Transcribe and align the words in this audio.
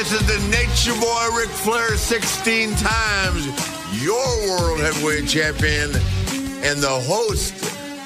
This 0.00 0.12
is 0.12 0.26
the 0.26 0.48
Nature 0.48 0.98
Boy 0.98 1.36
Ric 1.36 1.50
Flair, 1.50 1.94
16 1.94 2.74
times 2.76 4.02
your 4.02 4.48
World 4.48 4.80
Heavyweight 4.80 5.28
Champion 5.28 5.90
and 6.64 6.80
the 6.80 7.04
host 7.06 7.52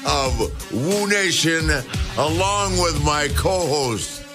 of 0.05 0.73
Woo 0.73 1.07
Nation, 1.07 1.69
along 2.17 2.73
with 2.79 3.01
my 3.05 3.29
co 3.37 3.65
host, 3.65 4.25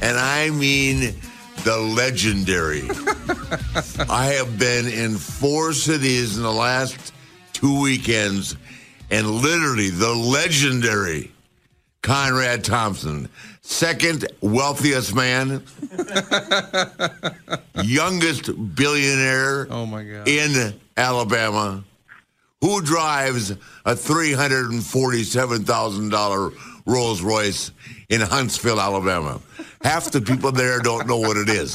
and 0.00 0.16
I 0.16 0.48
mean 0.48 1.14
the 1.62 1.76
legendary. 1.76 2.88
I 4.08 4.32
have 4.38 4.58
been 4.58 4.86
in 4.86 5.18
four 5.18 5.74
cities 5.74 6.38
in 6.38 6.42
the 6.42 6.50
last 6.50 7.12
two 7.52 7.82
weekends, 7.82 8.56
and 9.10 9.30
literally 9.30 9.90
the 9.90 10.14
legendary 10.14 11.32
Conrad 12.00 12.64
Thompson, 12.64 13.28
second 13.70 14.26
wealthiest 14.40 15.14
man, 15.14 15.62
youngest 17.84 18.50
billionaire 18.74 19.68
Oh 19.70 19.86
my 19.86 20.02
God. 20.02 20.26
in 20.28 20.74
Alabama, 20.96 21.84
who 22.60 22.82
drives 22.82 23.52
a 23.52 23.56
$347,000 23.94 26.54
Rolls 26.86 27.22
Royce 27.22 27.70
in 28.08 28.20
Huntsville, 28.20 28.80
Alabama. 28.80 29.40
Half 29.82 30.10
the 30.10 30.20
people 30.20 30.50
there 30.52 30.80
don't 30.80 31.06
know 31.06 31.18
what 31.18 31.36
it 31.36 31.48
is. 31.48 31.74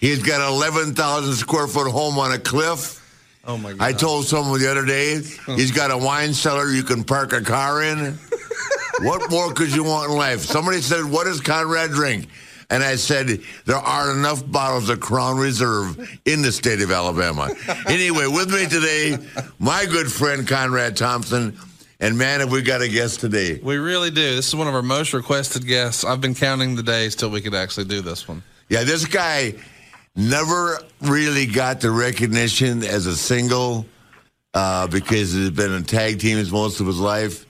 He's 0.00 0.20
got 0.22 0.40
an 0.40 0.48
11,000 0.52 1.34
square 1.34 1.66
foot 1.68 1.90
home 1.90 2.18
on 2.18 2.32
a 2.32 2.38
cliff. 2.38 2.96
Oh 3.44 3.56
my 3.56 3.72
God. 3.72 3.80
I 3.80 3.92
told 3.92 4.26
someone 4.26 4.60
the 4.60 4.70
other 4.70 4.84
day 4.84 5.22
oh. 5.48 5.56
he's 5.56 5.72
got 5.72 5.90
a 5.90 5.96
wine 5.96 6.34
cellar 6.34 6.68
you 6.68 6.82
can 6.82 7.04
park 7.04 7.32
a 7.32 7.40
car 7.40 7.82
in. 7.82 8.18
what 9.00 9.30
more 9.30 9.52
could 9.52 9.74
you 9.74 9.82
want 9.82 10.10
in 10.10 10.16
life? 10.16 10.40
Somebody 10.40 10.80
said, 10.80 11.04
What 11.04 11.24
does 11.24 11.40
Conrad 11.40 11.90
drink? 11.90 12.28
And 12.68 12.84
I 12.84 12.96
said, 12.96 13.40
There 13.64 13.76
are 13.76 14.12
enough 14.12 14.48
bottles 14.50 14.88
of 14.90 15.00
Crown 15.00 15.38
Reserve 15.38 16.20
in 16.26 16.42
the 16.42 16.52
state 16.52 16.82
of 16.82 16.90
Alabama. 16.90 17.50
anyway, 17.86 18.26
with 18.26 18.52
me 18.52 18.66
today, 18.66 19.16
my 19.58 19.86
good 19.86 20.12
friend 20.12 20.46
Conrad 20.46 20.96
Thompson. 20.96 21.56
And 22.02 22.16
man, 22.16 22.40
have 22.40 22.50
we 22.50 22.62
got 22.62 22.80
a 22.80 22.88
guest 22.88 23.20
today. 23.20 23.60
we 23.62 23.76
really 23.76 24.10
do. 24.10 24.34
This 24.34 24.48
is 24.48 24.56
one 24.56 24.66
of 24.66 24.74
our 24.74 24.82
most 24.82 25.12
requested 25.12 25.66
guests. 25.66 26.02
I've 26.02 26.20
been 26.20 26.34
counting 26.34 26.74
the 26.74 26.82
days 26.82 27.14
till 27.14 27.28
we 27.28 27.42
could 27.42 27.54
actually 27.54 27.84
do 27.84 28.00
this 28.00 28.26
one. 28.26 28.42
Yeah, 28.70 28.84
this 28.84 29.04
guy 29.04 29.54
never 30.16 30.78
really 31.00 31.46
got 31.46 31.80
the 31.80 31.90
recognition 31.90 32.82
as 32.82 33.06
a 33.06 33.16
single 33.16 33.86
uh, 34.54 34.86
because 34.86 35.32
he's 35.32 35.50
been 35.50 35.72
in 35.72 35.84
tag 35.84 36.18
teams 36.20 36.50
most 36.50 36.80
of 36.80 36.86
his 36.86 36.98
life. 36.98 37.46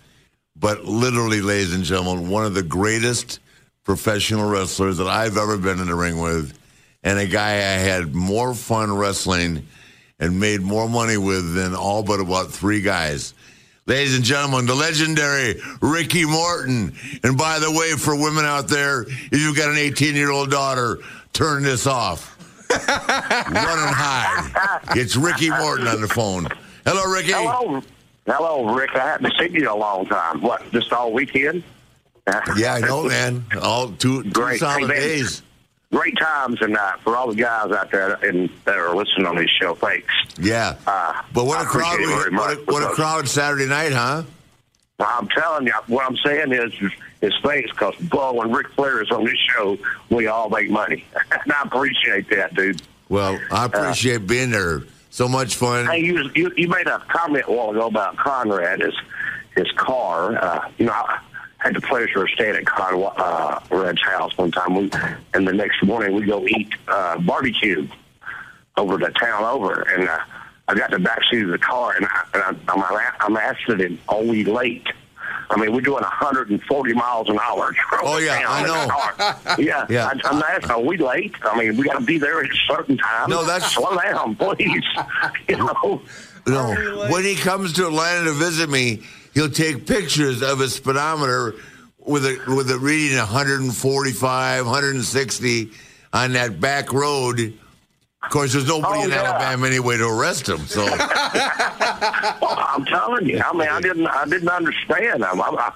But 0.57 0.85
literally, 0.85 1.41
ladies 1.41 1.75
and 1.75 1.85
gentlemen, 1.85 2.29
one 2.29 2.45
of 2.45 2.55
the 2.55 2.63
greatest 2.63 3.41
professional 3.85 4.49
wrestlers 4.49 4.99
that 4.99 5.07
I've 5.07 5.37
ever 5.37 5.57
been 5.57 5.81
in 5.81 5.87
the 5.87 5.95
ring 5.95 6.21
with, 6.21 6.59
and 7.03 7.19
a 7.19 7.27
guy 7.27 7.53
I 7.53 7.79
had 7.79 8.15
more 8.15 8.55
fun 8.55 8.95
wrestling 8.95 9.67
and 10.19 10.39
made 10.39 10.61
more 10.61 10.89
money 10.89 11.17
with 11.17 11.55
than 11.55 11.75
all 11.75 12.03
but 12.03 12.21
about 12.21 12.51
three 12.51 12.83
guys. 12.83 13.33
Ladies 13.87 14.15
and 14.15 14.25
gentlemen, 14.25 14.67
the 14.67 14.75
legendary 14.75 15.61
Ricky 15.81 16.27
Morton. 16.27 16.95
And 17.25 17.39
by 17.39 17.59
the 17.59 17.71
way, 17.71 17.93
for 17.93 18.15
women 18.15 18.45
out 18.45 18.69
there, 18.69 19.03
if 19.03 19.33
you've 19.33 19.57
got 19.57 19.71
an 19.71 19.79
18 19.79 20.15
year 20.15 20.31
old 20.31 20.51
daughter, 20.51 20.99
turn 21.33 21.63
this 21.63 21.87
off. 21.87 22.37
Run 22.71 23.79
and 23.79 23.95
hide. 23.95 24.81
It's 24.97 25.17
Ricky 25.17 25.51
Morton 25.51 25.87
on 25.87 26.01
the 26.01 26.09
phone. 26.09 26.47
Hello, 26.85 27.13
Ricky. 27.13 27.33
Hello, 27.33 27.83
hello, 28.27 28.75
Rick. 28.75 28.91
I 28.95 28.99
haven't 29.01 29.33
seen 29.39 29.53
you 29.55 29.63
in 29.63 29.67
a 29.67 29.77
long 29.77 30.07
time. 30.07 30.41
What, 30.41 30.71
just 30.73 30.93
all 30.93 31.13
weekend? 31.13 31.63
Yeah, 32.57 32.75
I 32.75 32.81
know, 32.81 33.05
man. 33.05 33.45
All 33.61 33.89
two, 33.91 34.23
two 34.23 34.31
Great. 34.31 34.61
solid 34.61 34.83
Hey, 34.83 34.87
man. 34.87 34.97
days. 34.97 35.43
Great 35.93 36.17
times, 36.19 36.63
and 36.63 36.77
uh, 36.77 36.93
for 37.03 37.17
all 37.17 37.29
the 37.29 37.35
guys 37.35 37.73
out 37.73 37.91
there 37.91 38.13
and 38.25 38.49
that 38.65 38.79
are 38.79 38.95
listening 38.95 39.27
on 39.27 39.35
this 39.35 39.51
show, 39.61 39.75
thanks. 39.75 40.15
Yeah. 40.39 40.77
Uh, 40.87 41.21
but 41.35 41.47
what 41.47 41.59
I 41.59 41.63
a 41.63 41.65
crowd! 41.65 41.95
appreciate 41.95 42.27
it 42.27 42.31
We, 42.31 42.37
what, 42.37 42.51
a, 42.53 42.61
what 42.67 42.83
a 42.85 42.95
crowd 42.95 43.29
Saturday 43.29 43.67
night, 43.67 43.93
huh? 43.93 44.23
I'm 45.01 45.27
telling 45.29 45.67
you, 45.67 45.73
what 45.89 46.07
I'm 46.07 46.17
saying 46.19 46.53
is, 46.53 46.73
is 47.23 47.35
thanks 47.43 47.71
because 47.71 47.95
Bo 47.97 48.41
and 48.41 48.55
Ric 48.55 48.69
Flair 48.69 49.03
is 49.03 49.11
on 49.11 49.25
this 49.25 49.39
show. 49.39 49.79
We 50.09 50.27
all 50.27 50.49
make 50.49 50.71
money, 50.71 51.05
and 51.33 51.53
I 51.53 51.63
appreciate 51.63 52.31
that, 52.31 52.55
dude. 52.55 52.83
Well, 53.09 53.39
I 53.51 53.65
appreciate 53.67 54.27
being 54.27 54.51
there. 54.51 54.83
So 55.11 55.29
much 55.29 55.57
fun. 55.57 55.87
Hey, 55.87 56.01
you, 56.01 56.31
you 56.35 56.53
you 56.57 56.69
made 56.69 56.87
a 56.87 57.01
comment 57.09 57.45
a 57.49 57.53
while 57.53 57.71
ago 57.71 57.89
about 57.89 58.17
Conrad, 58.17 58.81
his 58.81 58.95
his 59.57 59.71
car. 59.73 60.37
Uh, 60.37 60.71
you 60.79 60.87
know, 60.87 60.93
I 60.93 61.21
had 61.59 61.75
the 61.75 61.81
pleasure 61.81 62.23
of 62.23 62.31
staying 62.31 62.57
at 62.57 62.65
Conrad's 62.65 64.03
house 64.03 64.37
one 64.39 64.53
time, 64.53 64.75
we, 64.75 64.91
and 65.35 65.47
the 65.47 65.53
next 65.53 65.83
morning 65.83 66.15
we 66.15 66.25
go 66.25 66.47
eat 66.47 66.73
uh, 66.89 67.19
barbecue 67.19 67.87
over 68.77 68.97
the 68.97 69.11
town 69.11 69.43
over, 69.43 69.83
and 69.83 70.09
uh, 70.09 70.19
I 70.69 70.75
got 70.75 70.91
the 70.93 71.01
back 71.01 71.19
seat 71.31 71.43
of 71.43 71.51
the 71.51 71.59
car, 71.59 71.95
and, 71.97 72.07
I, 72.07 72.25
and 72.35 72.43
I, 72.69 72.73
I'm 72.73 73.13
I'm 73.21 73.37
asking 73.37 73.81
him, 73.81 73.99
"Are 74.09 74.23
we 74.23 74.45
late?" 74.45 74.87
I 75.51 75.57
mean, 75.59 75.73
we're 75.75 75.81
doing 75.81 76.03
140 76.03 76.93
miles 76.95 77.29
an 77.29 77.39
hour. 77.43 77.75
Oh, 78.03 78.17
yeah, 78.19 78.43
I 78.49 78.63
know. 78.65 79.57
yeah, 79.63 79.85
Yeah. 79.91 80.07
I, 80.07 80.13
I'm 80.29 80.43
asking, 80.43 80.71
are 80.71 80.81
we 80.81 80.97
late? 80.97 81.35
I 81.43 81.59
mean, 81.59 81.77
we 81.77 81.85
got 81.85 81.99
to 81.99 82.05
be 82.05 82.17
there 82.19 82.41
at 82.43 82.51
a 82.51 82.55
certain 82.67 82.97
time. 82.97 83.29
No, 83.29 83.45
that's- 83.45 83.73
slow 83.75 83.95
down, 83.99 84.37
please. 84.37 84.83
you 85.49 85.57
know. 85.59 86.01
No, 86.47 86.73
when 87.11 87.25
he 87.25 87.35
comes 87.37 87.75
to 87.75 87.87
Atlanta 87.87 88.25
to 88.25 88.33
visit 88.33 88.71
me, 88.71 89.03
he'll 89.35 89.51
take 89.51 89.87
pictures 89.87 90.41
of 90.43 90.59
his 90.61 90.75
speedometer 90.75 91.55
with 91.99 92.25
a 92.25 92.39
with 92.49 92.71
it 92.71 92.79
reading 92.79 93.19
145, 93.19 94.65
160 94.67 95.71
on 96.15 96.33
that 96.33 96.59
back 96.59 96.93
road. 96.95 97.59
Of 98.23 98.31
course, 98.31 98.53
there's 98.53 98.67
nobody 98.69 99.01
Oh, 99.01 99.05
in 99.05 99.11
yeah. 99.11 99.23
Alabama 99.23 99.67
anyway 99.67 99.97
to 99.97 100.07
arrest 100.07 100.49
him. 100.49 100.59
So 100.67 100.85
Well, 100.85 100.99
I'm 102.69 102.85
telling 102.85 103.27
you. 103.27 103.41
I 103.41 103.53
mean, 103.53 103.69
I 103.69 103.81
didn't. 103.81 104.07
I 104.07 104.27
didn't 104.27 104.49
understand. 104.49 105.25
I'm, 105.25 105.41
I'm, 105.41 105.57
I, 105.59 105.73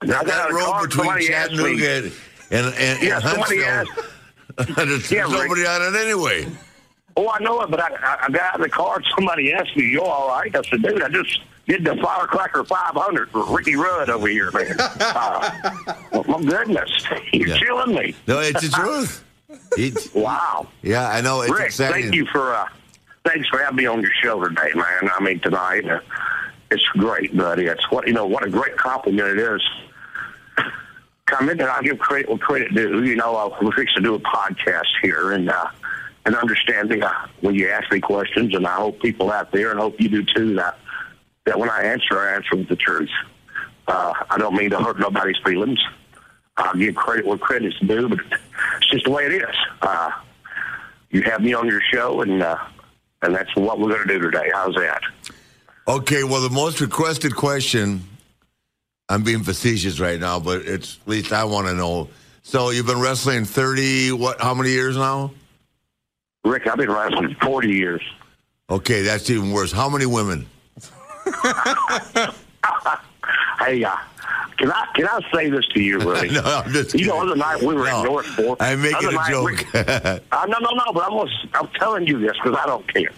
I 0.00 0.06
got 0.06 0.24
that 0.26 0.34
out 0.40 0.46
of 0.50 0.56
the 0.56 0.58
road 0.58 0.64
car, 0.66 0.86
between 0.88 1.20
Chattanooga 1.28 1.96
and, 1.96 2.12
and, 2.50 2.74
and 2.76 3.02
Yeah, 3.02 3.20
Huntsville, 3.20 3.84
there's 4.86 5.10
Yeah, 5.12 5.26
nobody 5.26 5.66
on 5.66 5.82
it 5.94 5.98
anyway. 6.00 6.46
Oh, 7.16 7.28
I 7.28 7.38
know 7.40 7.60
it, 7.60 7.70
but 7.70 7.80
I, 7.80 7.88
I, 8.02 8.18
I 8.24 8.28
got 8.30 8.42
out 8.42 8.54
of 8.56 8.62
the 8.62 8.68
car. 8.70 8.96
and 8.96 9.04
Somebody 9.14 9.52
asked 9.52 9.76
me, 9.76 9.84
"You 9.84 10.00
all 10.02 10.28
right?" 10.28 10.54
I 10.56 10.62
said, 10.62 10.82
"Dude, 10.82 11.02
I 11.02 11.08
just 11.10 11.40
did 11.68 11.84
the 11.84 11.94
Firecracker 11.96 12.64
500 12.64 13.30
for 13.30 13.44
Ricky 13.54 13.76
Rudd 13.76 14.08
over 14.08 14.28
here, 14.28 14.50
man." 14.52 14.74
uh, 14.78 15.50
well, 16.12 16.24
my 16.24 16.42
goodness, 16.42 16.90
you're 17.34 17.48
Yeah. 17.48 17.58
killing 17.58 17.94
me. 17.94 18.14
No, 18.26 18.40
it's 18.40 18.62
the 18.62 18.68
truth. 18.70 19.24
Wow. 20.14 20.68
yeah, 20.82 21.10
I 21.10 21.20
know. 21.20 21.42
It's 21.42 21.52
Rick, 21.52 21.66
exciting. 21.66 22.02
thank 22.02 22.14
you 22.14 22.26
for 22.26 22.54
uh, 22.54 22.68
thanks 23.24 23.48
for 23.48 23.58
having 23.58 23.76
me 23.76 23.86
on 23.86 24.00
your 24.02 24.12
show 24.22 24.42
today, 24.42 24.70
man. 24.74 25.10
I 25.14 25.22
mean 25.22 25.40
tonight, 25.40 25.88
uh, 25.88 26.00
it's 26.70 26.84
great, 26.92 27.36
buddy. 27.36 27.66
It's 27.66 27.90
what 27.90 28.06
you 28.06 28.12
know. 28.12 28.26
What 28.26 28.44
a 28.44 28.50
great 28.50 28.76
compliment 28.76 29.28
it 29.28 29.38
is. 29.38 29.62
Come 31.26 31.48
in 31.48 31.60
and 31.60 31.68
I 31.70 31.80
give 31.82 31.98
credit 31.98 32.28
where 32.28 32.38
credit 32.38 32.74
due. 32.74 33.04
You 33.04 33.16
know, 33.16 33.36
uh, 33.36 33.56
we're 33.62 33.72
fixing 33.72 34.02
to 34.02 34.08
do 34.08 34.14
a 34.14 34.20
podcast 34.20 34.88
here, 35.02 35.32
and 35.32 35.48
uh, 35.48 35.66
and 36.24 36.34
understanding 36.34 37.02
uh, 37.02 37.12
when 37.40 37.54
you 37.54 37.68
ask 37.68 37.90
me 37.92 38.00
questions, 38.00 38.54
and 38.54 38.66
I 38.66 38.76
hope 38.76 39.00
people 39.00 39.30
out 39.30 39.52
there, 39.52 39.70
and 39.70 39.80
hope 39.80 40.00
you 40.00 40.08
do 40.08 40.24
too, 40.24 40.54
that 40.56 40.78
that 41.44 41.58
when 41.58 41.70
I 41.70 41.82
answer, 41.84 42.18
I 42.18 42.34
answer 42.34 42.56
with 42.56 42.68
the 42.68 42.76
truth. 42.76 43.10
Uh, 43.88 44.12
I 44.28 44.38
don't 44.38 44.54
mean 44.54 44.70
to 44.70 44.78
hurt 44.78 44.98
nobody's 44.98 45.38
feelings. 45.44 45.80
I 46.60 46.76
give 46.76 46.94
credit 46.94 47.26
where 47.26 47.38
credit's 47.38 47.78
due, 47.80 48.08
but 48.08 48.20
it's 48.76 48.90
just 48.90 49.04
the 49.04 49.10
way 49.10 49.26
it 49.26 49.32
is. 49.32 49.56
Uh, 49.82 50.10
you 51.10 51.22
have 51.22 51.40
me 51.40 51.54
on 51.54 51.66
your 51.66 51.80
show, 51.92 52.20
and 52.20 52.42
uh, 52.42 52.56
and 53.22 53.34
that's 53.34 53.54
what 53.56 53.78
we're 53.78 53.88
going 53.88 54.06
to 54.06 54.14
do 54.14 54.20
today. 54.20 54.50
How's 54.52 54.74
that? 54.76 55.02
Okay, 55.88 56.24
well, 56.24 56.40
the 56.40 56.50
most 56.50 56.80
requested 56.80 57.34
question, 57.34 58.02
I'm 59.08 59.22
being 59.22 59.42
facetious 59.42 59.98
right 59.98 60.20
now, 60.20 60.38
but 60.38 60.62
it's 60.62 60.98
at 61.02 61.08
least 61.08 61.32
I 61.32 61.44
want 61.44 61.66
to 61.66 61.74
know. 61.74 62.08
So 62.42 62.70
you've 62.70 62.86
been 62.86 63.00
wrestling 63.00 63.44
30, 63.44 64.12
what, 64.12 64.40
how 64.40 64.54
many 64.54 64.70
years 64.70 64.96
now? 64.96 65.32
Rick, 66.44 66.66
I've 66.66 66.78
been 66.78 66.90
wrestling 66.90 67.36
40 67.42 67.68
years. 67.68 68.02
Okay, 68.70 69.02
that's 69.02 69.28
even 69.30 69.52
worse. 69.52 69.72
How 69.72 69.88
many 69.88 70.06
women? 70.06 70.46
Hey, 73.60 73.84
uh, 73.84 73.94
can 74.60 74.70
I 74.70 74.86
can 74.94 75.06
I 75.08 75.20
say 75.34 75.48
this 75.48 75.66
to 75.74 75.80
you, 75.80 75.98
really? 75.98 76.30
no, 76.32 76.42
I'm 76.44 76.70
just 76.70 76.94
You 76.94 77.06
know, 77.06 77.22
other 77.22 77.34
night 77.34 77.62
we 77.62 77.74
were 77.74 77.84
No, 77.86 77.98
in 78.00 78.04
Norfolk. 78.04 78.58
I'm 78.60 78.82
making 78.82 79.08
Other 79.08 79.16
a 79.18 79.30
joke. 79.30 79.48
Rick- 79.48 79.74
uh, 80.32 80.46
no, 80.48 80.58
no, 80.58 80.70
no, 80.70 80.92
but 80.92 81.04
I'm, 81.04 81.10
gonna, 81.10 81.30
I'm 81.54 81.68
telling 81.78 82.06
you 82.06 82.18
this 82.20 82.32
because 82.42 82.58
I 82.62 82.66
don't 82.66 82.86
care. 82.92 83.08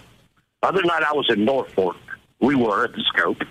Other 0.63 0.81
night 0.83 1.03
I 1.03 1.11
was 1.11 1.29
in 1.29 1.43
Norfolk. 1.43 1.97
We 2.39 2.55
were 2.55 2.85
at 2.85 2.93
the 2.93 3.03
Scope. 3.13 3.41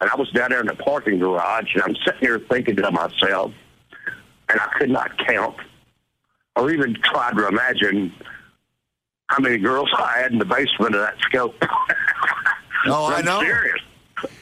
And 0.00 0.10
I 0.10 0.16
was 0.16 0.30
down 0.30 0.50
there 0.50 0.60
in 0.60 0.66
the 0.66 0.74
parking 0.76 1.18
garage, 1.18 1.74
and 1.74 1.82
I'm 1.82 1.94
sitting 2.04 2.20
here 2.20 2.38
thinking 2.50 2.74
to 2.76 2.90
myself, 2.90 3.52
and 4.48 4.58
I 4.60 4.66
could 4.78 4.90
not 4.90 5.16
count 5.26 5.56
or 6.56 6.70
even 6.72 6.94
try 7.04 7.30
to 7.32 7.46
imagine 7.48 8.12
how 9.28 9.38
many 9.40 9.58
girls 9.58 9.88
I 9.96 10.18
had 10.22 10.32
in 10.32 10.38
the 10.38 10.44
basement 10.44 10.94
of 10.96 11.02
that 11.02 11.14
Scope. 11.20 11.54
Oh, 12.86 13.12
I 13.12 13.16
I'm 13.18 13.26
know. 13.26 13.40
serious. 13.40 13.78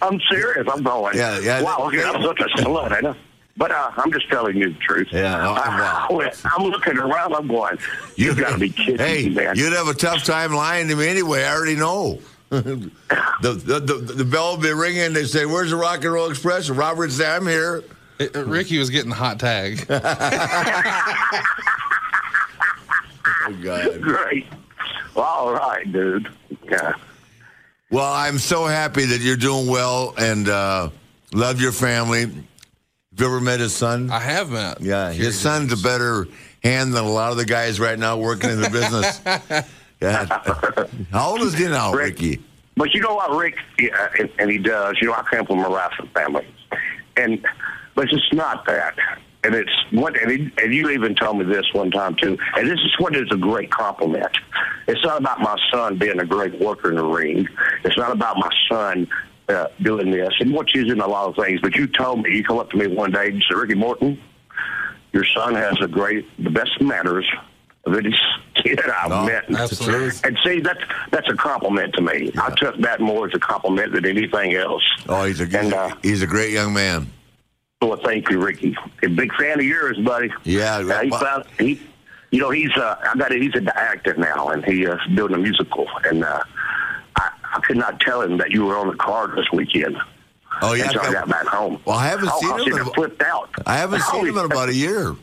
I'm 0.02 0.20
serious. 0.30 0.66
I'm 0.72 0.82
going, 0.82 1.16
Yeah, 1.16 1.38
yeah, 1.40 1.62
wow, 1.62 1.88
they- 1.90 1.98
okay, 1.98 2.08
I'm 2.08 2.22
such 2.22 2.40
a 2.40 2.44
slut, 2.62 2.84
ain't 2.84 2.92
I? 2.92 3.00
Know. 3.00 3.16
But 3.56 3.72
uh, 3.72 3.90
I'm 3.96 4.12
just 4.12 4.28
telling 4.30 4.56
you 4.56 4.72
the 4.72 4.78
truth. 4.78 5.08
Yeah, 5.10 5.48
oh, 5.48 5.54
I, 5.54 6.08
wow. 6.10 6.30
I'm 6.56 6.62
looking 6.68 6.96
around. 6.96 7.34
I'm 7.34 7.48
going. 7.48 7.76
You 8.14 8.32
got 8.34 8.52
to 8.52 8.58
be 8.58 8.68
kidding 8.84 8.98
Hey, 8.98 9.28
me, 9.28 9.34
man. 9.34 9.56
you'd 9.56 9.72
have 9.72 9.88
a 9.88 9.94
tough 9.94 10.22
time 10.24 10.52
lying 10.52 10.86
to 10.88 10.94
me 10.94 11.08
anyway. 11.08 11.42
I 11.44 11.52
already 11.56 11.74
know. 11.74 12.20
the, 12.50 12.90
the, 13.42 13.80
the 13.80 13.94
the 14.14 14.24
bell 14.24 14.52
will 14.56 14.62
be 14.62 14.72
ringing. 14.72 15.12
They 15.12 15.24
say, 15.24 15.44
"Where's 15.44 15.70
the 15.70 15.76
Rock 15.76 16.02
and 16.04 16.12
Roll 16.12 16.30
Express?" 16.30 16.68
And 16.68 16.78
Robert 16.78 17.10
say, 17.10 17.28
"I'm 17.28 17.46
here." 17.46 17.82
It- 18.20 18.34
uh, 18.36 18.44
Ricky 18.44 18.78
was 18.78 18.90
getting 18.90 19.10
hot 19.10 19.38
tag. 19.40 19.84
Oh 23.46 23.52
God. 23.62 24.00
Great. 24.02 24.46
Well, 25.14 25.24
all 25.24 25.54
right, 25.54 25.90
dude. 25.90 26.28
Yeah. 26.64 26.92
Well, 27.90 28.12
I'm 28.12 28.38
so 28.38 28.66
happy 28.66 29.06
that 29.06 29.20
you're 29.20 29.36
doing 29.36 29.66
well 29.66 30.12
and 30.18 30.46
uh, 30.46 30.90
love 31.32 31.60
your 31.60 31.72
family. 31.72 32.20
Have 32.20 32.34
you 33.16 33.26
ever 33.26 33.40
met 33.40 33.60
his 33.60 33.74
son? 33.74 34.10
I 34.10 34.20
have 34.20 34.50
met. 34.50 34.82
Yeah, 34.82 35.10
his 35.10 35.38
son's 35.38 35.72
a 35.72 35.76
better 35.76 36.26
hand 36.62 36.92
than 36.92 37.04
a 37.04 37.10
lot 37.10 37.32
of 37.32 37.38
the 37.38 37.46
guys 37.46 37.80
right 37.80 37.98
now 37.98 38.18
working 38.18 38.50
in 38.50 38.60
the 38.60 38.68
business. 38.68 39.20
yeah. 40.02 40.26
How 41.10 41.30
old 41.30 41.40
is 41.40 41.54
he 41.54 41.64
now, 41.64 41.92
Rick. 41.92 42.20
Ricky? 42.20 42.44
But 42.76 42.92
you 42.92 43.00
know 43.00 43.14
what, 43.14 43.34
Rick, 43.34 43.56
yeah, 43.78 44.08
and, 44.18 44.30
and 44.38 44.50
he 44.50 44.58
does. 44.58 44.98
You 45.00 45.08
know, 45.08 45.14
I 45.14 45.22
come 45.22 45.46
from 45.46 45.60
a 45.60 45.68
wrestling 45.68 46.10
family, 46.14 46.46
and 47.16 47.44
but 47.94 48.04
it's 48.04 48.12
just 48.12 48.34
not 48.34 48.66
that. 48.66 48.96
And 49.44 49.54
it's 49.54 49.70
what, 49.92 50.20
and, 50.20 50.30
he, 50.30 50.50
and 50.62 50.74
you 50.74 50.90
even 50.90 51.14
told 51.14 51.38
me 51.38 51.44
this 51.44 51.64
one 51.72 51.90
time 51.90 52.16
too. 52.16 52.36
And 52.56 52.68
this 52.68 52.78
is 52.80 52.98
what 52.98 53.14
is 53.14 53.28
a 53.30 53.36
great 53.36 53.70
compliment. 53.70 54.36
It's 54.88 55.04
not 55.04 55.18
about 55.20 55.40
my 55.40 55.56
son 55.72 55.96
being 55.96 56.18
a 56.18 56.24
great 56.26 56.58
worker 56.60 56.90
in 56.90 56.96
the 56.96 57.04
ring. 57.04 57.48
It's 57.84 57.96
not 57.96 58.10
about 58.10 58.36
my 58.36 58.50
son 58.68 59.06
uh, 59.48 59.66
doing 59.80 60.10
this. 60.10 60.34
And 60.40 60.52
what 60.52 60.74
you 60.74 60.84
in 60.92 61.00
a 61.00 61.06
lot 61.06 61.28
of 61.28 61.36
things. 61.36 61.60
But 61.60 61.76
you 61.76 61.86
told 61.86 62.22
me, 62.22 62.36
you 62.36 62.42
come 62.44 62.58
up 62.58 62.70
to 62.70 62.76
me 62.76 62.88
one 62.88 63.12
day 63.12 63.28
and 63.28 63.42
said, 63.48 63.56
Ricky 63.56 63.74
Morton, 63.74 64.20
your 65.12 65.24
son 65.24 65.54
has 65.54 65.80
a 65.80 65.86
great, 65.88 66.26
the 66.42 66.50
best 66.50 66.80
manners 66.80 67.26
of 67.86 67.94
any 67.96 68.14
kid 68.56 68.80
I've 68.80 69.08
No, 69.08 69.24
met. 69.24 69.44
Absolutely. 69.50 70.18
And 70.28 70.38
see, 70.44 70.60
that's 70.60 70.82
that's 71.10 71.28
a 71.30 71.34
compliment 71.36 71.94
to 71.94 72.02
me. 72.02 72.32
I 72.38 72.50
took 72.56 72.76
that 72.80 73.00
more 73.00 73.28
as 73.28 73.34
a 73.34 73.38
compliment 73.38 73.92
than 73.92 74.04
anything 74.04 74.54
else. 74.54 74.82
Oh, 75.08 75.24
he's 75.24 75.40
a 75.40 75.44
And, 75.58 75.72
uh, 75.72 75.94
he's 76.02 76.22
a 76.22 76.26
great 76.26 76.52
young 76.52 76.74
man. 76.74 77.10
Well, 77.80 77.96
thank 78.04 78.28
you, 78.28 78.40
Ricky. 78.40 78.76
A 79.04 79.08
big 79.08 79.32
fan 79.34 79.60
of 79.60 79.64
yours, 79.64 79.96
buddy. 79.98 80.32
Yeah, 80.42 80.78
Uh, 80.78 81.00
he 81.02 81.10
found, 81.10 81.44
he, 81.60 81.80
you 82.32 82.40
know, 82.40 82.50
he's 82.50 82.76
uh, 82.76 82.96
I 83.04 83.16
got 83.16 83.30
it. 83.30 83.40
He's 83.40 83.54
an 83.54 83.68
actor 83.68 84.14
now, 84.14 84.48
and 84.48 84.64
he 84.64 84.84
uh, 84.84 84.96
doing 85.14 85.32
a 85.34 85.38
musical. 85.38 85.86
And 86.04 86.24
uh, 86.24 86.42
I, 87.16 87.30
I 87.54 87.60
could 87.60 87.76
not 87.76 88.00
tell 88.00 88.20
him 88.20 88.36
that 88.38 88.50
you 88.50 88.64
were 88.66 88.76
on 88.76 88.88
the 88.88 88.96
card 88.96 89.36
this 89.36 89.46
weekend. 89.52 89.96
Oh 90.60 90.72
yeah, 90.72 90.86
until 90.86 91.02
I 91.02 91.12
got 91.12 91.28
back 91.28 91.46
home. 91.46 91.80
Well, 91.84 91.96
I 91.96 92.08
haven't 92.08 92.30
oh, 92.32 92.40
seen 92.40 92.66
him 92.68 92.80
in 92.80 92.86
a- 92.88 92.90
flipped 92.94 93.22
out. 93.22 93.48
I 93.64 93.76
haven't 93.76 94.02
Oh, 94.08 94.12
seen 94.12 94.26
him 94.26 94.38
in 94.38 94.44
about 94.46 94.70
a 94.70 94.74
year. 94.74 95.14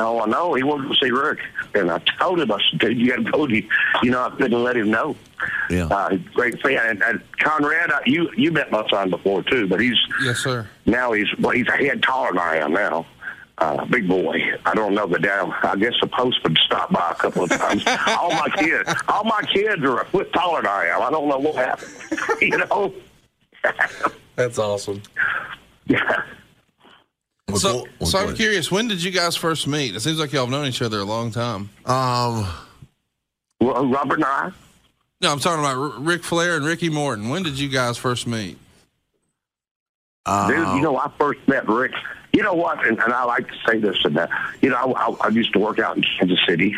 Oh, 0.00 0.20
I 0.20 0.26
know. 0.26 0.54
He 0.54 0.62
wanted 0.62 0.88
to 0.88 0.94
see 0.96 1.10
Rick, 1.10 1.38
and 1.74 1.90
I 1.90 1.98
told 2.18 2.40
him, 2.40 2.50
I 2.50 2.58
said, 2.70 2.80
"Dude, 2.80 2.98
you 2.98 3.08
got 3.08 3.24
to 3.24 3.30
go." 3.30 3.46
You 3.46 3.68
you 4.02 4.10
know, 4.10 4.22
I 4.24 4.30
couldn't 4.30 4.62
let 4.62 4.76
him 4.76 4.90
know. 4.90 5.14
Yeah. 5.68 5.86
Uh, 5.86 6.16
great 6.34 6.60
fan. 6.62 6.78
And, 6.78 7.02
and 7.02 7.20
Conrad, 7.38 7.90
uh, 7.90 8.00
you 8.06 8.30
you 8.36 8.50
met 8.52 8.70
my 8.70 8.86
son 8.88 9.10
before 9.10 9.42
too, 9.44 9.66
but 9.68 9.80
he's 9.80 9.96
Yes, 10.22 10.38
sir. 10.38 10.66
now 10.86 11.12
he's 11.12 11.28
well, 11.38 11.52
he's 11.52 11.68
a 11.68 11.72
head 11.76 12.02
taller 12.02 12.30
than 12.30 12.38
I 12.38 12.56
am 12.56 12.72
now. 12.72 13.06
Uh, 13.58 13.84
big 13.84 14.08
boy. 14.08 14.38
I 14.64 14.74
don't 14.74 14.94
know 14.94 15.06
the 15.06 15.18
damn. 15.18 15.52
I 15.62 15.76
guess 15.76 15.92
the 16.00 16.06
postman 16.06 16.56
stopped 16.64 16.92
by 16.94 17.10
a 17.10 17.14
couple 17.14 17.42
of 17.44 17.50
times. 17.50 17.84
all 18.06 18.30
my 18.30 18.48
kids, 18.56 18.90
all 19.06 19.24
my 19.24 19.42
kids 19.52 19.82
are 19.84 20.00
a 20.00 20.04
foot 20.06 20.32
taller 20.32 20.62
than 20.62 20.70
I 20.70 20.86
am. 20.86 21.02
I 21.02 21.10
don't 21.10 21.28
know 21.28 21.38
what 21.38 21.56
happened. 21.56 21.92
you 22.40 22.56
know. 22.56 22.94
That's 24.36 24.58
awesome. 24.58 25.02
yeah. 25.86 26.22
So, 27.58 27.86
Well, 27.98 28.08
so 28.10 28.18
go 28.22 28.28
I'm 28.30 28.36
curious. 28.36 28.70
When 28.70 28.88
did 28.88 29.02
you 29.02 29.10
guys 29.10 29.36
first 29.36 29.66
meet? 29.66 29.94
It 29.96 30.00
seems 30.00 30.18
like 30.18 30.32
y'all 30.32 30.42
have 30.42 30.50
known 30.50 30.66
each 30.66 30.82
other 30.82 30.98
a 31.00 31.04
long 31.04 31.30
time. 31.30 31.70
Um, 31.86 32.46
Well, 33.60 33.86
Robert 33.86 34.14
and 34.16 34.24
I. 34.24 34.50
No, 35.20 35.30
I'm 35.32 35.38
talking 35.40 35.60
about 35.64 35.76
R- 35.76 36.00
Ric 36.00 36.22
Flair 36.24 36.56
and 36.56 36.64
Ricky 36.64 36.88
Morton. 36.88 37.28
When 37.28 37.42
did 37.42 37.58
you 37.58 37.68
guys 37.68 37.98
first 37.98 38.26
meet? 38.26 38.56
uh, 40.26 40.48
Dude, 40.48 40.76
you 40.76 40.82
know, 40.82 40.96
I 40.96 41.10
first 41.18 41.40
met 41.46 41.68
Rick. 41.68 41.92
You 42.32 42.42
know 42.42 42.54
what? 42.54 42.86
And, 42.86 42.98
and 43.00 43.12
I 43.12 43.24
like 43.24 43.48
to 43.48 43.54
say 43.66 43.78
this, 43.78 43.96
and 44.04 44.16
that. 44.16 44.30
you 44.62 44.70
know, 44.70 44.76
I, 44.76 45.08
I, 45.08 45.14
I 45.26 45.28
used 45.28 45.52
to 45.54 45.58
work 45.58 45.78
out 45.78 45.96
in 45.96 46.04
Kansas 46.18 46.38
City, 46.46 46.74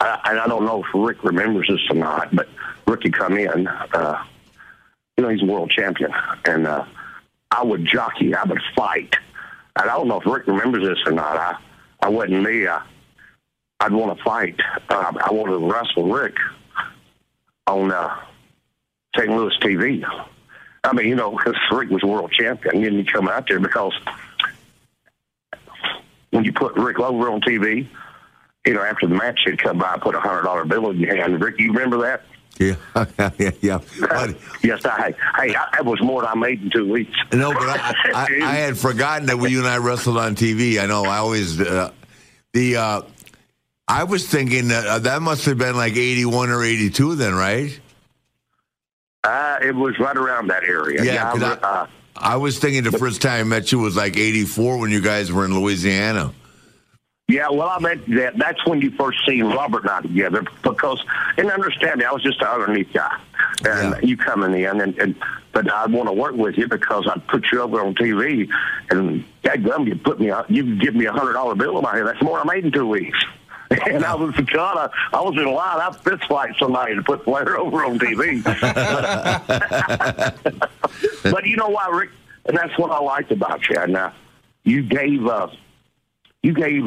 uh, 0.00 0.16
and 0.24 0.38
I 0.40 0.46
don't 0.46 0.64
know 0.64 0.82
if 0.82 0.86
Rick 0.94 1.22
remembers 1.22 1.68
this 1.68 1.80
or 1.90 1.96
not, 1.96 2.34
but 2.34 2.48
Ricky 2.86 3.10
come 3.10 3.36
in. 3.38 3.66
Uh, 3.68 4.22
you 5.16 5.22
know, 5.22 5.28
he's 5.30 5.42
a 5.42 5.46
world 5.46 5.70
champion, 5.70 6.12
and 6.44 6.66
uh, 6.66 6.84
I 7.50 7.62
would 7.62 7.86
jockey, 7.86 8.34
I 8.34 8.42
would 8.44 8.60
fight, 8.76 9.14
and 9.14 9.22
I 9.76 9.86
don't 9.86 10.08
know 10.08 10.20
if 10.20 10.26
Rick 10.26 10.46
remembers 10.46 10.86
this 10.86 10.98
or 11.06 11.12
not. 11.12 11.36
I, 11.36 11.56
I 12.00 12.08
wasn't 12.08 12.42
me. 12.42 12.66
I, 12.66 12.82
I'd 13.80 13.92
want 13.92 14.16
to 14.16 14.24
fight. 14.24 14.58
Uh, 14.88 15.12
I 15.20 15.32
wanted 15.32 15.58
to 15.58 15.72
wrestle 15.72 16.10
Rick 16.10 16.34
on 17.66 17.90
uh, 17.90 18.16
St. 19.16 19.30
Louis 19.30 19.52
TV. 19.60 20.04
I 20.84 20.92
mean, 20.92 21.08
you 21.08 21.16
know, 21.16 21.32
because 21.32 21.56
Rick 21.72 21.90
was 21.90 22.02
world 22.02 22.32
champion, 22.32 22.84
and 22.84 22.96
you 22.96 23.04
come 23.04 23.28
out 23.28 23.48
there 23.48 23.60
because 23.60 23.92
when 26.30 26.44
you 26.44 26.52
put 26.52 26.76
Rick 26.76 27.00
over 27.00 27.30
on 27.30 27.40
TV, 27.40 27.88
you 28.66 28.74
know, 28.74 28.82
after 28.82 29.06
the 29.06 29.14
match, 29.14 29.40
he'd 29.44 29.62
come 29.62 29.78
by 29.78 29.94
and 29.94 30.02
put 30.02 30.14
a 30.14 30.20
hundred 30.20 30.42
dollar 30.42 30.64
bill 30.64 30.90
in 30.90 30.98
your 30.98 31.16
hand. 31.16 31.40
Rick, 31.42 31.56
you 31.58 31.72
remember 31.72 31.98
that? 32.02 32.22
Yeah, 32.58 32.74
yeah, 33.38 33.50
yeah. 33.60 33.78
But, 34.00 34.36
yes, 34.62 34.84
I. 34.84 35.12
Hey, 35.36 35.54
I, 35.54 35.68
that 35.72 35.84
was 35.84 36.00
more 36.02 36.22
than 36.22 36.30
I 36.30 36.34
made 36.34 36.62
in 36.62 36.70
two 36.70 36.90
weeks. 36.90 37.12
no, 37.32 37.52
but 37.52 37.62
I, 37.62 37.94
I, 38.14 38.26
I 38.42 38.54
had 38.56 38.78
forgotten 38.78 39.26
that 39.26 39.38
when 39.38 39.50
you 39.50 39.58
and 39.58 39.68
I 39.68 39.78
wrestled 39.78 40.18
on 40.18 40.34
TV. 40.36 40.78
I 40.80 40.86
know. 40.86 41.04
I 41.04 41.18
always 41.18 41.60
uh, 41.60 41.90
the. 42.52 42.76
Uh, 42.76 43.02
I 43.86 44.04
was 44.04 44.26
thinking 44.26 44.68
that 44.68 44.86
uh, 44.86 44.98
that 45.00 45.20
must 45.20 45.44
have 45.46 45.58
been 45.58 45.76
like 45.76 45.96
eighty-one 45.96 46.48
or 46.50 46.62
eighty-two, 46.64 47.16
then, 47.16 47.34
right? 47.34 47.78
Uh, 49.22 49.58
it 49.62 49.74
was 49.74 49.98
right 49.98 50.16
around 50.16 50.48
that 50.48 50.64
area. 50.64 51.02
Yeah, 51.02 51.32
I, 51.32 51.36
I- 51.38 51.52
uh, 51.82 51.86
I 52.16 52.36
was 52.36 52.58
thinking 52.60 52.84
the 52.84 52.92
first 52.92 53.20
time 53.20 53.40
I 53.40 53.42
met 53.42 53.72
you 53.72 53.80
was 53.80 53.96
like 53.96 54.16
eighty-four 54.16 54.78
when 54.78 54.90
you 54.90 55.00
guys 55.00 55.32
were 55.32 55.44
in 55.44 55.52
Louisiana. 55.58 56.32
Yeah, 57.26 57.48
well, 57.48 57.70
I 57.70 57.78
meant 57.78 58.06
that 58.16 58.36
that's 58.36 58.64
when 58.66 58.82
you 58.82 58.90
first 58.90 59.18
seen 59.26 59.46
Robert 59.46 59.82
and 59.82 59.90
I 59.90 60.02
together 60.02 60.44
because, 60.62 61.02
and 61.38 61.50
understand 61.50 62.02
I 62.02 62.12
was 62.12 62.22
just 62.22 62.38
an 62.42 62.48
underneath 62.48 62.92
guy, 62.92 63.18
and 63.64 63.94
Yeah. 63.94 63.98
you 64.02 64.16
coming 64.18 64.52
in, 64.60 64.80
and, 64.82 64.98
and 64.98 65.14
but 65.52 65.70
I 65.72 65.86
want 65.86 66.08
to 66.08 66.12
work 66.12 66.34
with 66.34 66.58
you 66.58 66.68
because 66.68 67.06
I 67.08 67.18
put 67.20 67.46
you 67.50 67.62
over 67.62 67.80
on 67.80 67.94
TV, 67.94 68.46
and 68.90 69.24
that 69.42 69.62
gum 69.62 69.86
you 69.86 69.96
put 69.96 70.20
me, 70.20 70.30
you 70.50 70.76
give 70.76 70.94
me 70.94 71.06
a 71.06 71.12
hundred 71.12 71.32
dollar 71.32 71.54
bill 71.54 71.78
in 71.78 71.82
my 71.82 71.96
hand. 71.96 72.08
That's 72.08 72.20
more 72.22 72.40
I 72.40 72.44
made 72.44 72.66
in 72.66 72.72
two 72.72 72.86
weeks. 72.86 73.18
And 73.86 74.04
I 74.04 74.14
was 74.14 74.34
God, 74.52 74.90
I, 75.12 75.16
I 75.16 75.20
was 75.22 75.34
in 75.36 75.46
line. 75.46 75.80
I 75.80 75.90
fist 75.90 76.24
fight 76.28 76.54
somebody 76.58 76.94
to 76.94 77.02
put 77.02 77.24
Flair 77.24 77.56
over 77.58 77.82
on 77.84 77.98
TV. 77.98 78.44
but 81.32 81.46
you 81.46 81.56
know 81.56 81.70
what, 81.70 81.90
Rick? 81.90 82.10
And 82.44 82.56
that's 82.56 82.76
what 82.78 82.90
I 82.90 83.00
liked 83.00 83.32
about 83.32 83.66
you. 83.68 83.86
Now, 83.86 84.12
you 84.64 84.82
gave 84.82 85.26
uh, 85.26 85.48
you 86.42 86.52
gave 86.52 86.84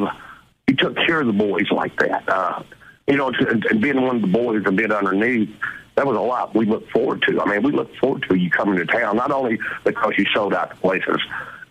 you 0.68 0.76
took 0.76 0.96
care 0.96 1.22
of 1.22 1.28
the 1.28 1.34
boys 1.34 1.72
like 1.72 1.98
that. 2.00 2.28
Uh, 2.28 2.64
you 3.08 3.16
know, 3.16 3.30
and, 3.30 3.82
being 3.82 4.02
one 4.02 4.18
of 4.18 4.22
the 4.22 4.28
boys 4.28 4.64
and 4.66 4.76
being 4.76 4.92
underneath, 4.92 5.50
that 5.96 6.06
was 6.06 6.18
a 6.18 6.22
lot 6.22 6.54
we 6.54 6.66
look 6.66 6.90
forward 6.90 7.24
to. 7.28 7.42
I 7.42 7.46
mean, 7.50 7.64
we 7.64 7.72
look 7.72 7.96
forward 7.96 8.26
to 8.30 8.36
you 8.36 8.50
coming 8.50 8.78
to 8.78 8.86
town, 8.86 9.16
not 9.16 9.32
only 9.32 9.60
because 9.84 10.14
you 10.18 10.26
sold 10.34 10.54
out 10.54 10.70
the 10.70 10.76
places, 10.76 11.22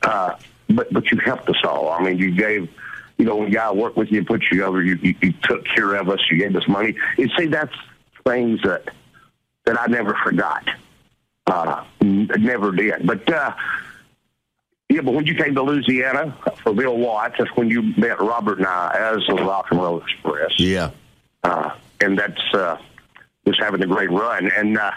uh, 0.02 0.34
but 0.68 0.92
but 0.92 1.10
you 1.12 1.18
helped 1.24 1.48
us 1.48 1.62
all. 1.64 1.90
I 1.90 2.02
mean, 2.02 2.18
you 2.18 2.34
gave. 2.34 2.68
You 3.18 3.24
know, 3.24 3.36
when 3.36 3.50
guy 3.50 3.72
worked 3.72 3.96
with 3.96 4.12
you, 4.12 4.22
put 4.26 4.42
you 4.52 4.62
over, 4.62 4.82
you, 4.82 4.98
you, 5.00 5.14
you 5.22 5.32
took 5.42 5.64
care 5.64 5.94
of 5.94 6.10
us, 6.10 6.20
you 6.30 6.36
gave 6.36 6.54
us 6.54 6.68
money. 6.68 6.94
You 7.16 7.30
see, 7.38 7.46
that's 7.46 7.72
things 8.26 8.60
that 8.62 8.90
that 9.64 9.80
I 9.80 9.86
never 9.86 10.14
forgot. 10.22 10.68
Uh, 11.46 11.84
never 12.02 12.72
did. 12.72 13.06
But 13.06 13.32
uh, 13.32 13.54
yeah, 14.88 15.00
but 15.00 15.14
when 15.14 15.26
you 15.26 15.34
came 15.34 15.54
to 15.54 15.62
Louisiana 15.62 16.36
for 16.62 16.72
Bill 16.72 16.96
Watts, 16.96 17.36
that's 17.38 17.50
when 17.56 17.68
you 17.68 17.82
met 17.96 18.20
Robert 18.20 18.58
and 18.58 18.66
I 18.66 19.14
as 19.14 19.26
the 19.26 19.34
Rock 19.34 19.66
and 19.70 19.80
Roll 19.80 20.00
Express. 20.00 20.58
Yeah. 20.58 20.90
Uh, 21.42 21.70
and 22.00 22.18
that's 22.18 22.54
uh, 22.54 22.76
was 23.44 23.58
having 23.58 23.82
a 23.82 23.86
great 23.86 24.10
run. 24.10 24.50
And 24.56 24.78
uh, 24.78 24.90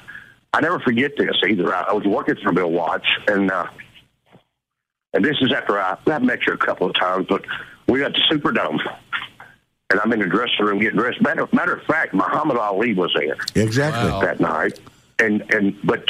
I 0.53 0.61
never 0.61 0.79
forget 0.79 1.13
this 1.17 1.35
either. 1.47 1.73
I, 1.73 1.83
I 1.83 1.93
was 1.93 2.05
working 2.05 2.35
for 2.43 2.51
Bill 2.51 2.71
Watts, 2.71 3.07
and 3.27 3.49
uh, 3.51 3.67
and 5.13 5.25
this 5.25 5.37
is 5.41 5.51
after 5.51 5.79
I, 5.79 5.97
I've 6.07 6.23
met 6.23 6.45
you 6.45 6.53
a 6.53 6.57
couple 6.57 6.87
of 6.87 6.95
times, 6.95 7.25
but 7.27 7.43
we 7.87 7.99
got 7.99 8.13
the 8.13 8.21
Superdome. 8.31 8.79
And 9.91 9.99
I'm 9.99 10.13
in 10.13 10.19
the 10.19 10.27
dressing 10.27 10.63
room 10.65 10.77
getting 10.77 10.99
dressed. 10.99 11.19
Matter, 11.19 11.47
matter 11.51 11.73
of 11.73 11.83
fact, 11.85 12.13
Muhammad 12.13 12.57
Ali 12.57 12.93
was 12.93 13.11
there 13.17 13.37
Exactly. 13.55 14.11
Wow. 14.11 14.21
that 14.21 14.39
night, 14.39 14.79
and 15.17 15.43
and 15.51 15.75
but 15.83 16.05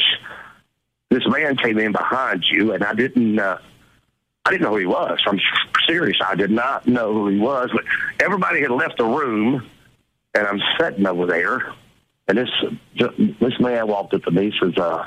this 1.08 1.26
man 1.26 1.56
came 1.56 1.78
in 1.78 1.92
behind 1.92 2.44
you, 2.50 2.74
and 2.74 2.84
I 2.84 2.92
didn't. 2.92 3.38
Uh, 3.38 3.56
I 4.44 4.50
didn't 4.50 4.62
know 4.62 4.70
who 4.70 4.78
he 4.78 4.86
was. 4.86 5.18
I'm 5.26 5.40
serious. 5.86 6.16
I 6.24 6.34
did 6.34 6.50
not 6.50 6.86
know 6.86 7.12
who 7.12 7.28
he 7.28 7.38
was, 7.38 7.70
but 7.72 7.84
everybody 8.20 8.62
had 8.62 8.70
left 8.70 8.98
the 8.98 9.04
room, 9.04 9.68
and 10.34 10.46
I'm 10.46 10.60
sitting 10.78 11.06
over 11.06 11.26
there, 11.26 11.72
and 12.26 12.38
this 12.38 12.50
this 13.40 13.60
man 13.60 13.86
walked 13.86 14.14
up 14.14 14.22
to 14.24 14.30
me 14.30 14.52
says, 14.60 14.76
uh, 14.78 15.06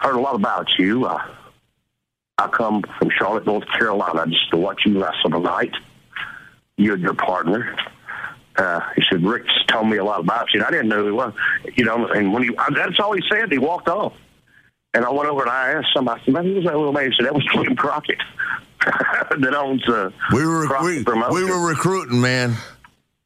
"Heard 0.00 0.16
a 0.16 0.20
lot 0.20 0.34
about 0.34 0.68
you. 0.78 1.06
Uh, 1.06 1.22
I 2.38 2.48
come 2.48 2.82
from 2.98 3.10
Charlotte, 3.16 3.46
North 3.46 3.66
Carolina, 3.78 4.26
just 4.26 4.50
to 4.50 4.56
watch 4.56 4.82
you 4.84 5.00
wrestle 5.00 5.30
tonight. 5.30 5.72
You 6.76 6.94
and 6.94 7.02
your 7.02 7.14
partner. 7.14 7.76
Uh, 8.56 8.80
he 8.96 9.02
said, 9.10 9.22
Rick's 9.24 9.52
told 9.68 9.88
me 9.88 9.96
a 9.96 10.04
lot 10.04 10.20
about 10.20 10.52
you. 10.52 10.60
And 10.60 10.66
I 10.66 10.70
didn't 10.70 10.88
know 10.88 10.98
who 10.98 11.06
he 11.06 11.12
was. 11.12 11.32
You 11.76 11.84
know, 11.84 12.06
and 12.08 12.32
when 12.32 12.42
he, 12.44 12.50
that's 12.74 12.98
all 12.98 13.12
he 13.12 13.22
said. 13.30 13.50
He 13.52 13.58
walked 13.58 13.88
off. 13.88 14.14
And 14.94 15.04
I 15.04 15.10
went 15.10 15.28
over 15.28 15.42
and 15.42 15.50
I 15.50 15.72
asked 15.72 15.88
somebody, 15.92 16.20
I 16.20 16.24
said, 16.24 16.34
man, 16.34 16.44
who 16.44 16.54
was 16.54 16.64
that 16.64 16.76
little 16.76 16.92
man? 16.92 17.10
He 17.10 17.16
said, 17.16 17.26
that 17.26 17.34
was 17.34 17.44
William 17.54 17.74
Crockett 17.76 18.18
that 18.80 19.54
owns 19.54 19.86
uh, 19.88 20.10
We 20.32 20.46
were 20.46 20.66
Crockett 20.66 21.06
we, 21.32 21.44
we 21.44 21.50
were 21.50 21.66
recruiting, 21.66 22.20
man. 22.20 22.54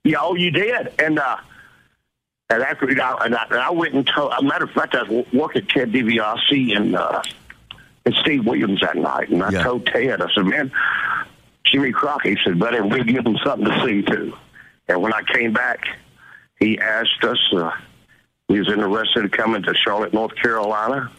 Yeah, 0.05 0.19
oh, 0.21 0.35
you 0.35 0.51
did. 0.51 0.93
And 0.99 1.19
uh, 1.19 1.37
and 2.51 2.63
after 2.63 2.89
and 2.89 3.01
I, 3.01 3.27
and 3.27 3.35
I 3.37 3.71
went 3.71 3.93
and 3.95 4.07
told. 4.07 4.33
As 4.33 4.39
a 4.39 4.43
matter 4.43 4.65
of 4.65 4.71
fact, 4.71 4.95
I 4.95 5.03
was 5.03 5.27
working 5.35 5.63
at 5.63 5.69
Ted 5.69 5.93
DiBiase 5.93 6.75
and 6.77 6.97
uh, 6.97 7.23
and 8.07 8.15
Steve 8.23 8.47
Williams 8.47 8.81
that 8.81 8.97
night, 8.97 9.29
and 9.29 9.43
I 9.43 9.51
Yeah. 9.51 9.63
told 9.65 9.85
Ted, 9.87 10.23
I 10.23 10.33
said, 10.35 10.47
man, 10.47 10.73
Jimmy 11.67 11.93
Crockett. 11.93 12.39
He 12.39 12.45
said, 12.45 12.59
buddy, 12.59 12.81
we 12.81 13.05
give 13.05 13.27
him 13.27 13.37
something 13.45 13.67
to 13.69 13.85
see 13.85 14.01
to. 14.03 14.33
And 14.87 15.03
when 15.03 15.13
I 15.13 15.23
came 15.23 15.53
back, 15.53 15.81
he 16.59 16.79
asked 16.79 17.23
us. 17.25 17.39
Uh, 17.53 17.73
he 18.47 18.59
was 18.59 18.69
interested 18.69 19.25
in 19.25 19.29
coming 19.31 19.63
to 19.65 19.75
Charlotte, 19.75 20.15
North 20.15 20.35
Carolina. 20.37 21.11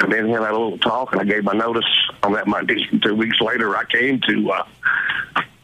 And 0.00 0.10
then 0.12 0.26
he 0.26 0.32
had 0.32 0.40
a 0.40 0.52
little 0.52 0.78
talk, 0.78 1.12
and 1.12 1.20
I 1.20 1.24
gave 1.24 1.44
my 1.44 1.52
notice 1.52 1.84
on 2.22 2.32
that 2.32 2.46
Monday. 2.46 2.86
Two 3.02 3.14
weeks 3.14 3.38
later, 3.40 3.76
I 3.76 3.84
came 3.84 4.20
to. 4.28 4.50
Uh, 4.50 4.64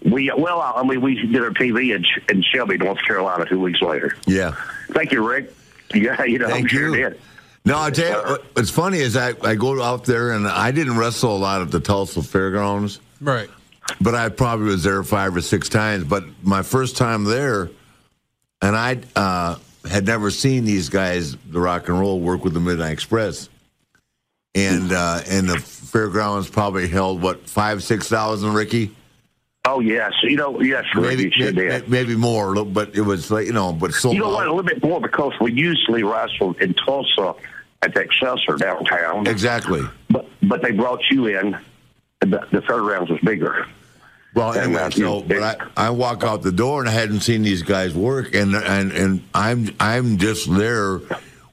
we 0.05 0.31
well, 0.37 0.61
I 0.61 0.83
mean, 0.83 1.01
we 1.01 1.15
did 1.27 1.43
our 1.43 1.51
TV 1.51 1.95
in, 1.97 2.05
in 2.29 2.43
Shelby, 2.43 2.77
North 2.77 2.99
Carolina, 3.07 3.47
two 3.47 3.59
weeks 3.59 3.81
later. 3.81 4.15
Yeah. 4.27 4.55
Thank 4.91 5.11
you, 5.13 5.27
Rick. 5.27 5.53
Yeah, 5.95 6.23
you 6.25 6.39
know, 6.39 6.49
Thank 6.49 6.69
sure 6.71 6.95
you. 6.97 7.11
did. 7.11 7.21
No, 7.65 7.79
I 7.81 7.91
tell 7.91 8.29
you, 8.31 8.39
what's 8.53 8.71
funny 8.71 8.99
is 8.99 9.17
I, 9.17 9.33
I 9.43 9.57
go 9.57 9.83
out 9.83 10.05
there 10.05 10.31
and 10.33 10.47
I 10.47 10.71
didn't 10.71 10.97
wrestle 10.99 11.35
a 11.35 11.39
lot 11.39 11.63
at 11.63 11.73
the 11.73 11.81
Tulsa 11.81 12.23
Fairgrounds, 12.23 13.01
Right. 13.21 13.51
but 14.01 14.15
I 14.15 14.29
probably 14.29 14.67
was 14.67 14.85
there 14.85 15.03
five 15.03 15.35
or 15.35 15.41
six 15.41 15.69
times. 15.69 16.05
But 16.05 16.25
my 16.45 16.63
first 16.63 16.97
time 16.97 17.25
there, 17.25 17.71
and 18.63 18.77
I 18.77 19.01
uh, 19.17 19.57
had 19.91 20.07
never 20.07 20.31
seen 20.31 20.65
these 20.65 20.89
guys, 20.91 21.37
the 21.51 21.59
Rock 21.59 21.89
and 21.89 21.99
Roll, 21.99 22.21
work 22.21 22.45
with 22.45 22.55
the 22.55 22.61
Midnight 22.61 22.93
Express, 22.93 23.49
and 24.57 24.93
uh, 24.93 25.21
and 25.29 25.49
the 25.49 25.59
fairgrounds 25.59 26.49
probably 26.49 26.89
held 26.89 27.23
what 27.23 27.49
five 27.49 27.83
six 27.83 28.09
thousand, 28.09 28.55
Ricky, 28.55 28.95
Oh 29.67 29.81
yes, 29.81 30.13
you 30.23 30.37
know, 30.37 30.61
yes, 30.61 30.85
maybe 30.95 31.29
sure 31.33 31.53
maybe, 31.53 31.87
maybe 31.89 32.15
more, 32.15 32.65
but 32.65 32.95
it 32.95 33.01
was 33.01 33.33
like 33.33 33.47
you 33.47 33.53
know, 33.53 33.73
but 33.73 33.93
sold 33.93 34.15
You 34.15 34.21
know 34.21 34.31
what? 34.31 34.47
A 34.47 34.51
little 34.51 34.63
bit 34.63 34.83
more 34.83 35.01
because 35.01 35.33
we 35.41 35.53
usually 35.53 36.05
wrestled 36.05 36.61
in 36.61 36.73
Tulsa 36.75 37.35
at 37.83 37.93
the 37.93 38.01
Excelsior 38.01 38.57
downtown. 38.57 39.27
exactly. 39.27 39.83
But 40.09 40.29
but 40.45 40.63
they 40.63 40.71
brought 40.71 41.01
you 41.11 41.27
in. 41.27 41.59
The, 42.21 42.47
the 42.53 42.63
fairgrounds 42.63 43.11
was 43.11 43.21
bigger. 43.21 43.67
Well, 44.35 44.53
And, 44.53 44.77
anyway, 44.77 44.83
uh, 44.83 44.91
so 44.91 45.23
but 45.23 45.43
I, 45.77 45.89
I 45.89 45.91
walk 45.91 46.23
out 46.23 46.43
the 46.43 46.53
door 46.53 46.81
and 46.81 46.89
I 46.89 46.93
hadn't 46.93 47.21
seen 47.21 47.43
these 47.43 47.63
guys 47.63 47.93
work, 47.93 48.37
and 48.37 48.55
and 48.55 48.93
and 48.93 49.25
I'm 49.35 49.75
I'm 49.81 50.19
just 50.19 50.49
there 50.49 51.01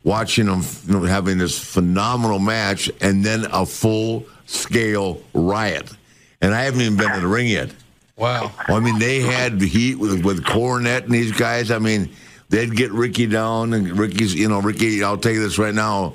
watching 0.03 0.45
them 0.45 0.63
you 0.87 0.93
know, 0.93 1.03
having 1.03 1.37
this 1.37 1.57
phenomenal 1.57 2.39
match, 2.39 2.91
and 3.01 3.23
then 3.23 3.45
a 3.51 3.65
full 3.65 4.25
scale 4.45 5.21
riot, 5.33 5.89
and 6.41 6.53
I 6.53 6.63
haven't 6.63 6.81
even 6.81 6.97
been 6.97 7.11
in 7.11 7.21
the 7.21 7.27
ring 7.27 7.47
yet. 7.47 7.69
Wow. 8.15 8.51
Well, 8.67 8.77
I 8.77 8.79
mean, 8.79 8.99
they 8.99 9.21
had 9.21 9.61
heat 9.61 9.95
with 9.95 10.23
with 10.23 10.43
Cornette 10.43 11.03
and 11.03 11.11
these 11.11 11.31
guys. 11.31 11.71
I 11.71 11.79
mean, 11.79 12.09
they'd 12.49 12.75
get 12.75 12.91
Ricky 12.91 13.25
down, 13.25 13.73
and 13.73 13.97
Ricky's, 13.97 14.35
you 14.35 14.49
know, 14.49 14.61
Ricky. 14.61 15.03
I'll 15.03 15.17
tell 15.17 15.31
you 15.31 15.41
this 15.41 15.57
right 15.57 15.73
now. 15.73 16.13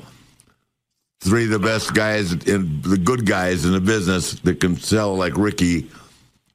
Three 1.20 1.44
of 1.44 1.50
the 1.50 1.58
best 1.58 1.94
guys, 1.94 2.32
in, 2.32 2.80
the 2.82 2.96
good 2.96 3.26
guys 3.26 3.64
in 3.64 3.72
the 3.72 3.80
business 3.80 4.34
that 4.34 4.60
can 4.60 4.76
sell 4.76 5.16
like 5.16 5.36
Ricky, 5.36 5.90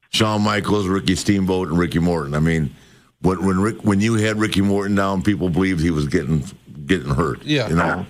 Shawn 0.08 0.40
Michaels, 0.40 0.86
Ricky 0.86 1.14
Steamboat, 1.14 1.68
and 1.68 1.78
Ricky 1.78 1.98
Morton. 1.98 2.34
I 2.34 2.40
mean, 2.40 2.74
when 3.20 3.44
when 3.44 3.60
Rick, 3.60 3.84
when 3.84 4.00
you 4.00 4.14
had 4.14 4.40
Ricky 4.40 4.62
Morton 4.62 4.94
down, 4.94 5.20
people 5.20 5.50
believed 5.50 5.82
he 5.82 5.90
was 5.90 6.06
getting 6.08 6.42
getting 6.86 7.14
hurt. 7.14 7.42
Yeah. 7.42 7.68
you 7.68 7.76
know, 7.76 8.06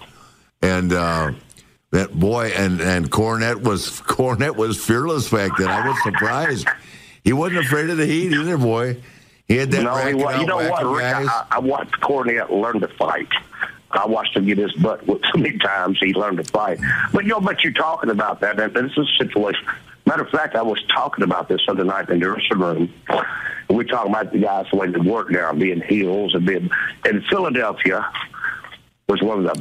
and 0.63 0.93
uh, 0.93 1.33
that 1.91 2.13
boy 2.13 2.53
and 2.57 2.81
and 2.81 3.11
Cornette 3.11 3.63
was 3.63 4.01
Cornette 4.07 4.57
was 4.57 4.83
fearless 4.83 5.31
back 5.31 5.53
then. 5.59 5.69
I 5.69 5.89
was 5.89 6.03
surprised. 6.03 6.69
He 7.23 7.33
wasn't 7.33 7.65
afraid 7.65 7.89
of 7.91 7.97
the 7.97 8.07
heat 8.07 8.33
either, 8.33 8.59
boy. 8.59 8.99
He 9.49 9.57
had 9.57 9.71
that 9.73 9.83
no, 9.83 9.95
he, 9.97 10.13
racket 10.13 10.21
wa- 10.25 10.41
you 10.41 10.47
know 10.47 10.57
what, 10.57 10.85
Rick? 10.87 11.05
I, 11.29 11.47
I 11.51 11.59
watched 11.59 12.01
Cornette 12.01 12.51
learn 12.51 12.81
to 12.81 12.89
fight. 12.89 13.29
I 13.91 14.07
watched 14.07 14.37
him 14.37 14.47
get 14.47 14.59
his 14.59 14.73
butt 14.75 15.07
whipped 15.07 15.27
so 15.33 15.39
many 15.39 15.59
times 15.59 15.99
he 16.01 16.13
learned 16.15 16.39
to 16.39 16.45
fight. 16.45 16.79
But 17.13 17.25
you 17.25 17.31
know, 17.31 17.41
but 17.41 17.63
you're 17.63 17.73
talking 17.73 18.11
about 18.11 18.41
that, 18.41 18.59
and 18.59 18.75
this 18.75 18.93
is 18.97 19.09
a 19.21 19.25
situation. 19.25 19.65
Matter 20.07 20.23
of 20.23 20.31
fact, 20.31 20.55
I 20.55 20.63
was 20.63 20.83
talking 20.95 21.25
about 21.25 21.49
this 21.49 21.61
other 21.69 21.85
night 21.85 22.11
in 22.11 22.19
the 22.19 22.27
dressing 22.27 22.59
room. 22.59 22.93
And 23.09 23.79
we're 23.79 23.85
talking 23.85 24.13
about 24.13 24.33
the 24.33 24.39
guys 24.39 24.67
the 24.71 24.77
way 24.77 24.89
they 24.89 24.99
work 24.99 25.31
now, 25.31 25.53
being 25.55 25.81
heels 25.81 26.35
and 26.35 26.45
being. 26.45 26.69
in 27.07 27.23
Philadelphia 27.31 28.07
was 29.09 29.23
one 29.23 29.47
of 29.47 29.59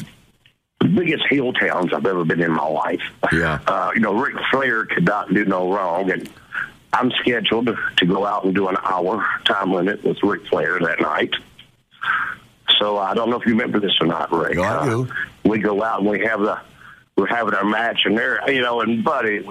the 0.80 0.88
biggest 0.88 1.26
heel 1.30 1.54
towns 1.54 1.94
I've 1.94 2.06
ever 2.06 2.26
been 2.26 2.42
in 2.42 2.52
my 2.52 2.68
life. 2.68 3.02
Yeah. 3.32 3.60
Uh, 3.68 3.92
you 3.96 4.02
know, 4.02 4.14
Ric 4.14 4.36
Flair 4.52 4.86
could 4.86 5.06
not 5.06 5.34
do 5.34 5.46
no 5.46 5.74
wrong, 5.74 6.12
and 6.12 6.30
I'm 6.92 7.12
scheduled 7.22 7.70
to 7.98 8.06
go 8.06 8.26
out 8.26 8.46
and 8.46 8.54
do 8.54 8.68
an 8.68 8.78
hour 8.84 9.26
time 9.46 9.72
limit 9.72 10.04
with 10.04 10.22
Ric 10.22 10.46
Flair 10.48 10.80
that 10.80 11.02
night. 11.02 11.34
So 12.80 12.98
I 12.98 13.14
don't 13.14 13.30
know 13.30 13.40
if 13.40 13.46
you 13.46 13.54
remember 13.54 13.80
this 13.80 13.94
or 14.00 14.08
not, 14.08 14.32
Rick. 14.32 14.56
No, 14.56 14.64
I 14.64 14.86
do. 14.86 15.04
Uh, 15.04 15.08
we 15.46 15.60
go 15.60 15.84
out 15.84 16.02
and 16.02 16.10
we 16.10 16.20
have 16.22 16.40
the 16.40 16.60
we're 17.16 17.28
having 17.28 17.54
our 17.54 17.66
match, 17.66 18.02
and 18.06 18.18
there, 18.18 18.40
you 18.52 18.62
know, 18.62 18.82
and 18.82 19.04
buddy, 19.04 19.48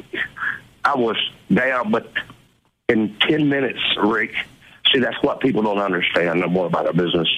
I 0.84 0.96
was 0.96 1.16
down, 1.52 1.90
but 1.90 2.12
in 2.88 3.16
ten 3.20 3.48
minutes, 3.48 3.80
Rick. 4.02 4.34
See, 4.92 4.98
that's 5.00 5.20
what 5.22 5.40
people 5.40 5.62
don't 5.62 5.78
understand 5.78 6.40
no 6.40 6.48
more 6.48 6.66
about 6.66 6.86
our 6.86 6.92
business. 6.92 7.28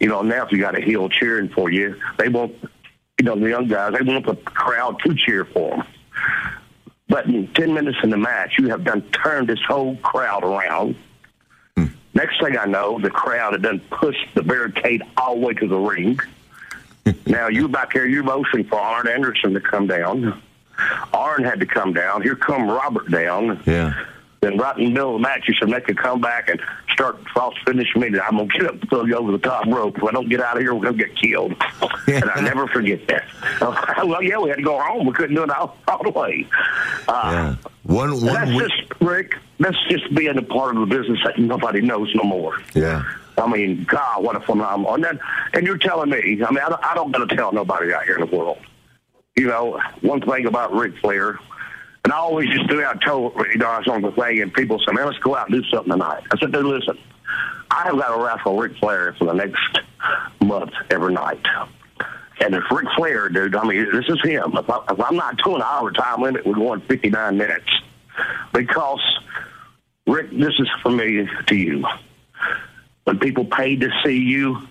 You 0.00 0.08
know, 0.08 0.22
now 0.22 0.44
if 0.44 0.50
you 0.50 0.58
got 0.58 0.76
a 0.76 0.80
heel 0.80 1.08
cheering 1.08 1.50
for 1.50 1.70
you, 1.70 1.94
they 2.18 2.28
want, 2.28 2.54
you 3.18 3.24
know, 3.24 3.38
the 3.38 3.50
young 3.50 3.68
guys, 3.68 3.92
they 3.92 4.02
want 4.02 4.26
the 4.26 4.34
crowd 4.34 4.98
to 5.04 5.14
cheer 5.14 5.44
for 5.44 5.76
them. 5.76 5.86
But 7.08 7.26
in 7.26 7.48
10 7.54 7.74
minutes 7.74 7.98
in 8.02 8.10
the 8.10 8.16
match, 8.16 8.54
you 8.58 8.68
have 8.68 8.84
done 8.84 9.02
turned 9.10 9.48
this 9.48 9.60
whole 9.68 9.96
crowd 9.96 10.42
around. 10.42 10.96
Hmm. 11.76 11.86
Next 12.14 12.40
thing 12.40 12.56
I 12.56 12.64
know, 12.64 12.98
the 12.98 13.10
crowd 13.10 13.52
had 13.52 13.62
done 13.62 13.80
pushed 13.90 14.34
the 14.34 14.42
barricade 14.42 15.02
all 15.16 15.34
the 15.34 15.46
way 15.46 15.54
to 15.54 15.68
the 15.68 15.76
ring. 15.76 16.18
now 17.26 17.48
you 17.48 17.68
back 17.68 17.92
here, 17.92 18.06
you're 18.06 18.22
motioning 18.22 18.66
for 18.66 18.78
Arn 18.78 19.06
Anderson 19.06 19.52
to 19.54 19.60
come 19.60 19.86
down. 19.86 20.40
Arn 21.12 21.44
had 21.44 21.60
to 21.60 21.66
come 21.66 21.92
down. 21.92 22.22
Here 22.22 22.36
come 22.36 22.68
Robert 22.68 23.10
down. 23.10 23.60
yeah. 23.66 24.06
Then 24.40 24.56
right 24.56 24.76
in 24.78 24.84
the 24.84 24.90
middle 24.90 25.16
of 25.16 25.20
the 25.20 25.28
match, 25.28 25.44
you 25.48 25.54
should 25.54 25.68
make 25.68 25.86
a 25.90 25.94
comeback 25.94 26.48
and 26.48 26.58
start 26.92 27.18
false 27.34 27.54
finish 27.66 27.94
me. 27.94 28.06
I'm 28.06 28.36
gonna 28.38 28.46
get 28.46 28.64
up 28.66 28.80
and 28.80 28.88
throw 28.88 29.04
you 29.04 29.14
over 29.16 29.32
the 29.32 29.38
top 29.38 29.66
rope. 29.66 29.98
If 29.98 30.04
I 30.04 30.12
don't 30.12 30.30
get 30.30 30.40
out 30.40 30.56
of 30.56 30.62
here, 30.62 30.74
we're 30.74 30.84
gonna 30.84 30.96
get 30.96 31.14
killed. 31.14 31.52
and 32.06 32.24
I 32.30 32.40
never 32.40 32.66
forget 32.68 33.06
that. 33.08 33.24
well, 34.06 34.22
yeah, 34.22 34.38
we 34.38 34.48
had 34.48 34.56
to 34.56 34.62
go 34.62 34.80
home. 34.80 35.06
We 35.06 35.12
couldn't 35.12 35.36
do 35.36 35.42
it 35.42 35.50
all, 35.50 35.76
all 35.88 36.02
the 36.02 36.10
way. 36.10 36.46
Uh, 37.06 37.30
Yeah. 37.32 37.70
One 37.82 38.10
that's 38.10 38.22
one 38.22 38.54
week. 38.54 38.68
just 38.68 39.00
Rick. 39.00 39.36
That's 39.58 39.76
just 39.90 40.14
being 40.14 40.38
a 40.38 40.42
part 40.42 40.74
of 40.76 40.88
the 40.88 40.96
business 40.96 41.18
that 41.24 41.38
nobody 41.38 41.80
knows 41.82 42.10
no 42.14 42.22
more. 42.24 42.56
Yeah. 42.74 43.04
I 43.36 43.46
mean, 43.50 43.84
God, 43.84 44.22
what 44.22 44.36
a 44.36 44.40
phenomenal! 44.40 44.94
And 44.94 45.04
then, 45.04 45.20
and 45.54 45.66
you're 45.66 45.78
telling 45.78 46.10
me. 46.10 46.42
I 46.42 46.50
mean, 46.50 46.60
I 46.64 46.68
don't, 46.68 46.84
I 46.84 46.94
don't 46.94 47.10
got 47.12 47.28
to 47.28 47.36
tell 47.36 47.52
nobody 47.52 47.92
out 47.92 48.04
here 48.04 48.16
in 48.18 48.28
the 48.28 48.36
world. 48.36 48.58
You 49.36 49.46
know, 49.46 49.80
one 50.02 50.20
thing 50.20 50.44
about 50.46 50.74
Ric 50.74 50.96
Flair, 50.98 51.38
and 52.04 52.12
I 52.12 52.16
always 52.16 52.48
just 52.50 52.68
do. 52.68 52.84
I 52.84 52.94
told 53.04 53.34
you 53.52 53.58
know 53.58 53.66
I 53.66 53.78
was 53.78 53.88
on 53.88 54.02
the 54.02 54.12
thing, 54.12 54.40
and 54.40 54.52
people 54.52 54.78
say, 54.78 54.92
"Man, 54.92 55.06
let's 55.06 55.18
go 55.18 55.36
out 55.36 55.50
and 55.50 55.62
do 55.62 55.68
something 55.70 55.92
tonight." 55.92 56.22
I 56.32 56.38
said, 56.38 56.52
"Dude, 56.52 56.64
listen, 56.64 56.98
I 57.70 57.84
have 57.84 57.96
got 57.96 58.18
a 58.18 58.22
wrestle 58.22 58.56
Ric 58.56 58.76
Flair 58.78 59.14
for 59.18 59.26
the 59.26 59.34
next 59.34 59.80
month 60.42 60.72
every 60.90 61.12
night." 61.12 61.44
And 62.40 62.54
if 62.54 62.64
Ric 62.70 62.86
Flair, 62.96 63.28
dude, 63.28 63.54
I 63.54 63.64
mean, 63.64 63.86
this 63.92 64.06
is 64.08 64.20
him. 64.22 64.56
If, 64.56 64.70
I, 64.70 64.80
I'm 64.88 65.16
not 65.16 65.36
doing 65.44 65.56
an 65.56 65.62
hour 65.62 65.92
time 65.92 66.22
limit, 66.22 66.46
we're 66.46 66.54
going 66.54 66.80
59 66.80 67.36
minutes. 67.36 67.68
Because, 68.52 69.00
Rick, 70.06 70.30
this 70.30 70.54
is 70.58 70.68
for 70.82 70.90
me 70.90 71.28
to 71.46 71.54
you. 71.54 71.84
When 73.04 73.18
people 73.18 73.44
paid 73.44 73.82
to 73.82 73.90
see 74.04 74.16
you, 74.16 74.66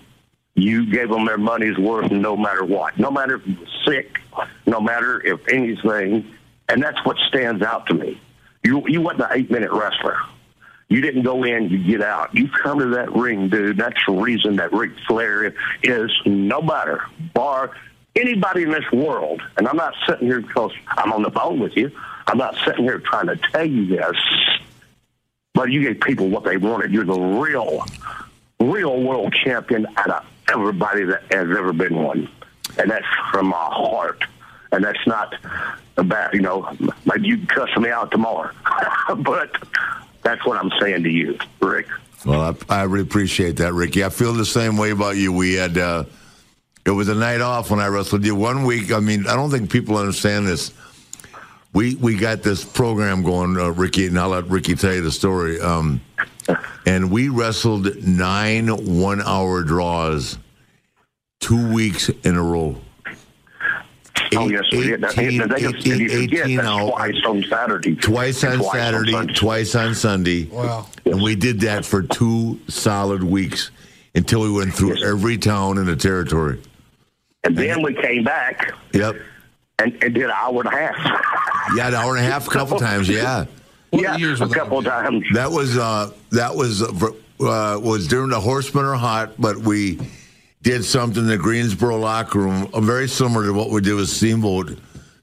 you 0.54 0.90
gave 0.90 1.10
them 1.10 1.24
their 1.24 1.38
money's 1.38 1.78
worth 1.78 2.10
no 2.10 2.36
matter 2.36 2.64
what. 2.64 2.98
No 2.98 3.10
matter 3.10 3.36
if 3.36 3.46
you 3.46 3.56
were 3.60 3.92
sick, 3.92 4.20
no 4.66 4.80
matter 4.80 5.24
if 5.24 5.40
anything. 5.48 6.34
And 6.70 6.82
that's 6.82 7.04
what 7.04 7.16
stands 7.28 7.62
out 7.62 7.86
to 7.86 7.94
me. 7.94 8.20
You, 8.62 8.84
you 8.86 9.00
wasn't 9.00 9.22
an 9.22 9.28
eight-minute 9.32 9.72
wrestler. 9.72 10.16
You 10.88 11.00
didn't 11.00 11.22
go 11.22 11.44
in, 11.44 11.68
you 11.68 11.82
get 11.82 12.02
out. 12.02 12.34
You 12.34 12.48
come 12.48 12.78
to 12.78 12.86
that 12.86 13.12
ring, 13.12 13.48
dude. 13.48 13.76
That's 13.76 13.98
the 14.06 14.12
reason 14.12 14.56
that 14.56 14.72
Ric 14.72 14.92
Flair 15.06 15.54
is 15.82 16.10
no 16.26 16.60
matter, 16.60 17.02
bar 17.34 17.72
anybody 18.16 18.62
in 18.64 18.70
this 18.70 18.90
world. 18.92 19.40
And 19.56 19.68
I'm 19.68 19.76
not 19.76 19.94
sitting 20.08 20.26
here 20.26 20.40
because 20.40 20.72
I'm 20.88 21.12
on 21.12 21.22
the 21.22 21.30
phone 21.30 21.60
with 21.60 21.76
you. 21.76 21.90
I'm 22.26 22.38
not 22.38 22.56
sitting 22.64 22.84
here 22.84 22.98
trying 22.98 23.26
to 23.26 23.36
tell 23.36 23.64
you 23.64 23.86
this. 23.86 24.16
But 25.54 25.70
you 25.70 25.82
gave 25.82 26.00
people 26.00 26.28
what 26.28 26.44
they 26.44 26.56
wanted. 26.56 26.92
You're 26.92 27.04
the 27.04 27.18
real, 27.18 27.84
real 28.60 29.00
world 29.02 29.34
champion 29.44 29.86
out 29.96 30.10
of 30.10 30.26
everybody 30.52 31.04
that 31.04 31.22
has 31.32 31.48
ever 31.56 31.72
been 31.72 31.96
one. 31.96 32.28
And 32.78 32.90
that's 32.90 33.06
from 33.30 33.46
my 33.48 33.56
heart. 33.56 34.24
And 34.72 34.84
that's 34.84 35.06
not 35.06 35.34
about 35.96 36.34
you 36.34 36.40
know 36.40 36.70
maybe 37.04 37.28
you 37.28 37.38
can 37.38 37.46
cuss 37.46 37.76
me 37.76 37.90
out 37.90 38.10
tomorrow, 38.10 38.50
but 39.18 39.56
that's 40.22 40.44
what 40.44 40.58
I'm 40.58 40.70
saying 40.80 41.02
to 41.04 41.10
you, 41.10 41.38
Rick. 41.60 41.86
Well, 42.24 42.56
I, 42.68 42.80
I 42.80 42.82
really 42.82 43.02
appreciate 43.02 43.56
that, 43.56 43.72
Ricky. 43.72 44.04
I 44.04 44.10
feel 44.10 44.32
the 44.32 44.44
same 44.44 44.76
way 44.76 44.90
about 44.90 45.16
you. 45.16 45.32
We 45.32 45.54
had 45.54 45.78
uh, 45.78 46.04
it 46.84 46.90
was 46.90 47.08
a 47.08 47.14
night 47.14 47.40
off 47.40 47.70
when 47.70 47.80
I 47.80 47.86
wrestled 47.86 48.24
you. 48.24 48.34
One 48.34 48.64
week, 48.64 48.92
I 48.92 49.00
mean, 49.00 49.26
I 49.26 49.34
don't 49.34 49.50
think 49.50 49.70
people 49.70 49.96
understand 49.96 50.46
this. 50.46 50.72
We 51.72 51.94
we 51.96 52.16
got 52.16 52.42
this 52.42 52.64
program 52.64 53.22
going, 53.22 53.56
uh, 53.56 53.70
Ricky, 53.70 54.06
and 54.06 54.18
I'll 54.18 54.30
let 54.30 54.48
Ricky 54.48 54.74
tell 54.74 54.92
you 54.92 55.00
the 55.00 55.10
story. 55.10 55.60
Um, 55.60 56.00
and 56.86 57.10
we 57.10 57.28
wrestled 57.28 58.02
nine 58.04 58.68
one-hour 58.68 59.62
draws, 59.62 60.38
two 61.38 61.72
weeks 61.72 62.08
in 62.08 62.36
a 62.36 62.42
row. 62.42 62.76
Oh 64.36 64.48
yes, 64.48 64.62
we 64.72 64.82
did. 64.88 65.04
18, 65.04 65.38
They- 65.38 65.46
they- 65.46 65.66
18, 65.68 66.00
you 66.00 66.08
forget 66.08 66.44
18 66.46 66.56
that's 66.56 66.68
twice 66.90 67.16
on 67.26 67.44
Saturday, 67.48 67.94
Twice 67.96 68.44
on 68.44 68.58
twice 68.58 68.72
Saturday, 68.72 69.12
Sunday. 69.12 69.34
twice 69.34 69.74
on 69.74 69.94
Sunday. 69.94 70.44
Wow. 70.44 70.86
And 71.06 71.20
we 71.22 71.34
did 71.34 71.60
that 71.60 71.84
for 71.84 72.02
two 72.02 72.58
solid 72.68 73.22
weeks 73.24 73.70
until 74.14 74.40
we 74.42 74.50
went 74.50 74.74
through 74.74 74.94
Yes. 74.98 75.04
every 75.08 75.38
town 75.38 75.78
in 75.78 75.86
the 75.86 75.96
territory. 75.96 76.58
And 77.44 77.56
then 77.56 77.82
we 77.82 77.94
came 77.94 78.22
back 78.24 78.72
Yep. 78.92 79.16
and, 79.78 79.92
and 80.02 80.14
did 80.14 80.24
an 80.24 80.30
hour 80.32 80.60
and 80.62 80.68
a 80.72 80.76
half. 80.76 81.26
Yeah, 81.76 81.86
an 81.88 81.94
hour 81.94 82.16
and 82.16 82.26
a 82.26 82.28
half, 82.28 82.48
a 82.48 82.50
couple 82.50 82.78
times. 82.80 83.08
Yeah, 83.08 83.44
What 83.90 84.02
yeah, 84.02 84.16
years 84.16 84.40
a 84.40 84.44
was 84.44 84.52
that? 84.52 84.58
couple 84.58 84.78
of 84.78 84.84
times. 84.86 85.22
that 85.34 85.50
was 85.52 85.76
uh, 85.78 86.10
that 86.32 86.54
was 86.56 86.82
uh, 86.82 86.86
uh, 87.40 87.78
was 87.78 88.08
during 88.08 88.30
the 88.30 88.40
Horsemen 88.40 88.84
are 88.84 88.94
hot, 88.96 89.34
but 89.38 89.56
we 89.58 89.98
did 90.62 90.84
something 90.84 91.22
in 91.22 91.28
the 91.28 91.38
Greensboro 91.38 91.98
locker 91.98 92.38
room, 92.40 92.68
uh, 92.72 92.80
very 92.80 93.08
similar 93.08 93.46
to 93.46 93.52
what 93.52 93.70
we 93.70 93.80
did 93.80 93.94
with 93.94 94.08
Steamboat 94.08 94.78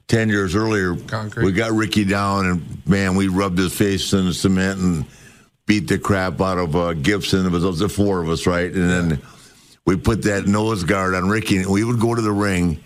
ten 0.08 0.30
years 0.30 0.56
earlier. 0.56 0.96
Concrete. 0.96 1.46
We 1.46 1.52
got 1.52 1.72
Ricky 1.72 2.06
down, 2.06 2.46
and 2.46 2.88
man, 2.88 3.16
we 3.16 3.28
rubbed 3.28 3.58
his 3.58 3.74
face 3.74 4.14
in 4.14 4.26
the 4.26 4.34
cement 4.34 4.80
and 4.80 5.06
beat 5.66 5.88
the 5.88 6.00
crap 6.00 6.42
out 6.42 6.58
of 6.58 6.76
uh, 6.76 6.94
Gibson. 6.94 7.46
It 7.46 7.52
was 7.52 7.80
the 7.80 7.90
four 7.90 8.22
of 8.22 8.30
us, 8.30 8.48
right? 8.48 8.72
And 8.72 8.90
then 8.90 9.22
we 9.86 9.96
put 9.98 10.24
that 10.24 10.48
nose 10.48 10.84
guard 10.84 11.14
on 11.14 11.30
Ricky, 11.30 11.58
and 11.58 11.68
we 11.68 11.84
would 11.84 12.00
go 12.00 12.16
to 12.16 12.22
the 12.22 12.32
ring. 12.32 12.84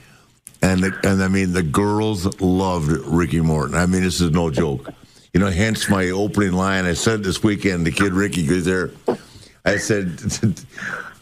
And 0.64 0.84
the, 0.84 1.00
and 1.04 1.24
I 1.24 1.28
mean, 1.28 1.54
the 1.54 1.64
girls 1.64 2.40
loved 2.40 2.92
Ricky 3.08 3.42
Morton. 3.42 3.76
I 3.76 3.88
mean, 3.88 4.04
this 4.04 4.22
is 4.22 4.30
no 4.30 4.52
joke. 4.52 4.94
You 5.34 5.40
know, 5.40 5.50
hence 5.50 5.90
my 5.90 6.10
opening 6.10 6.52
line. 6.52 6.86
I 6.86 6.94
said 6.94 7.24
this 7.24 7.42
weekend, 7.42 7.88
the 7.88 7.92
kid 7.92 8.14
Ricky 8.14 8.46
goes 8.46 8.66
there. 8.66 8.92
I 9.66 9.78
said, 9.78 10.20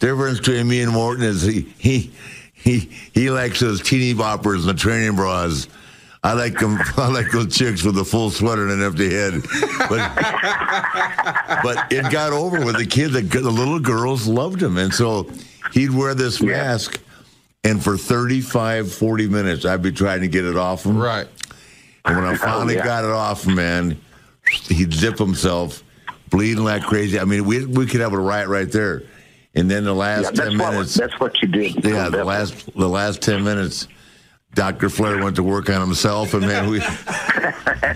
difference 0.00 0.38
between 0.38 0.66
me 0.66 0.82
and 0.82 0.92
Morton 0.92 1.24
is 1.24 1.42
he 1.42 1.72
he 1.78 2.10
he 2.52 2.90
he 3.14 3.30
likes 3.30 3.60
those 3.60 3.80
teeny 3.80 4.14
boppers 4.14 4.60
and 4.60 4.70
the 4.70 4.74
training 4.74 5.14
bras. 5.14 5.68
I 6.22 6.34
like 6.34 6.58
them. 6.58 6.78
I 6.96 7.08
like 7.08 7.30
those 7.30 7.56
chicks 7.56 7.84
with 7.84 7.96
a 7.98 8.04
full 8.04 8.30
sweater 8.30 8.68
and 8.68 8.72
an 8.72 8.82
empty 8.82 9.10
head. 9.10 9.34
But 9.88 10.14
but 11.62 11.92
it 11.92 12.10
got 12.10 12.32
over 12.32 12.64
with 12.64 12.76
the 12.76 12.86
kid. 12.86 13.12
The, 13.12 13.22
the 13.22 13.50
little 13.50 13.80
girls 13.80 14.26
loved 14.26 14.62
him, 14.62 14.76
and 14.76 14.92
so 14.92 15.30
he'd 15.72 15.90
wear 15.90 16.14
this 16.14 16.42
mask. 16.42 17.00
And 17.62 17.82
for 17.84 17.98
35, 17.98 18.90
40 18.90 19.28
minutes, 19.28 19.66
I'd 19.66 19.82
be 19.82 19.92
trying 19.92 20.22
to 20.22 20.28
get 20.28 20.46
it 20.46 20.56
off 20.56 20.86
him. 20.86 20.96
Right. 20.96 21.28
And 22.06 22.16
when 22.16 22.24
I 22.24 22.32
oh, 22.32 22.36
finally 22.36 22.76
yeah. 22.76 22.84
got 22.84 23.04
it 23.04 23.10
off, 23.10 23.46
man, 23.46 24.00
he'd 24.68 24.94
zip 24.94 25.18
himself, 25.18 25.82
bleeding 26.30 26.64
like 26.64 26.82
crazy. 26.84 27.20
I 27.20 27.24
mean, 27.24 27.44
we 27.44 27.66
we 27.66 27.86
could 27.86 28.00
have 28.00 28.14
a 28.14 28.18
riot 28.18 28.48
right 28.48 28.70
there. 28.70 29.02
And 29.54 29.70
then 29.70 29.84
the 29.84 29.94
last 29.94 30.36
Yeah, 30.36 30.44
ten 30.44 30.58
what 30.58 30.72
minutes, 30.72 30.94
that's 30.94 31.18
what 31.18 31.40
you 31.42 31.48
did. 31.48 31.84
yeah, 31.84 32.08
the 32.08 32.24
last 32.24 32.72
the 32.74 32.88
last 32.88 33.20
ten 33.20 33.42
minutes, 33.42 33.88
Doctor 34.54 34.88
Flair 34.88 35.22
went 35.22 35.36
to 35.36 35.42
work 35.42 35.68
on 35.70 35.80
himself, 35.80 36.34
and 36.34 36.46
man, 36.46 36.70
we 36.70 36.80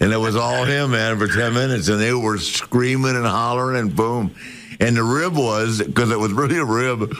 and 0.00 0.12
it 0.12 0.16
was 0.18 0.36
all 0.36 0.64
him, 0.64 0.92
man, 0.92 1.18
for 1.18 1.28
ten 1.28 1.52
minutes, 1.54 1.88
and 1.88 2.00
they 2.00 2.12
were 2.14 2.38
screaming 2.38 3.16
and 3.16 3.26
hollering, 3.26 3.78
and 3.78 3.94
boom, 3.94 4.34
and 4.80 4.96
the 4.96 5.02
rib 5.02 5.36
was 5.36 5.82
because 5.82 6.10
it 6.10 6.18
was 6.18 6.32
really 6.32 6.58
a 6.58 6.64
rib. 6.64 7.14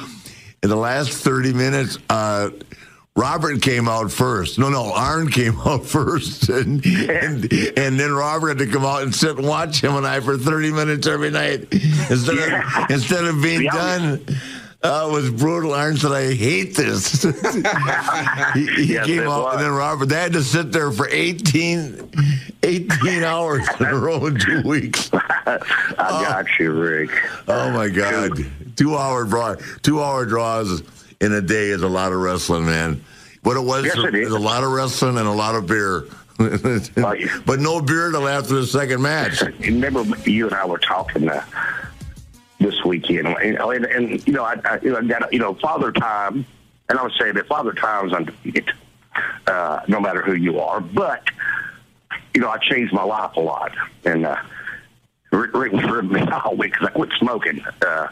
In 0.62 0.70
the 0.70 0.76
last 0.76 1.10
thirty 1.12 1.52
minutes, 1.52 1.98
uh, 2.08 2.48
Robert 3.16 3.62
came 3.62 3.88
out 3.88 4.10
first. 4.10 4.58
No, 4.58 4.68
no, 4.70 4.92
Arn 4.92 5.30
came 5.30 5.56
out 5.64 5.86
first, 5.86 6.48
and, 6.48 6.84
and 6.84 7.44
and 7.78 8.00
then 8.00 8.12
Robert 8.12 8.48
had 8.48 8.58
to 8.58 8.66
come 8.66 8.84
out 8.84 9.02
and 9.02 9.14
sit 9.14 9.36
and 9.38 9.46
watch 9.46 9.80
him 9.82 9.94
and 9.94 10.04
I 10.06 10.18
for 10.20 10.36
thirty 10.36 10.72
minutes 10.72 11.06
every 11.06 11.30
night 11.30 11.68
instead 11.72 12.38
of 12.38 12.90
instead 12.90 13.24
of 13.24 13.40
being 13.42 13.62
Yeah. 13.62 13.70
done. 13.72 14.26
Uh, 14.82 15.08
it 15.08 15.12
was 15.14 15.30
brutal. 15.30 15.72
Arn 15.72 15.96
said, 15.96 16.10
"I 16.12 16.34
hate 16.34 16.76
this." 16.76 17.22
he 18.54 18.66
he 18.66 18.92
Yes, 18.94 19.06
came 19.06 19.22
out, 19.22 19.44
was. 19.44 19.54
and 19.54 19.64
then 19.64 19.70
Robert. 19.72 20.06
They 20.06 20.16
had 20.16 20.32
to 20.34 20.42
sit 20.42 20.72
there 20.72 20.90
for 20.90 21.08
18, 21.08 22.10
18 22.64 23.22
hours 23.24 23.66
in 23.80 23.86
a 23.86 23.96
row 23.96 24.26
in 24.26 24.38
two 24.38 24.60
weeks. 24.68 25.08
I 25.14 25.58
got 25.96 26.46
you, 26.58 26.72
Rick. 26.72 27.10
Oh 27.48 27.70
my 27.70 27.88
God! 27.88 28.32
Two 28.76 28.94
hour 28.98 29.24
draw, 29.24 29.54
two 29.82 30.02
hour 30.02 30.26
draws 30.26 30.82
in 31.24 31.32
a 31.32 31.40
day 31.40 31.70
is 31.70 31.82
a 31.82 31.88
lot 31.88 32.12
of 32.12 32.18
wrestling, 32.18 32.66
man. 32.66 33.02
What 33.42 33.56
it 33.56 33.64
was 33.64 33.86
Yes, 33.86 33.96
it 33.96 34.14
is. 34.14 34.30
a 34.30 34.38
lot 34.38 34.62
of 34.62 34.70
wrestling 34.70 35.16
and 35.16 35.26
a 35.26 35.32
lot 35.32 35.54
of 35.54 35.66
beer, 35.66 36.04
but 37.46 37.60
no 37.60 37.80
beer 37.80 38.10
till 38.10 38.28
after 38.28 38.54
the 38.54 38.66
second 38.66 39.00
match. 39.00 39.40
Remember, 39.60 40.04
you 40.28 40.46
and 40.46 40.54
I 40.54 40.66
were 40.66 40.78
talking 40.78 41.28
uh, 41.28 41.44
this 42.58 42.84
weekend, 42.84 43.26
and, 43.26 43.56
and, 43.58 43.84
and 43.86 44.26
you 44.26 44.34
know, 44.34 44.44
I, 44.44 44.60
I, 44.64 44.78
you 44.82 44.90
know, 44.90 44.98
I 44.98 45.02
got 45.02 45.32
you 45.32 45.38
know, 45.38 45.54
Father 45.54 45.92
Time, 45.92 46.44
and 46.88 46.98
I 46.98 47.02
would 47.02 47.12
say 47.18 47.32
that 47.32 47.46
Father 47.46 47.72
Time's 47.72 48.12
undefeated, 48.12 48.70
uh, 49.46 49.80
no 49.88 50.00
matter 50.00 50.20
who 50.22 50.34
you 50.34 50.60
are. 50.60 50.80
But 50.80 51.24
you 52.34 52.40
know, 52.40 52.50
I 52.50 52.58
changed 52.58 52.92
my 52.92 53.04
life 53.04 53.36
a 53.36 53.40
lot, 53.40 53.72
and 54.04 54.26
uh, 54.26 54.36
Rick, 55.32 55.54
Rick 55.54 55.72
ripping 55.72 56.12
me 56.12 56.20
all 56.30 56.56
week 56.56 56.72
because 56.72 56.88
I 56.88 56.90
quit 56.90 57.10
smoking 57.18 57.64
uh, 57.86 58.08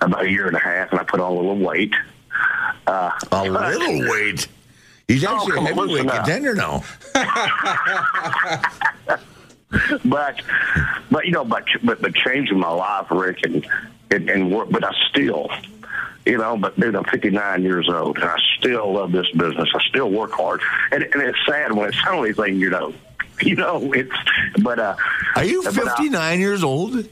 about 0.00 0.24
a 0.24 0.30
year 0.30 0.46
and 0.48 0.56
a 0.56 0.60
half, 0.60 0.90
and 0.90 1.00
I 1.00 1.04
put 1.04 1.20
on 1.20 1.30
a 1.30 1.34
little 1.34 1.58
weight. 1.58 1.94
Uh, 2.86 3.10
A 3.32 3.44
little 3.44 4.00
weight. 4.10 4.48
He's 5.08 5.24
Oh, 5.24 5.34
actually 5.36 5.52
come 5.54 5.64
a 5.66 5.68
heavyweight 5.68 6.08
contender 6.08 6.54
now. 6.54 6.84
but 10.04 10.40
but 11.10 11.26
you 11.26 11.32
know 11.32 11.44
but 11.44 11.64
but 11.84 12.00
but 12.02 12.14
changing 12.14 12.58
my 12.58 12.70
life 12.70 13.06
rick 13.10 13.38
and 13.44 13.66
and, 14.10 14.28
and 14.28 14.50
work 14.50 14.68
but 14.70 14.82
i 14.84 14.90
still 15.08 15.48
you 16.26 16.36
know 16.36 16.56
but 16.56 16.78
dude 16.78 16.96
i'm 16.96 17.04
59 17.04 17.62
years 17.62 17.88
old 17.88 18.16
and 18.18 18.24
i 18.28 18.36
still 18.58 18.92
love 18.94 19.12
this 19.12 19.30
business 19.32 19.68
i 19.74 19.80
still 19.88 20.10
work 20.10 20.32
hard 20.32 20.60
and, 20.90 21.04
and 21.04 21.22
it's 21.22 21.38
sad 21.48 21.72
when 21.72 21.88
it's 21.88 22.02
the 22.02 22.10
only 22.10 22.32
thing 22.32 22.56
you 22.58 22.68
know 22.70 22.92
you 23.42 23.54
know 23.54 23.92
it's 23.92 24.10
but 24.62 24.78
uh 24.80 24.96
Are 25.36 25.44
you 25.44 25.62
uh, 25.62 25.70
59 25.70 26.40
years 26.40 26.64
old? 26.64 27.06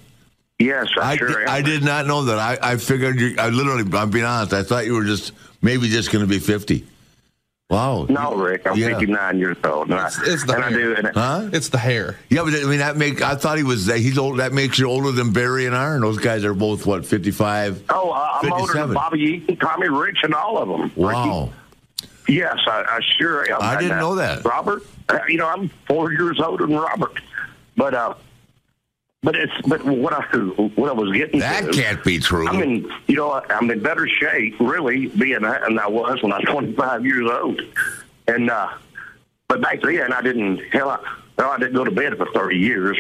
Yes 0.59 0.89
i, 1.01 1.13
I, 1.13 1.17
sure 1.17 1.43
am. 1.43 1.49
I 1.49 1.63
did 1.63 1.85
not 1.85 2.07
know 2.07 2.25
that. 2.25 2.39
I, 2.39 2.73
I 2.73 2.77
figured 2.79 3.21
you. 3.21 3.37
I 3.39 3.49
literally. 3.51 3.85
I'm 3.97 4.11
being 4.11 4.25
honest. 4.25 4.53
I 4.53 4.63
thought 4.65 4.87
you 4.87 4.95
were 4.95 5.05
just 5.05 5.33
maybe 5.63 5.89
just 5.89 6.11
going 6.11 6.25
to 6.25 6.29
be 6.29 6.39
50. 6.41 6.85
Wow. 7.71 8.07
no 8.09 8.35
rick 8.35 8.67
i'm 8.67 8.79
Yeah. 8.79 8.89
59 8.99 9.39
years 9.39 9.59
old 9.63 9.91
and, 9.91 9.99
It's- 9.99 10.19
I, 10.19 10.33
it's 10.33 10.45
the 10.47 10.55
and 10.55 10.65
I 10.65 10.71
hair. 10.71 10.79
do 10.79 10.95
and 10.97 11.07
Huh? 11.15 11.49
It's 11.53 11.69
the 11.69 11.77
hair. 11.77 12.17
Yeah, 12.31 12.43
but 12.45 12.55
I 12.55 12.65
mean 12.65 12.79
that 12.79 12.97
make. 12.97 13.21
I 13.21 13.35
thought 13.35 13.59
he 13.59 13.63
was. 13.63 13.87
He's 13.87 14.17
old. 14.17 14.39
That 14.39 14.53
makes 14.55 14.79
you 14.79 14.87
older 14.89 15.13
than 15.13 15.33
Barry 15.35 15.67
and 15.67 15.75
Arn. 15.75 16.01
Those 16.01 16.17
guys 16.19 16.45
are 16.45 16.55
both 16.55 16.87
what 16.87 17.05
55. 17.05 17.85
Oh, 17.91 18.11
uh, 18.11 18.39
I'm 18.43 18.53
older 18.53 18.73
than 18.73 18.95
Bobby 18.95 19.21
Eaton, 19.21 19.57
Tommy 19.59 19.89
Rich, 19.91 20.19
and 20.23 20.33
all 20.35 20.57
of 20.57 20.69
them. 20.69 20.91
Wow. 20.97 21.53
Yes, 22.27 22.57
I, 22.67 22.85
I 22.89 23.01
sure 23.19 23.51
am. 23.53 23.59
I 23.61 23.77
didn't 23.79 23.99
uh, 23.99 24.01
know 24.01 24.15
that. 24.17 24.45
Robert. 24.47 24.83
Uh, 25.11 25.19
you 25.29 25.37
know, 25.37 25.49
I'm 25.49 25.69
four 25.87 26.11
years 26.13 26.41
older 26.41 26.67
than 26.67 26.77
Robert, 26.77 27.21
but 27.77 27.93
uh, 27.95 28.15
but 29.23 29.35
it's 29.35 29.53
but 29.67 29.85
what 29.85 30.13
I 30.13 30.23
what 30.77 30.91
I 30.91 30.93
was 30.93 31.13
getting 31.17 31.41
That 31.41 31.65
to, 31.67 31.73
can't 31.73 32.03
be 32.05 32.19
true. 32.19 32.49
I'm 32.49 32.63
in 32.63 32.91
you 33.07 33.17
know 33.17 33.43
I'm 33.51 33.71
in 33.71 33.83
better 33.83 34.07
shape 34.09 34.55
really 34.61 35.07
being 35.07 35.43
that 35.43 35.63
than 35.63 35.79
I 35.79 35.89
was 35.89 36.23
when 36.23 36.33
I 36.33 36.39
was 36.39 36.47
25 36.49 37.05
years 37.05 37.31
old, 37.31 37.61
and 38.29 38.51
uh, 38.51 38.69
but 39.49 39.61
back 39.61 39.81
then 39.83 40.13
I 40.13 40.23
didn't 40.23 40.59
hell 40.73 40.91
I, 40.91 40.99
hell, 41.39 41.51
I 41.51 41.59
didn't 41.59 41.75
go 41.75 41.85
to 41.85 41.91
bed 41.91 42.17
for 42.17 42.27
30 42.27 42.57
years, 42.57 42.97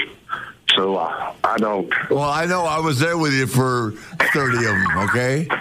so 0.74 0.96
uh, 0.96 1.32
I 1.44 1.56
don't. 1.58 1.92
well, 2.10 2.30
I 2.30 2.46
know. 2.46 2.64
I 2.64 2.80
was 2.80 2.98
there 2.98 3.16
with 3.16 3.32
you 3.32 3.46
for 3.46 3.92
30 4.32 4.56
of 4.56 4.62
them. 4.62 4.98
Okay. 5.08 5.48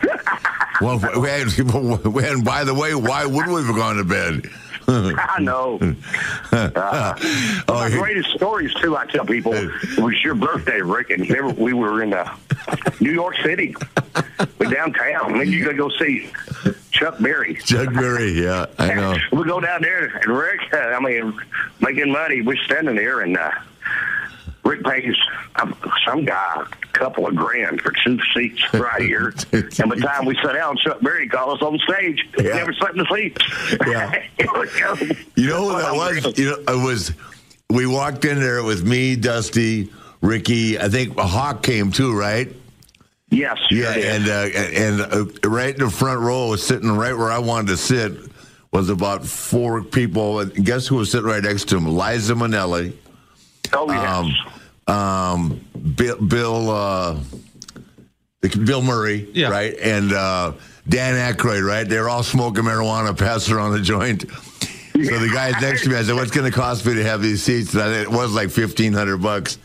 Well, 0.80 1.00
we 1.20 1.28
had, 1.28 1.48
and 1.58 2.46
by 2.46 2.63
the 2.63 2.74
way, 2.74 2.93
why 2.93 3.26
would 3.26 3.48
we 3.48 3.63
have 3.63 3.76
gone 3.76 3.96
to 3.96 4.04
bed? 4.04 4.48
I 4.89 5.39
know. 5.41 5.80
Uh, 6.52 7.13
Oh, 7.67 7.73
my 7.73 7.89
greatest 7.89 8.30
stories 8.32 8.73
too. 8.76 8.95
I 8.95 9.06
tell 9.06 9.26
people 9.26 9.54
it 9.54 10.00
was 10.00 10.21
your 10.23 10.34
birthday, 10.34 10.82
Rick, 10.82 11.10
and 11.10 11.28
there 11.28 11.47
we 11.47 11.73
were 11.73 12.02
in 12.02 12.13
uh, 12.13 12.36
New 13.02 13.12
York 13.12 13.36
City, 13.43 13.76
we 14.58 14.69
downtown. 14.69 15.38
Then 15.38 15.52
you 15.52 15.63
gotta 15.63 15.78
go 15.78 15.89
see 15.89 16.32
Chuck 16.91 17.19
Berry. 17.19 17.56
Chuck 17.56 17.93
Berry. 17.93 18.32
Yeah, 18.32 18.65
I 18.80 18.93
know. 18.93 19.17
We 19.34 19.43
go 19.43 19.60
down 19.60 19.82
there, 19.82 20.06
and 20.06 20.26
Rick, 20.38 20.62
uh, 20.73 20.78
I 20.78 21.00
mean, 21.00 21.38
making 21.82 22.12
money. 22.12 22.41
We're 22.41 22.58
standing 22.65 22.95
there, 22.95 23.19
and 23.21 23.38
uh, 23.38 23.52
Rick 24.67 24.84
pays 24.84 25.15
um, 25.56 25.75
some 26.06 26.25
guy 26.25 26.62
a 26.62 26.88
couple 26.88 27.25
of 27.25 27.36
grand 27.36 27.82
for 27.82 27.93
two 28.03 28.19
seats 28.36 28.62
right 28.73 29.01
here. 29.01 29.34
and 29.53 29.89
by 29.89 29.95
the 29.95 30.01
time 30.01 30.25
we 30.25 30.36
sat 30.36 30.53
down, 30.53 30.75
Chuck 30.77 30.99
Berry 31.01 31.30
called 31.30 31.58
us 31.58 31.62
on 31.62 31.80
stage. 31.80 32.27
Yeah. 32.38 32.56
Never 32.56 32.73
sat 32.73 32.91
in 32.91 32.97
the 32.97 33.08
seats. 33.13 33.77
Yeah. 33.88 34.23
You 35.36 35.49
know 35.49 35.65
what 35.65 35.82
that 35.84 35.93
was? 35.93 36.38
You 36.38 36.51
know, 36.51 36.73
it 36.73 36.84
was. 36.84 37.12
We 37.69 37.86
walked 37.86 38.25
in 38.25 38.39
there. 38.39 38.63
with 38.63 38.84
me, 38.84 39.15
Dusty, 39.15 39.91
Ricky. 40.21 40.80
I 40.80 40.89
think 40.89 41.17
Hawk 41.17 41.62
came 41.62 41.91
too, 41.91 42.17
right? 42.17 42.51
Yes. 43.30 43.58
Yeah, 43.69 43.93
and 43.93 44.27
uh, 44.27 44.32
and 44.32 45.01
uh, 45.01 45.49
right 45.49 45.73
in 45.75 45.86
the 45.86 45.91
front 45.91 46.21
row, 46.21 46.56
sitting 46.56 46.91
right 46.91 47.13
where 47.13 47.32
I 47.32 47.39
wanted 47.39 47.67
to 47.67 47.77
sit, 47.77 48.13
was 48.71 48.89
about 48.89 49.25
four 49.25 49.84
people. 49.84 50.39
And 50.39 50.65
guess 50.65 50.88
who 50.88 50.95
was 50.95 51.12
sitting 51.12 51.27
right 51.27 51.43
next 51.43 51.65
to 51.69 51.77
him? 51.77 51.97
Liza 51.97 52.34
Minnelli, 52.34 52.93
oh, 53.73 53.91
yes. 53.91 54.10
um, 54.10 54.34
um, 54.88 55.60
Bill, 55.95 56.17
Bill, 56.21 56.69
uh, 56.69 57.19
Bill 58.65 58.82
Murray, 58.82 59.28
Yeah. 59.34 59.50
right, 59.50 59.76
and 59.82 60.13
uh, 60.13 60.54
Dan 60.88 61.34
Aykroyd, 61.34 61.65
right. 61.67 61.88
They're 61.88 62.10
all 62.10 62.23
smoking 62.23 62.63
marijuana, 62.63 63.17
passing 63.17 63.54
around 63.56 63.71
the 63.73 63.82
joint. 63.82 64.21
So 64.30 65.19
the 65.19 65.30
guy 65.34 65.52
next 65.62 65.84
to 65.84 65.89
me, 65.89 65.95
I 65.95 66.04
said, 66.04 66.15
"What's 66.15 66.32
going 66.32 66.50
to 66.50 66.56
cost 66.58 66.86
me 66.86 66.93
to 66.95 67.04
have 67.04 67.21
these 67.21 67.43
seats?" 67.43 67.73
And 67.73 67.84
I, 67.84 68.02
it 68.02 68.10
was 68.12 68.34
like 68.34 68.50
fifteen 68.50 68.93
hundred 68.93 69.17
bucks 69.17 69.58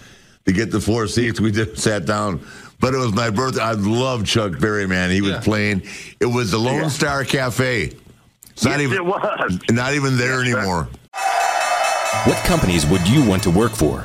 to 0.46 0.52
get 0.52 0.70
the 0.70 0.80
four 0.80 1.06
seats. 1.06 1.40
We 1.40 1.52
just 1.52 1.78
sat 1.82 2.04
down, 2.06 2.44
but 2.80 2.92
it 2.94 2.98
was 2.98 3.12
my 3.12 3.30
birthday. 3.30 3.62
I 3.62 3.72
love 3.72 4.26
Chuck 4.26 4.58
Berry, 4.58 4.87
man. 4.87 5.11
He 5.11 5.20
was 5.20 5.30
Yeah. 5.32 5.40
playing. 5.40 5.82
It 6.20 6.26
was 6.26 6.50
the 6.50 6.58
Lone 6.58 6.82
Yeah. 6.82 6.88
Star 6.88 7.24
Cafe. 7.24 7.92
It's 8.50 8.64
not 8.64 8.80
even 8.80 8.96
it 8.98 9.04
was. 9.04 9.58
not 9.70 9.94
even 9.94 10.16
there 10.18 10.42
Yes, 10.44 10.52
sir. 10.52 10.58
anymore. 10.58 10.88
What 12.24 12.37
companies 12.44 12.85
would 12.87 13.08
you 13.08 13.24
want 13.24 13.42
to 13.44 13.50
work 13.50 13.72
for? 13.72 14.04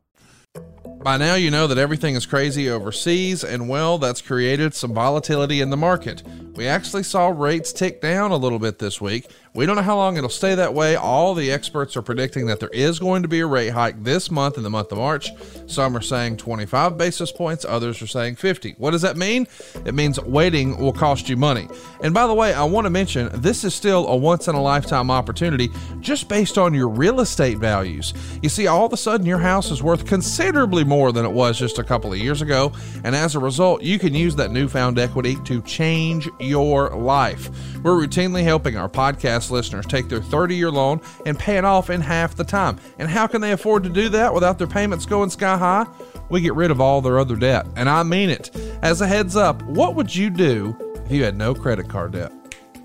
By 1.03 1.17
now, 1.17 1.33
you 1.33 1.49
know 1.49 1.65
that 1.65 1.79
everything 1.79 2.13
is 2.13 2.27
crazy 2.27 2.69
overseas, 2.69 3.43
and 3.43 3.67
well, 3.67 3.97
that's 3.97 4.21
created 4.21 4.75
some 4.75 4.93
volatility 4.93 5.59
in 5.59 5.71
the 5.71 5.77
market. 5.77 6.21
We 6.53 6.67
actually 6.67 7.01
saw 7.01 7.29
rates 7.29 7.73
tick 7.73 8.01
down 8.01 8.29
a 8.29 8.35
little 8.35 8.59
bit 8.59 8.77
this 8.77 9.01
week. 9.01 9.25
We 9.53 9.65
don't 9.65 9.75
know 9.75 9.81
how 9.81 9.97
long 9.97 10.15
it'll 10.15 10.29
stay 10.29 10.55
that 10.55 10.73
way. 10.73 10.95
All 10.95 11.33
the 11.35 11.51
experts 11.51 11.97
are 11.97 12.01
predicting 12.01 12.45
that 12.45 12.61
there 12.61 12.69
is 12.69 12.99
going 12.99 13.21
to 13.23 13.27
be 13.27 13.41
a 13.41 13.45
rate 13.45 13.71
hike 13.71 14.01
this 14.01 14.31
month 14.31 14.55
in 14.55 14.63
the 14.63 14.69
month 14.69 14.93
of 14.93 14.97
March. 14.97 15.29
Some 15.67 15.95
are 15.97 16.01
saying 16.01 16.37
25 16.37 16.97
basis 16.97 17.33
points, 17.33 17.65
others 17.67 18.01
are 18.01 18.07
saying 18.07 18.37
50. 18.37 18.75
What 18.77 18.91
does 18.91 19.01
that 19.01 19.17
mean? 19.17 19.49
It 19.85 19.93
means 19.93 20.21
waiting 20.21 20.77
will 20.77 20.93
cost 20.93 21.27
you 21.27 21.35
money. 21.35 21.67
And 22.01 22.13
by 22.13 22.27
the 22.27 22.33
way, 22.33 22.53
I 22.53 22.63
want 22.63 22.85
to 22.85 22.89
mention 22.89 23.29
this 23.41 23.65
is 23.65 23.75
still 23.75 24.07
a 24.07 24.15
once 24.15 24.47
in 24.47 24.55
a 24.55 24.61
lifetime 24.61 25.11
opportunity 25.11 25.69
just 25.99 26.29
based 26.29 26.57
on 26.57 26.73
your 26.73 26.87
real 26.87 27.19
estate 27.19 27.57
values. 27.57 28.13
You 28.41 28.47
see, 28.47 28.67
all 28.67 28.85
of 28.85 28.93
a 28.93 28.97
sudden 28.97 29.25
your 29.25 29.39
house 29.39 29.69
is 29.69 29.83
worth 29.83 30.05
considerably 30.05 30.85
more 30.85 31.11
than 31.11 31.25
it 31.25 31.31
was 31.31 31.59
just 31.59 31.77
a 31.77 31.83
couple 31.83 32.13
of 32.13 32.19
years 32.19 32.41
ago. 32.41 32.71
And 33.03 33.13
as 33.13 33.35
a 33.35 33.39
result, 33.39 33.81
you 33.81 33.99
can 33.99 34.15
use 34.15 34.33
that 34.37 34.51
newfound 34.51 34.97
equity 34.97 35.35
to 35.43 35.61
change 35.63 36.29
your 36.39 36.91
life. 36.91 37.49
We're 37.83 37.99
routinely 37.99 38.43
helping 38.43 38.77
our 38.77 38.87
podcast 38.87 39.40
listeners 39.49 39.85
take 39.85 40.09
their 40.09 40.21
30 40.21 40.55
year 40.55 40.69
loan 40.69 41.01
and 41.25 41.39
pay 41.39 41.57
it 41.57 41.65
off 41.65 41.89
in 41.89 42.01
half 42.01 42.35
the 42.35 42.43
time. 42.43 42.77
And 42.99 43.09
how 43.09 43.25
can 43.25 43.41
they 43.41 43.53
afford 43.53 43.83
to 43.83 43.89
do 43.89 44.09
that 44.09 44.33
without 44.33 44.57
their 44.57 44.67
payments 44.67 45.05
going 45.05 45.29
sky 45.29 45.57
high? 45.57 45.87
We 46.29 46.41
get 46.41 46.53
rid 46.53 46.69
of 46.69 46.79
all 46.79 47.01
their 47.01 47.17
other 47.17 47.35
debt. 47.35 47.65
And 47.75 47.89
I 47.89 48.03
mean 48.03 48.29
it. 48.29 48.55
As 48.81 49.01
a 49.01 49.07
heads 49.07 49.35
up, 49.35 49.61
what 49.63 49.95
would 49.95 50.15
you 50.15 50.29
do 50.29 50.75
if 51.05 51.11
you 51.11 51.23
had 51.23 51.35
no 51.35 51.55
credit 51.55 51.89
card 51.89 52.11
debt? 52.11 52.31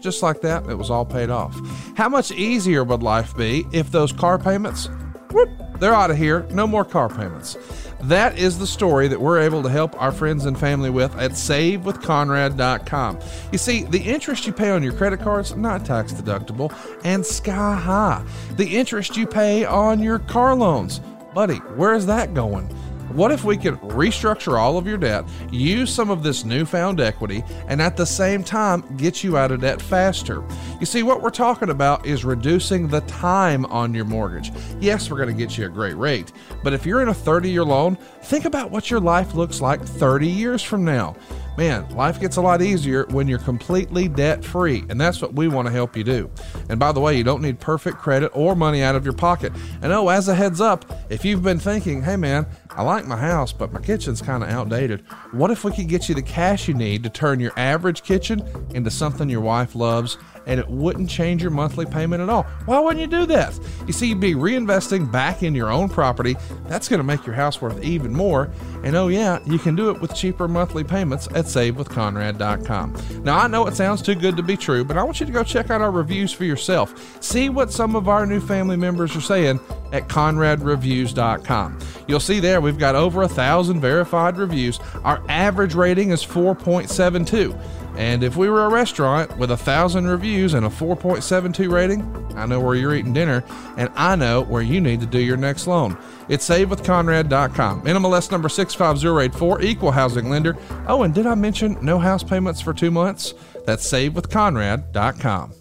Just 0.00 0.22
like 0.22 0.40
that, 0.42 0.68
it 0.68 0.74
was 0.76 0.90
all 0.90 1.04
paid 1.04 1.30
off. 1.30 1.58
How 1.96 2.08
much 2.08 2.30
easier 2.30 2.84
would 2.84 3.02
life 3.02 3.36
be 3.36 3.66
if 3.72 3.90
those 3.90 4.12
car 4.12 4.38
payments, 4.38 4.88
whoop, 5.32 5.48
they're 5.80 5.94
out 5.94 6.10
of 6.10 6.16
here, 6.16 6.46
no 6.50 6.66
more 6.66 6.84
car 6.84 7.08
payments. 7.08 7.56
That 8.02 8.38
is 8.38 8.58
the 8.58 8.66
story 8.66 9.08
that 9.08 9.20
we're 9.20 9.40
able 9.40 9.62
to 9.62 9.68
help 9.70 10.00
our 10.00 10.12
friends 10.12 10.44
and 10.44 10.58
family 10.58 10.90
with 10.90 11.16
at 11.16 11.32
savewithconrad.com. 11.32 13.18
You 13.52 13.58
see, 13.58 13.84
the 13.84 14.00
interest 14.00 14.46
you 14.46 14.52
pay 14.52 14.70
on 14.70 14.82
your 14.82 14.92
credit 14.92 15.20
cards 15.20 15.56
not 15.56 15.84
tax 15.84 16.12
deductible 16.12 16.74
and 17.04 17.24
sky 17.24 17.74
high. 17.74 18.24
The 18.56 18.76
interest 18.76 19.16
you 19.16 19.26
pay 19.26 19.64
on 19.64 20.02
your 20.02 20.18
car 20.18 20.54
loans, 20.54 21.00
buddy, 21.34 21.56
where 21.56 21.94
is 21.94 22.06
that 22.06 22.34
going? 22.34 22.68
What 23.12 23.30
if 23.30 23.44
we 23.44 23.56
could 23.56 23.74
restructure 23.80 24.58
all 24.58 24.76
of 24.76 24.86
your 24.86 24.98
debt, 24.98 25.24
use 25.50 25.94
some 25.94 26.10
of 26.10 26.22
this 26.22 26.44
newfound 26.44 27.00
equity, 27.00 27.44
and 27.68 27.80
at 27.80 27.96
the 27.96 28.04
same 28.04 28.42
time 28.42 28.84
get 28.96 29.22
you 29.22 29.38
out 29.38 29.52
of 29.52 29.60
debt 29.60 29.80
faster? 29.80 30.44
You 30.80 30.86
see, 30.86 31.02
what 31.02 31.22
we're 31.22 31.30
talking 31.30 31.70
about 31.70 32.04
is 32.04 32.24
reducing 32.24 32.88
the 32.88 33.00
time 33.02 33.64
on 33.66 33.94
your 33.94 34.04
mortgage. 34.04 34.52
Yes, 34.80 35.10
we're 35.10 35.18
going 35.18 35.34
to 35.34 35.34
get 35.34 35.56
you 35.56 35.66
a 35.66 35.68
great 35.68 35.96
rate, 35.96 36.32
but 36.64 36.72
if 36.72 36.84
you're 36.84 37.00
in 37.00 37.08
a 37.08 37.14
30 37.14 37.50
year 37.50 37.64
loan, 37.64 37.96
think 38.22 38.44
about 38.44 38.70
what 38.70 38.90
your 38.90 39.00
life 39.00 39.34
looks 39.34 39.60
like 39.60 39.80
30 39.82 40.26
years 40.26 40.62
from 40.62 40.84
now. 40.84 41.14
Man, 41.56 41.88
life 41.96 42.20
gets 42.20 42.36
a 42.36 42.42
lot 42.42 42.60
easier 42.60 43.06
when 43.06 43.26
you're 43.28 43.38
completely 43.38 44.08
debt 44.08 44.44
free, 44.44 44.84
and 44.90 45.00
that's 45.00 45.22
what 45.22 45.32
we 45.32 45.48
want 45.48 45.66
to 45.66 45.72
help 45.72 45.96
you 45.96 46.04
do. 46.04 46.30
And 46.68 46.78
by 46.78 46.92
the 46.92 47.00
way, 47.00 47.16
you 47.16 47.24
don't 47.24 47.40
need 47.40 47.60
perfect 47.60 47.96
credit 47.96 48.30
or 48.34 48.54
money 48.54 48.82
out 48.82 48.94
of 48.94 49.04
your 49.04 49.14
pocket. 49.14 49.54
And 49.80 49.90
oh, 49.90 50.08
as 50.08 50.28
a 50.28 50.34
heads 50.34 50.60
up, 50.60 50.84
if 51.08 51.24
you've 51.24 51.42
been 51.42 51.58
thinking, 51.58 52.02
hey 52.02 52.16
man, 52.16 52.46
I 52.76 52.82
like 52.82 53.06
my 53.06 53.16
house, 53.16 53.54
but 53.54 53.72
my 53.72 53.80
kitchen's 53.80 54.20
kind 54.20 54.42
of 54.42 54.50
outdated, 54.50 55.00
what 55.32 55.50
if 55.50 55.64
we 55.64 55.72
could 55.72 55.88
get 55.88 56.10
you 56.10 56.14
the 56.14 56.20
cash 56.20 56.68
you 56.68 56.74
need 56.74 57.02
to 57.04 57.08
turn 57.08 57.40
your 57.40 57.52
average 57.56 58.02
kitchen 58.02 58.46
into 58.74 58.90
something 58.90 59.30
your 59.30 59.40
wife 59.40 59.74
loves? 59.74 60.18
And 60.46 60.60
it 60.60 60.68
wouldn't 60.68 61.10
change 61.10 61.42
your 61.42 61.50
monthly 61.50 61.84
payment 61.84 62.22
at 62.22 62.28
all. 62.28 62.44
Why 62.64 62.78
wouldn't 62.78 63.00
you 63.00 63.06
do 63.06 63.26
that? 63.26 63.58
You 63.86 63.92
see, 63.92 64.08
you'd 64.08 64.20
be 64.20 64.34
reinvesting 64.34 65.10
back 65.10 65.42
in 65.42 65.54
your 65.54 65.70
own 65.70 65.88
property. 65.88 66.36
That's 66.68 66.88
going 66.88 66.98
to 66.98 67.04
make 67.04 67.26
your 67.26 67.34
house 67.34 67.60
worth 67.60 67.82
even 67.82 68.12
more. 68.12 68.50
And 68.84 68.94
oh, 68.96 69.08
yeah, 69.08 69.40
you 69.44 69.58
can 69.58 69.74
do 69.74 69.90
it 69.90 70.00
with 70.00 70.14
cheaper 70.14 70.48
monthly 70.48 70.84
payments 70.84 71.26
at 71.28 71.46
savewithconrad.com. 71.46 73.22
Now, 73.24 73.38
I 73.38 73.48
know 73.48 73.66
it 73.66 73.74
sounds 73.74 74.02
too 74.02 74.14
good 74.14 74.36
to 74.36 74.42
be 74.42 74.56
true, 74.56 74.84
but 74.84 74.96
I 74.96 75.02
want 75.02 75.20
you 75.20 75.26
to 75.26 75.32
go 75.32 75.42
check 75.42 75.70
out 75.70 75.80
our 75.80 75.90
reviews 75.90 76.32
for 76.32 76.44
yourself. 76.44 77.22
See 77.22 77.48
what 77.48 77.72
some 77.72 77.96
of 77.96 78.08
our 78.08 78.24
new 78.26 78.40
family 78.40 78.76
members 78.76 79.16
are 79.16 79.20
saying 79.20 79.60
at 79.92 80.08
conradreviews.com. 80.08 81.78
You'll 82.06 82.20
see 82.20 82.40
there 82.40 82.60
we've 82.60 82.78
got 82.78 82.94
over 82.94 83.22
a 83.22 83.28
thousand 83.28 83.80
verified 83.80 84.36
reviews. 84.36 84.78
Our 85.04 85.22
average 85.28 85.74
rating 85.74 86.10
is 86.10 86.24
4.72. 86.24 87.58
And 87.96 88.22
if 88.22 88.36
we 88.36 88.50
were 88.50 88.64
a 88.64 88.70
restaurant 88.70 89.36
with 89.38 89.50
a 89.50 89.56
thousand 89.56 90.06
reviews 90.06 90.54
and 90.54 90.66
a 90.66 90.68
4.72 90.68 91.70
rating, 91.70 92.02
I 92.36 92.44
know 92.44 92.60
where 92.60 92.74
you're 92.74 92.94
eating 92.94 93.14
dinner, 93.14 93.42
and 93.78 93.90
I 93.96 94.16
know 94.16 94.42
where 94.42 94.62
you 94.62 94.80
need 94.80 95.00
to 95.00 95.06
do 95.06 95.18
your 95.18 95.38
next 95.38 95.66
loan. 95.66 95.96
It's 96.28 96.46
savewithconrad.com. 96.48 97.82
NMLS 97.82 98.30
number 98.30 98.48
65084, 98.50 99.62
equal 99.62 99.90
housing 99.90 100.28
lender. 100.28 100.56
Oh, 100.86 101.04
and 101.04 101.14
did 101.14 101.26
I 101.26 101.34
mention 101.34 101.78
no 101.80 101.98
house 101.98 102.22
payments 102.22 102.60
for 102.60 102.74
two 102.74 102.90
months? 102.90 103.32
That's 103.64 103.90
savewithconrad.com. 103.90 105.54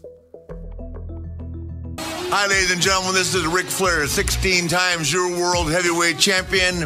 Hi, 1.97 2.47
ladies 2.47 2.71
and 2.71 2.81
gentlemen. 2.81 3.13
This 3.13 3.33
is 3.33 3.45
Ric 3.47 3.67
Flair, 3.67 4.05
16 4.07 4.67
times 4.67 5.13
your 5.13 5.29
world 5.39 5.71
heavyweight 5.71 6.19
champion. 6.19 6.85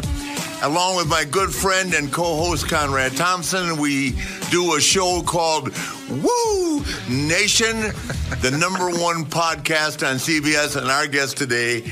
Along 0.62 0.96
with 0.96 1.08
my 1.08 1.24
good 1.24 1.54
friend 1.54 1.94
and 1.94 2.12
co 2.12 2.36
host 2.36 2.68
Conrad 2.68 3.16
Thompson, 3.16 3.78
we 3.78 4.14
do 4.50 4.76
a 4.76 4.80
show 4.80 5.22
called 5.22 5.70
Woo 6.10 6.84
Nation, 7.08 7.80
the 8.42 8.54
number 8.60 8.90
one 8.90 9.24
podcast 9.24 10.06
on 10.06 10.16
CBS. 10.16 10.76
And 10.76 10.90
our 10.90 11.06
guest 11.06 11.38
today 11.38 11.90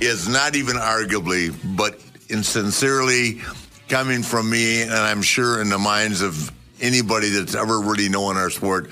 is 0.00 0.28
not 0.28 0.56
even 0.56 0.74
arguably, 0.74 1.54
but 1.76 2.00
in 2.30 2.42
sincerely, 2.42 3.42
coming 3.88 4.24
from 4.24 4.50
me, 4.50 4.82
and 4.82 4.92
I'm 4.92 5.22
sure 5.22 5.60
in 5.60 5.68
the 5.68 5.78
minds 5.78 6.20
of 6.20 6.50
anybody 6.80 7.28
that's 7.28 7.54
ever 7.54 7.80
really 7.80 8.08
known 8.08 8.36
our 8.36 8.50
sport, 8.50 8.90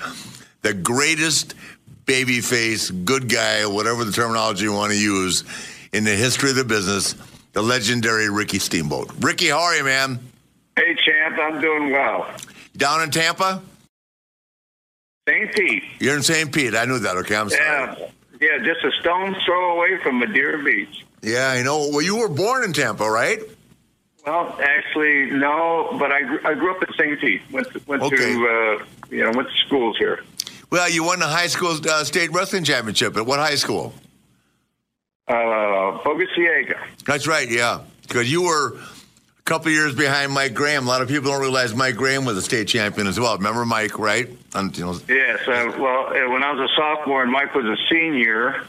the 0.61 0.73
greatest 0.73 1.55
babyface, 2.05 3.03
good 3.03 3.27
guy, 3.27 3.65
whatever 3.65 4.05
the 4.05 4.13
terminology 4.13 4.63
you 4.63 4.73
want 4.73 4.93
to 4.93 4.99
use, 4.99 5.43
in 5.91 6.05
the 6.05 6.15
history 6.15 6.51
of 6.51 6.55
the 6.55 6.63
business, 6.63 7.15
the 7.59 7.65
legendary 7.65 8.29
Ricky 8.29 8.57
Steamboat. 8.57 9.11
Ricky, 9.19 9.49
how 9.49 9.59
are 9.59 9.75
you, 9.75 9.83
man? 9.83 10.17
Hey, 10.77 10.95
champ, 10.95 11.37
I'm 11.37 11.59
doing 11.59 11.91
well. 11.91 12.33
Down 12.77 13.01
in 13.01 13.11
Tampa? 13.11 13.61
St. 15.27 15.53
Pete. 15.53 15.83
You're 15.99 16.15
in 16.15 16.23
St. 16.23 16.53
Pete. 16.53 16.73
I 16.73 16.85
knew 16.85 16.99
that. 16.99 17.17
Okay, 17.17 17.35
I'm 17.35 17.49
sorry. 17.49 17.61
Yeah, 17.61 18.07
yeah, 18.39 18.57
just 18.63 18.85
a 18.85 18.91
stone's 19.01 19.35
throw 19.43 19.75
away 19.75 19.97
from 20.01 20.19
Madeira 20.19 20.63
Beach. 20.63 21.05
Yeah, 21.21 21.49
I 21.49 21.61
know. 21.61 21.89
Well, 21.91 22.01
you 22.01 22.15
were 22.15 22.29
born 22.29 22.63
in 22.63 22.71
Tampa, 22.71 23.09
right? 23.09 23.39
Well, 24.25 24.57
actually, 24.61 25.25
no, 25.31 25.97
but 25.99 26.13
I, 26.13 26.19
I 26.45 26.53
grew 26.53 26.73
up 26.73 26.81
in 26.81 26.93
St. 26.93 27.19
Pete. 27.19 27.41
Went 27.51 27.69
to, 27.73 27.81
went 27.87 28.03
Okay. 28.03 28.15
to 28.15 28.79
uh, 28.79 28.85
you 29.09 29.23
know 29.25 29.31
went 29.35 29.49
to 29.49 29.55
schools 29.67 29.97
here. 29.97 30.23
Well, 30.69 30.89
you 30.89 31.03
won 31.03 31.19
the 31.19 31.27
high 31.27 31.47
school 31.47 31.77
uh, 31.89 32.05
state 32.05 32.31
wrestling 32.31 32.63
championship 32.63 33.17
at 33.17 33.25
what 33.25 33.39
high 33.39 33.55
school? 33.55 33.93
Uh, 35.29 36.03
Boca 36.03 36.25
Ciega. 36.35 36.79
That's 37.05 37.27
right, 37.27 37.49
yeah. 37.49 37.81
Because 38.01 38.31
you 38.31 38.41
were 38.43 38.77
a 38.77 39.41
couple 39.45 39.71
years 39.71 39.93
behind 39.93 40.31
Mike 40.31 40.53
Graham. 40.55 40.85
A 40.85 40.89
lot 40.89 41.01
of 41.03 41.07
people 41.07 41.31
don't 41.31 41.41
realize 41.41 41.75
Mike 41.75 41.95
Graham 41.95 42.25
was 42.25 42.35
a 42.37 42.41
state 42.41 42.67
champion 42.67 43.05
as 43.07 43.19
well. 43.19 43.37
Remember 43.37 43.65
Mike, 43.65 43.99
right? 43.99 44.27
You 44.27 44.69
know, 44.79 44.99
Yes. 45.07 45.47
Uh, 45.47 45.71
well, 45.77 46.07
uh, 46.07 46.31
when 46.31 46.43
I 46.43 46.51
was 46.51 46.69
a 46.69 46.75
sophomore 46.75 47.21
and 47.21 47.31
Mike 47.31 47.53
was 47.53 47.65
a 47.65 47.77
senior 47.91 48.65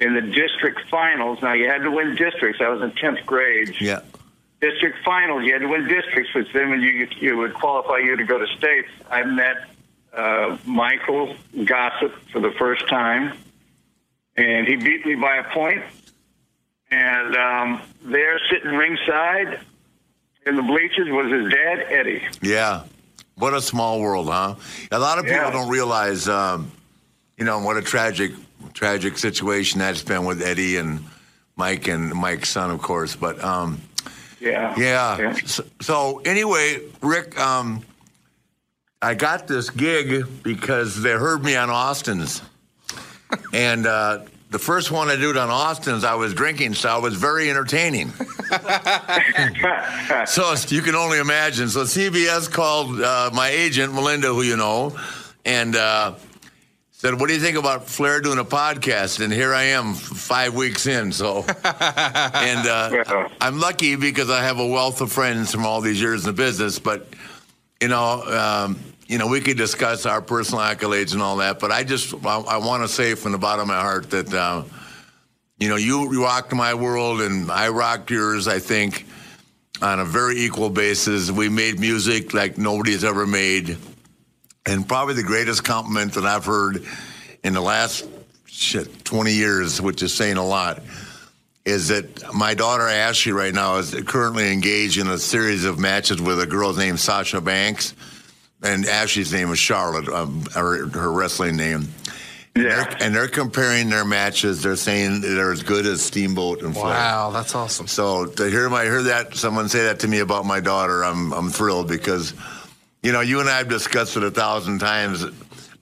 in 0.00 0.14
the 0.14 0.20
district 0.20 0.80
finals. 0.90 1.40
Now 1.40 1.52
you 1.52 1.68
had 1.68 1.82
to 1.82 1.90
win 1.92 2.16
districts. 2.16 2.60
I 2.60 2.68
was 2.68 2.82
in 2.82 2.90
tenth 2.96 3.24
grade. 3.24 3.76
yeah. 3.80 4.00
district 4.60 4.98
finals. 5.04 5.44
You 5.44 5.52
had 5.52 5.60
to 5.60 5.68
win 5.68 5.86
districts, 5.86 6.34
which 6.34 6.48
then 6.52 6.70
when 6.70 6.80
you 6.80 7.06
you 7.20 7.36
would 7.36 7.54
qualify 7.54 7.98
you 7.98 8.16
to 8.16 8.24
go 8.24 8.38
to 8.38 8.46
states. 8.58 8.88
I 9.08 9.22
met 9.22 9.68
uh, 10.12 10.56
Michael 10.66 11.36
Gossett 11.64 12.10
for 12.32 12.40
the 12.40 12.50
first 12.58 12.88
time, 12.88 13.32
and 14.36 14.66
he 14.66 14.76
beat 14.76 15.04
me 15.06 15.14
by 15.14 15.36
a 15.36 15.44
point. 15.52 15.82
And 16.90 17.36
um, 17.36 17.82
there, 18.02 18.38
sitting 18.50 18.70
ringside 18.72 19.60
in 20.46 20.56
the 20.56 20.62
bleachers, 20.62 21.08
was 21.10 21.32
his 21.32 21.50
dad, 21.52 21.86
Eddie. 21.88 22.22
Yeah. 22.42 22.84
What 23.36 23.54
a 23.54 23.62
small 23.62 24.00
world, 24.00 24.28
huh? 24.28 24.56
A 24.90 24.98
lot 24.98 25.18
of 25.18 25.24
people 25.24 25.38
Yeah. 25.38 25.50
don't 25.50 25.70
realize, 25.70 26.28
um, 26.28 26.70
you 27.38 27.44
know, 27.46 27.60
what 27.60 27.76
a 27.78 27.82
tragic, 27.82 28.32
tragic 28.74 29.16
situation 29.16 29.78
that's 29.78 30.02
been 30.02 30.26
with 30.26 30.42
Eddie 30.42 30.76
and 30.76 31.02
Mike 31.56 31.88
and 31.88 32.12
Mike's 32.12 32.50
son, 32.50 32.70
of 32.70 32.82
course. 32.82 33.16
But 33.16 33.42
um, 33.42 33.80
Yeah. 34.38 34.74
yeah. 34.76 35.34
So, 35.46 35.64
so 35.80 36.18
anyway, 36.26 36.80
Rick, 37.00 37.38
um, 37.40 37.82
I 39.00 39.14
got 39.14 39.48
this 39.48 39.70
gig 39.70 40.26
because 40.42 41.00
they 41.02 41.12
heard 41.12 41.42
me 41.42 41.56
on 41.56 41.70
Austin's, 41.70 42.42
and 43.52 43.86
uh, 43.86 44.20
the 44.50 44.58
first 44.58 44.90
one 44.90 45.08
I 45.08 45.16
did 45.16 45.36
on 45.36 45.48
Austin's, 45.48 46.04
I 46.04 46.14
was 46.14 46.34
drinking, 46.34 46.74
so 46.74 46.90
I 46.90 46.98
was 46.98 47.14
very 47.14 47.50
entertaining. 47.50 48.12
So 50.26 50.54
you 50.68 50.82
can 50.82 50.94
only 50.94 51.18
imagine. 51.18 51.68
So 51.68 51.84
CBS 51.84 52.50
called 52.50 53.00
uh, 53.00 53.30
my 53.32 53.48
agent, 53.48 53.94
Melinda, 53.94 54.28
who 54.28 54.42
you 54.42 54.56
know, 54.56 54.98
and 55.44 55.74
uh, 55.74 56.14
said, 56.90 57.18
"What 57.18 57.28
do 57.28 57.34
you 57.34 57.40
think 57.40 57.56
about 57.56 57.88
Flair 57.88 58.20
doing 58.20 58.38
a 58.38 58.44
podcast?" 58.44 59.24
And 59.24 59.32
here 59.32 59.54
I 59.54 59.64
am, 59.64 59.94
five 59.94 60.54
weeks 60.54 60.86
in. 60.86 61.12
So, 61.12 61.38
and 61.64 62.68
uh, 62.68 63.28
I'm 63.40 63.58
lucky 63.58 63.96
because 63.96 64.28
I 64.30 64.42
have 64.42 64.58
a 64.58 64.66
wealth 64.66 65.00
of 65.00 65.10
friends 65.10 65.50
from 65.50 65.64
all 65.64 65.80
these 65.80 66.00
years 66.00 66.24
in 66.24 66.26
the 66.26 66.36
business. 66.36 66.78
But 66.78 67.08
you 67.80 67.88
know, 67.88 68.22
um, 68.22 68.78
you 69.12 69.18
know, 69.18 69.26
we 69.26 69.40
could 69.40 69.58
discuss 69.58 70.06
our 70.06 70.22
personal 70.22 70.62
accolades 70.62 71.12
and 71.12 71.20
all 71.20 71.36
that. 71.36 71.60
But 71.60 71.70
I 71.70 71.84
just, 71.84 72.14
I, 72.24 72.38
I 72.40 72.56
want 72.56 72.82
to 72.82 72.88
say 72.88 73.14
from 73.14 73.32
the 73.32 73.38
bottom 73.38 73.62
of 73.62 73.68
my 73.68 73.80
heart 73.80 74.10
that. 74.10 74.32
Uh, 74.32 74.64
you 75.62 75.68
know, 75.68 75.76
you 75.76 76.20
rocked 76.24 76.52
my 76.52 76.74
world 76.74 77.20
and 77.20 77.48
I 77.48 77.68
rocked 77.68 78.10
yours, 78.10 78.48
I 78.48 78.58
think, 78.58 79.06
on 79.80 80.00
a 80.00 80.04
very 80.04 80.40
equal 80.40 80.70
basis. 80.70 81.30
We 81.30 81.48
made 81.48 81.78
music 81.78 82.34
like 82.34 82.58
nobody's 82.58 83.04
ever 83.04 83.28
made. 83.28 83.78
And 84.66 84.88
probably 84.88 85.14
the 85.14 85.22
greatest 85.22 85.62
compliment 85.62 86.14
that 86.14 86.24
I've 86.24 86.44
heard 86.44 86.84
in 87.44 87.52
the 87.52 87.60
last 87.60 88.08
shit 88.46 89.04
20 89.04 89.32
years, 89.32 89.80
which 89.80 90.02
is 90.02 90.12
saying 90.12 90.36
a 90.36 90.44
lot, 90.44 90.82
is 91.64 91.86
that 91.88 92.34
my 92.34 92.54
daughter 92.54 92.88
Ashley 92.88 93.30
right 93.30 93.54
now 93.54 93.76
is 93.76 93.94
currently 94.04 94.52
engaged 94.52 94.98
in 94.98 95.06
a 95.06 95.18
series 95.18 95.64
of 95.64 95.78
matches 95.78 96.20
with 96.20 96.40
a 96.40 96.46
girl 96.46 96.74
named 96.74 96.98
Sasha 96.98 97.40
Banks. 97.40 97.94
And 98.62 98.86
Ashley's 98.86 99.32
name 99.32 99.50
is 99.50 99.58
Charlotte, 99.58 100.08
um, 100.08 100.44
her, 100.54 100.86
her 100.88 101.12
wrestling 101.12 101.56
name. 101.56 101.88
Yeah. 102.54 102.62
They're- 102.84 102.96
and 103.00 103.14
they're 103.14 103.28
comparing 103.28 103.88
their 103.90 104.04
matches. 104.04 104.62
They're 104.62 104.76
saying 104.76 105.22
they're 105.22 105.52
as 105.52 105.62
good 105.62 105.86
as 105.86 106.02
Steamboat 106.02 106.62
and 106.62 106.74
Flair. 106.74 106.84
Wow, 106.84 107.30
that's 107.30 107.54
awesome. 107.54 107.86
So 107.88 108.26
to 108.26 108.50
hear 108.50 108.68
my 108.68 108.84
hear 108.84 109.02
that 109.04 109.34
someone 109.34 109.68
say 109.68 109.84
that 109.84 110.00
to 110.00 110.08
me 110.08 110.18
about 110.20 110.44
my 110.44 110.60
daughter, 110.60 111.02
I'm 111.02 111.32
I'm 111.32 111.48
thrilled 111.50 111.88
because, 111.88 112.34
you 113.02 113.10
know, 113.10 113.20
you 113.22 113.40
and 113.40 113.48
I 113.48 113.58
have 113.58 113.68
discussed 113.68 114.16
it 114.18 114.22
a 114.22 114.30
thousand 114.30 114.78
times. 114.80 115.24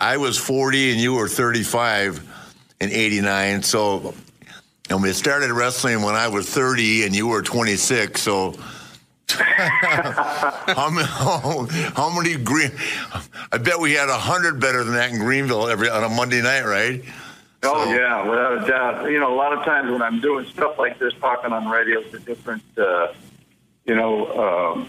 I 0.00 0.16
was 0.16 0.38
40 0.38 0.92
and 0.92 1.00
you 1.00 1.14
were 1.14 1.28
35 1.28 2.22
in 2.80 2.90
'89. 2.90 3.62
So, 3.64 4.14
and 4.88 5.02
we 5.02 5.12
started 5.12 5.50
wrestling 5.50 6.02
when 6.02 6.14
I 6.14 6.28
was 6.28 6.48
30 6.48 7.04
and 7.04 7.14
you 7.16 7.26
were 7.26 7.42
26. 7.42 8.22
So. 8.22 8.54
how, 9.38 10.90
many, 10.90 11.06
how, 11.06 11.66
how 11.94 12.10
many 12.14 12.36
green? 12.36 12.70
I 13.52 13.58
bet 13.58 13.78
we 13.78 13.92
had 13.92 14.08
a 14.08 14.18
hundred 14.18 14.60
better 14.60 14.84
than 14.84 14.94
that 14.94 15.10
in 15.12 15.18
Greenville 15.18 15.68
every 15.68 15.88
on 15.88 16.04
a 16.04 16.08
Monday 16.08 16.42
night, 16.42 16.64
right? 16.64 17.02
Oh 17.62 17.84
So- 17.84 17.92
yeah, 17.92 18.28
without 18.28 18.64
a 18.64 18.66
doubt. 18.66 19.10
You 19.10 19.20
know, 19.20 19.34
a 19.34 19.36
lot 19.36 19.52
of 19.52 19.64
times 19.64 19.90
when 19.90 20.02
I'm 20.02 20.20
doing 20.20 20.46
stuff 20.46 20.78
like 20.78 20.98
this, 20.98 21.12
talking 21.20 21.52
on 21.52 21.68
radio 21.68 22.02
to 22.02 22.18
different, 22.20 22.62
uh, 22.78 23.08
you 23.84 23.94
know, 23.94 24.72
um, 24.76 24.88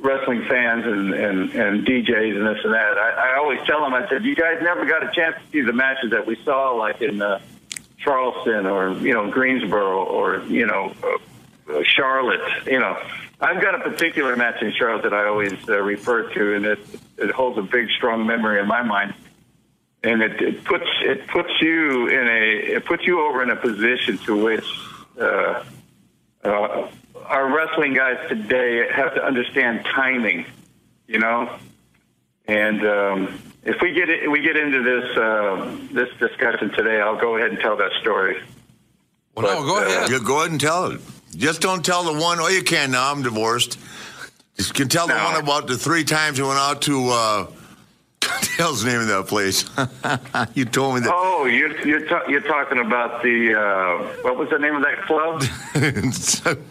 wrestling 0.00 0.44
fans 0.48 0.84
and, 0.86 1.14
and, 1.14 1.50
and 1.52 1.86
DJs 1.86 2.36
and 2.36 2.46
this 2.46 2.64
and 2.64 2.74
that, 2.74 2.98
I, 2.98 3.32
I 3.32 3.36
always 3.38 3.60
tell 3.66 3.80
them, 3.82 3.94
I 3.94 4.08
said, 4.08 4.24
you 4.24 4.34
guys 4.34 4.58
never 4.62 4.84
got 4.84 5.02
a 5.02 5.10
chance 5.12 5.36
to 5.36 5.50
see 5.52 5.60
the 5.62 5.72
matches 5.72 6.10
that 6.12 6.26
we 6.26 6.36
saw, 6.44 6.70
like 6.72 7.00
in 7.02 7.20
uh, 7.22 7.40
Charleston 7.98 8.66
or 8.66 8.90
you 8.98 9.14
know 9.14 9.30
Greensboro 9.30 10.04
or 10.04 10.42
you 10.46 10.66
know 10.66 10.92
uh, 11.04 11.72
uh, 11.72 11.82
Charlotte. 11.84 12.40
You 12.66 12.80
know, 12.80 12.96
I've 13.42 13.60
got 13.60 13.74
a 13.74 13.90
particular 13.90 14.36
match 14.36 14.62
in 14.62 14.72
Charlotte 14.72 15.02
that 15.02 15.12
I 15.12 15.26
always 15.26 15.52
uh, 15.68 15.82
refer 15.82 16.32
to, 16.32 16.54
and 16.54 16.64
it 16.64 16.78
it 17.18 17.30
holds 17.30 17.58
a 17.58 17.62
big, 17.62 17.90
strong 17.90 18.26
memory 18.26 18.60
in 18.60 18.66
my 18.66 18.82
mind 18.82 19.14
and 20.04 20.22
it, 20.22 20.40
it 20.40 20.64
puts 20.64 20.86
it 21.02 21.26
puts 21.28 21.50
you 21.60 22.08
in 22.08 22.26
a 22.28 22.74
it 22.76 22.84
puts 22.84 23.06
you 23.06 23.20
over 23.20 23.42
in 23.42 23.50
a 23.50 23.56
position 23.56 24.18
to 24.18 24.36
which 24.36 24.66
uh, 25.20 25.64
uh, 26.44 26.88
our 27.26 27.54
wrestling 27.54 27.94
guys 27.94 28.16
today 28.28 28.88
have 28.92 29.14
to 29.14 29.24
understand 29.24 29.84
timing, 29.84 30.44
you 31.06 31.18
know. 31.18 31.56
And 32.46 32.84
um, 32.84 33.40
if 33.62 33.80
we 33.80 33.92
get 33.92 34.08
it, 34.08 34.28
we 34.30 34.40
get 34.40 34.56
into 34.56 34.82
this 34.82 35.16
uh, 35.16 35.76
this 35.92 36.08
discussion 36.18 36.70
today, 36.70 37.00
I'll 37.00 37.20
go 37.20 37.36
ahead 37.36 37.50
and 37.50 37.60
tell 37.60 37.76
that 37.76 37.92
story. 38.00 38.42
Well, 39.36 39.46
no, 39.46 39.60
But, 39.60 39.66
go 39.66 39.76
uh, 39.78 39.86
ahead. 39.86 40.10
You 40.10 40.20
go 40.20 40.40
ahead 40.40 40.50
and 40.50 40.60
tell 40.60 40.86
it. 40.86 41.00
Just 41.36 41.60
don't 41.60 41.84
tell 41.84 42.04
the 42.04 42.12
one. 42.12 42.38
Oh, 42.40 42.48
you 42.48 42.62
can 42.62 42.90
now. 42.90 43.10
I'm 43.10 43.22
divorced. 43.22 43.78
You 44.58 44.64
can 44.66 44.88
tell 44.88 45.06
the 45.06 45.14
No. 45.16 45.24
one 45.24 45.36
about 45.42 45.66
the 45.66 45.76
three 45.78 46.04
times 46.04 46.38
you 46.38 46.46
went 46.46 46.58
out 46.58 46.82
to. 46.82 47.08
Uh, 47.08 47.44
what 48.22 48.40
the 48.42 48.50
hell's 48.58 48.82
the 48.84 48.90
name 48.90 49.00
of 49.00 49.08
that 49.08 49.26
place? 49.26 49.64
you 50.54 50.64
told 50.66 50.94
me 50.94 51.00
that. 51.00 51.10
Oh, 51.12 51.46
you're 51.46 51.76
you're, 51.86 52.06
ta- 52.06 52.24
you're 52.28 52.42
talking 52.42 52.78
about 52.78 53.22
the 53.22 53.54
uh, 53.54 54.04
what 54.22 54.36
was 54.36 54.50
the 54.50 54.58
name 54.58 54.76
of 54.76 54.82
that 54.82 55.02
club? 55.06 55.42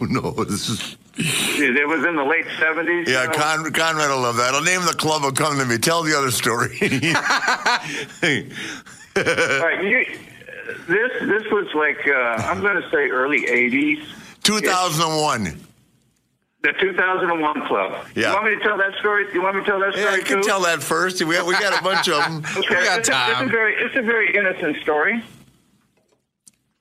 no, 0.00 0.30
this 0.44 0.68
is. 0.68 0.96
it 1.18 1.86
was 1.88 2.04
in 2.06 2.16
the 2.16 2.24
late 2.24 2.46
seventies. 2.58 3.08
Yeah, 3.08 3.26
Con, 3.26 3.70
Conrad 3.72 4.08
will 4.10 4.20
love 4.20 4.36
that. 4.36 4.54
I'll 4.54 4.62
name 4.62 4.82
the 4.86 4.94
club. 4.94 5.22
Will 5.24 5.32
come 5.32 5.58
to 5.58 5.64
me. 5.66 5.76
Tell 5.78 6.02
the 6.02 6.16
other 6.16 6.30
story. 6.30 6.78
All 9.14 9.66
right, 9.66 9.84
you, 9.84 10.18
this 10.86 11.10
this 11.20 11.42
was 11.50 11.66
like 11.74 12.06
uh, 12.08 12.48
I'm 12.48 12.60
going 12.62 12.80
to 12.80 12.88
say 12.90 13.10
early 13.10 13.42
'80s. 13.42 14.06
2001. 14.42 15.58
The 16.62 16.72
2001 16.78 17.66
club. 17.66 18.06
Yeah. 18.14 18.28
You 18.28 18.34
want 18.34 18.44
me 18.44 18.54
to 18.56 18.60
tell 18.62 18.78
that 18.78 18.94
story? 19.00 19.26
You 19.34 19.42
want 19.42 19.56
me 19.56 19.62
to 19.62 19.66
tell 19.66 19.80
that 19.80 19.92
story 19.94 20.04
Yeah, 20.06 20.16
you 20.16 20.22
can 20.22 20.42
too? 20.42 20.48
tell 20.48 20.60
that 20.62 20.80
first. 20.82 21.20
We 21.24 21.34
got, 21.34 21.44
we 21.46 21.54
got 21.54 21.78
a 21.78 21.82
bunch 21.82 22.08
of 22.08 22.22
them. 22.22 22.42
Okay, 22.56 22.76
We 22.78 22.84
got 22.84 22.98
it's, 23.00 23.08
A, 23.08 23.12
it's 23.12 23.32
time. 23.38 23.48
a 23.48 23.50
very 23.50 23.74
it's 23.74 23.96
a 23.96 24.02
very 24.02 24.36
innocent 24.36 24.76
story. 24.82 25.24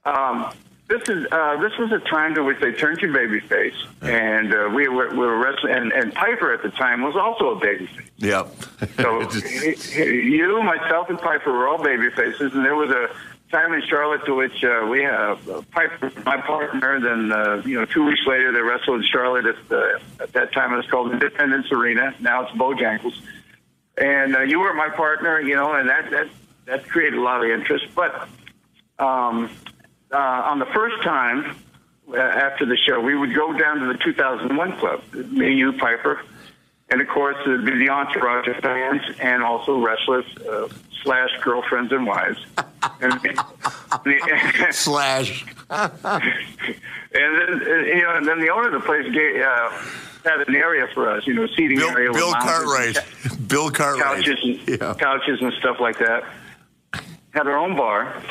Um, 0.05 0.51
this 0.87 1.01
is 1.09 1.25
uh, 1.31 1.57
this 1.61 1.71
was 1.79 1.91
a 1.93 1.99
time 2.09 2.35
to 2.35 2.43
which 2.43 2.59
they 2.59 2.73
turned 2.73 3.01
you 3.01 3.07
babyface, 3.07 3.73
and 4.01 4.53
uh, 4.53 4.69
we 4.75 4.87
were 4.87 5.09
we 5.09 5.17
were 5.17 5.37
wrestling, 5.39 5.73
and, 5.73 5.91
and 5.93 6.13
Piper 6.13 6.53
at 6.53 6.61
the 6.63 6.69
time 6.71 7.01
was 7.01 7.15
also 7.15 7.57
a 7.57 7.61
babyface. 7.61 8.09
Yep. 8.17 8.49
So 8.99 9.19
y- 9.97 10.03
you, 10.05 10.61
myself, 10.63 11.09
and 11.09 11.17
Piper 11.17 11.51
were 11.53 11.67
all 11.69 11.81
baby 11.81 12.09
faces, 12.11 12.53
and 12.53 12.65
there 12.65 12.75
was 12.75 12.89
a 12.91 13.09
time 13.51 13.73
in 13.73 13.81
Charlotte 13.87 14.25
to 14.25 14.33
which 14.33 14.63
uh, 14.63 14.87
we 14.89 15.03
have 15.03 15.47
uh, 15.49 15.61
Piper, 15.71 16.11
my 16.25 16.37
partner. 16.41 16.99
Then 16.99 17.31
uh, 17.31 17.61
you 17.65 17.75
know, 17.75 17.85
two 17.85 18.05
weeks 18.05 18.21
later, 18.25 18.51
they 18.51 18.61
wrestled 18.61 19.01
in 19.01 19.07
Charlotte. 19.07 19.45
At, 19.45 19.69
the, 19.69 20.01
at 20.19 20.33
that 20.33 20.53
time, 20.53 20.73
it 20.73 20.77
was 20.77 20.87
called 20.87 21.11
Independence 21.11 21.67
Arena. 21.71 22.15
Now 22.19 22.43
it's 22.43 22.51
Bojangles. 22.53 23.19
And 23.97 24.35
uh, 24.35 24.41
you 24.41 24.59
were 24.59 24.73
my 24.73 24.89
partner, 24.89 25.39
you 25.39 25.55
know, 25.55 25.73
and 25.73 25.89
that 25.89 26.09
that 26.11 26.27
that 26.65 26.87
created 26.87 27.19
a 27.19 27.21
lot 27.21 27.43
of 27.43 27.51
interest. 27.51 27.85
But 27.93 28.27
um, 28.97 29.51
uh, 30.11 30.17
on 30.17 30.59
the 30.59 30.67
first 30.67 31.03
time 31.03 31.55
uh, 32.09 32.17
after 32.17 32.65
the 32.65 32.77
show, 32.77 32.99
we 32.99 33.15
would 33.15 33.35
go 33.35 33.53
down 33.57 33.79
to 33.79 33.87
the 33.87 33.99
2001 34.03 34.77
club. 34.77 35.03
Me, 35.13 35.53
you, 35.53 35.73
Piper, 35.73 36.21
and 36.91 37.01
of 37.01 37.07
course 37.07 37.35
there'd 37.45 37.65
be 37.65 37.77
the 37.79 37.89
entourage 37.89 38.47
of 38.47 38.57
fans 38.57 39.01
and 39.19 39.41
also 39.43 39.79
wrestlers 39.79 40.25
uh, 40.47 40.67
slash 41.03 41.29
girlfriends 41.41 41.91
and 41.91 42.05
wives. 42.05 42.39
and, 43.01 43.13
the, 43.21 44.67
Slash. 44.71 45.45
and 45.69 45.91
then 46.01 47.61
uh, 47.67 47.75
you 47.85 48.01
know, 48.03 48.15
and 48.15 48.27
then 48.27 48.39
the 48.39 48.49
owner 48.49 48.67
of 48.67 48.73
the 48.81 48.85
place 48.85 49.05
gave, 49.11 49.41
uh, 49.41 49.69
had 50.23 50.47
an 50.47 50.55
area 50.55 50.87
for 50.93 51.09
us, 51.09 51.25
you 51.25 51.33
know, 51.33 51.47
seating 51.55 51.77
Bill, 51.77 51.89
area, 51.89 52.09
with 52.09 52.17
Bill 52.17 52.33
and 52.33 52.43
Cartwright. 52.43 52.97
Bill 53.47 53.71
Cartwright. 53.71 54.23
couches 54.25 54.39
and 54.43 54.79
Yeah. 54.79 54.93
couches 54.99 55.41
and 55.41 55.51
stuff 55.53 55.77
like 55.79 55.97
that. 55.99 56.23
Had 57.33 57.47
our 57.47 57.57
own 57.57 57.75
bar. 57.75 58.21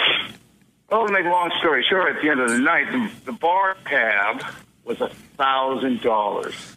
Oh, 0.93 1.07
to 1.07 1.13
make 1.13 1.25
a 1.25 1.29
long 1.29 1.51
story 1.61 1.85
short, 1.89 2.17
at 2.17 2.23
the 2.23 2.29
end 2.29 2.41
of 2.41 2.51
the 2.51 2.59
night, 2.59 2.91
the, 2.93 3.11
the 3.27 3.33
bar 3.33 3.77
tab 3.87 4.43
was 4.85 5.01
a 5.01 5.09
thousand 5.37 6.01
dollars. 6.03 6.77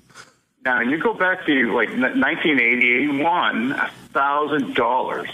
Now 0.66 0.82
you 0.82 0.98
go 0.98 1.14
back 1.14 1.46
to 1.46 1.74
like 1.74 1.90
1981, 1.90 3.72
a 3.72 3.92
thousand 4.12 4.74
dollars. 4.76 5.30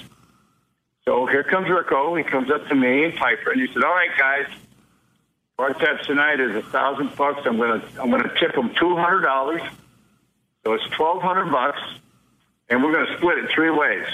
So 1.05 1.25
here 1.25 1.43
comes 1.43 1.69
Rico. 1.69 2.15
He 2.15 2.23
comes 2.23 2.51
up 2.51 2.67
to 2.67 2.75
me 2.75 3.05
and 3.05 3.15
Piper, 3.15 3.51
and 3.51 3.61
he 3.61 3.67
said, 3.73 3.83
"All 3.83 3.93
right, 3.93 4.09
guys, 4.17 4.47
bar 5.57 5.73
tab 5.73 6.01
tonight 6.01 6.39
is 6.39 6.55
a 6.55 6.61
thousand 6.63 7.15
bucks. 7.15 7.41
I'm 7.45 7.57
gonna 7.57 7.83
I'm 7.99 8.09
gonna 8.09 8.33
tip 8.39 8.53
them 8.53 8.73
two 8.79 8.95
hundred 8.95 9.21
dollars. 9.21 9.61
So 10.65 10.73
it's 10.73 10.87
twelve 10.89 11.21
hundred 11.21 11.51
bucks." 11.51 11.79
and 12.69 12.83
we're 12.83 12.91
going 12.93 13.07
to 13.07 13.17
split 13.17 13.37
it 13.39 13.49
three 13.53 13.71
ways. 13.71 14.05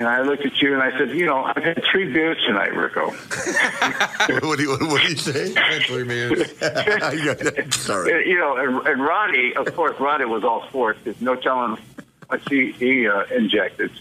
And 0.00 0.08
I 0.08 0.22
looked 0.22 0.44
at 0.44 0.60
you 0.60 0.74
and 0.74 0.82
I 0.82 0.96
said, 0.98 1.10
you 1.10 1.24
know, 1.24 1.44
I've 1.44 1.62
had 1.62 1.84
three 1.84 2.12
beers 2.12 2.36
tonight, 2.44 2.74
Rico. 2.74 3.10
what, 4.46 4.58
do 4.58 4.64
you, 4.64 4.70
what 4.70 5.02
do 5.02 5.08
you 5.08 5.16
say? 5.16 5.54
Three 5.82 6.02
beers. 6.02 6.50
Sorry. 7.76 8.28
You 8.28 8.38
know, 8.38 8.56
and, 8.56 8.86
and 8.88 9.00
Roddy, 9.00 9.54
of 9.54 9.72
course, 9.76 9.98
Ronnie 10.00 10.24
was 10.24 10.42
all 10.42 10.66
for 10.72 10.90
it. 10.90 10.98
There's 11.04 11.20
no 11.20 11.36
telling 11.36 11.78
what 12.26 12.40
he, 12.48 12.72
he 12.72 13.06
uh, 13.06 13.22
injected 13.26 13.92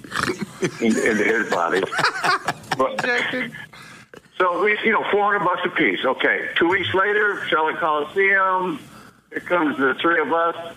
in, 0.82 0.88
into 0.88 1.24
his 1.24 1.50
body. 1.50 1.82
But, 2.76 3.06
so 4.40 4.64
we, 4.64 4.76
you 4.84 4.92
know, 4.92 5.06
400 5.12 5.46
bucks 5.46 5.62
a 5.64 5.70
piece. 5.70 6.04
Okay. 6.04 6.50
Two 6.56 6.70
weeks 6.70 6.92
later, 6.96 7.46
Charlotte 7.50 7.78
Coliseum. 7.78 8.80
Here 9.30 9.42
comes 9.42 9.78
the 9.78 9.94
three 10.02 10.20
of 10.20 10.34
us. 10.34 10.76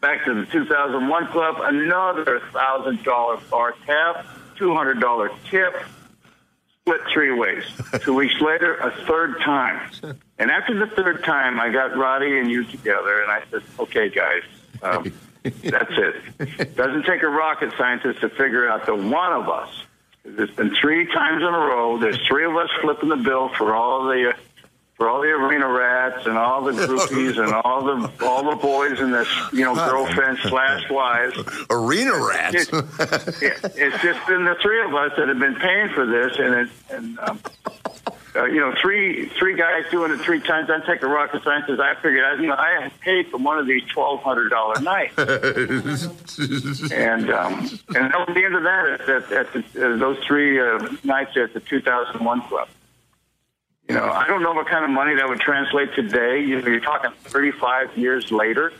Back 0.00 0.24
to 0.24 0.32
the 0.32 0.46
2001 0.46 1.26
club. 1.26 1.56
Another 1.60 2.40
thousand 2.54 3.04
dollar 3.04 3.36
bar 3.50 3.74
tab. 3.84 4.24
$200 4.56 5.30
tip. 5.50 5.74
Split 6.80 7.00
three 7.12 7.32
ways. 7.32 7.64
Two 8.00 8.14
weeks 8.14 8.40
later, 8.40 8.76
a 8.76 8.90
third 9.06 9.40
time. 9.40 9.90
And 10.38 10.50
after 10.50 10.78
the 10.78 10.86
third 10.94 11.24
time, 11.24 11.58
I 11.58 11.70
got 11.70 11.96
Roddy 11.96 12.38
and 12.38 12.50
you 12.50 12.64
together, 12.64 13.22
and 13.22 13.30
I 13.30 13.42
said, 13.50 13.62
okay, 13.80 14.08
guys, 14.08 14.42
um, 14.82 15.12
that's 15.42 15.92
it. 15.92 16.76
Doesn't 16.76 17.04
take 17.04 17.22
a 17.22 17.28
rocket 17.28 17.72
scientist 17.76 18.20
to 18.20 18.28
figure 18.28 18.68
out 18.68 18.86
the 18.86 18.94
one 18.94 19.32
of 19.32 19.48
us. 19.48 19.70
It's 20.24 20.52
been 20.54 20.74
three 20.74 21.06
times 21.06 21.42
in 21.42 21.48
a 21.48 21.58
row. 21.58 21.98
There's 21.98 22.20
three 22.26 22.44
of 22.44 22.56
us 22.56 22.68
flipping 22.80 23.08
the 23.08 23.16
bill 23.16 23.48
for 23.50 23.74
all 23.74 24.04
the 24.04 24.30
uh, 24.30 24.36
for 24.96 25.10
all 25.10 25.20
the 25.20 25.28
arena 25.28 25.68
rats 25.68 26.26
and 26.26 26.38
all 26.38 26.62
the 26.62 26.72
groupies 26.72 27.42
and 27.42 27.52
all 27.52 27.84
the 27.84 28.10
all 28.24 28.50
the 28.50 28.56
boys 28.56 28.98
and 28.98 29.12
the 29.12 29.26
you 29.52 29.64
know 29.64 29.74
girlfriends 29.90 30.40
slash 30.42 30.88
wives. 30.90 31.38
Arena 31.70 32.18
rats. 32.18 32.68
It, 32.72 33.42
it, 33.42 33.72
it's 33.76 34.02
just 34.02 34.26
been 34.26 34.44
the 34.44 34.56
three 34.62 34.82
of 34.84 34.94
us 34.94 35.12
that 35.16 35.28
have 35.28 35.38
been 35.38 35.56
paying 35.56 35.88
for 35.90 36.06
this, 36.06 36.38
and 36.38 36.54
it, 36.54 36.68
and 36.90 37.18
um, 37.20 37.40
uh, 38.36 38.44
you 38.44 38.60
know, 38.60 38.72
three 38.80 39.28
three 39.38 39.56
guys 39.56 39.84
doing 39.90 40.12
it 40.12 40.18
three 40.18 40.40
times. 40.40 40.68
Take 40.86 41.02
a 41.02 41.06
rocket 41.06 41.42
scientist. 41.42 41.80
I 41.80 41.94
figured, 41.94 42.24
I, 42.24 42.34
you 42.34 42.48
know, 42.48 42.56
I 42.56 42.82
had 42.82 43.00
paid 43.00 43.28
for 43.28 43.38
one 43.38 43.58
of 43.58 43.66
these 43.66 43.82
twelve 43.84 44.22
hundred 44.22 44.50
dollar 44.50 44.78
nights, 44.80 45.14
and 45.18 45.28
um, 47.30 47.70
and 47.94 48.12
that 48.12 48.26
was 48.26 48.34
the 48.34 48.44
end 48.44 48.54
of 48.54 48.62
that, 48.62 48.88
at, 48.88 49.00
at, 49.08 49.32
at 49.32 49.52
the, 49.52 49.94
uh, 49.94 49.96
those 49.96 50.18
three 50.24 50.60
uh, 50.60 50.78
nights 51.02 51.36
at 51.36 51.54
the 51.54 51.60
two 51.60 51.80
thousand 51.80 52.24
one 52.24 52.42
club. 52.42 52.68
You 53.88 53.94
know, 53.94 54.04
I 54.10 54.26
don't 54.26 54.42
know 54.42 54.52
what 54.52 54.66
kind 54.66 54.84
of 54.84 54.90
money 54.90 55.14
that 55.14 55.28
would 55.28 55.38
translate 55.40 55.94
today. 55.94 56.40
You 56.40 56.60
know, 56.60 56.66
you're 56.68 56.80
talking 56.80 57.12
35 57.24 57.96
years 57.96 58.32
later. 58.32 58.72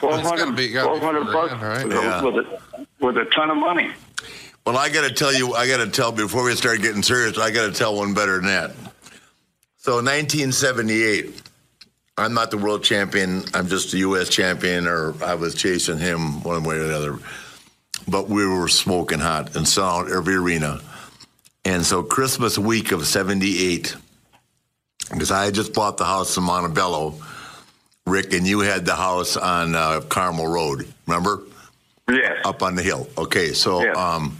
1200 0.00 0.54
be- 0.56 0.68
gotta 0.70 0.98
be 1.00 1.04
1200 1.04 1.32
bucks 1.32 1.52
right? 1.62 1.86
with, 1.86 1.96
a- 1.96 2.00
Yeah. 2.00 2.22
with, 2.22 2.36
a, 2.36 2.86
with 3.00 3.16
a 3.16 3.24
ton 3.34 3.50
of 3.50 3.56
money. 3.56 3.90
Well, 4.66 4.76
I 4.78 4.88
got 4.88 5.06
to 5.06 5.12
tell 5.12 5.32
you, 5.34 5.54
I 5.54 5.66
got 5.66 5.78
to 5.78 5.88
tell 5.90 6.12
before 6.12 6.44
we 6.44 6.54
start 6.54 6.80
getting 6.82 7.02
serious, 7.02 7.36
I 7.36 7.50
got 7.50 7.66
to 7.66 7.72
tell 7.72 7.96
one 7.96 8.14
better 8.14 8.36
than 8.36 8.46
that. 8.46 8.70
So, 9.76 9.96
1978, 9.96 11.42
I'm 12.16 12.32
not 12.32 12.50
the 12.50 12.56
world 12.56 12.82
champion. 12.84 13.42
I'm 13.52 13.66
just 13.68 13.92
a 13.92 13.98
U.S. 13.98 14.30
champion, 14.30 14.86
or 14.86 15.14
I 15.22 15.34
was 15.34 15.54
chasing 15.54 15.98
him 15.98 16.42
one 16.42 16.64
way 16.64 16.76
or 16.76 16.84
the 16.84 16.96
other. 16.96 17.18
But 18.08 18.28
we 18.30 18.46
were 18.46 18.68
smoking 18.68 19.18
hot 19.18 19.54
and 19.56 19.68
selling 19.68 20.06
out 20.06 20.12
every 20.12 20.36
arena. 20.36 20.80
And 21.64 21.84
so, 21.84 22.02
Christmas 22.02 22.58
week 22.58 22.92
of 22.92 23.06
78, 23.06 23.96
because 25.10 25.30
I 25.30 25.46
had 25.46 25.54
just 25.54 25.72
bought 25.72 25.96
the 25.96 26.04
house 26.04 26.36
in 26.36 26.42
Montebello, 26.42 27.14
Rick, 28.06 28.34
and 28.34 28.46
you 28.46 28.60
had 28.60 28.84
the 28.84 28.94
house 28.94 29.36
on 29.36 29.74
uh, 29.74 30.00
Carmel 30.02 30.46
Road, 30.46 30.86
remember? 31.06 31.42
Yes. 32.08 32.44
Up 32.44 32.62
on 32.62 32.74
the 32.74 32.82
hill. 32.82 33.08
Okay, 33.16 33.52
so. 33.52 33.82
Yeah. 33.82 33.92
um 33.92 34.36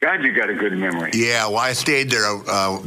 God, 0.00 0.24
you 0.24 0.32
got 0.32 0.48
a 0.48 0.54
good 0.54 0.72
memory. 0.72 1.10
yeah, 1.12 1.46
well, 1.46 1.58
I 1.58 1.74
stayed 1.74 2.10
there 2.10 2.24
uh, 2.48 2.78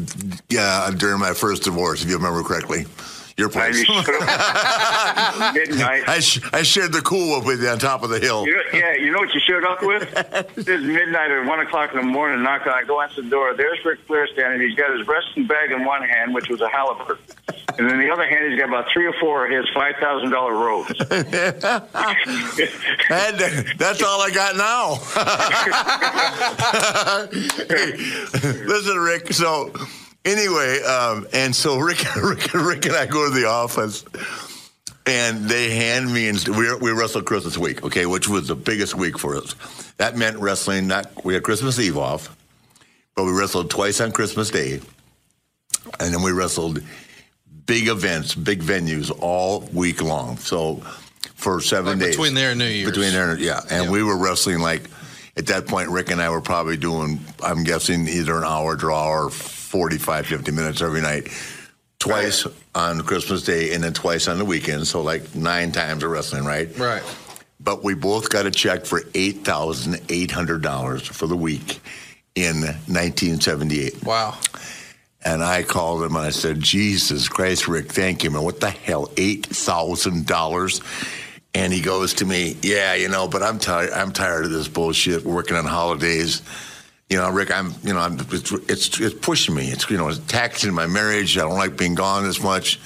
yeah, 0.49 0.89
during 0.97 1.19
my 1.19 1.33
first 1.33 1.61
divorce, 1.63 2.03
if 2.03 2.09
you 2.09 2.17
remember 2.17 2.41
correctly. 2.41 2.87
Your 3.37 3.49
I 3.49 3.51
place. 3.51 3.83
up 3.89 4.05
midnight. 5.55 6.07
I, 6.07 6.19
sh- 6.19 6.39
I 6.53 6.61
shared 6.61 6.93
the 6.93 7.01
cool 7.01 7.35
whip 7.37 7.45
with 7.47 7.61
you 7.63 7.69
on 7.69 7.79
top 7.79 8.03
of 8.03 8.09
the 8.11 8.19
hill. 8.19 8.45
You 8.45 8.55
know, 8.55 8.61
yeah, 8.73 8.93
you 8.93 9.11
know 9.11 9.17
what 9.19 9.33
you 9.33 9.41
showed 9.47 9.63
up 9.65 9.81
with? 9.81 10.03
It's 10.57 10.83
midnight 10.83 11.31
or 11.31 11.43
one 11.45 11.59
o'clock 11.59 11.91
in 11.93 11.97
the 11.97 12.03
morning. 12.05 12.43
Knock 12.43 12.67
on, 12.67 12.73
I 12.73 12.83
go 12.83 13.01
answer 13.01 13.21
the 13.23 13.29
door. 13.29 13.53
There's 13.55 13.83
Ric 13.83 13.99
Flair 14.07 14.27
standing. 14.33 14.61
He's 14.67 14.77
got 14.77 14.95
his 14.97 15.07
wrestling 15.07 15.47
bag 15.47 15.71
in 15.71 15.83
one 15.83 16.03
hand, 16.03 16.33
which 16.33 16.47
was 16.49 16.61
a 16.61 16.69
halibut, 16.69 17.17
and 17.77 17.89
in 17.91 17.99
the 17.99 18.09
other 18.11 18.27
hand, 18.27 18.49
he's 18.51 18.59
got 18.59 18.69
about 18.69 18.85
three 18.93 19.05
or 19.07 19.13
four 19.19 19.45
of 19.45 19.51
his 19.51 19.65
five 19.73 19.95
thousand 19.99 20.29
dollar 20.31 20.53
robes. 20.53 20.93
And 23.09 23.41
uh, 23.41 23.49
that's 23.77 24.01
all 24.03 24.21
I 24.21 24.29
got 24.31 24.55
now. 24.55 24.95
Hey, 27.67 27.93
listen, 28.65 28.97
Rick. 28.97 29.33
So, 29.33 29.71
anyway, 30.25 30.81
um, 30.83 31.27
and 31.33 31.55
so 31.55 31.77
Rick, 31.77 32.03
Rick, 32.21 32.53
Rick 32.53 32.85
and 32.85 32.95
I 32.95 33.05
go 33.05 33.27
to 33.29 33.33
the 33.33 33.47
office, 33.47 34.03
and 35.05 35.45
they 35.49 35.71
hand 35.75 36.13
me 36.13 36.29
and 36.29 36.39
we 36.47 36.73
we 36.75 36.91
wrestled 36.91 37.25
Christmas 37.25 37.57
week, 37.57 37.83
okay, 37.83 38.05
which 38.05 38.27
was 38.27 38.47
the 38.47 38.55
biggest 38.55 38.95
week 38.95 39.17
for 39.19 39.35
us. 39.35 39.53
That 39.97 40.15
meant 40.17 40.37
wrestling. 40.37 40.87
Not 40.87 41.23
we 41.25 41.33
had 41.33 41.43
Christmas 41.43 41.79
Eve 41.79 41.97
off, 41.97 42.35
but 43.15 43.25
we 43.25 43.31
wrestled 43.31 43.69
twice 43.69 43.99
on 44.01 44.11
Christmas 44.11 44.49
Day, 44.49 44.79
and 45.99 46.13
then 46.13 46.21
we 46.21 46.31
wrestled 46.31 46.81
big 47.65 47.87
events, 47.87 48.35
big 48.35 48.61
venues 48.61 49.11
all 49.21 49.61
week 49.73 50.01
long. 50.01 50.37
So 50.37 50.81
for 51.35 51.59
seven 51.61 51.99
Like 51.99 52.07
days 52.07 52.15
between 52.15 52.33
there 52.33 52.51
and 52.51 52.59
New 52.59 52.65
Year's. 52.65 52.89
Between 52.91 53.11
there, 53.13 53.31
and- 53.31 53.39
yeah, 53.41 53.61
and 53.69 53.85
Yeah. 53.85 53.91
we 53.91 54.03
were 54.03 54.17
wrestling 54.17 54.59
like 54.59 54.83
at 55.37 55.47
that 55.47 55.67
point. 55.67 55.89
Rick 55.89 56.11
and 56.11 56.21
I 56.21 56.29
were 56.29 56.41
probably 56.41 56.77
doing, 56.77 57.19
I'm 57.43 57.63
guessing, 57.63 58.07
either 58.07 58.37
an 58.37 58.43
hour 58.45 58.75
draw 58.75 59.07
or 59.09 59.29
45, 59.73 60.27
50 60.27 60.51
minutes 60.51 60.83
every 60.83 61.01
night. 61.01 61.29
Twice 61.97 62.45
on 62.75 63.01
Christmas 63.01 63.43
Day 63.43 63.73
and 63.73 63.83
then 63.83 63.91
twice 63.91 64.27
on 64.27 64.37
the 64.37 64.45
weekend. 64.45 64.85
So 64.85 65.01
like 65.01 65.33
nine 65.33 65.71
times 65.71 66.03
of 66.03 66.11
wrestling, 66.11 66.45
right? 66.45 66.77
Right. 66.77 67.01
But 67.59 67.83
we 67.83 67.95
both 67.95 68.29
got 68.29 68.45
a 68.45 68.51
check 68.51 68.85
for 68.85 69.01
eight 69.15 69.43
thousand 69.43 69.99
eight 70.09 70.29
hundred 70.29 70.61
dollars 70.61 71.07
for 71.07 71.25
the 71.25 71.35
week 71.35 71.81
in 72.35 72.61
1978. 72.61 74.03
Wow. 74.03 74.37
And 75.25 75.43
I 75.43 75.63
called 75.63 76.03
him 76.03 76.15
and 76.15 76.25
I 76.25 76.29
said, 76.29 76.59
Jesus 76.59 77.27
Christ, 77.27 77.67
Rick, 77.67 77.91
thank 77.91 78.23
you, 78.23 78.29
man. 78.29 78.43
What 78.43 78.59
the 78.59 78.69
hell? 78.69 79.07
$8,000? 79.15 81.17
And 81.55 81.73
he 81.73 81.81
goes 81.81 82.13
to 82.15 82.25
me, 82.25 82.57
Yeah, 82.61 82.93
you 82.93 83.09
know, 83.09 83.27
but 83.27 83.41
I'm 83.41 83.57
tired. 83.57 83.91
I'm 83.91 84.11
tired 84.11 84.45
of 84.45 84.51
this 84.51 84.67
bullshit 84.67 85.23
working 85.23 85.57
on 85.57 85.65
holidays. 85.65 86.43
You 87.09 87.17
know, 87.17 87.29
Rick, 87.29 87.51
I'm, 87.51 87.73
you 87.83 87.93
know, 87.93 87.99
I'm, 87.99 88.19
it's, 88.31 88.51
it's, 88.51 88.99
it's 88.99 89.13
pushing 89.13 89.53
me. 89.53 89.69
It's, 89.69 89.89
you 89.89 89.97
know, 89.97 90.07
it's 90.07 90.19
taxing 90.19 90.73
my 90.73 90.87
marriage. 90.87 91.37
I 91.37 91.41
don't 91.41 91.57
like 91.57 91.77
being 91.77 91.95
gone 91.95 92.25
as 92.25 92.41
much. 92.41 92.79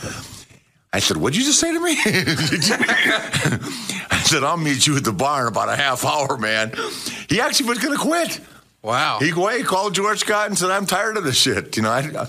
I 0.92 1.00
said, 1.00 1.18
What'd 1.18 1.38
you 1.38 1.44
just 1.46 1.60
say 1.60 1.72
to 1.72 1.80
me? 1.80 1.96
I 4.10 4.22
said, 4.26 4.44
I'll 4.44 4.58
meet 4.58 4.88
you 4.88 4.98
at 4.98 5.04
the 5.04 5.14
bar 5.14 5.44
in 5.44 5.48
about 5.48 5.70
a 5.70 5.76
half 5.76 6.04
hour, 6.04 6.38
man. 6.38 6.74
He 7.30 7.40
actually 7.40 7.70
was 7.70 7.80
going 7.80 7.96
to 7.96 8.04
quit. 8.04 8.42
Wow. 8.84 9.20
He, 9.20 9.32
he 9.32 9.64
called 9.64 9.96
George 9.96 10.20
Scott 10.20 10.48
and 10.48 10.58
said, 10.58 10.70
"I'm 10.70 10.86
tired 10.86 11.18
of 11.18 11.26
this 11.26 11.36
shit. 11.36 11.76
You 11.76 11.84
know, 11.84 11.90
I, 11.90 12.28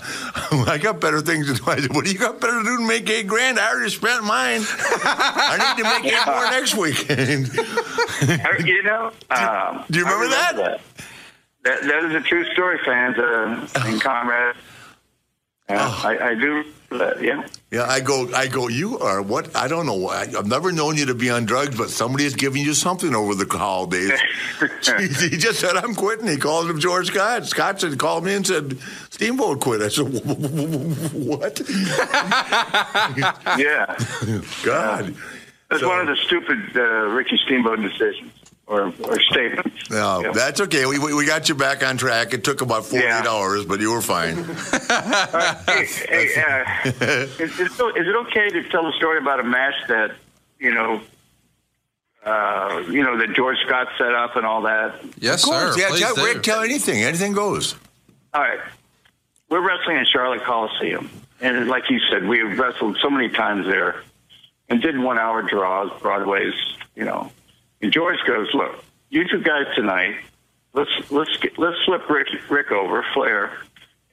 I 0.67 0.77
got 0.77 0.99
better 0.99 1.21
things 1.21 1.47
to 1.47 1.53
do." 1.53 1.71
I 1.71 1.79
said, 1.79 1.95
"What 1.95 2.03
do 2.03 2.11
you 2.11 2.17
got 2.17 2.41
better 2.41 2.57
to 2.57 2.63
do 2.63 2.77
than 2.77 2.87
make 2.87 3.09
eight 3.09 3.27
grand? 3.27 3.57
I 3.57 3.69
already 3.69 3.89
spent 3.91 4.25
mine. 4.25 4.61
I 4.65 5.75
need 5.77 5.83
to 5.83 5.89
make 5.89 6.11
eight 6.11 6.25
more 6.25 6.43
next 6.51 6.75
weekend." 6.75 7.53
you 8.67 8.83
know, 8.83 9.11
um, 9.29 9.85
do 9.89 9.99
you 9.99 10.05
remember 10.05 10.25
I 10.25 10.29
that? 10.29 10.55
that? 10.57 10.81
That? 11.63 11.81
That 11.83 12.03
is 12.05 12.13
a 12.15 12.21
true 12.21 12.45
story, 12.53 12.79
fans 12.85 13.17
uh, 13.17 13.67
and 13.75 14.01
comrades. 14.01 14.57
Yeah, 15.69 15.87
Oh. 15.87 16.01
I, 16.07 16.29
I 16.29 16.33
do. 16.35 16.63
Uh, 16.91 17.13
yeah. 17.21 17.45
Yeah, 17.69 17.83
I 17.85 17.99
go, 17.99 18.27
I 18.33 18.47
go. 18.47 18.67
You 18.69 18.97
are 18.97 19.21
what? 19.21 19.55
I 19.55 19.67
don't 19.67 19.85
know. 19.85 20.09
I, 20.09 20.21
I've 20.21 20.47
never 20.47 20.71
known 20.71 20.97
you 20.97 21.05
to 21.05 21.13
be 21.13 21.29
on 21.29 21.45
drugs, 21.45 21.77
but 21.77 21.91
somebody 21.91 22.25
is 22.25 22.33
giving 22.33 22.63
you 22.63 22.73
something 22.73 23.13
over 23.13 23.35
the 23.35 23.45
holidays. 23.55 24.11
he 25.19 25.37
just 25.37 25.59
said, 25.59 25.75
"I'm 25.75 25.93
quitting." 25.93 26.25
He 26.27 26.37
called 26.37 26.67
him 26.67 26.79
George 26.79 27.07
Scott. 27.09 27.45
Scott 27.45 27.79
said, 27.81 27.99
called 27.99 28.23
me 28.25 28.33
and 28.33 28.47
said, 28.47 28.79
"Steamboat 29.11 29.61
quit." 29.61 29.81
I 29.83 29.89
said, 29.89 30.05
"What?" 31.13 31.61
Yeah. 33.59 33.95
God. 34.63 35.13
That's 35.69 35.81
So- 35.81 35.89
one 35.89 35.99
of 36.01 36.07
the 36.07 36.15
stupid 36.25 36.75
uh, 36.75 36.81
Ricky 37.09 37.37
Steamboat 37.45 37.81
decisions 37.81 38.31
or, 38.69 38.93
or 39.03 39.19
statements. 39.19 39.89
No, 39.89 40.21
Yeah. 40.21 40.31
that's 40.31 40.61
okay. 40.61 40.85
We, 40.85 40.99
we 40.99 41.13
we 41.13 41.25
got 41.25 41.49
you 41.49 41.55
back 41.55 41.83
on 41.83 41.97
track. 41.97 42.33
It 42.33 42.43
took 42.43 42.61
about 42.61 42.85
48 42.85 43.03
Yeah. 43.03 43.23
hours, 43.27 43.65
but 43.65 43.79
you 43.81 43.91
were 43.91 44.01
fine. 44.01 44.35
hey, 45.65 45.85
hey, 45.85 46.41
uh, 46.41 46.85
is, 46.85 47.59
is, 47.59 47.59
it, 47.59 47.97
is 47.97 48.07
it 48.07 48.15
okay 48.27 48.49
to 48.49 48.63
tell 48.69 48.87
a 48.87 48.93
story 48.93 49.17
about 49.17 49.39
a 49.39 49.43
match 49.43 49.73
that 49.87 50.11
you 50.59 50.73
know, 50.73 51.01
uh, 52.25 52.83
you 52.89 53.03
know 53.03 53.17
that 53.17 53.33
George 53.33 53.57
Scott 53.65 53.87
set 53.97 54.13
up 54.13 54.35
and 54.35 54.45
all 54.45 54.61
that? 54.63 55.01
Yes, 55.17 55.43
Of 55.43 55.49
course, 55.49 55.75
sir. 55.75 55.81
yeah, 55.81 55.89
Please 55.89 55.99
tell. 56.01 56.25
Rick, 56.25 56.43
tell 56.43 56.61
anything. 56.61 57.03
Anything 57.03 57.33
goes. 57.33 57.75
All 58.33 58.41
right, 58.41 58.59
we're 59.49 59.67
wrestling 59.67 59.97
in 59.97 60.05
Charlotte 60.05 60.43
Coliseum, 60.43 61.09
and 61.41 61.67
like 61.67 61.89
you 61.89 61.99
said, 62.11 62.27
we 62.27 62.37
have 62.39 62.59
wrestled 62.59 62.97
so 63.01 63.09
many 63.09 63.29
times 63.29 63.65
there, 63.65 64.03
and 64.69 64.79
did 64.79 64.99
one-hour 64.99 65.41
draws, 65.43 65.89
Broadways, 66.01 66.53
you 66.95 67.05
know. 67.05 67.31
George 67.99 68.19
goes, 68.25 68.47
"Look, 68.53 68.81
you 69.09 69.27
two 69.27 69.41
guys 69.41 69.65
tonight, 69.75 70.15
let's 70.73 71.11
let's 71.11 71.35
get, 71.41 71.59
let's 71.59 71.75
flip 71.83 72.09
Rick 72.09 72.27
Rick 72.49 72.71
over, 72.71 73.05
Flair, 73.13 73.51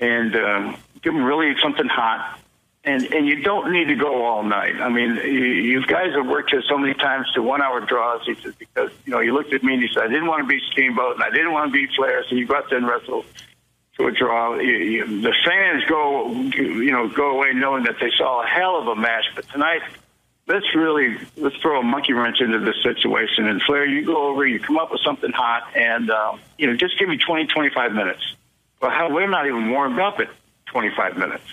and 0.01 0.35
um, 0.35 0.77
give 1.03 1.15
him 1.15 1.23
really 1.23 1.55
something 1.63 1.87
hot." 1.87 2.41
And 2.83 3.05
and 3.15 3.29
you 3.29 3.45
don't 3.45 3.73
need 3.73 3.87
to 3.87 3.95
go 3.95 4.25
all 4.25 4.43
night. 4.43 4.75
I 4.81 4.89
mean, 4.89 5.15
you, 5.15 5.45
you 5.73 5.87
guys 5.87 6.13
have 6.17 6.27
worked 6.27 6.51
here 6.51 6.65
so 6.69 6.77
many 6.77 6.95
times 6.95 7.27
to 7.37 7.43
one 7.43 7.63
hour 7.63 7.81
draws. 7.81 8.27
He 8.27 8.35
says 8.35 8.57
because 8.57 8.91
you 9.05 9.13
know 9.13 9.21
you 9.21 9.33
looked 9.33 9.55
at 9.55 9.63
me 9.63 9.75
and 9.75 9.83
he 9.83 9.89
said 9.95 10.03
I 10.03 10.09
didn't 10.09 10.27
want 10.27 10.43
to 10.43 10.49
be 10.49 10.61
Steamboat 10.73 11.15
and 11.15 11.23
I 11.23 11.31
didn't 11.31 11.53
want 11.53 11.73
to 11.73 11.73
be 11.73 11.87
Flair, 11.95 12.25
so 12.29 12.35
you 12.35 12.45
go 12.45 12.57
out 12.57 12.69
there 12.69 12.79
and 12.79 12.89
wrestle 12.89 13.25
to 13.99 14.07
a 14.09 14.11
draw. 14.11 14.59
You, 14.59 14.75
you, 14.95 15.21
the 15.21 15.35
fans 15.45 15.85
go, 15.89 16.33
you 16.33 16.91
know, 16.91 17.07
go 17.07 17.37
away 17.37 17.53
knowing 17.55 17.85
that 17.85 18.01
they 18.01 18.11
saw 18.19 18.43
a 18.43 18.47
hell 18.49 18.81
of 18.81 18.89
a 18.89 18.97
match. 18.97 19.27
But 19.37 19.49
tonight, 19.49 19.83
let's 20.47 20.67
really 20.75 21.19
let's 21.37 21.57
throw 21.57 21.81
a 21.81 21.83
monkey 21.83 22.13
wrench 22.13 22.41
into 22.41 22.59
this 22.61 22.77
situation. 22.83 23.47
And 23.47 23.61
Flair, 23.63 23.87
you 23.87 24.05
go 24.05 24.29
over, 24.29 24.47
you 24.47 24.61
come 24.61 24.79
up 24.79 24.93
with 24.93 25.01
something 25.03 25.33
hot, 25.33 25.77
and 25.77 26.11
um, 26.11 26.41
you 26.59 26.67
know, 26.67 26.77
just 26.77 26.99
give 26.99 27.09
me 27.09 27.19
20, 27.19 27.47
25 27.47 27.93
minutes. 27.93 28.35
Well, 28.81 28.91
how, 28.91 29.11
we're 29.13 29.29
not 29.29 29.47
even 29.47 29.71
warmed 29.71 29.99
up 29.99 30.21
at 30.21 30.29
25 30.67 31.17
minutes. 31.17 31.45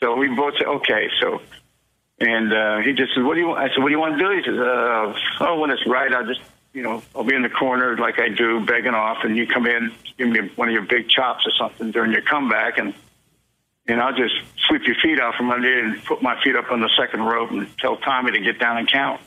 So 0.00 0.16
we 0.16 0.28
both 0.28 0.54
said, 0.58 0.66
okay. 0.66 1.08
So, 1.20 1.40
and 2.18 2.52
uh, 2.52 2.78
he 2.78 2.92
just 2.92 3.14
said, 3.14 3.24
what 3.24 3.34
do 3.34 3.40
you 3.40 3.48
want? 3.48 3.60
I 3.60 3.68
said, 3.72 3.82
what 3.82 3.88
do 3.88 3.92
you 3.92 4.00
want 4.00 4.18
to 4.18 4.24
do? 4.24 4.30
He 4.36 4.42
says, 4.44 4.58
uh, 4.58 5.14
oh, 5.40 5.60
when 5.60 5.70
it's 5.70 5.86
right, 5.86 6.12
I'll 6.12 6.26
just, 6.26 6.40
you 6.72 6.82
know, 6.82 7.02
I'll 7.14 7.24
be 7.24 7.34
in 7.34 7.42
the 7.42 7.48
corner 7.48 7.96
like 7.96 8.18
I 8.18 8.28
do, 8.28 8.64
begging 8.64 8.94
off, 8.94 9.18
and 9.24 9.36
you 9.36 9.46
come 9.46 9.66
in, 9.66 9.92
give 10.18 10.28
me 10.28 10.50
one 10.56 10.68
of 10.68 10.74
your 10.74 10.82
big 10.82 11.08
chops 11.08 11.46
or 11.46 11.52
something 11.52 11.90
during 11.92 12.12
your 12.12 12.22
comeback, 12.22 12.78
and 12.78 12.92
and 13.86 14.00
I'll 14.00 14.14
just 14.14 14.34
sweep 14.66 14.82
your 14.86 14.96
feet 15.02 15.20
out 15.20 15.34
from 15.34 15.50
under 15.50 15.84
and 15.84 16.02
put 16.04 16.22
my 16.22 16.42
feet 16.42 16.56
up 16.56 16.70
on 16.70 16.80
the 16.80 16.90
second 16.98 17.20
rope 17.20 17.50
and 17.50 17.66
tell 17.78 17.96
Tommy 17.96 18.32
to 18.32 18.40
get 18.40 18.58
down 18.58 18.78
and 18.78 18.90
count. 18.90 19.20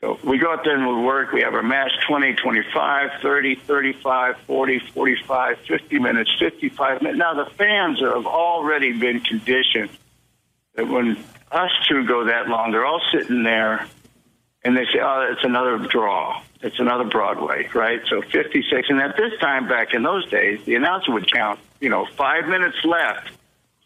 So 0.00 0.18
we 0.22 0.38
go 0.38 0.52
out 0.52 0.62
there 0.62 0.76
and 0.76 0.86
we 0.86 1.02
work. 1.02 1.32
We 1.32 1.42
have 1.42 1.54
our 1.54 1.62
match 1.62 1.92
20, 2.06 2.34
25, 2.34 3.22
30, 3.22 3.54
35, 3.54 4.36
40, 4.46 4.78
45, 4.78 5.58
50 5.66 5.98
minutes, 5.98 6.30
55 6.38 7.02
minutes. 7.02 7.18
Now, 7.18 7.34
the 7.34 7.50
fans 7.50 8.00
have 8.00 8.26
already 8.26 8.92
been 8.92 9.20
conditioned 9.20 9.90
that 10.74 10.86
when 10.86 11.16
us 11.50 11.70
two 11.88 12.06
go 12.06 12.24
that 12.24 12.48
long, 12.48 12.72
they're 12.72 12.84
all 12.84 13.00
sitting 13.10 13.42
there 13.42 13.86
and 14.66 14.76
they 14.76 14.84
say, 14.86 14.98
oh, 15.00 15.28
it's 15.30 15.44
another 15.44 15.78
draw. 15.78 16.42
It's 16.60 16.80
another 16.80 17.04
Broadway, 17.04 17.68
right? 17.72 18.00
So 18.10 18.20
56. 18.20 18.90
And 18.90 19.00
at 19.00 19.16
this 19.16 19.38
time, 19.40 19.68
back 19.68 19.94
in 19.94 20.02
those 20.02 20.28
days, 20.28 20.58
the 20.64 20.74
announcer 20.74 21.12
would 21.12 21.30
count, 21.30 21.60
you 21.78 21.88
know, 21.88 22.04
five 22.16 22.48
minutes 22.48 22.76
left, 22.84 23.30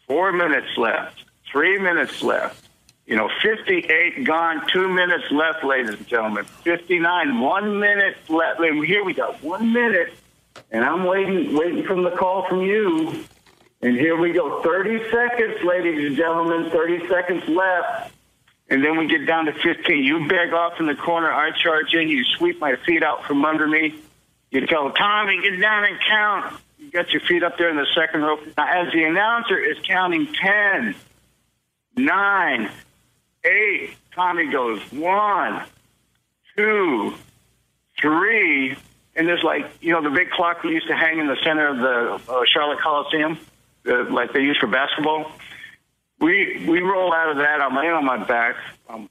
four 0.07 0.31
minutes 0.31 0.75
left, 0.77 1.23
three 1.51 1.77
minutes 1.77 2.23
left. 2.23 2.67
You 3.05 3.15
know, 3.15 3.29
58 3.43 4.23
gone, 4.23 4.65
two 4.73 4.89
minutes 4.89 5.29
left, 5.29 5.63
ladies 5.63 5.93
and 5.93 6.07
gentlemen. 6.07 6.45
59, 6.45 7.39
one 7.39 7.79
minute 7.79 8.17
left. 8.27 8.59
Here 8.59 9.03
we 9.03 9.13
go, 9.13 9.33
one 9.41 9.71
minute. 9.71 10.15
And 10.71 10.83
I'm 10.83 11.03
waiting, 11.03 11.55
waiting 11.55 11.83
from 11.83 12.01
the 12.01 12.11
call 12.11 12.47
from 12.47 12.61
you. 12.61 13.23
And 13.83 13.95
here 13.95 14.17
we 14.17 14.33
go, 14.33 14.63
30 14.63 15.11
seconds, 15.11 15.63
ladies 15.63 16.07
and 16.07 16.15
gentlemen, 16.15 16.71
30 16.71 17.07
seconds 17.07 17.47
left. 17.47 18.13
And 18.71 18.81
then 18.81 18.97
we 18.97 19.05
get 19.05 19.27
down 19.27 19.45
to 19.45 19.51
15. 19.51 20.01
You 20.01 20.29
beg 20.29 20.53
off 20.53 20.79
in 20.79 20.85
the 20.85 20.95
corner. 20.95 21.29
I 21.29 21.51
charge 21.51 21.93
in. 21.93 22.07
You 22.07 22.23
sweep 22.23 22.61
my 22.61 22.77
feet 22.85 23.03
out 23.03 23.25
from 23.25 23.43
under 23.43 23.67
me. 23.67 23.99
You 24.49 24.65
tell 24.65 24.89
Tommy, 24.91 25.41
get 25.41 25.59
down 25.59 25.83
and 25.83 25.99
count. 25.99 26.55
You 26.79 26.89
got 26.89 27.11
your 27.11 27.21
feet 27.21 27.43
up 27.43 27.57
there 27.57 27.69
in 27.69 27.75
the 27.75 27.85
second 27.93 28.21
row. 28.21 28.37
Now, 28.57 28.81
as 28.81 28.93
the 28.93 29.03
announcer 29.03 29.59
is 29.59 29.77
counting 29.85 30.25
10, 30.33 30.95
9, 31.97 32.69
8, 33.43 33.89
Tommy 34.15 34.49
goes 34.49 34.79
1, 34.93 35.63
2, 36.55 37.13
3. 37.99 38.75
And 39.17 39.27
there's 39.27 39.43
like, 39.43 39.69
you 39.81 39.91
know, 39.91 40.01
the 40.01 40.15
big 40.15 40.29
clock 40.29 40.63
we 40.63 40.71
used 40.71 40.87
to 40.87 40.95
hang 40.95 41.19
in 41.19 41.27
the 41.27 41.37
center 41.43 41.67
of 41.67 41.77
the 41.77 42.31
uh, 42.31 42.41
Charlotte 42.45 42.79
Coliseum, 42.79 43.37
uh, 43.85 44.09
like 44.09 44.31
they 44.31 44.39
use 44.39 44.57
for 44.57 44.67
basketball 44.67 45.29
we 46.21 46.65
we 46.67 46.79
roll 46.81 47.13
out 47.13 47.31
of 47.31 47.37
that. 47.37 47.61
I'm 47.61 47.75
laying 47.75 47.91
on 47.91 48.05
my 48.05 48.23
back. 48.23 48.55
I'm 48.87 49.09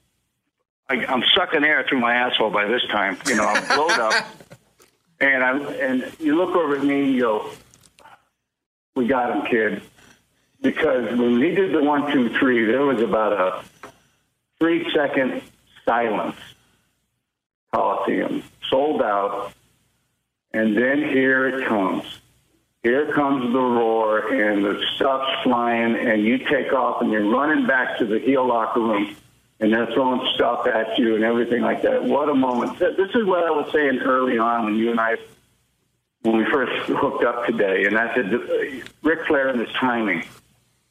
I, 0.89 1.05
I'm 1.05 1.23
sucking 1.35 1.63
air 1.63 1.85
through 1.87 1.99
my 1.99 2.15
asshole 2.15 2.49
by 2.49 2.65
this 2.65 2.81
time. 2.89 3.17
You 3.27 3.35
know, 3.35 3.45
I'm 3.45 3.67
blowed 3.67 3.99
up. 3.99 4.25
And 5.21 5.43
I 5.43 5.55
and 5.73 6.11
you 6.19 6.35
look 6.35 6.55
over 6.55 6.77
at 6.77 6.83
me 6.83 7.01
and 7.03 7.13
you 7.13 7.21
go, 7.21 7.51
"We 8.95 9.05
got 9.05 9.29
him, 9.29 9.45
kid." 9.45 9.83
Because 10.63 11.15
when 11.15 11.39
he 11.39 11.51
did 11.51 11.75
the 11.75 11.83
one, 11.83 12.11
two, 12.11 12.35
three, 12.39 12.65
there 12.65 12.81
was 12.81 13.03
about 13.03 13.33
a 13.33 13.63
three 14.59 14.91
second 14.91 15.43
silence. 15.85 16.37
Coliseum 17.71 18.43
sold 18.67 19.03
out, 19.03 19.53
and 20.53 20.75
then 20.75 21.03
here 21.03 21.47
it 21.47 21.67
comes. 21.67 22.20
Here 22.83 23.13
comes 23.13 23.53
the 23.53 23.59
roar 23.59 24.33
and 24.33 24.65
the 24.65 24.83
stuff's 24.95 25.43
flying, 25.43 25.95
and 25.95 26.23
you 26.23 26.39
take 26.39 26.73
off 26.73 27.01
and 27.01 27.11
you're 27.11 27.29
running 27.29 27.67
back 27.67 27.99
to 27.99 28.05
the 28.05 28.17
heel 28.17 28.47
locker 28.47 28.79
room, 28.79 29.15
and 29.59 29.71
they're 29.71 29.91
throwing 29.93 30.27
stuff 30.33 30.65
at 30.65 30.97
you 30.97 31.13
and 31.13 31.23
everything 31.23 31.61
like 31.61 31.83
that. 31.83 32.03
What 32.03 32.29
a 32.29 32.33
moment! 32.33 32.79
This 32.79 32.97
is 33.13 33.25
what 33.25 33.43
I 33.43 33.51
was 33.51 33.71
saying 33.71 33.99
early 33.99 34.39
on 34.39 34.65
when 34.65 34.75
you 34.77 34.89
and 34.89 34.99
I, 34.99 35.17
when 36.23 36.37
we 36.37 36.45
first 36.51 36.71
hooked 36.87 37.23
up 37.23 37.45
today, 37.45 37.85
and 37.85 37.99
I 37.99 38.15
said, 38.15 38.33
uh, 38.33 38.39
Ric 39.03 39.27
Flair 39.27 39.49
and 39.49 39.59
his 39.59 39.69
timing. 39.73 40.23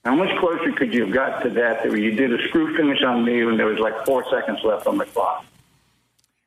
How 0.05 0.14
much 0.14 0.38
closer 0.38 0.72
could 0.72 0.95
you 0.95 1.07
have 1.07 1.12
got 1.12 1.43
to 1.43 1.51
that? 1.51 1.82
That 1.82 1.99
you 1.99 2.12
did 2.12 2.32
a 2.32 2.49
screw 2.49 2.76
finish 2.76 3.03
on 3.03 3.24
me 3.24 3.45
when 3.45 3.57
there 3.57 3.66
was 3.66 3.80
like 3.80 4.07
four 4.07 4.24
seconds 4.30 4.61
left 4.62 4.86
on 4.86 4.97
the 4.97 5.07
clock. 5.07 5.45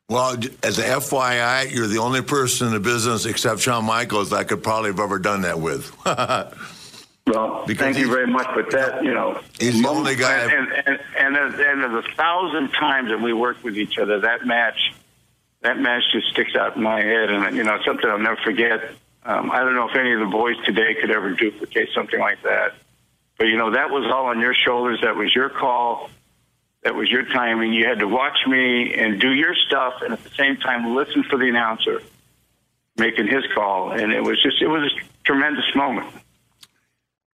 Well, 0.09 0.37
as 0.61 0.79
a 0.79 0.83
FYI, 0.83 1.71
you're 1.71 1.87
the 1.87 1.99
only 1.99 2.21
person 2.21 2.67
in 2.67 2.73
the 2.73 2.79
business 2.79 3.25
except 3.25 3.61
Shawn 3.61 3.85
Michaels 3.85 4.29
that 4.29 4.35
I 4.37 4.43
could 4.43 4.61
probably 4.61 4.91
have 4.91 4.99
ever 4.99 5.19
done 5.19 5.41
that 5.41 5.59
with. 5.59 5.91
Well, 7.25 7.63
Because 7.65 7.95
thank 7.95 7.97
you 7.97 8.11
very 8.11 8.27
much, 8.27 8.47
but 8.53 8.69
that 8.71 9.01
you 9.01 9.13
know, 9.13 9.39
He's 9.57 9.81
the 9.81 9.87
only 9.87 10.17
guy 10.17 10.41
And 10.41 10.51
and 10.73 10.99
and, 11.17 11.37
and, 11.37 11.83
and 11.83 11.95
the 11.95 12.03
thousand 12.17 12.71
times 12.71 13.11
that 13.11 13.21
we 13.21 13.31
worked 13.31 13.63
with 13.63 13.77
each 13.77 13.97
other, 13.97 14.19
that 14.19 14.45
match, 14.45 14.93
that 15.61 15.79
match 15.79 16.03
just 16.11 16.27
sticks 16.31 16.53
out 16.53 16.75
in 16.75 16.83
my 16.83 16.99
head, 16.99 17.29
and 17.29 17.55
you 17.55 17.63
know, 17.63 17.79
something 17.85 18.09
I'll 18.09 18.19
never 18.19 18.35
forget. 18.43 18.91
Um, 19.23 19.51
I 19.51 19.59
don't 19.59 19.73
know 19.73 19.87
if 19.87 19.95
any 19.95 20.11
of 20.11 20.19
the 20.19 20.25
boys 20.25 20.57
today 20.65 20.95
could 20.99 21.11
ever 21.11 21.31
duplicate 21.31 21.89
something 21.95 22.19
like 22.19 22.41
that, 22.43 22.73
but 23.37 23.45
you 23.45 23.55
know, 23.55 23.71
that 23.71 23.89
was 23.89 24.03
all 24.13 24.25
on 24.25 24.41
your 24.41 24.53
shoulders. 24.53 24.99
That 25.01 25.15
was 25.15 25.33
your 25.33 25.47
call. 25.47 26.09
That 26.83 26.95
was 26.95 27.09
your 27.09 27.23
timing. 27.25 27.73
You 27.73 27.85
had 27.85 27.99
to 27.99 28.07
watch 28.07 28.37
me 28.47 28.93
and 28.93 29.19
do 29.19 29.31
your 29.31 29.55
stuff, 29.67 30.01
and 30.01 30.13
at 30.13 30.23
the 30.23 30.29
same 30.31 30.57
time 30.57 30.95
listen 30.95 31.23
for 31.23 31.37
the 31.37 31.47
announcer 31.47 32.01
making 32.97 33.27
his 33.27 33.43
call. 33.55 33.91
And 33.91 34.11
it 34.11 34.21
was 34.21 34.41
just, 34.43 34.61
it 34.61 34.67
was 34.67 34.91
a 34.91 35.23
tremendous 35.23 35.65
moment. 35.75 36.13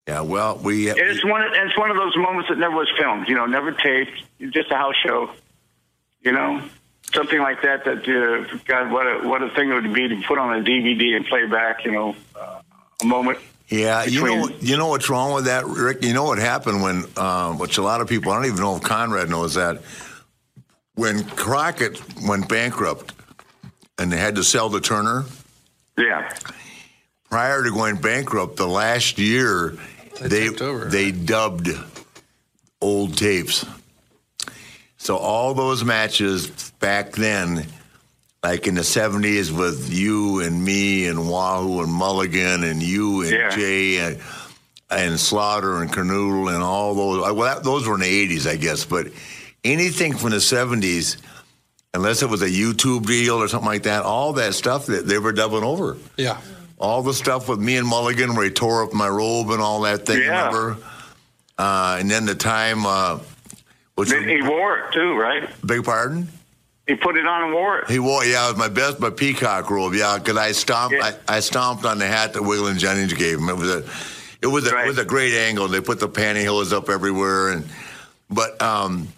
yeah, 0.06 0.20
well, 0.20 0.58
we. 0.58 0.90
It's 0.90 1.24
one. 1.24 1.42
Of, 1.42 1.52
it's 1.54 1.78
one 1.78 1.90
of 1.90 1.96
those 1.96 2.16
moments 2.16 2.50
that 2.50 2.58
never 2.58 2.76
was 2.76 2.88
filmed. 2.98 3.28
You 3.28 3.36
know, 3.36 3.46
never 3.46 3.72
taped. 3.72 4.22
Just 4.52 4.70
a 4.70 4.76
house 4.76 4.96
show. 5.04 5.30
You 6.20 6.32
know. 6.32 6.62
something 7.12 7.40
like 7.40 7.62
that. 7.62 7.84
That 7.84 8.08
uh, 8.08 8.58
God, 8.66 8.92
what 8.92 9.06
a 9.06 9.28
what 9.28 9.42
a 9.42 9.50
thing 9.50 9.70
it 9.70 9.74
would 9.74 9.92
be 9.92 10.08
to 10.08 10.22
put 10.26 10.38
on 10.38 10.58
a 10.58 10.62
DVD 10.62 11.16
and 11.16 11.26
play 11.26 11.46
back. 11.46 11.84
You 11.84 11.92
know, 11.92 12.16
uh, 12.38 12.60
a 13.02 13.06
moment. 13.06 13.38
Yeah, 13.68 14.04
you 14.04 14.24
know, 14.24 14.48
you 14.60 14.76
know 14.78 14.88
what's 14.88 15.10
wrong 15.10 15.34
with 15.34 15.44
that, 15.44 15.66
Rick. 15.66 16.02
You 16.02 16.14
know 16.14 16.24
what 16.24 16.38
happened 16.38 16.82
when, 16.82 17.04
um, 17.18 17.58
which 17.58 17.76
a 17.76 17.82
lot 17.82 18.00
of 18.00 18.08
people, 18.08 18.32
I 18.32 18.36
don't 18.36 18.46
even 18.46 18.60
know 18.60 18.76
if 18.76 18.82
Conrad 18.82 19.28
knows 19.28 19.54
that, 19.54 19.82
when 20.94 21.22
Crockett 21.24 22.00
went 22.26 22.48
bankrupt 22.48 23.12
and 23.98 24.10
they 24.10 24.16
had 24.16 24.36
to 24.36 24.42
sell 24.42 24.70
the 24.70 24.80
Turner. 24.80 25.26
Yeah. 25.98 26.32
Prior 27.28 27.62
to 27.62 27.70
going 27.70 27.96
bankrupt, 27.96 28.56
the 28.56 28.66
last 28.66 29.18
year 29.18 29.76
They 30.20 30.48
they 30.48 30.64
over, 30.64 30.86
they 30.86 31.12
dubbed 31.12 31.68
old 32.80 33.18
tapes. 33.18 33.66
So 34.96 35.16
all 35.16 35.52
those 35.52 35.84
matches 35.84 36.72
back 36.80 37.12
then, 37.12 37.66
like 38.42 38.66
in 38.66 38.74
the 38.76 38.84
seventies, 38.84 39.50
with 39.52 39.92
you 39.92 40.40
and 40.40 40.62
me 40.64 41.06
and 41.06 41.28
Wahoo 41.28 41.82
and 41.82 41.92
Mulligan 41.92 42.64
and 42.64 42.82
you 42.82 43.22
and 43.22 43.30
Yeah. 43.30 43.50
Jay 43.50 43.98
and, 43.98 44.20
and 44.90 45.18
Slaughter 45.18 45.82
and 45.82 45.90
Kernodle 45.92 46.52
and 46.54 46.62
all 46.62 46.94
those. 46.94 47.20
Well, 47.34 47.54
that, 47.54 47.64
those 47.64 47.86
were 47.86 47.94
in 47.94 48.00
the 48.02 48.06
eighties, 48.06 48.46
I 48.46 48.56
guess. 48.56 48.84
But 48.84 49.08
anything 49.64 50.16
from 50.16 50.30
the 50.30 50.40
seventies, 50.40 51.16
unless 51.94 52.22
it 52.22 52.30
was 52.30 52.42
a 52.42 52.48
YouTube 52.48 53.06
deal 53.06 53.36
or 53.42 53.48
something 53.48 53.68
like 53.68 53.82
that, 53.84 54.04
all 54.04 54.34
that 54.34 54.54
stuff 54.54 54.86
that 54.86 55.06
they 55.06 55.18
were 55.18 55.32
dubbing 55.32 55.64
over. 55.64 55.96
Yeah. 56.16 56.40
All 56.78 57.02
the 57.02 57.14
stuff 57.14 57.48
with 57.48 57.58
me 57.58 57.76
and 57.76 57.88
Mulligan 57.88 58.36
where 58.36 58.44
he 58.44 58.50
tore 58.52 58.84
up 58.84 58.92
my 58.92 59.08
robe 59.08 59.50
and 59.50 59.60
all 59.60 59.80
that 59.80 60.06
thing, 60.06 60.20
Yeah. 60.22 60.46
remember? 60.46 60.76
Uh, 61.58 61.96
and 61.98 62.08
then 62.08 62.24
the 62.24 62.36
time, 62.36 62.86
uh, 62.86 63.18
which 63.96 64.10
Then 64.10 64.28
he 64.28 64.40
wore 64.42 64.78
it 64.78 64.92
too, 64.92 65.16
right? 65.16 65.48
beg 65.66 65.82
pardon? 65.82 66.28
He 66.88 66.94
put 66.94 67.18
it 67.18 67.26
on 67.26 67.44
and 67.44 67.52
wore 67.52 67.80
it. 67.80 67.90
He 67.90 67.98
wore, 67.98 68.24
yeah, 68.24 68.46
it 68.46 68.52
was 68.52 68.56
my 68.56 68.68
best, 68.68 68.98
my 68.98 69.10
peacock 69.10 69.70
robe, 69.70 69.92
yeah, 69.94 70.16
because 70.16 70.38
I 70.38 70.52
stomped, 70.52 70.96
Yeah. 70.96 71.12
I, 71.28 71.36
I 71.36 71.40
stomped 71.40 71.84
on 71.84 71.98
the 71.98 72.06
hat 72.06 72.32
that 72.32 72.42
Waylon 72.42 72.78
Jennings 72.78 73.12
gave 73.12 73.38
him. 73.38 73.50
It 73.50 73.56
was 73.56 73.70
a, 73.70 73.84
it 74.40 74.46
was 74.46 74.66
a, 74.66 74.78
it 74.84 74.86
was 74.86 74.98
a 74.98 75.04
great 75.04 75.34
angle. 75.34 75.68
They 75.68 75.82
put 75.82 76.00
the 76.00 76.08
pantyhose 76.08 76.72
up 76.72 76.88
everywhere, 76.88 77.50
and 77.50 77.68
but 78.30 78.60
um, 78.62 79.08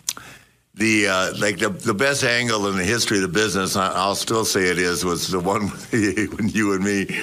the 0.75 1.07
uh, 1.07 1.33
like 1.39 1.59
the 1.59 1.69
the 1.69 1.95
best 1.95 2.25
angle 2.25 2.67
in 2.67 2.77
the 2.77 2.85
history 2.85 3.19
of 3.19 3.23
the 3.23 3.29
business, 3.29 3.77
I, 3.77 3.93
I'll 3.93 4.17
still 4.17 4.45
say 4.45 4.65
it 4.65 4.79
is, 4.79 5.05
was 5.05 5.29
the 5.29 5.39
one 5.39 5.69
when 5.91 6.49
you 6.49 6.73
and 6.73 6.83
me, 6.83 7.21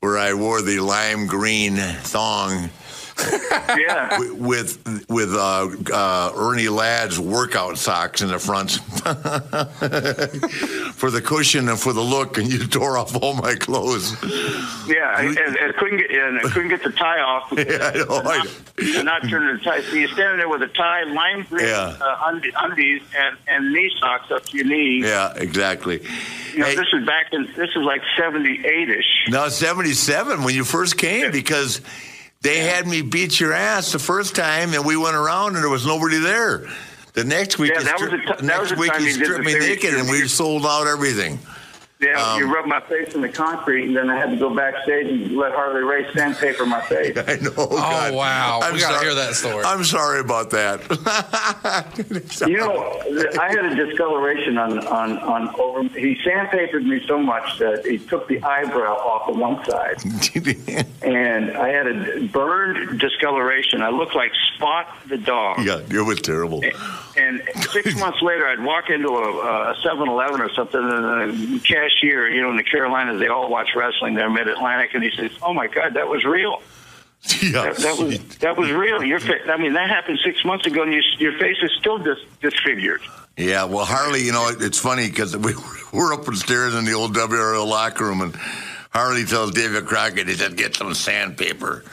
where 0.00 0.16
I 0.16 0.32
wore 0.32 0.62
the 0.62 0.80
lime 0.80 1.26
green 1.26 1.76
thong 1.76 2.70
Yeah. 3.78 4.18
with 4.34 4.78
with 5.08 5.32
uh, 5.34 5.68
uh, 5.92 6.32
Ernie 6.36 6.68
Ladd's 6.68 7.18
workout 7.18 7.78
socks 7.78 8.22
in 8.22 8.28
the 8.28 8.38
front 8.38 8.72
for 10.94 11.10
the 11.10 11.20
cushion 11.24 11.68
and 11.68 11.78
for 11.78 11.92
the 11.92 12.00
look, 12.00 12.38
and 12.38 12.52
you 12.52 12.66
tore 12.66 12.98
off 12.98 13.16
all 13.22 13.34
my 13.34 13.54
clothes. 13.54 14.12
Yeah, 14.86 15.18
and, 15.20 15.36
and, 15.38 15.56
and 15.56 15.74
couldn't 15.76 15.98
get 15.98 16.10
and 16.10 16.38
I 16.38 16.42
couldn't 16.50 16.68
get 16.68 16.82
the 16.82 16.90
tie 16.92 17.20
off. 17.20 17.52
Yeah, 17.64 17.92
I 17.94 17.98
know. 17.98 18.22
I- 18.30 18.46
and 18.76 19.04
not 19.04 19.22
turn 19.28 19.56
the 19.56 19.62
tie. 19.62 19.80
So 19.82 19.94
you're 19.94 20.08
standing 20.08 20.38
there 20.38 20.48
with 20.48 20.62
a 20.62 20.68
tie, 20.68 21.04
lime 21.04 21.44
green 21.48 21.66
Yeah. 21.68 21.96
uh, 22.00 22.24
undi- 22.26 22.52
undies, 22.60 23.02
and, 23.16 23.36
and 23.46 23.72
knee 23.72 23.90
socks 24.00 24.30
up 24.32 24.44
to 24.46 24.56
your 24.56 24.66
knees. 24.66 25.04
Yeah, 25.06 25.32
exactly. 25.36 26.02
You 26.52 26.58
know, 26.58 26.66
Hey, 26.66 26.74
this 26.74 26.86
is 26.92 27.06
back 27.06 27.32
in 27.32 27.46
this 27.56 27.70
is 27.70 27.82
like 27.84 28.02
'78 28.18 28.90
ish. 28.90 29.04
no, 29.28 29.48
seventy-seven 29.48 30.42
when 30.44 30.54
you 30.54 30.64
first 30.64 30.98
came 30.98 31.30
because 31.30 31.80
they 32.44 32.58
had 32.60 32.86
me 32.86 33.00
beat 33.02 33.40
your 33.40 33.52
ass 33.54 33.90
the 33.90 33.98
first 33.98 34.36
time, 34.36 34.74
and 34.74 34.84
we 34.84 34.96
went 34.96 35.16
around 35.16 35.54
and 35.56 35.64
there 35.64 35.70
was 35.70 35.86
nobody 35.86 36.18
there. 36.18 36.68
The 37.14 37.24
next 37.24 37.58
week, 37.58 37.72
Yeah, 37.72 37.78
you 37.80 37.84
that 37.86 38.00
was 38.00 38.10
stri- 38.10 38.42
next 38.42 38.76
week 38.76 38.92
you 39.00 39.10
stripped 39.12 39.44
me 39.44 39.54
naked, 39.58 39.94
and 39.94 40.08
we 40.10 40.28
sold 40.28 40.66
out 40.66 40.86
everything. 40.86 41.38
Yeah, 42.00 42.20
Um, 42.20 42.40
you 42.40 42.52
rubbed 42.52 42.68
my 42.68 42.80
face 42.80 43.14
in 43.14 43.20
the 43.20 43.28
concrete, 43.28 43.84
and 43.86 43.96
then 43.96 44.10
I 44.10 44.16
had 44.18 44.30
to 44.30 44.36
go 44.36 44.54
backstage 44.54 45.06
and 45.06 45.36
let 45.36 45.52
Harley 45.52 45.82
Race 45.82 46.12
sandpaper 46.12 46.66
my 46.66 46.80
face. 46.82 47.16
I 47.26 47.36
know. 47.36 47.52
Oh, 47.56 47.68
God. 47.68 48.12
wow. 48.12 48.58
We 48.72 48.80
gotta 48.80 48.94
sorry- 48.94 49.04
hear 49.06 49.14
that 49.14 49.34
story. 49.34 49.64
I'm 49.64 49.84
sorry 49.84 50.20
about 50.20 50.50
that. 50.50 50.80
You 52.46 52.56
know, 52.58 53.00
I 53.40 53.48
had 53.48 53.64
a 53.64 53.74
discoloration 53.74 54.58
on 54.58 54.78
on 54.86 55.18
on 55.18 55.54
over. 55.58 55.82
He 55.98 56.16
sandpapered 56.24 56.84
me 56.84 57.02
so 57.06 57.18
much 57.18 57.58
that 57.58 57.84
he 57.86 57.98
took 57.98 58.28
the 58.28 58.42
eyebrow 58.42 58.94
off 58.96 59.28
of 59.28 59.36
one 59.38 59.64
side, 59.64 59.96
and 61.02 61.56
I 61.56 61.68
had 61.68 61.86
a 61.86 62.26
burned 62.28 63.00
discoloration. 63.00 63.82
I 63.82 63.90
looked 63.90 64.14
like 64.14 64.32
Spot 64.56 64.86
the 65.08 65.18
dog. 65.18 65.64
yeah, 65.64 65.80
it 65.90 66.02
was 66.04 66.20
terrible. 66.20 66.62
And 66.62 66.72
six 67.70 67.94
months 67.98 68.20
later, 68.22 68.46
I'd 68.46 68.62
walk 68.62 68.90
into 68.90 69.08
a, 69.08 69.72
a 69.72 69.74
7-Eleven 69.84 70.40
or 70.40 70.50
something, 70.54 70.80
and 70.80 71.54
the 71.54 71.60
cashier, 71.60 72.28
you 72.28 72.42
know, 72.42 72.50
in 72.50 72.56
the 72.56 72.62
Carolinas, 72.64 73.20
they 73.20 73.28
all 73.28 73.48
watch 73.50 73.68
wrestling 73.76 74.14
there, 74.14 74.28
Mid 74.30 74.48
Atlantic, 74.48 74.94
and 74.94 75.02
he 75.02 75.10
says, 75.16 75.30
"Oh 75.42 75.52
my 75.54 75.66
God, 75.66 75.94
that 75.94 76.08
was 76.08 76.24
real. 76.24 76.62
Yeah, 77.42 77.62
That, 77.72 77.76
that 77.78 77.98
was 77.98 78.18
that 78.38 78.56
was 78.56 78.70
real. 78.70 79.02
Your 79.02 79.18
fa- 79.20 79.50
I 79.50 79.56
mean, 79.56 79.72
that 79.74 79.88
happened 79.88 80.18
six 80.24 80.44
months 80.44 80.66
ago, 80.66 80.82
and 80.82 80.92
you, 80.92 81.00
your 81.18 81.38
face 81.38 81.56
is 81.62 81.70
still 81.78 81.98
dis- 81.98 82.18
disfigured." 82.40 83.00
yeah. 83.36 83.64
Well, 83.64 83.84
Harley, 83.84 84.22
you 84.22 84.32
know, 84.32 84.48
it's 84.50 84.78
funny 84.78 85.08
because 85.08 85.36
we 85.36 85.54
we're 85.92 86.12
up 86.12 86.24
the 86.24 86.36
stairs 86.36 86.74
in 86.74 86.84
the 86.84 86.92
old 86.92 87.14
WRAL 87.14 87.66
locker 87.66 88.04
room, 88.04 88.20
and 88.20 88.36
Harley 88.90 89.24
tells 89.24 89.52
David 89.52 89.86
Crockett, 89.86 90.28
he 90.28 90.34
said, 90.34 90.56
"Get 90.56 90.74
some 90.76 90.92
sandpaper." 90.94 91.84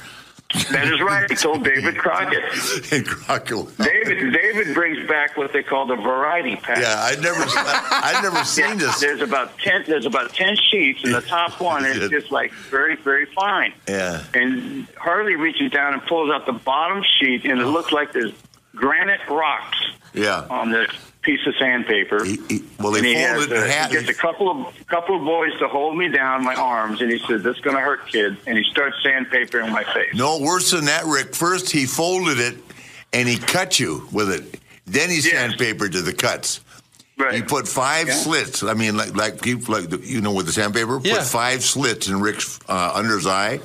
That 0.71 0.87
is 0.93 0.99
right. 1.01 1.29
He 1.29 1.35
told 1.35 1.63
David 1.63 1.97
Crockett. 1.99 2.43
And 2.91 3.05
Crockett, 3.05 3.77
David 3.77 4.33
David 4.33 4.73
brings 4.73 5.07
back 5.07 5.37
what 5.37 5.53
they 5.53 5.63
call 5.63 5.85
the 5.85 5.95
variety 5.95 6.55
pack. 6.57 6.77
yeah, 6.79 6.95
I'd 7.03 7.21
never, 7.21 7.43
I'd 7.45 8.19
never 8.21 8.43
seen 8.43 8.77
this. 8.77 8.99
There's 8.99 9.21
about 9.21 9.57
ten. 9.59 9.83
There's 9.87 10.05
about 10.05 10.33
ten 10.33 10.55
sheets, 10.55 11.03
and 11.03 11.13
the 11.13 11.21
top 11.21 11.59
one 11.61 11.85
is 11.85 12.09
just 12.09 12.31
like 12.31 12.51
very, 12.69 12.95
very 12.97 13.25
fine. 13.27 13.73
Yeah. 13.87 14.23
And 14.33 14.87
Harley 14.97 15.35
reaches 15.35 15.71
down 15.71 15.93
and 15.93 16.01
pulls 16.03 16.31
out 16.31 16.45
the 16.45 16.51
bottom 16.53 17.03
sheet, 17.19 17.45
and 17.45 17.59
it 17.59 17.65
looks 17.67 17.91
like 17.91 18.11
there's 18.13 18.33
granite 18.75 19.21
rocks 19.29 19.77
Yeah. 20.13 20.45
on 20.49 20.71
the 20.71 20.87
piece 21.21 21.45
of 21.45 21.53
sandpaper. 21.57 22.23
He, 22.23 22.39
he, 22.49 22.63
well, 22.79 22.95
and 22.95 23.05
he 23.05 23.13
he, 23.13 23.19
has 23.21 23.37
folded 23.37 23.57
a, 23.57 23.61
the 23.61 23.67
hat. 23.71 23.91
he 23.91 23.97
gets 23.97 24.09
a 24.09 24.13
couple 24.13 24.49
of 24.49 24.87
couple 24.87 25.15
of 25.17 25.23
boys 25.23 25.57
to 25.59 25.67
hold 25.67 25.97
me 25.97 26.07
down 26.09 26.43
my 26.43 26.55
arms, 26.55 27.01
and 27.01 27.11
he 27.11 27.19
said, 27.19 27.43
"This 27.43 27.55
is 27.57 27.61
going 27.61 27.75
to 27.75 27.81
hurt, 27.81 28.07
kid." 28.07 28.37
And 28.47 28.57
he 28.57 28.63
starts 28.63 28.97
sandpapering 29.05 29.71
my 29.71 29.83
face. 29.83 30.13
No, 30.15 30.39
worse 30.39 30.71
than 30.71 30.85
that, 30.85 31.05
Rick. 31.05 31.35
First, 31.35 31.69
he 31.69 31.85
folded 31.85 32.39
it 32.39 32.57
and 33.13 33.27
he 33.27 33.37
cut 33.37 33.79
you 33.79 34.07
with 34.11 34.31
it. 34.31 34.59
Then 34.85 35.09
he 35.09 35.17
Yes. 35.17 35.31
sandpapered 35.31 35.91
to 35.93 36.01
the 36.01 36.13
cuts. 36.13 36.61
Right. 37.17 37.35
He 37.35 37.41
put 37.43 37.67
five 37.67 38.07
Yeah. 38.07 38.13
slits. 38.15 38.63
I 38.63 38.73
mean, 38.73 38.97
like 38.97 39.15
like 39.15 39.45
you 39.45 39.59
like 39.59 39.91
you 40.05 40.21
know 40.21 40.31
with 40.33 40.47
the 40.47 40.51
sandpaper, 40.53 40.99
Yeah. 41.03 41.17
put 41.17 41.23
five 41.25 41.63
slits 41.63 42.07
in 42.07 42.19
Rick's 42.19 42.59
uh, 42.67 42.93
under 42.95 43.15
his 43.15 43.27
eye, 43.27 43.59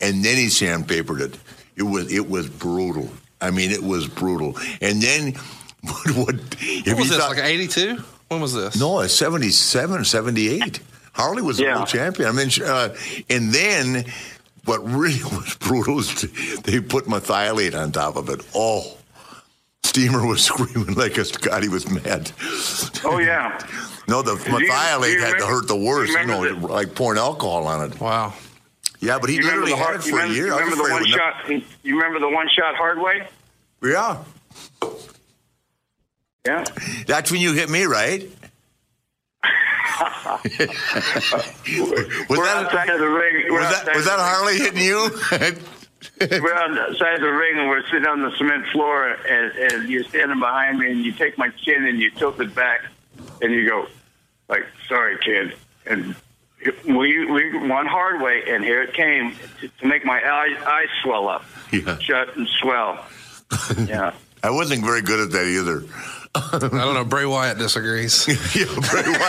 and 0.00 0.24
then 0.24 0.36
he 0.38 0.46
sandpapered 0.48 1.20
it. 1.20 1.38
It 1.76 1.82
was 1.82 2.10
it 2.12 2.28
was 2.28 2.48
brutal. 2.48 3.10
I 3.40 3.50
mean, 3.50 3.70
it 3.70 3.82
was 3.82 4.06
brutal. 4.06 4.56
And 4.80 5.02
then 5.02 5.34
what? 5.86 6.10
what 6.16 6.34
if 6.60 6.86
What 6.86 6.98
was 6.98 7.08
this, 7.10 7.18
thought- 7.18 7.36
like 7.36 7.44
82? 7.44 8.02
When 8.28 8.40
was 8.40 8.54
this? 8.54 8.78
no, 8.80 9.00
it's 9.00 9.12
77, 9.14 10.04
78. 10.04 10.80
Harley 11.12 11.42
was 11.42 11.60
a 11.60 11.64
Yeah. 11.64 11.76
world 11.76 11.88
champion. 11.88 12.28
I 12.28 12.32
mean, 12.32 12.50
uh, 12.64 12.94
and 13.28 13.52
then 13.52 14.04
what 14.64 14.78
really 14.88 15.22
was 15.36 15.54
brutal 15.60 15.98
is 15.98 16.22
they 16.62 16.80
put 16.80 17.06
Merthiolate 17.06 17.74
on 17.78 17.92
top 17.92 18.16
of 18.16 18.28
it. 18.30 18.40
Oh, 18.54 18.96
Steamer 19.84 20.26
was 20.26 20.42
screaming 20.50 20.94
like 20.94 21.18
a 21.18 21.24
God, 21.40 21.62
he 21.62 21.68
was 21.68 21.90
mad. 21.90 22.32
Oh 23.04 23.18
yeah. 23.18 23.58
No, 24.08 24.22
the 24.22 24.32
you- 24.32 24.38
do 24.44 24.50
Merthiolate 24.50 25.12
you 25.12 25.20
had 25.20 25.38
to 25.38 25.46
hurt 25.46 25.68
the 25.68 25.76
worst. 25.76 26.12
You 26.12 26.24
know, 26.26 26.42
the- 26.54 26.66
like 26.66 26.94
pouring 26.94 27.18
alcohol 27.18 27.66
on 27.66 27.90
it. 27.90 28.00
Wow. 28.00 28.32
Yeah, 29.00 29.18
but 29.18 29.28
he 29.30 29.36
You 29.36 29.42
remember 29.42 29.66
literally 29.66 29.78
had 29.78 29.84
hard, 29.84 30.00
it 30.00 30.06
you 30.06 30.12
for 30.12 30.18
a 30.18 30.22
remember, 30.22 30.34
year. 30.36 30.46
you 30.46 30.52
remember 30.54 30.76
the 30.76 30.82
one 30.82 30.92
it 30.92 31.00
would 31.00 31.08
shot? 31.08 31.50
You 31.82 31.96
remember 31.96 32.18
the 32.20 32.28
one 32.30 32.48
shot 32.56 32.76
hard 32.76 32.98
way? 33.00 33.26
Yeah, 33.82 34.18
Yeah. 36.46 36.64
that's 37.06 37.30
when 37.30 37.40
you 37.40 37.52
hit 37.52 37.70
me, 37.70 37.84
right? 37.84 38.28
was 39.42 40.40
We're 42.28 42.44
that 42.44 42.64
outside 42.66 42.88
of 42.90 42.98
the 42.98 43.06
ring. 43.08 43.46
We're 43.50 43.60
was 43.60 43.70
that 43.84 43.94
was 43.94 44.04
that 44.06 44.18
Harley 44.18 44.58
hitting 44.58 44.80
you? 44.82 45.10
We're 46.20 46.54
outside 46.54 46.92
the 46.92 46.96
side 46.98 47.14
of 47.14 47.20
the 47.20 47.30
ring 47.32 47.58
and 47.58 47.68
we're 47.68 47.84
sitting 47.86 48.06
on 48.06 48.22
the 48.22 48.30
cement 48.36 48.66
floor, 48.72 49.08
and, 49.08 49.52
and 49.56 49.88
you're 49.88 50.02
standing 50.04 50.40
behind 50.40 50.78
me, 50.78 50.90
and 50.90 51.04
you 51.04 51.12
take 51.12 51.38
my 51.38 51.48
chin 51.64 51.84
and 51.86 51.98
you 51.98 52.10
tilt 52.10 52.40
it 52.40 52.52
back, 52.56 52.80
and 53.40 53.52
you 53.52 53.68
go, 53.68 53.86
like, 54.48 54.64
"Sorry, 54.88 55.16
kid." 55.24 55.54
And 55.86 56.14
we 56.84 57.24
we 57.26 57.68
won 57.68 57.86
hard 57.86 58.20
way, 58.20 58.42
and 58.48 58.64
here 58.64 58.82
it 58.82 58.94
came 58.94 59.34
to, 59.60 59.68
to 59.68 59.86
make 59.86 60.04
my 60.04 60.20
eyes 60.28 60.60
eyes 60.64 60.88
swell 61.04 61.28
up, 61.28 61.44
Yeah. 61.72 61.98
shut 61.98 62.36
and 62.36 62.48
swell. 62.60 63.04
Yeah. 63.86 64.12
I 64.42 64.50
wasn't 64.50 64.84
very 64.84 65.02
good 65.02 65.20
at 65.20 65.30
that 65.32 65.46
either. 65.46 65.84
I 66.34 66.58
don't 66.58 66.72
know. 66.94 67.04
Bray 67.04 67.26
Wyatt 67.26 67.58
disagrees. 67.58 68.26
Yeah, 68.56 68.64
Bray 68.66 69.02
Wyatt. 69.02 69.20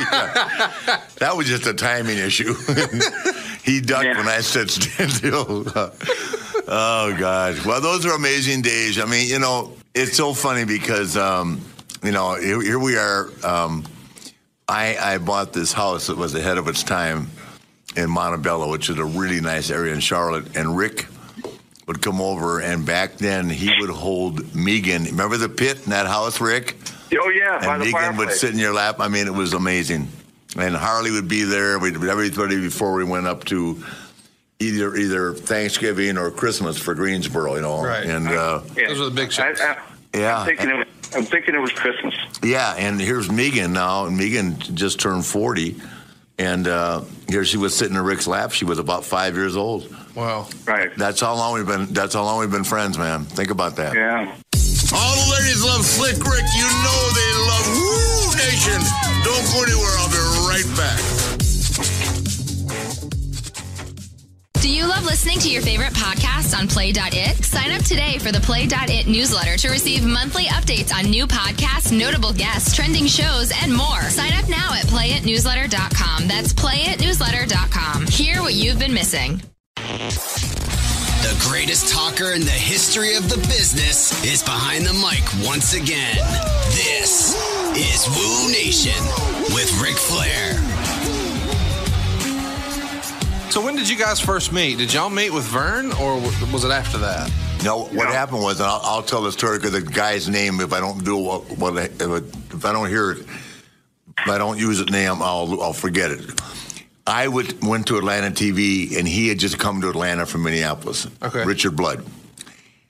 Yeah. 0.00 1.00
That 1.18 1.34
was 1.36 1.46
just 1.46 1.66
a 1.66 1.72
timing 1.74 2.18
issue. 2.18 2.52
he 3.64 3.80
ducked 3.80 4.04
Yeah. 4.04 4.18
when 4.18 4.28
I 4.28 4.40
said 4.40 4.70
stand 4.70 5.10
still. 5.12 5.64
oh 5.74 7.16
God! 7.18 7.64
Well, 7.64 7.80
those 7.80 8.04
are 8.06 8.12
amazing 8.14 8.62
days. 8.62 8.98
I 9.00 9.06
mean, 9.06 9.28
you 9.28 9.38
know, 9.38 9.72
it's 9.94 10.16
so 10.16 10.34
funny 10.34 10.64
because 10.64 11.16
um, 11.16 11.60
you 12.02 12.12
know 12.12 12.34
here, 12.34 12.60
here 12.60 12.78
we 12.78 12.96
are. 12.96 13.28
Um, 13.42 13.84
I, 14.68 14.96
I 14.98 15.18
bought 15.18 15.52
this 15.52 15.72
house 15.72 16.06
that 16.06 16.16
was 16.16 16.34
ahead 16.34 16.56
of 16.58 16.68
its 16.68 16.82
time 16.82 17.30
in 17.96 18.10
Montebello, 18.10 18.70
which 18.70 18.88
is 18.90 18.98
a 18.98 19.04
really 19.04 19.40
nice 19.40 19.70
area 19.70 19.92
in 19.92 20.00
Charlotte. 20.00 20.56
And 20.56 20.76
Rick 20.76 21.06
would 21.86 22.00
come 22.00 22.20
over, 22.20 22.60
and 22.60 22.86
back 22.86 23.16
then 23.16 23.48
he 23.50 23.72
would 23.80 23.90
hold 23.90 24.54
Megan. 24.54 25.04
Remember 25.04 25.36
the 25.36 25.48
pit 25.48 25.84
in 25.84 25.90
that 25.90 26.06
house, 26.06 26.40
Rick? 26.40 26.76
Oh 27.14 27.28
yeah, 27.28 27.58
by 27.64 27.74
And 27.74 27.82
the 27.82 27.92
Megan 27.92 28.16
would 28.16 28.30
sit 28.30 28.52
in 28.52 28.58
your 28.58 28.72
lap. 28.72 28.96
I 29.00 29.08
mean, 29.08 29.26
it 29.26 29.34
was 29.34 29.52
amazing. 29.52 30.08
And 30.56 30.74
Harley 30.76 31.10
would 31.10 31.28
be 31.28 31.44
there. 31.44 31.78
We'd 31.78 31.96
everybody 31.96 32.60
before 32.60 32.92
we 32.92 33.04
went 33.04 33.26
up 33.26 33.44
to 33.46 33.82
either 34.60 34.94
either 34.94 35.34
Thanksgiving 35.34 36.16
or 36.16 36.30
Christmas 36.30 36.78
for 36.78 36.94
Greensboro, 36.94 37.56
you 37.56 37.62
know. 37.62 37.82
Right. 37.84 38.04
And 38.04 38.28
uh, 38.28 38.62
Yeah. 38.76 38.88
Those 38.88 39.00
are 39.00 39.04
the 39.06 39.10
big 39.10 39.32
shows. 39.32 39.60
I, 39.60 39.72
I, 39.72 39.78
Yeah. 40.14 40.38
I'm 40.40 40.46
thinking, 40.46 40.70
it, 40.70 40.88
I'm 41.14 41.24
thinking 41.24 41.54
it 41.54 41.58
was 41.58 41.72
Christmas. 41.72 42.14
Yeah, 42.42 42.74
and 42.76 43.00
here's 43.00 43.30
Megan 43.30 43.72
now, 43.72 44.06
and 44.06 44.16
Megan 44.16 44.58
just 44.58 45.00
turned 45.00 45.26
40. 45.26 45.80
And 46.42 46.66
uh, 46.66 47.02
here 47.28 47.44
she 47.44 47.56
was 47.56 47.72
sitting 47.72 47.94
in 47.94 48.02
Rick's 48.02 48.26
lap. 48.26 48.50
She 48.50 48.64
was 48.64 48.80
about 48.80 49.04
five 49.04 49.36
years 49.36 49.56
old. 49.56 49.86
Wow. 50.16 50.48
Right. 50.66 50.90
That's 50.96 51.20
how 51.20 51.36
long 51.36 51.54
we've 51.54 51.66
been. 51.66 51.86
That's 51.86 52.14
how 52.14 52.24
long 52.24 52.40
we've 52.40 52.50
been 52.50 52.64
friends, 52.64 52.98
man. 52.98 53.24
Think 53.26 53.50
about 53.50 53.76
that. 53.76 53.94
Yeah. 53.94 54.34
All 54.92 55.14
the 55.14 55.30
ladies 55.38 55.62
love 55.64 55.84
Slick 55.84 56.16
Rick. 56.18 56.44
You 56.58 56.66
know 56.66 57.00
they 57.14 57.32
love 57.46 57.66
Woo 57.78 58.36
Nation. 58.42 58.82
Don't 59.22 59.46
go 59.54 59.62
anywhere. 59.62 59.94
I'll 60.02 60.10
be 60.10 60.18
right 60.50 60.76
back. 60.76 61.31
Do 64.62 64.72
you 64.72 64.86
love 64.86 65.04
listening 65.04 65.40
to 65.40 65.50
your 65.50 65.60
favorite 65.60 65.92
podcast 65.92 66.56
on 66.56 66.68
Play.it? 66.68 67.44
Sign 67.44 67.72
up 67.72 67.82
today 67.82 68.18
for 68.18 68.30
the 68.30 68.38
Play.it 68.38 69.08
newsletter 69.08 69.56
to 69.56 69.70
receive 69.70 70.06
monthly 70.06 70.44
updates 70.44 70.94
on 70.94 71.10
new 71.10 71.26
podcasts, 71.26 71.90
notable 71.90 72.32
guests, 72.32 72.72
trending 72.72 73.08
shows, 73.08 73.50
and 73.60 73.74
more. 73.74 74.02
Sign 74.02 74.32
up 74.34 74.48
now 74.48 74.72
at 74.72 74.86
playitnewsletter.com. 74.86 76.28
That's 76.28 76.52
playitnewsletter.com. 76.52 78.06
Hear 78.06 78.40
what 78.40 78.54
you've 78.54 78.78
been 78.78 78.94
missing. 78.94 79.42
The 79.74 81.46
greatest 81.50 81.92
talker 81.92 82.30
in 82.30 82.42
the 82.42 82.50
history 82.50 83.16
of 83.16 83.28
the 83.28 83.38
business 83.48 84.24
is 84.24 84.44
behind 84.44 84.86
the 84.86 84.94
mic 84.94 85.24
once 85.44 85.74
again. 85.74 86.14
This 86.70 87.34
is 87.74 88.06
Woo 88.14 88.52
Nation 88.52 89.02
with 89.56 89.82
Ric 89.82 89.96
Flair. 89.96 90.61
So 93.52 93.62
when 93.62 93.76
did 93.76 93.86
you 93.86 93.98
guys 93.98 94.18
first 94.18 94.50
meet? 94.50 94.78
Did 94.78 94.94
y'all 94.94 95.10
meet 95.10 95.28
with 95.30 95.44
Verne, 95.44 95.92
or 96.00 96.18
was 96.50 96.64
it 96.64 96.70
after 96.70 96.96
that? 96.96 97.30
No, 97.62 97.84
what 97.84 98.08
happened 98.08 98.40
was, 98.42 98.60
and 98.60 98.66
I'll, 98.66 98.80
I'll 98.82 99.02
tell 99.02 99.20
the 99.20 99.30
story 99.30 99.58
because 99.58 99.72
the 99.72 99.82
guy's 99.82 100.26
name, 100.26 100.58
if 100.60 100.72
I 100.72 100.80
don't 100.80 101.04
do 101.04 101.18
what, 101.18 101.50
what 101.58 101.76
I- 101.76 101.90
if 102.00 102.64
I 102.64 102.72
don't 102.72 102.88
hear 102.88 103.10
it, 103.10 103.18
if 103.18 104.26
I 104.26 104.38
don't 104.38 104.58
use 104.58 104.78
his 104.78 104.88
name, 104.88 105.20
I'll 105.20 105.60
I'll 105.60 105.74
forget 105.74 106.10
it. 106.10 106.40
I 107.06 107.28
would, 107.28 107.62
went 107.62 107.88
to 107.88 107.98
Atlanta 107.98 108.30
TV, 108.30 108.96
and 108.96 109.06
he 109.06 109.28
had 109.28 109.38
just 109.38 109.58
come 109.58 109.82
to 109.82 109.90
Atlanta 109.90 110.24
from 110.24 110.44
Minneapolis. 110.44 111.06
Okay. 111.22 111.44
Richard 111.44 111.76
Blood. 111.76 112.06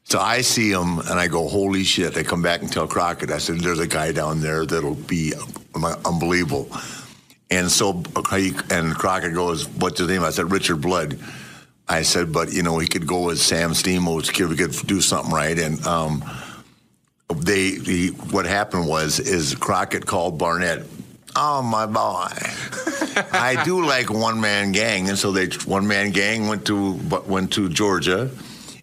So 0.05 0.21
I 0.21 0.43
see 0.43 0.71
him, 0.71 1.01
and 1.01 1.19
I 1.19 1.27
go, 1.27 1.49
"Holy 1.49 1.83
shit!" 1.83 2.17
I 2.17 2.23
come 2.23 2.41
back 2.41 2.61
and 2.63 2.73
tell 2.73 2.87
Crockett. 2.87 3.33
I 3.33 3.39
said, 3.39 3.59
"There's 3.59 3.81
a 3.81 3.87
guy 3.89 4.13
down 4.13 4.41
there 4.41 4.65
that'll 4.65 4.95
be 4.95 5.35
um, 5.75 5.85
unbelievable." 6.05 6.69
And 7.53 7.70
so, 7.70 8.03
he, 8.30 8.55
and 8.70 8.94
Crockett 8.94 9.34
goes, 9.34 9.68
"What's 9.68 9.98
his 9.98 10.09
name?" 10.09 10.24
I 10.24 10.30
said, 10.30 10.50
"Richard 10.50 10.80
Blood." 10.80 11.18
I 11.86 12.00
said, 12.00 12.32
"But 12.32 12.50
you 12.50 12.62
know, 12.62 12.78
he 12.78 12.88
could 12.88 13.07
go 13.07 13.28
as 13.28 13.42
Sam 13.42 13.74
Steamboat's 13.74 14.30
kid. 14.30 14.48
We 14.48 14.57
could 14.57 14.72
do 14.86 15.03
something 15.03 15.34
right." 15.34 15.59
And 15.59 15.84
um, 15.86 16.24
they, 17.28 17.72
he, 17.72 18.09
what 18.09 18.46
happened 18.46 18.88
was, 18.88 19.20
is 19.20 19.55
Crockett 19.55 20.07
called 20.07 20.38
Barnett. 20.38 20.86
Oh 21.36 21.61
my 21.61 21.84
boy, 21.84 22.32
I 23.32 23.62
do 23.66 23.84
like 23.84 24.09
one 24.09 24.40
man 24.40 24.72
gang, 24.72 25.11
and 25.11 25.18
so 25.18 25.30
they 25.30 25.48
one 25.66 25.86
man 25.86 26.11
gang 26.11 26.48
went 26.48 26.66
to 26.66 26.92
went 27.26 27.53
to 27.53 27.68
Georgia, 27.68 28.30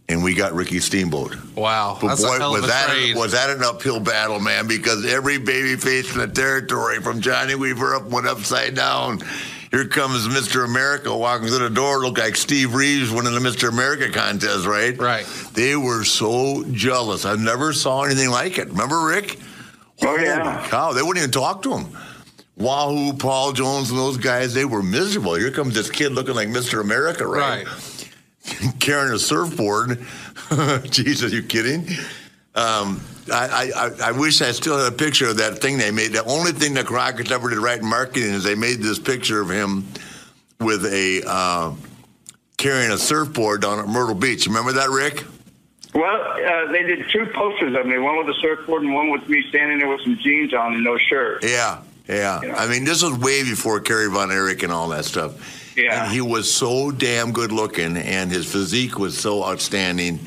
and 0.09 0.23
we 0.23 0.33
got 0.33 0.53
Ricky 0.53 0.79
Steamboat. 0.79 1.37
Wow, 1.55 1.97
But 2.01 2.07
that's 2.09 2.21
boy, 2.25 2.35
a 2.35 2.39
hell 2.39 2.55
of 2.55 2.61
was 2.61 2.63
a 2.65 2.73
that 2.73 2.87
trade. 2.89 3.15
was 3.15 3.31
that 3.31 3.49
an 3.51 3.63
uphill 3.63 3.99
battle, 3.99 4.39
man? 4.39 4.67
Because 4.67 5.05
every 5.05 5.37
baby 5.37 5.75
face 5.75 6.11
in 6.13 6.19
the 6.19 6.27
territory, 6.27 6.99
from 6.99 7.21
Johnny 7.21 7.55
Weaver 7.55 7.95
up, 7.95 8.05
went 8.07 8.27
upside 8.27 8.75
down. 8.75 9.19
Here 9.71 9.87
comes 9.87 10.27
Mr. 10.27 10.65
America 10.65 11.15
walking 11.15 11.47
through 11.47 11.59
the 11.59 11.69
door, 11.69 11.99
looked 11.99 12.17
like 12.17 12.35
Steve 12.35 12.73
Reeves 12.73 13.11
winning 13.11 13.35
the 13.35 13.39
Mr. 13.39 13.69
America 13.69 14.09
contest, 14.09 14.65
right? 14.65 14.97
Right. 14.97 15.25
They 15.53 15.75
were 15.75 16.03
so 16.03 16.63
jealous. 16.71 17.23
I 17.23 17.35
never 17.35 17.71
saw 17.71 18.01
anything 18.01 18.31
like 18.31 18.57
it. 18.57 18.67
Remember, 18.69 19.05
Rick? 19.05 19.37
Oh, 20.01 20.15
yeah. 20.17 20.57
Holy 20.57 20.69
cow! 20.69 20.93
They 20.93 21.03
wouldn't 21.03 21.17
even 21.19 21.29
talk 21.31 21.61
to 21.63 21.77
him. 21.77 21.95
Wahoo, 22.57 23.13
Paul 23.13 23.53
Jones, 23.53 23.89
and 23.91 23.99
those 23.99 24.17
guys, 24.17 24.53
they 24.55 24.65
were 24.65 24.81
miserable. 24.81 25.35
Here 25.35 25.51
comes 25.51 25.75
this 25.75 25.89
kid 25.91 26.13
looking 26.13 26.35
like 26.35 26.47
Mr. 26.49 26.81
America, 26.81 27.27
right? 27.27 27.65
right. 27.65 27.88
carrying 28.79 29.13
a 29.13 29.19
surfboard. 29.19 30.05
Jesus, 30.89 31.31
are 31.31 31.35
you 31.35 31.43
kidding? 31.43 31.87
Um, 32.55 33.01
I, 33.31 33.71
I, 33.75 34.09
I 34.09 34.11
wish 34.11 34.41
I 34.41 34.51
still 34.51 34.77
had 34.77 34.91
a 34.91 34.95
picture 34.95 35.27
of 35.27 35.37
that 35.37 35.59
thing 35.59 35.77
they 35.77 35.91
made. 35.91 36.13
The 36.13 36.23
only 36.25 36.51
thing 36.51 36.73
that 36.73 36.87
Crockett 36.87 37.31
ever 37.31 37.49
did 37.49 37.59
right 37.59 37.79
in 37.79 37.85
marketing 37.85 38.31
is 38.31 38.43
they 38.43 38.55
made 38.55 38.79
this 38.81 38.99
picture 38.99 39.41
of 39.41 39.49
him 39.49 39.87
with 40.59 40.85
a 40.85 41.23
uh, 41.25 41.73
carrying 42.57 42.91
a 42.91 42.97
surfboard 42.97 43.61
down 43.61 43.79
at 43.79 43.87
Myrtle 43.87 44.15
Beach. 44.15 44.47
Remember 44.47 44.73
that, 44.73 44.89
Rick? 44.89 45.25
Well, 45.93 46.21
uh, 46.21 46.71
they 46.71 46.83
did 46.83 47.09
two 47.09 47.25
posters 47.33 47.75
of 47.75 47.85
me, 47.85 47.97
one 47.97 48.17
with 48.17 48.29
a 48.29 48.39
surfboard 48.41 48.83
and 48.83 48.93
one 48.93 49.09
with 49.09 49.27
me 49.27 49.43
standing 49.49 49.79
there 49.79 49.87
with 49.87 50.01
some 50.01 50.17
jeans 50.17 50.53
on 50.53 50.75
and 50.75 50.83
no 50.83 50.97
shirt. 50.97 51.43
Yeah, 51.43 51.81
yeah. 52.07 52.41
Yeah. 52.43 52.55
I 52.55 52.67
mean, 52.67 52.83
this 52.83 53.01
was 53.03 53.17
way 53.17 53.43
before 53.43 53.79
Kerry 53.79 54.09
Von 54.09 54.31
Erich 54.31 54.63
and 54.63 54.71
all 54.71 54.89
that 54.89 55.05
stuff. 55.05 55.68
Yeah. 55.83 56.03
And 56.03 56.11
he 56.13 56.21
was 56.21 56.51
so 56.51 56.91
damn 56.91 57.31
good 57.31 57.51
looking, 57.51 57.97
and 57.97 58.31
his 58.31 58.51
physique 58.51 58.97
was 58.97 59.17
so 59.17 59.43
outstanding. 59.43 60.19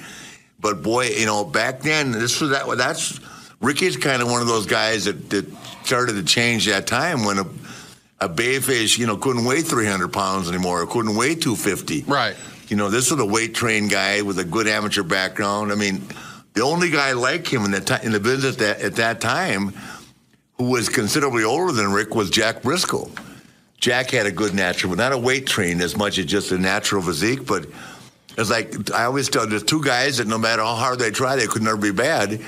But 0.61 0.83
boy, 0.83 1.09
you 1.09 1.27
know, 1.27 1.45
back 1.45 1.81
then, 1.81 2.13
this 2.13 2.41
was 2.41 2.51
that. 2.51 2.67
That's 2.77 3.21
Ricky's 3.61 3.97
kind 3.97 4.23
of 4.23 4.31
one 4.31 4.41
of 4.41 4.49
those 4.49 4.67
guys 4.67 5.05
that, 5.05 5.31
that 5.31 5.47
started 5.85 6.15
to 6.15 6.25
change 6.25 6.67
that 6.67 6.87
time 6.87 7.25
when 7.25 7.39
a 7.39 7.47
a 8.23 8.29
babyface, 8.29 8.97
you 8.97 9.07
know, 9.07 9.17
couldn't 9.17 9.45
weigh 9.45 9.63
300 9.63 10.13
pounds 10.13 10.49
anymore, 10.49 10.83
or 10.83 10.87
couldn't 10.87 11.17
weigh 11.17 11.35
250. 11.35 12.03
Right. 12.03 12.37
You 12.69 12.77
know, 12.77 12.89
this 12.89 13.11
was 13.11 13.21
a 13.21 13.27
weight 13.27 13.53
trained 13.53 13.91
guy 13.91 14.23
with 14.23 14.39
a 14.39 14.45
good 14.45 14.69
amateur 14.69 15.03
background. 15.03 15.73
I 15.73 15.75
mean, 15.75 16.03
the 16.55 16.63
only 16.63 16.89
guy 16.89 17.13
like 17.13 17.53
him 17.53 17.65
in 17.65 17.73
the 17.73 17.81
ti 17.81 17.97
in 18.05 18.13
the 18.13 18.21
business 18.21 18.57
that, 18.57 18.81
at 18.81 18.95
that 18.97 19.21
time, 19.21 19.75
who 20.55 20.71
was 20.71 20.89
considerably 20.89 21.43
older 21.43 21.73
than 21.73 21.93
Rick, 21.93 22.15
was 22.15 22.31
Jack 22.31 22.63
Briscoe. 22.63 23.11
Jack 23.83 24.13
had 24.13 24.27
a 24.27 24.31
good 24.33 24.55
natural, 24.55 24.95
not 24.95 25.11
a 25.13 25.19
weight 25.19 25.45
train 25.45 25.81
as 25.81 25.97
much 25.97 26.17
as 26.17 26.25
just 26.27 26.53
a 26.53 26.57
natural 26.59 27.03
physique, 27.03 27.45
but 27.45 27.67
it's 28.39 28.49
like 28.49 28.93
I 28.93 29.05
always 29.05 29.29
tell 29.29 29.45
there's 29.47 29.65
two 29.65 29.83
guys 29.83 30.19
that 30.19 30.29
no 30.29 30.39
matter 30.39 30.63
how 30.63 30.77
hard 30.77 31.01
they 31.01 31.11
try, 31.11 31.35
they 31.35 31.49
could 31.49 31.63
never 31.63 31.77
be 31.77 31.91
bad. 31.91 32.41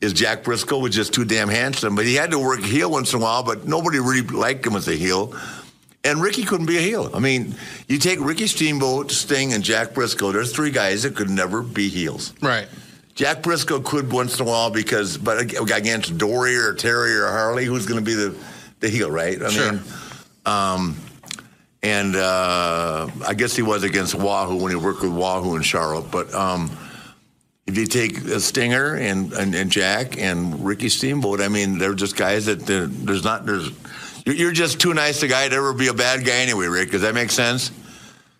Is 0.00 0.12
Jack 0.12 0.44
Briscoe 0.44 0.78
was 0.78 0.94
just 0.94 1.12
too 1.12 1.24
damn 1.24 1.48
handsome, 1.48 1.96
but 1.96 2.04
he 2.04 2.14
had 2.14 2.30
to 2.30 2.38
work 2.38 2.60
heel 2.60 2.88
once 2.90 3.12
in 3.12 3.18
a 3.18 3.22
while, 3.22 3.42
but 3.42 3.66
nobody 3.66 3.98
really 3.98 4.22
liked 4.22 4.64
him 4.64 4.76
as 4.76 4.86
a 4.86 4.94
heel. 4.94 5.34
And 6.04 6.22
Ricky 6.22 6.44
couldn't 6.44 6.66
be 6.66 6.76
a 6.78 6.80
heel. 6.82 7.10
I 7.12 7.18
mean, 7.18 7.56
you 7.88 7.98
take 7.98 8.20
Ricky 8.20 8.46
Steamboat, 8.46 9.10
Sting, 9.10 9.54
and 9.54 9.64
Jack 9.64 9.92
Briscoe. 9.92 10.30
There's 10.30 10.54
three 10.54 10.70
guys 10.70 11.02
that 11.02 11.16
could 11.16 11.30
never 11.30 11.62
be 11.62 11.88
heels. 11.88 12.32
Right. 12.40 12.68
Jack 13.16 13.42
Briscoe 13.42 13.80
could 13.80 14.12
once 14.12 14.38
in 14.38 14.46
a 14.46 14.48
while 14.48 14.70
because, 14.70 15.18
but 15.18 15.40
against 15.40 16.16
Dory 16.16 16.56
or 16.56 16.74
Terry 16.74 17.16
or 17.16 17.26
Harley, 17.26 17.64
who's 17.64 17.86
going 17.86 17.98
to 17.98 18.04
be 18.04 18.14
the, 18.14 18.36
the 18.78 18.88
heel, 18.88 19.10
right? 19.10 19.42
I 19.42 19.48
Sure. 19.48 19.72
mean, 19.72 19.82
um, 20.46 20.96
and 21.82 22.16
uh, 22.16 23.08
I 23.26 23.34
guess 23.34 23.54
he 23.54 23.62
was 23.62 23.82
against 23.84 24.14
Wahoo 24.14 24.56
when 24.56 24.70
he 24.70 24.76
worked 24.76 25.02
with 25.02 25.12
Wahoo 25.12 25.56
in 25.56 25.62
Charlotte. 25.62 26.10
But 26.10 26.32
um, 26.34 26.70
if 27.66 27.76
you 27.76 27.86
take 27.86 28.18
a 28.24 28.40
Stinger 28.40 28.94
and, 28.94 29.32
and, 29.34 29.54
and 29.54 29.70
Jack 29.70 30.18
and 30.18 30.64
Ricky 30.64 30.88
Steamboat, 30.88 31.40
I 31.40 31.48
mean, 31.48 31.78
they're 31.78 31.94
just 31.94 32.16
guys 32.16 32.46
that 32.46 32.60
there's 32.66 33.24
not 33.24 33.44
there's. 33.46 33.70
You're 34.24 34.52
just 34.52 34.80
too 34.80 34.92
nice 34.92 35.22
a 35.22 35.28
guy 35.28 35.48
to 35.48 35.54
ever 35.54 35.72
be 35.72 35.86
a 35.86 35.94
bad 35.94 36.24
guy 36.24 36.34
anyway, 36.38 36.66
Rick. 36.66 36.90
Does 36.90 37.02
that 37.02 37.14
make 37.14 37.30
sense? 37.30 37.70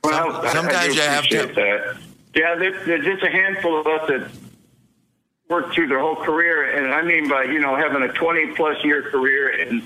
Well, 0.02 0.14
I- 0.14 0.48
I 0.48 0.52
sometimes 0.52 0.94
do 0.94 1.00
you 1.00 1.06
have 1.06 1.26
to- 1.28 1.46
That. 1.54 1.96
Yeah, 2.34 2.54
there, 2.56 2.84
there's 2.84 3.04
just 3.04 3.22
a 3.22 3.30
handful 3.30 3.80
of 3.80 3.86
us 3.86 4.08
that 4.08 4.28
worked 5.48 5.74
through 5.74 5.86
their 5.86 6.00
whole 6.00 6.16
career, 6.16 6.76
and 6.76 6.92
I 6.92 7.02
mean 7.02 7.28
by 7.28 7.44
you 7.44 7.60
know 7.60 7.76
having 7.76 8.02
a 8.02 8.12
20 8.12 8.48
plus 8.54 8.82
year 8.84 9.02
career 9.10 9.48
and 9.60 9.82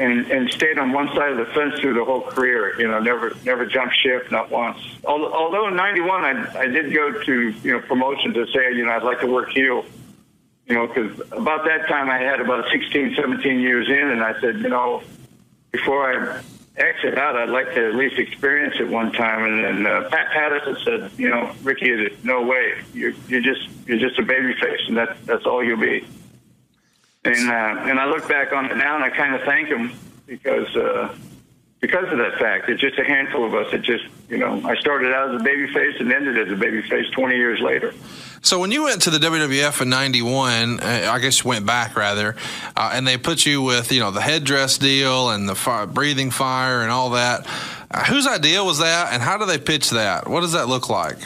and 0.00 0.30
and 0.30 0.50
stayed 0.50 0.78
on 0.78 0.92
one 0.92 1.08
side 1.08 1.32
of 1.32 1.36
the 1.36 1.52
fence 1.52 1.78
through 1.78 1.94
the 1.94 2.04
whole 2.04 2.22
career. 2.22 2.80
You 2.80 2.88
know, 2.88 2.98
never 2.98 3.36
never 3.44 3.66
jumped 3.66 3.94
ship, 4.02 4.30
not 4.30 4.50
once. 4.50 4.78
Although, 5.04 5.68
in 5.68 5.76
'91 5.76 6.24
I 6.24 6.58
I 6.58 6.66
did 6.66 6.92
go 6.92 7.22
to 7.22 7.54
you 7.62 7.72
know 7.72 7.80
promotion 7.80 8.32
to 8.34 8.46
say 8.46 8.72
you 8.72 8.86
know 8.86 8.92
I'd 8.92 9.02
like 9.02 9.20
to 9.20 9.26
work 9.26 9.50
heel. 9.50 9.84
You 10.66 10.76
know, 10.76 10.86
because 10.86 11.20
about 11.32 11.64
that 11.64 11.88
time 11.88 12.08
I 12.08 12.18
had 12.18 12.40
about 12.40 12.64
16, 12.70 13.16
17 13.16 13.58
years 13.58 13.88
in, 13.88 14.10
and 14.10 14.22
I 14.22 14.40
said, 14.40 14.60
you 14.60 14.68
know, 14.68 15.02
before 15.72 16.06
I 16.06 16.42
exit 16.76 17.18
out, 17.18 17.34
I'd 17.34 17.48
like 17.48 17.74
to 17.74 17.88
at 17.88 17.96
least 17.96 18.20
experience 18.20 18.76
it 18.78 18.88
one 18.88 19.10
time. 19.10 19.44
And 19.46 19.64
then 19.64 19.86
uh, 19.92 20.08
Pat 20.10 20.30
Patterson 20.30 20.76
said, 20.84 21.10
you 21.18 21.28
know, 21.28 21.52
Ricky, 21.64 22.16
no 22.22 22.42
way, 22.42 22.82
you're, 22.94 23.14
you're 23.26 23.40
just 23.40 23.68
you're 23.86 23.98
just 23.98 24.16
a 24.20 24.22
baby 24.22 24.54
face, 24.54 24.80
and 24.86 24.96
that's 24.96 25.20
that's 25.26 25.44
all 25.44 25.64
you'll 25.64 25.80
be. 25.80 26.06
And 27.24 27.50
uh, 27.50 27.90
and 27.90 28.00
I 28.00 28.06
look 28.06 28.28
back 28.28 28.52
on 28.52 28.66
it 28.70 28.76
now, 28.76 28.96
and 28.96 29.04
I 29.04 29.10
kind 29.10 29.34
of 29.34 29.42
thank 29.42 29.68
him 29.68 29.92
because 30.26 30.74
uh, 30.74 31.14
because 31.80 32.12
of 32.12 32.18
that 32.18 32.38
fact. 32.38 32.68
It's 32.68 32.80
just 32.80 32.98
a 32.98 33.04
handful 33.04 33.44
of 33.44 33.54
us 33.54 33.70
that 33.72 33.82
just 33.82 34.04
you 34.28 34.38
know 34.38 34.62
I 34.64 34.76
started 34.76 35.12
out 35.12 35.34
as 35.34 35.40
a 35.40 35.44
baby 35.44 35.72
face 35.72 35.96
and 35.98 36.12
ended 36.12 36.38
as 36.38 36.52
a 36.52 36.56
baby 36.56 36.82
face 36.82 37.10
20 37.10 37.36
years 37.36 37.60
later. 37.60 37.94
So 38.42 38.58
when 38.58 38.70
you 38.70 38.84
went 38.84 39.02
to 39.02 39.10
the 39.10 39.18
WWF 39.18 39.82
in 39.82 39.90
'91, 39.90 40.80
uh, 40.80 41.10
I 41.10 41.18
guess 41.18 41.42
you 41.42 41.48
went 41.48 41.66
back 41.66 41.96
rather, 41.96 42.36
uh, 42.76 42.90
and 42.94 43.06
they 43.06 43.18
put 43.18 43.44
you 43.44 43.62
with 43.62 43.92
you 43.92 44.00
know 44.00 44.10
the 44.10 44.22
headdress 44.22 44.78
deal 44.78 45.30
and 45.30 45.48
the 45.48 45.54
fire, 45.54 45.86
breathing 45.86 46.30
fire 46.30 46.82
and 46.82 46.90
all 46.90 47.10
that. 47.10 47.46
Uh, 47.90 48.04
whose 48.04 48.26
idea 48.26 48.62
was 48.62 48.78
that, 48.78 49.12
and 49.12 49.22
how 49.22 49.36
do 49.36 49.44
they 49.44 49.58
pitch 49.58 49.90
that? 49.90 50.28
What 50.28 50.40
does 50.40 50.52
that 50.52 50.68
look 50.68 50.88
like? 50.88 51.18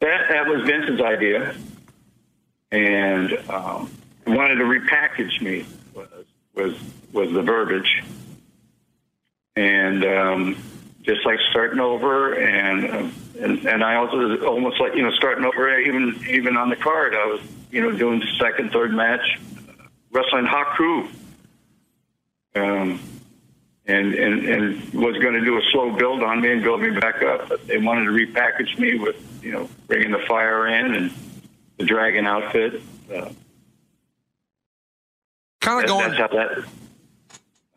That 0.00 0.28
that 0.30 0.46
was 0.46 0.66
Vince's 0.66 1.00
idea, 1.00 1.54
and 2.72 3.32
um, 3.48 3.90
wanted 4.26 4.56
to 4.56 4.64
repackage 4.64 5.40
me 5.40 5.66
was 5.94 6.08
was 6.54 6.74
was 7.12 7.32
the 7.32 7.42
verbiage, 7.42 8.02
and 9.56 10.04
um, 10.04 10.56
just 11.02 11.24
like 11.26 11.38
starting 11.50 11.80
over, 11.80 12.34
and, 12.34 12.84
uh, 12.84 13.08
and 13.40 13.66
and 13.66 13.84
I 13.84 13.96
also 13.96 14.44
almost 14.46 14.80
like 14.80 14.94
you 14.94 15.02
know 15.02 15.10
starting 15.12 15.44
over 15.44 15.78
even 15.78 16.20
even 16.28 16.56
on 16.56 16.68
the 16.70 16.76
card. 16.76 17.14
I 17.14 17.26
was 17.26 17.40
you 17.70 17.80
know 17.80 17.96
doing 17.96 18.22
second, 18.38 18.72
third 18.72 18.92
match, 18.92 19.38
wrestling 20.10 20.46
Haku. 20.46 21.08
Um, 22.54 23.00
and, 23.86 24.14
and, 24.14 24.44
and 24.44 24.94
was 24.94 25.16
going 25.18 25.34
to 25.34 25.44
do 25.44 25.58
a 25.58 25.62
slow 25.72 25.90
build 25.90 26.22
on 26.22 26.40
me 26.40 26.52
and 26.52 26.62
build 26.62 26.80
me 26.80 26.90
back 26.90 27.22
up. 27.22 27.48
But 27.48 27.66
they 27.66 27.78
wanted 27.78 28.04
to 28.04 28.10
repackage 28.10 28.78
me 28.78 28.96
with, 28.96 29.16
you 29.42 29.52
know, 29.52 29.68
bringing 29.88 30.12
the 30.12 30.20
fire 30.28 30.68
in 30.68 30.94
and 30.94 31.12
the 31.78 31.84
dragon 31.84 32.26
outfit. 32.26 32.80
Uh, 33.12 33.30
kind 35.62 35.82
of 35.82 35.88
going. 35.88 36.10
That's 36.10 36.32
that. 36.34 36.64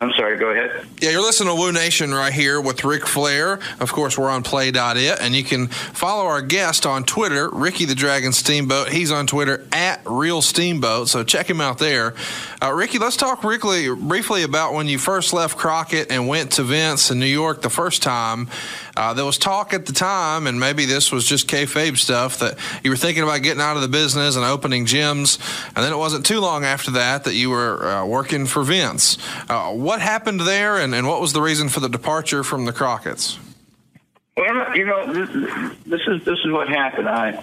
I'm 0.01 0.11
sorry, 0.11 0.37
go 0.37 0.49
ahead. 0.49 0.85
Yeah, 0.99 1.11
you're 1.11 1.21
listening 1.21 1.55
to 1.55 1.59
Woo 1.59 1.71
Nation 1.71 2.13
right 2.13 2.33
here 2.33 2.59
with 2.59 2.83
Ric 2.83 3.07
Flair. 3.07 3.59
Of 3.79 3.93
course, 3.93 4.17
we're 4.17 4.29
on 4.29 4.43
play.it, 4.43 5.21
and 5.21 5.33
you 5.33 5.43
can 5.43 5.67
follow 5.67 6.25
our 6.25 6.41
guest 6.41 6.85
on 6.85 7.05
Twitter, 7.05 7.49
Ricky 7.49 7.85
the 7.85 7.95
Dragon 7.95 8.33
Steamboat. 8.33 8.89
He's 8.89 9.09
on 9.09 9.25
Twitter 9.25 9.65
at 9.71 10.01
Real 10.05 10.41
Steamboat, 10.41 11.07
so 11.07 11.23
check 11.23 11.49
him 11.49 11.61
out 11.61 11.77
there. 11.77 12.13
Uh, 12.61 12.73
Ricky, 12.73 12.99
let's 12.99 13.15
talk 13.15 13.41
briefly, 13.41 13.87
briefly 13.95 14.43
about 14.43 14.73
when 14.73 14.87
you 14.87 14.99
first 14.99 15.31
left 15.31 15.57
Crockett 15.57 16.11
and 16.11 16.27
went 16.27 16.51
to 16.53 16.63
Vince 16.63 17.09
in 17.09 17.17
New 17.17 17.25
York 17.25 17.61
the 17.61 17.69
first 17.69 18.03
time. 18.03 18.49
Uh, 18.97 19.13
there 19.13 19.25
was 19.25 19.37
talk 19.37 19.73
at 19.73 19.85
the 19.85 19.93
time, 19.93 20.47
and 20.47 20.59
maybe 20.59 20.85
this 20.85 21.11
was 21.11 21.25
just 21.25 21.47
kayfabe 21.47 21.97
stuff, 21.97 22.39
that 22.39 22.57
you 22.83 22.89
were 22.89 22.95
thinking 22.95 23.23
about 23.23 23.41
getting 23.41 23.61
out 23.61 23.75
of 23.75 23.81
the 23.81 23.87
business 23.87 24.35
and 24.35 24.45
opening 24.45 24.85
gyms, 24.85 25.39
and 25.75 25.83
then 25.83 25.91
it 25.91 25.97
wasn't 25.97 26.25
too 26.25 26.39
long 26.39 26.63
after 26.63 26.91
that 26.91 27.23
that 27.25 27.33
you 27.33 27.49
were 27.49 27.85
uh, 27.85 28.05
working 28.05 28.45
for 28.45 28.63
Vince. 28.63 29.17
Uh, 29.49 29.71
what 29.71 30.01
happened 30.01 30.41
there, 30.41 30.77
and, 30.77 30.95
and 30.95 31.07
what 31.07 31.19
was 31.19 31.33
the 31.33 31.41
reason 31.41 31.69
for 31.69 31.79
the 31.79 31.89
departure 31.89 32.43
from 32.43 32.65
the 32.65 32.73
Crockett's? 32.73 33.37
Well, 34.37 34.75
you 34.75 34.85
know, 34.85 35.13
this, 35.13 35.29
is 36.07 36.25
this 36.25 36.39
is 36.43 36.51
what 36.51 36.67
happened. 36.67 37.07
I 37.07 37.41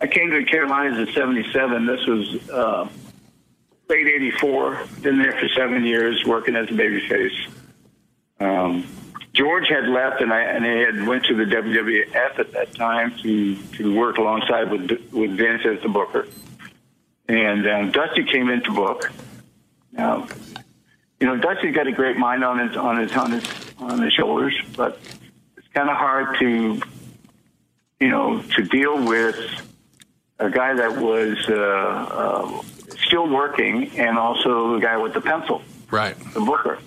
I 0.00 0.06
came 0.06 0.30
to 0.30 0.40
the 0.40 0.44
Carolinas 0.44 1.08
in 1.08 1.14
'77. 1.14 1.86
This 1.86 2.06
was 2.06 2.50
uh, 2.50 2.88
late 3.88 4.06
'84. 4.06 4.86
Been 5.00 5.18
there 5.18 5.32
for 5.32 5.48
seven 5.48 5.84
years, 5.84 6.24
working 6.26 6.54
as 6.54 6.68
a 6.68 6.72
babyface. 6.72 7.48
Um, 8.38 8.86
George 9.36 9.68
had 9.68 9.86
left, 9.86 10.22
and 10.22 10.32
I 10.32 10.40
and 10.40 10.64
I 10.64 10.78
had 10.78 11.06
went 11.06 11.26
to 11.26 11.34
the 11.34 11.44
WWF 11.44 12.38
at 12.38 12.52
that 12.52 12.74
time 12.74 13.16
to 13.18 13.56
to 13.76 13.94
work 13.94 14.16
alongside 14.16 14.70
with 14.70 14.90
with 15.12 15.36
Vince 15.36 15.62
as 15.66 15.82
the 15.82 15.90
booker. 15.90 16.26
And 17.28 17.66
um, 17.68 17.90
Dusty 17.90 18.24
came 18.24 18.48
in 18.48 18.62
to 18.62 18.72
book. 18.72 19.10
Now, 19.92 20.26
you 21.20 21.26
know, 21.26 21.36
Dusty's 21.36 21.74
got 21.74 21.86
a 21.86 21.92
great 21.92 22.16
mind 22.16 22.44
on 22.44 22.66
his 22.66 22.76
on 22.78 22.98
his 22.98 23.12
on 23.12 23.32
his 23.32 23.44
on 23.78 24.00
his 24.00 24.14
shoulders, 24.14 24.58
but 24.74 24.98
it's 25.58 25.68
kind 25.74 25.90
of 25.90 25.96
hard 25.96 26.38
to, 26.38 26.80
you 28.00 28.08
know, 28.08 28.40
to 28.40 28.62
deal 28.62 29.04
with 29.04 29.36
a 30.38 30.48
guy 30.48 30.72
that 30.74 30.96
was 30.96 31.36
uh, 31.50 31.54
uh, 31.54 32.62
still 33.06 33.28
working 33.28 33.90
and 33.98 34.16
also 34.16 34.74
the 34.74 34.80
guy 34.80 34.96
with 34.96 35.12
the 35.12 35.20
pencil, 35.20 35.60
right? 35.90 36.16
The 36.32 36.40
booker. 36.40 36.78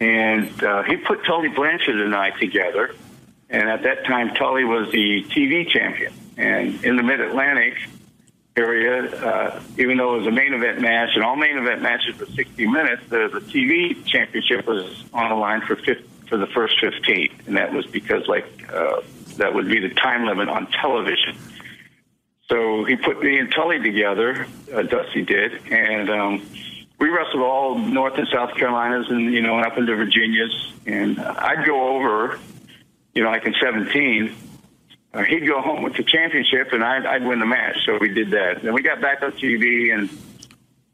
And 0.00 0.62
uh, 0.62 0.82
he 0.84 0.96
put 0.96 1.24
Tully 1.24 1.48
Blanchard 1.48 2.00
and 2.00 2.14
I 2.14 2.30
together. 2.30 2.94
And 3.50 3.68
at 3.68 3.82
that 3.82 4.04
time, 4.04 4.34
Tully 4.34 4.64
was 4.64 4.90
the 4.92 5.24
TV 5.24 5.68
champion. 5.68 6.12
And 6.36 6.84
in 6.84 6.96
the 6.96 7.02
Mid 7.02 7.20
Atlantic 7.20 7.74
area, 8.56 9.10
uh, 9.24 9.62
even 9.76 9.96
though 9.96 10.14
it 10.14 10.18
was 10.18 10.26
a 10.26 10.32
main 10.32 10.52
event 10.52 10.80
match, 10.80 11.10
and 11.14 11.24
all 11.24 11.36
main 11.36 11.56
event 11.56 11.82
matches 11.82 12.18
were 12.18 12.26
60 12.26 12.66
minutes, 12.66 13.02
the, 13.08 13.28
the 13.32 13.40
TV 13.40 14.04
championship 14.04 14.66
was 14.66 15.04
on 15.12 15.30
the 15.30 15.36
line 15.36 15.62
for 15.62 15.76
50, 15.76 16.04
for 16.28 16.36
the 16.36 16.46
first 16.48 16.78
15. 16.80 17.42
And 17.46 17.56
that 17.56 17.72
was 17.72 17.86
because, 17.86 18.26
like, 18.28 18.46
uh, 18.72 19.00
that 19.36 19.54
would 19.54 19.68
be 19.68 19.80
the 19.80 19.94
time 19.94 20.26
limit 20.26 20.48
on 20.48 20.66
television. 20.66 21.36
So 22.48 22.84
he 22.84 22.96
put 22.96 23.22
me 23.22 23.38
and 23.38 23.52
Tully 23.52 23.78
together, 23.78 24.46
uh, 24.72 24.82
Dusty 24.82 25.22
did, 25.22 25.66
and 25.70 26.10
um, 26.10 26.46
we 26.98 27.08
wrestled 27.10 27.42
all 27.42 27.78
North 27.78 28.18
and 28.18 28.26
South 28.28 28.54
Carolinas 28.54 29.08
and, 29.08 29.32
you 29.32 29.40
know, 29.40 29.58
up 29.58 29.78
into 29.78 29.94
Virginias. 29.94 30.72
And 30.86 31.18
uh, 31.18 31.34
I'd 31.38 31.64
go 31.64 31.96
over, 31.96 32.38
you 33.14 33.22
know, 33.22 33.30
like 33.30 33.46
in 33.46 33.54
17. 33.60 34.34
Uh, 35.14 35.22
he'd 35.22 35.46
go 35.46 35.60
home 35.60 35.82
with 35.82 35.94
the 35.94 36.02
championship 36.02 36.72
and 36.72 36.82
I'd, 36.82 37.06
I'd 37.06 37.24
win 37.24 37.38
the 37.38 37.46
match. 37.46 37.76
So 37.86 37.98
we 37.98 38.08
did 38.08 38.32
that. 38.32 38.62
Then 38.62 38.74
we 38.74 38.82
got 38.82 39.00
back 39.00 39.22
on 39.22 39.32
TV 39.32 39.94
and, 39.94 40.10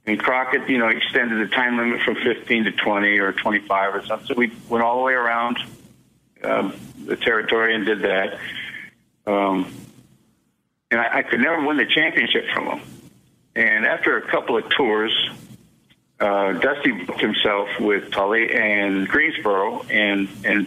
and 0.07 0.21
Crockett, 0.21 0.69
you 0.69 0.79
know, 0.79 0.89
extended 0.89 1.47
the 1.47 1.51
time 1.51 1.79
limit 1.79 2.03
from 2.03 2.17
15 2.17 2.65
to 2.65 2.73
20 2.73 3.19
or 3.19 3.33
25 3.33 3.95
or 3.95 4.05
something. 4.05 4.29
So 4.29 4.35
we 4.35 4.53
went 4.69 4.85
all 4.85 4.99
the 4.99 5.05
way 5.05 5.15
around 5.15 5.59
um, 6.43 6.75
the 7.07 7.17
territory 7.17 7.75
and 7.75 7.87
did 7.87 8.03
that. 8.03 8.39
Um, 9.27 9.73
and 10.91 11.01
I, 11.01 11.19
I 11.19 11.23
could 11.23 11.41
never 11.41 11.67
win 11.67 11.79
the 11.79 11.87
championship 11.87 12.45
from 12.53 12.67
him. 12.67 12.81
And 13.57 13.87
after 13.87 14.19
a 14.19 14.31
couple 14.31 14.59
of 14.59 14.69
tours, 14.69 15.31
uh, 16.25 16.53
Dusty 16.55 16.93
booked 16.93 17.21
himself 17.21 17.69
with 17.79 18.11
Tully 18.11 18.51
and 18.51 19.07
Greensboro 19.07 19.83
and 19.91 20.29
and 20.45 20.67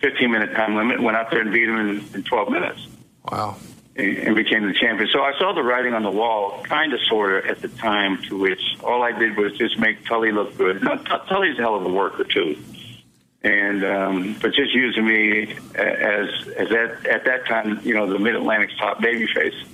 15 0.00 0.30
minute 0.30 0.54
time 0.54 0.76
limit. 0.76 1.02
Went 1.02 1.16
out 1.16 1.30
there 1.30 1.40
and 1.40 1.52
beat 1.52 1.68
him 1.68 1.76
in, 1.76 2.04
in 2.14 2.22
12 2.22 2.48
minutes. 2.48 2.86
Wow. 3.30 3.56
And, 3.96 4.16
and 4.18 4.34
became 4.34 4.66
the 4.66 4.72
champion. 4.72 5.08
So 5.12 5.20
I 5.20 5.32
saw 5.38 5.52
the 5.52 5.62
writing 5.62 5.92
on 5.92 6.02
the 6.02 6.10
wall, 6.10 6.62
kind 6.62 6.92
of, 6.94 7.00
sort 7.08 7.44
of, 7.44 7.50
at 7.50 7.60
the 7.60 7.68
time. 7.68 8.22
To 8.24 8.38
which 8.38 8.60
all 8.82 9.02
I 9.02 9.12
did 9.12 9.36
was 9.36 9.52
just 9.58 9.78
make 9.78 10.04
Tully 10.06 10.32
look 10.32 10.56
good. 10.56 10.82
No, 10.82 10.96
Tully's 10.96 11.58
a 11.58 11.62
hell 11.62 11.76
of 11.76 11.84
a 11.84 11.92
worker 11.92 12.24
too. 12.24 12.56
And 13.42 13.84
um, 13.84 14.36
but 14.40 14.54
just 14.54 14.72
using 14.72 15.06
me 15.06 15.52
as 15.74 16.28
as 16.56 16.68
that 16.70 17.06
at 17.06 17.26
that 17.26 17.46
time, 17.46 17.78
you 17.84 17.92
know, 17.92 18.10
the 18.10 18.18
Mid 18.18 18.34
Atlantic's 18.34 18.76
top 18.78 19.00
babyface. 19.00 19.66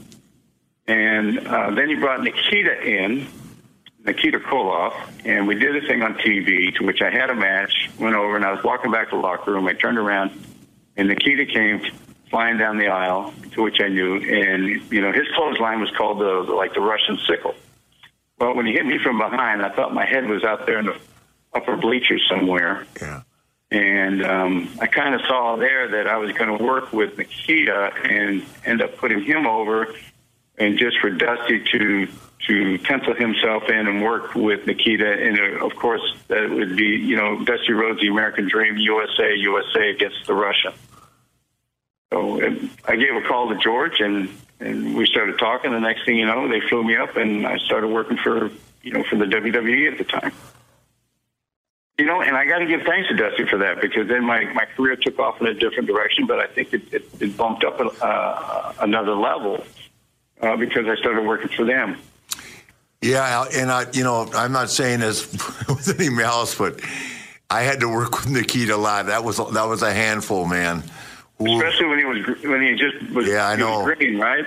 And 0.89 1.47
uh, 1.47 1.71
then 1.71 1.89
he 1.89 1.95
brought 1.95 2.21
Nikita 2.25 2.83
in, 2.83 3.29
Nikita 4.05 4.39
Koloff, 4.39 4.95
and 5.25 5.47
we 5.47 5.55
did 5.55 5.77
a 5.77 5.87
thing 5.87 6.03
on 6.03 6.15
TV 6.15 6.75
to 6.77 6.85
which 6.85 7.03
I 7.03 7.11
had 7.11 7.31
a 7.31 7.35
match, 7.35 7.91
went 7.99 8.17
over, 8.17 8.37
and 8.37 8.45
I 8.45 8.53
was 8.53 8.65
walking 8.65 8.91
back 8.91 9.11
to 9.11 9.17
the 9.17 9.23
locker 9.23 9.53
room. 9.53 9.67
I 9.67 9.75
turned 9.75 9.99
around, 9.99 10.31
and 10.97 11.09
Nikita 11.09 11.47
came 11.47 11.83
flying 12.31 12.57
down 12.57 12.79
the 12.79 12.89
aisle, 12.89 13.35
to 13.53 13.63
which 13.63 13.81
I 13.81 13.89
knew, 13.89 14.17
and 14.17 14.91
you 14.91 15.01
know 15.03 15.13
his 15.13 15.27
clothesline 15.35 15.81
was 15.81 15.91
called 15.97 16.19
the 16.21 16.53
like 16.53 16.73
the 16.73 16.81
Russian 16.81 17.19
sickle. 17.27 17.55
Well, 18.39 18.55
when 18.55 18.65
he 18.67 18.73
hit 18.73 18.87
me 18.87 18.99
from 19.03 19.19
behind, 19.19 19.63
I 19.63 19.71
thought 19.71 19.93
my 19.93 20.07
head 20.07 20.27
was 20.27 20.45
out 20.45 20.65
there 20.65 20.79
in 20.79 20.87
the 20.87 20.97
upper 21.53 21.77
bleachers 21.77 22.27
somewhere. 22.31 22.87
Yeah. 23.01 23.23
And 23.71 24.25
um, 24.25 24.69
I 24.81 24.87
kind 24.87 25.15
of 25.15 25.21
saw 25.29 25.57
there 25.57 25.89
that 25.89 26.09
I 26.09 26.17
was 26.17 26.33
going 26.33 26.59
to 26.59 26.65
work 26.65 26.93
with 26.93 27.17
Nikita 27.19 27.93
and 28.05 28.45
end 28.65 28.83
up 28.83 28.97
putting 28.97 29.23
him 29.23 29.47
over, 29.47 29.95
and 30.59 30.79
just 30.79 30.99
for 31.01 31.11
Dusty 31.11 31.63
to 31.73 32.09
to 32.47 32.79
pencil 32.79 33.15
himself 33.15 33.69
in 33.69 33.87
and 33.87 34.03
work 34.03 34.35
with 34.35 34.67
Nikita. 34.67 35.11
And 35.11 35.39
uh, 35.39 35.65
of 35.67 35.77
course, 35.77 36.03
that 36.29 36.49
would 36.51 36.77
be, 36.77 36.97
you 36.97 37.17
know, 37.17 37.45
Dusty 37.45 37.73
Rhodes, 37.73 38.01
the 38.01 38.09
American 38.09 38.49
Dream, 38.49 38.77
USA, 38.77 39.35
USA 39.37 39.91
against 39.91 40.27
the 40.27 40.35
Russia. 40.35 40.73
So 42.13 42.41
I 42.87 42.97
gave 42.97 43.15
a 43.15 43.23
call 43.23 43.51
to 43.51 43.57
George 43.57 44.01
and, 44.01 44.29
and 44.59 44.97
we 44.97 45.07
started 45.07 45.39
talking. 45.39 45.71
The 45.71 45.79
next 45.81 46.05
thing 46.05 46.17
you 46.17 46.27
know, 46.27 46.49
they 46.49 46.61
flew 46.61 46.83
me 46.83 46.97
up 46.97 47.17
and 47.17 47.47
I 47.47 47.59
started 47.59 47.89
working 47.89 48.17
for, 48.17 48.51
you 48.83 48.93
know, 48.93 49.05
for 49.05 49.17
the 49.17 49.27
WWE 49.27 49.93
at 49.93 49.99
the 49.99 50.05
time. 50.05 50.33
You 51.99 52.07
know, 52.07 52.23
and 52.23 52.35
I 52.35 52.47
got 52.47 52.61
to 52.61 52.67
give 52.67 52.83
thanks 52.83 53.09
to 53.11 53.15
Dusty 53.15 53.45
for 53.45 53.59
that 53.59 53.83
because 53.83 54.09
then 54.09 54.25
my, 54.25 54.45
my 54.55 54.65
career 54.65 54.97
took 54.97 55.19
off 55.19 55.39
in 55.41 55.47
a 55.47 55.55
different 55.55 55.87
direction, 55.87 56.27
but 56.27 56.41
I 56.41 56.47
think 56.47 56.73
it, 56.73 56.95
it, 56.95 57.05
it 57.21 57.37
bumped 57.37 57.63
up 57.63 57.79
uh, 57.79 58.73
another 58.81 59.15
level 59.15 59.63
uh, 60.41 60.57
because 60.57 60.87
I 60.87 60.97
started 60.97 61.27
working 61.27 61.49
for 61.49 61.65
them. 61.67 61.99
Yeah, 63.03 63.47
and 63.55 63.71
I, 63.71 63.87
you 63.93 64.05
know, 64.05 64.31
I'm 64.35 64.53
not 64.53 64.71
saying 64.71 65.01
this 65.01 65.33
with 65.69 65.99
any 65.99 66.11
malice, 66.11 66.55
but 66.55 66.81
I 67.49 67.63
had 67.63 67.81
to 67.81 67.89
work 67.89 68.21
with 68.21 68.31
Nikita 68.31 68.75
a 68.75 68.77
lot. 68.77 69.07
That 69.07 69.25
was 69.25 69.39
that 69.39 69.65
was 69.65 69.83
a 69.83 69.93
handful, 69.93 70.47
man. 70.47 70.83
Ooh. 71.41 71.57
Especially 71.57 71.87
when 71.87 71.99
he 71.99 72.05
was 72.05 72.43
when 72.43 72.63
he 72.63 72.75
just 72.75 73.11
was. 73.15 73.27
Yeah, 73.27 73.49
I 73.49 73.57
know. 73.57 73.85
Green, 73.85 74.19
right? 74.19 74.45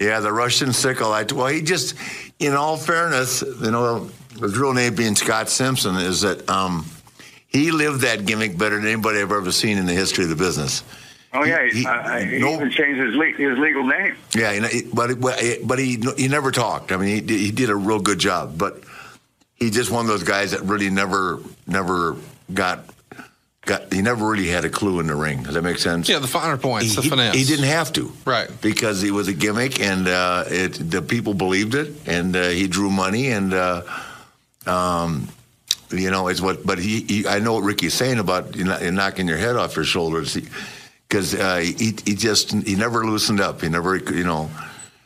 Yeah, 0.00 0.18
the 0.18 0.32
Russian 0.32 0.72
sickle. 0.72 1.12
I 1.12 1.24
well, 1.32 1.46
he 1.46 1.62
just, 1.62 1.94
in 2.40 2.54
all 2.54 2.76
fairness, 2.76 3.42
you 3.42 3.70
know, 3.70 4.10
his 4.40 4.58
real 4.58 4.74
name 4.74 4.96
being 4.96 5.14
Scott 5.14 5.48
Simpson, 5.48 5.94
is 5.96 6.22
that 6.22 6.48
um, 6.50 6.84
he 7.46 7.70
lived 7.70 8.00
that 8.00 8.26
gimmick 8.26 8.58
better 8.58 8.76
than 8.76 8.88
anybody 8.88 9.20
I've 9.20 9.30
ever 9.30 9.52
seen 9.52 9.78
in 9.78 9.86
the 9.86 9.92
history 9.92 10.24
of 10.24 10.30
the 10.30 10.36
business. 10.36 10.82
Oh 11.34 11.44
yeah, 11.44 11.64
He- 11.70 11.80
he, 11.80 11.86
uh, 11.86 12.18
he 12.20 12.38
no- 12.38 12.54
even 12.54 12.70
changed 12.70 13.00
his 13.00 13.14
le- 13.14 13.32
his 13.32 13.58
legal 13.58 13.84
name. 13.86 14.14
Yeah, 14.34 14.52
you 14.52 14.60
know, 14.60 14.68
he- 14.68 14.82
but 14.92 15.18
but 15.20 15.78
he 15.78 15.98
he 16.16 16.28
never 16.28 16.50
talked. 16.50 16.92
I 16.92 16.96
mean, 16.98 17.08
he 17.08 17.20
did- 17.20 17.40
he 17.40 17.50
did 17.50 17.70
a 17.70 17.76
real 17.76 18.00
good 18.00 18.18
job, 18.18 18.58
but 18.58 18.82
he 19.54 19.70
just 19.70 19.90
one 19.90 20.04
of 20.04 20.08
those 20.08 20.24
guys 20.24 20.50
that 20.50 20.62
really 20.62 20.90
never 20.90 21.38
never 21.66 22.16
got 22.52 22.84
got. 23.64 23.90
He 23.92 24.02
never 24.02 24.26
really 24.28 24.48
had 24.48 24.64
a 24.66 24.68
clue 24.70 25.00
in 25.00 25.06
the 25.06 25.14
ring. 25.14 25.42
Does 25.44 25.54
that 25.54 25.62
make 25.62 25.78
sense? 25.78 26.08
Yeah, 26.08 26.18
the 26.18 26.26
finer 26.28 26.56
points, 26.58 26.90
He, 26.94 26.96
the 26.96 27.08
finesse. 27.08 27.34
he 27.34 27.44
didn't 27.44 27.66
have 27.66 27.92
to, 27.94 28.12
Right. 28.26 28.48
Because 28.60 29.00
he 29.00 29.10
was 29.10 29.28
a 29.28 29.32
gimmick, 29.32 29.80
and 29.80 30.08
uh, 30.08 30.44
it 30.48 30.90
the 30.90 31.00
people 31.00 31.32
believed 31.32 31.74
it, 31.74 31.94
and 32.06 32.36
uh, 32.36 32.48
he 32.48 32.66
drew 32.66 32.90
money, 32.90 33.28
and 33.28 33.54
uh, 33.54 33.82
um, 34.66 35.28
you 35.90 36.10
know, 36.10 36.28
it's 36.28 36.40
what. 36.40 36.66
But 36.66 36.78
he, 36.78 37.00
he, 37.02 37.26
I 37.26 37.38
know 37.38 37.54
what 37.54 37.62
Ricky's 37.64 37.94
saying 37.94 38.18
about 38.18 38.54
you 38.56 38.64
know, 38.64 38.78
knocking 38.90 39.28
your 39.28 39.38
head 39.38 39.56
off 39.56 39.76
your 39.76 39.84
shoulders, 39.84 40.36
because 41.12 41.34
uh, 41.34 41.58
he, 41.58 41.94
he 42.06 42.14
just 42.14 42.52
he 42.52 42.74
never 42.74 43.04
loosened 43.04 43.38
up. 43.38 43.60
He 43.60 43.68
never, 43.68 43.96
you 43.96 44.24
know, 44.24 44.48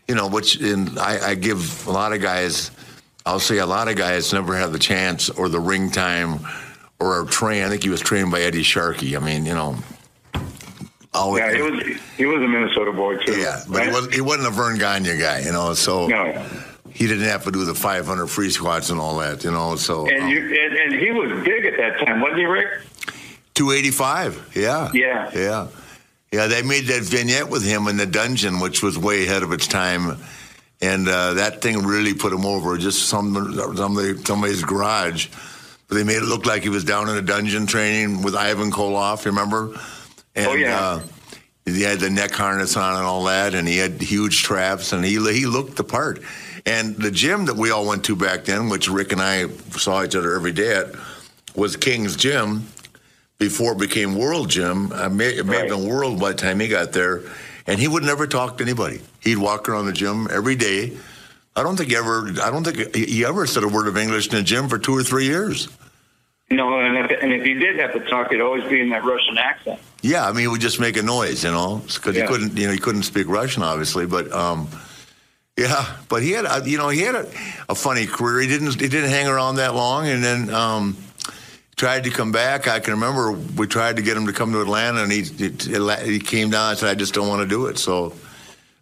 you 0.06 0.14
know, 0.14 0.28
which 0.28 0.60
and 0.60 0.96
I, 1.00 1.30
I 1.30 1.34
give 1.34 1.84
a 1.88 1.90
lot 1.90 2.12
of 2.12 2.22
guys. 2.22 2.70
I'll 3.26 3.40
say 3.40 3.58
a 3.58 3.66
lot 3.66 3.88
of 3.88 3.96
guys 3.96 4.32
never 4.32 4.56
had 4.56 4.70
the 4.70 4.78
chance 4.78 5.30
or 5.30 5.48
the 5.48 5.58
ring 5.58 5.90
time 5.90 6.38
or 7.00 7.20
a 7.22 7.26
train. 7.26 7.64
I 7.64 7.68
think 7.68 7.82
he 7.82 7.88
was 7.90 8.00
trained 8.00 8.30
by 8.30 8.40
Eddie 8.42 8.62
Sharkey. 8.62 9.16
I 9.16 9.18
mean, 9.18 9.44
you 9.46 9.54
know. 9.54 9.76
Always, 11.12 11.42
Yeah, 11.42 11.54
he 11.56 11.62
was 11.62 11.82
he 12.18 12.26
was 12.26 12.36
a 12.40 12.46
Minnesota 12.46 12.92
boy 12.92 13.16
too. 13.16 13.36
yeah, 13.40 13.64
but 13.68 13.82
he 13.84 13.90
wasn't, 13.90 14.14
he 14.14 14.20
wasn't 14.20 14.46
a 14.46 14.50
Verne 14.50 14.78
Gagne 14.78 15.18
guy, 15.18 15.40
you 15.40 15.50
know. 15.50 15.74
So 15.74 16.06
No. 16.06 16.46
he 16.92 17.08
didn't 17.08 17.24
have 17.24 17.42
to 17.44 17.50
do 17.50 17.64
the 17.64 17.74
500 17.74 18.28
free 18.28 18.50
squats 18.50 18.90
and 18.90 19.00
all 19.00 19.18
that, 19.18 19.42
you 19.42 19.50
know. 19.50 19.74
So 19.74 20.06
And 20.08 20.22
um, 20.22 20.28
you 20.28 20.38
and, 20.38 20.76
and 20.76 21.00
he 21.00 21.10
was 21.10 21.32
big 21.44 21.64
at 21.64 21.76
that 21.78 22.06
time, 22.06 22.20
wasn't 22.20 22.38
he, 22.40 22.44
Rick? 22.44 22.68
285, 23.54 24.50
yeah, 24.54 24.90
Yeah. 24.92 25.30
yeah, 25.34 25.66
yeah. 26.36 26.46
They 26.46 26.62
made 26.62 26.86
that 26.86 27.02
vignette 27.02 27.48
with 27.48 27.64
him 27.64 27.88
in 27.88 27.96
the 27.96 28.06
dungeon, 28.06 28.60
which 28.60 28.82
was 28.82 28.98
way 28.98 29.24
ahead 29.24 29.42
of 29.42 29.52
its 29.52 29.66
time, 29.66 30.18
and 30.80 31.08
uh, 31.08 31.34
that 31.34 31.62
thing 31.62 31.78
really 31.84 32.14
put 32.14 32.32
him 32.32 32.44
over. 32.44 32.76
Just 32.78 33.08
some 33.08 33.34
somebody 33.76 34.16
somebody's 34.24 34.62
garage. 34.62 35.28
But 35.88 35.94
they 35.94 36.04
made 36.04 36.16
it 36.16 36.24
look 36.24 36.46
like 36.46 36.62
he 36.62 36.68
was 36.68 36.84
down 36.84 37.08
in 37.08 37.16
a 37.16 37.22
dungeon 37.22 37.66
training 37.66 38.22
with 38.22 38.34
Ivan 38.34 38.72
Koloff. 38.72 39.24
You 39.24 39.30
remember? 39.30 39.78
And, 40.34 40.46
Oh, 40.46 40.54
yeah. 40.54 40.80
Uh, 40.80 41.02
he 41.64 41.82
had 41.82 41.98
the 41.98 42.10
neck 42.10 42.32
harness 42.32 42.76
on 42.76 42.96
and 42.96 43.04
all 43.04 43.24
that, 43.24 43.54
and 43.54 43.66
he 43.66 43.78
had 43.78 44.00
huge 44.00 44.42
traps, 44.42 44.92
and 44.92 45.04
he 45.04 45.14
he 45.32 45.46
looked 45.46 45.76
the 45.76 45.84
part. 45.84 46.20
And 46.64 46.96
the 46.96 47.10
gym 47.10 47.46
that 47.46 47.56
we 47.56 47.70
all 47.70 47.86
went 47.86 48.04
to 48.04 48.16
back 48.16 48.44
then, 48.44 48.68
which 48.68 48.88
Rick 48.88 49.12
and 49.12 49.22
I 49.22 49.48
saw 49.70 50.02
each 50.04 50.14
other 50.16 50.34
every 50.34 50.52
day 50.52 50.74
at, 50.74 50.86
was 51.54 51.76
King's 51.76 52.16
Gym 52.16 52.66
before 53.38 53.72
it 53.72 53.78
became 53.78 54.14
World 54.16 54.48
Gym. 54.48 54.92
I 54.92 55.08
may, 55.08 55.28
it 55.28 55.46
may 55.46 55.58
have 55.58 55.68
been 55.68 55.86
World 55.86 56.20
by 56.20 56.30
the 56.32 56.38
time 56.38 56.60
he 56.60 56.68
got 56.68 56.92
there, 56.92 57.22
and 57.66 57.78
he 57.78 57.88
would 57.88 58.02
never 58.02 58.26
talk 58.26 58.58
to 58.58 58.64
anybody. 58.64 59.00
He'd 59.20 59.38
walk 59.38 59.68
around 59.68 59.86
the 59.86 59.92
gym 59.92 60.28
every 60.30 60.56
day. 60.56 60.96
I 61.54 61.62
don't 61.62 61.76
think 61.76 61.90
he 61.90 61.96
ever. 61.96 62.28
I 62.42 62.50
don't 62.50 62.64
think 62.64 62.94
he 62.94 63.04
he 63.06 63.24
ever 63.24 63.46
said 63.46 63.62
a 63.62 63.68
word 63.68 63.88
of 63.88 63.96
English 63.96 64.28
in 64.28 64.34
the 64.36 64.42
gym 64.42 64.68
for 64.68 64.78
two 64.78 64.96
or 64.96 65.02
three 65.02 65.24
years. 65.24 65.68
No, 66.48 66.78
and 66.78 66.96
if, 66.98 67.22
and 67.22 67.32
if 67.32 67.42
he 67.44 67.54
did 67.54 67.76
have 67.80 67.92
to 67.94 68.00
talk, 68.08 68.28
it'd 68.28 68.40
always 68.40 68.62
be 68.64 68.80
in 68.80 68.90
that 68.90 69.04
Russian 69.04 69.36
accent. 69.36 69.80
Yeah, 70.02 70.24
I 70.28 70.30
mean, 70.30 70.42
he 70.42 70.46
would 70.48 70.60
just 70.60 70.78
make 70.78 70.96
a 70.96 71.02
noise, 71.02 71.42
you 71.42 71.50
know, 71.50 71.82
because 71.86 72.14
Yeah. 72.14 72.22
he 72.22 72.28
couldn't, 72.28 72.56
you 72.56 72.66
know, 72.68 72.72
he 72.72 72.78
couldn't 72.78 73.02
speak 73.02 73.26
Russian, 73.26 73.64
obviously. 73.64 74.06
But 74.06 74.30
um, 74.30 74.68
yeah, 75.56 75.96
but 76.08 76.22
he 76.22 76.30
had, 76.32 76.44
a, 76.44 76.62
you 76.68 76.78
know, 76.78 76.88
he 76.88 77.00
had 77.00 77.16
a, 77.16 77.26
a 77.68 77.74
funny 77.74 78.06
career. 78.06 78.38
He 78.40 78.46
didn't, 78.46 78.80
he 78.80 78.86
didn't 78.88 79.10
hang 79.10 79.26
around 79.26 79.56
that 79.56 79.74
long, 79.74 80.06
and 80.06 80.22
then 80.22 80.50
um, 80.50 80.96
tried 81.76 82.04
to 82.04 82.10
come 82.10 82.32
back. 82.32 82.68
I 82.68 82.80
can 82.80 82.94
remember 82.94 83.32
we 83.32 83.66
tried 83.66 83.96
to 83.96 84.02
get 84.02 84.16
him 84.16 84.26
to 84.26 84.32
come 84.32 84.52
to 84.52 84.60
Atlanta, 84.60 85.02
and 85.02 85.12
he 85.12 85.22
he, 85.22 85.50
he 86.12 86.18
came 86.18 86.50
down 86.50 86.70
and 86.70 86.78
said, 86.78 86.88
"I 86.88 86.94
just 86.94 87.14
don't 87.14 87.28
want 87.28 87.42
to 87.42 87.48
do 87.48 87.66
it." 87.66 87.78
So. 87.78 88.14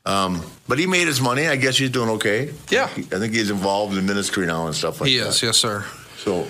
Um, 0.07 0.45
but 0.69 0.79
he 0.79 0.87
made 0.87 1.07
his 1.07 1.19
money. 1.19 1.47
I 1.49 1.57
guess 1.57 1.79
he's 1.79 1.89
doing 1.89 2.11
okay. 2.11 2.53
Yeah. 2.69 2.85
I 2.85 2.89
think 3.19 3.33
he's 3.33 3.49
involved 3.49 3.97
in 3.97 4.05
ministry 4.05 4.45
now 4.47 4.67
and 4.67 4.75
stuff 4.75 5.01
like 5.01 5.09
He 5.09 5.17
that. 5.17 5.29
is, 5.29 5.43
yes, 5.43 5.57
sir. 5.57 5.83
So 6.19 6.47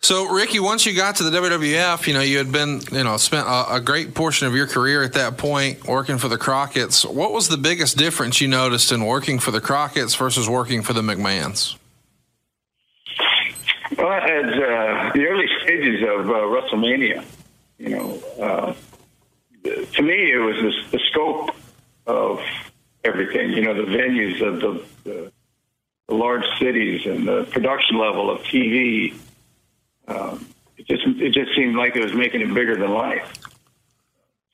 So, 0.00 0.28
Ricky, 0.30 0.60
once 0.60 0.84
you 0.84 0.92
got 0.94 1.16
to 1.16 1.22
the 1.22 1.30
WWF, 1.30 2.06
you 2.06 2.12
know, 2.12 2.20
you 2.20 2.36
had 2.36 2.52
been, 2.52 2.82
you 2.92 3.04
know, 3.04 3.16
spent 3.16 3.46
a, 3.46 3.76
a 3.76 3.80
great 3.80 4.12
portion 4.14 4.48
of 4.48 4.54
your 4.54 4.66
career 4.66 5.02
at 5.02 5.14
that 5.14 5.38
point 5.38 5.86
working 5.88 6.18
for 6.18 6.28
the 6.28 6.36
Crockett's. 6.36 7.06
What 7.06 7.32
was 7.32 7.48
the 7.48 7.56
biggest 7.56 7.96
difference 7.96 8.38
you 8.38 8.48
noticed 8.48 8.92
in 8.92 9.02
working 9.06 9.38
for 9.38 9.50
the 9.50 9.62
Crockett's 9.62 10.14
versus 10.14 10.46
working 10.46 10.82
for 10.82 10.92
the 10.92 11.00
McMahons? 11.00 11.74
Well, 13.96 14.12
as 14.12 14.44
uh, 14.44 15.10
the 15.14 15.24
early 15.26 15.37
stages 15.78 16.02
of 16.02 16.28
uh, 16.28 16.32
WrestleMania, 16.32 17.24
you 17.78 17.90
know, 17.90 18.22
uh, 18.40 18.74
to 19.64 20.02
me 20.02 20.32
it 20.32 20.38
was 20.38 20.56
the, 20.56 20.98
the 20.98 21.04
scope 21.10 21.54
of 22.06 22.40
everything. 23.04 23.50
You 23.50 23.62
know, 23.62 23.74
the 23.74 23.90
venues 23.90 24.40
of 24.40 24.60
the, 24.60 24.84
the, 25.04 25.32
the 26.08 26.14
large 26.14 26.44
cities 26.58 27.06
and 27.06 27.26
the 27.26 27.44
production 27.44 27.98
level 27.98 28.30
of 28.30 28.42
TV. 28.42 29.14
Um, 30.06 30.48
it 30.76 30.86
just 30.86 31.06
it 31.06 31.32
just 31.32 31.54
seemed 31.54 31.76
like 31.76 31.96
it 31.96 32.02
was 32.02 32.14
making 32.14 32.40
it 32.40 32.54
bigger 32.54 32.76
than 32.76 32.90
life. 32.90 33.30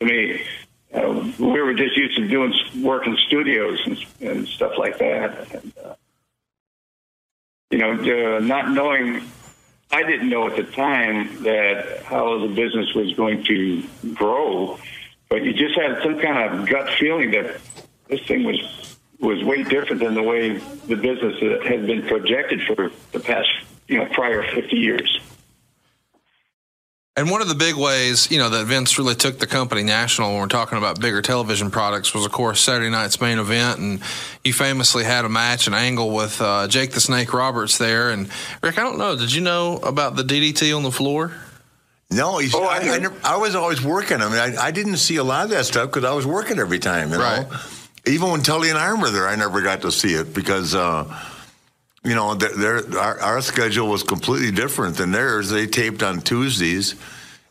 To 0.01 0.07
me, 0.07 0.43
uh, 0.93 1.33
we 1.39 1.63
were 1.63 1.75
just 1.75 1.97
used 1.97 2.17
to 2.17 2.27
doing 2.27 2.53
work 2.83 3.07
in 3.07 3.17
studios 3.29 3.81
and, 3.87 4.05
and 4.21 4.49
stuff 4.49 4.73
like 4.79 4.99
that. 4.99 5.55
And, 5.55 5.73
uh, 5.85 5.95
you 7.71 7.79
know, 7.79 8.37
uh, 8.37 8.41
not 8.41 8.71
knowing, 8.71 9.23
I 9.95 10.03
didn't 10.03 10.29
know 10.29 10.49
at 10.49 10.57
the 10.57 10.65
time 10.65 11.45
that 11.45 12.03
how 12.03 12.41
the 12.41 12.49
business 12.49 12.93
was 12.97 13.13
going 13.13 13.45
to 13.45 13.85
grow, 14.13 14.77
but 15.29 15.45
you 15.45 15.53
just 15.53 15.79
had 15.79 16.03
some 16.03 16.19
kind 16.19 16.37
of 16.37 16.69
gut 16.69 16.91
feeling 16.99 17.31
that 17.31 17.61
this 18.09 18.21
thing 18.27 18.43
was 18.43 18.99
was 19.21 19.45
way 19.45 19.63
different 19.63 20.03
than 20.03 20.15
the 20.15 20.23
way 20.23 20.59
the 20.59 20.97
business 20.97 21.41
had 21.65 21.87
been 21.87 22.03
projected 22.09 22.61
for 22.63 22.91
the 23.13 23.21
past, 23.21 23.49
you 23.87 23.99
know, 23.99 24.07
prior 24.07 24.43
50 24.43 24.77
years. 24.77 25.21
And 27.17 27.31
one 27.31 27.41
of 27.41 27.47
the 27.49 27.55
big 27.55 27.77
ways, 27.77 28.29
you 28.33 28.39
know, 28.39 28.49
that 28.51 28.65
Vince 28.67 28.99
really 28.99 29.15
took 29.15 29.39
the 29.39 29.47
company 29.47 29.85
national 29.85 30.33
when 30.33 30.41
we're 30.41 30.49
talking 30.49 30.79
about 30.79 31.01
bigger 31.01 31.23
television 31.23 31.71
products 31.71 32.13
was, 32.13 32.27
of 32.27 32.33
course, 32.33 32.61
Saturday 32.61 32.91
night's 32.91 33.21
main 33.21 33.39
event. 33.39 33.79
And 33.79 34.01
you 34.43 34.53
famously 34.53 35.05
had 35.05 35.25
a 35.25 35.29
match, 35.29 35.69
an 35.69 35.75
angle 35.75 36.11
with 36.13 36.41
uh, 36.41 36.67
Jake 36.67 36.91
the 36.91 37.01
Snake 37.01 37.33
Roberts 37.33 37.79
there. 37.79 38.11
And 38.11 38.29
Rick, 38.65 38.79
I 38.79 38.83
don't 38.83 38.99
know, 38.99 39.15
did 39.17 39.33
you 39.33 39.43
know 39.43 39.77
about 39.77 40.17
the 40.17 40.25
DDT 40.25 40.77
on 40.77 40.83
the 40.83 40.91
floor? 40.91 41.33
No, 42.11 42.39
he's, 42.39 42.53
Oh, 42.53 42.65
I, 42.65 42.79
I 42.79 42.95
I, 42.95 42.99
never, 42.99 43.15
I 43.23 43.37
was 43.37 43.55
always 43.55 43.81
working. 43.81 44.21
I 44.21 44.29
mean, 44.29 44.59
I, 44.59 44.67
I 44.67 44.71
didn't 44.73 44.97
see 44.97 45.17
a 45.17 45.25
lot 45.25 45.45
of 45.45 45.51
that 45.51 45.67
stuff 45.67 45.91
because 45.91 46.05
I 46.05 46.13
was 46.15 46.27
working 46.27 46.59
every 46.59 46.81
time. 46.81 47.13
You 47.13 47.19
Right. 47.19 47.49
know, 47.49 47.57
even 48.07 48.29
when 48.33 48.43
Tully 48.43 48.71
and 48.71 48.79
I 48.79 48.93
were 48.93 49.11
there, 49.11 49.29
I 49.29 49.37
never 49.37 49.63
got 49.63 49.83
to 49.83 49.93
see 49.93 50.15
it 50.15 50.35
because, 50.35 50.75
uh, 50.75 51.05
you 52.05 52.15
know, 52.15 52.35
their, 52.35 52.81
their, 52.83 52.99
our, 53.01 53.21
our 53.21 53.41
schedule 53.41 53.89
was 53.89 54.03
completely 54.03 54.51
different 54.51 54.97
than 54.97 55.11
theirs. 55.11 55.51
They 55.51 55.67
taped 55.67 56.03
on 56.03 56.21
Tuesdays, 56.21 56.95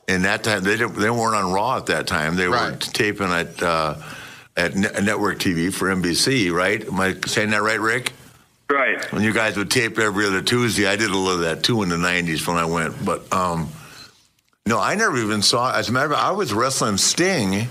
and 0.07 0.25
that 0.25 0.43
time 0.43 0.63
they 0.63 0.77
didn't, 0.77 0.95
they 0.95 1.09
weren't 1.09 1.35
on 1.35 1.51
Raw 1.51 1.77
at 1.77 1.87
that 1.87 2.07
time. 2.07 2.35
They 2.35 2.47
were 2.47 2.75
taping 2.77 3.31
at 3.31 3.61
uh, 3.61 3.95
at 4.55 4.75
ne- 4.75 5.01
network 5.01 5.39
TV 5.39 5.73
for 5.73 5.87
NBC. 5.87 6.51
Right? 6.53 6.85
Am 6.85 6.99
I 6.99 7.15
saying 7.25 7.49
that 7.49 7.61
right, 7.61 7.79
Rick? 7.79 8.13
Right. 8.69 9.11
when 9.11 9.21
you 9.21 9.33
guys 9.33 9.55
would 9.57 9.69
tape 9.69 9.99
every 9.99 10.25
other 10.25 10.41
Tuesday. 10.41 10.87
I 10.87 10.95
did 10.95 11.09
a 11.09 11.15
little 11.15 11.33
of 11.33 11.39
that 11.41 11.63
too 11.63 11.83
in 11.83 11.89
the 11.89 11.97
'90s 11.97 12.47
when 12.47 12.57
I 12.57 12.65
went, 12.65 13.03
but 13.03 13.31
um, 13.33 13.69
no, 14.65 14.79
I 14.79 14.95
never 14.95 15.17
even 15.17 15.41
saw. 15.41 15.75
As 15.75 15.89
a 15.89 15.91
matter 15.91 16.07
of 16.07 16.11
fact, 16.13 16.23
I 16.23 16.31
was 16.31 16.53
wrestling 16.53 16.97
Sting. 16.97 17.67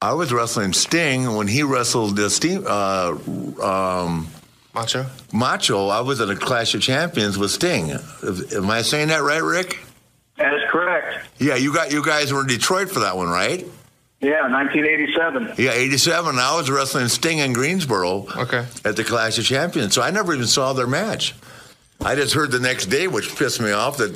I 0.00 0.12
was 0.12 0.32
wrestling 0.32 0.72
Sting 0.72 1.34
when 1.34 1.48
he 1.48 1.62
wrestled 1.62 2.16
the 2.16 2.30
Steam, 2.30 2.64
uh, 2.66 3.16
um, 3.62 4.28
Macho? 4.74 5.06
Macho. 5.32 5.88
I 5.88 6.00
was 6.00 6.20
in 6.20 6.30
a 6.30 6.36
Clash 6.36 6.74
of 6.74 6.82
Champions 6.82 7.38
with 7.38 7.50
Sting. 7.50 7.92
Am 7.92 8.70
I 8.70 8.82
saying 8.82 9.08
that 9.08 9.22
right, 9.22 9.42
Rick? 9.42 9.78
That 10.36 10.52
is 10.54 10.62
correct. 10.70 11.26
Yeah, 11.38 11.54
you 11.54 11.72
got 11.72 11.92
you 11.92 12.04
guys 12.04 12.32
were 12.32 12.40
in 12.40 12.48
Detroit 12.48 12.90
for 12.90 13.00
that 13.00 13.16
one, 13.16 13.28
right? 13.28 13.64
Yeah, 14.20 14.48
1987. 14.50 15.54
Yeah, 15.58 15.72
87. 15.72 16.38
I 16.38 16.56
was 16.56 16.70
wrestling 16.70 17.08
Sting 17.08 17.38
in 17.38 17.52
Greensboro 17.52 18.26
Okay. 18.36 18.66
at 18.84 18.96
the 18.96 19.04
Clash 19.04 19.38
of 19.38 19.44
Champions. 19.44 19.94
So 19.94 20.02
I 20.02 20.10
never 20.10 20.32
even 20.34 20.46
saw 20.46 20.72
their 20.72 20.86
match. 20.86 21.34
I 22.04 22.14
just 22.14 22.34
heard 22.34 22.50
the 22.50 22.58
next 22.58 22.86
day, 22.86 23.06
which 23.06 23.36
pissed 23.36 23.60
me 23.60 23.70
off, 23.70 23.98
that 23.98 24.12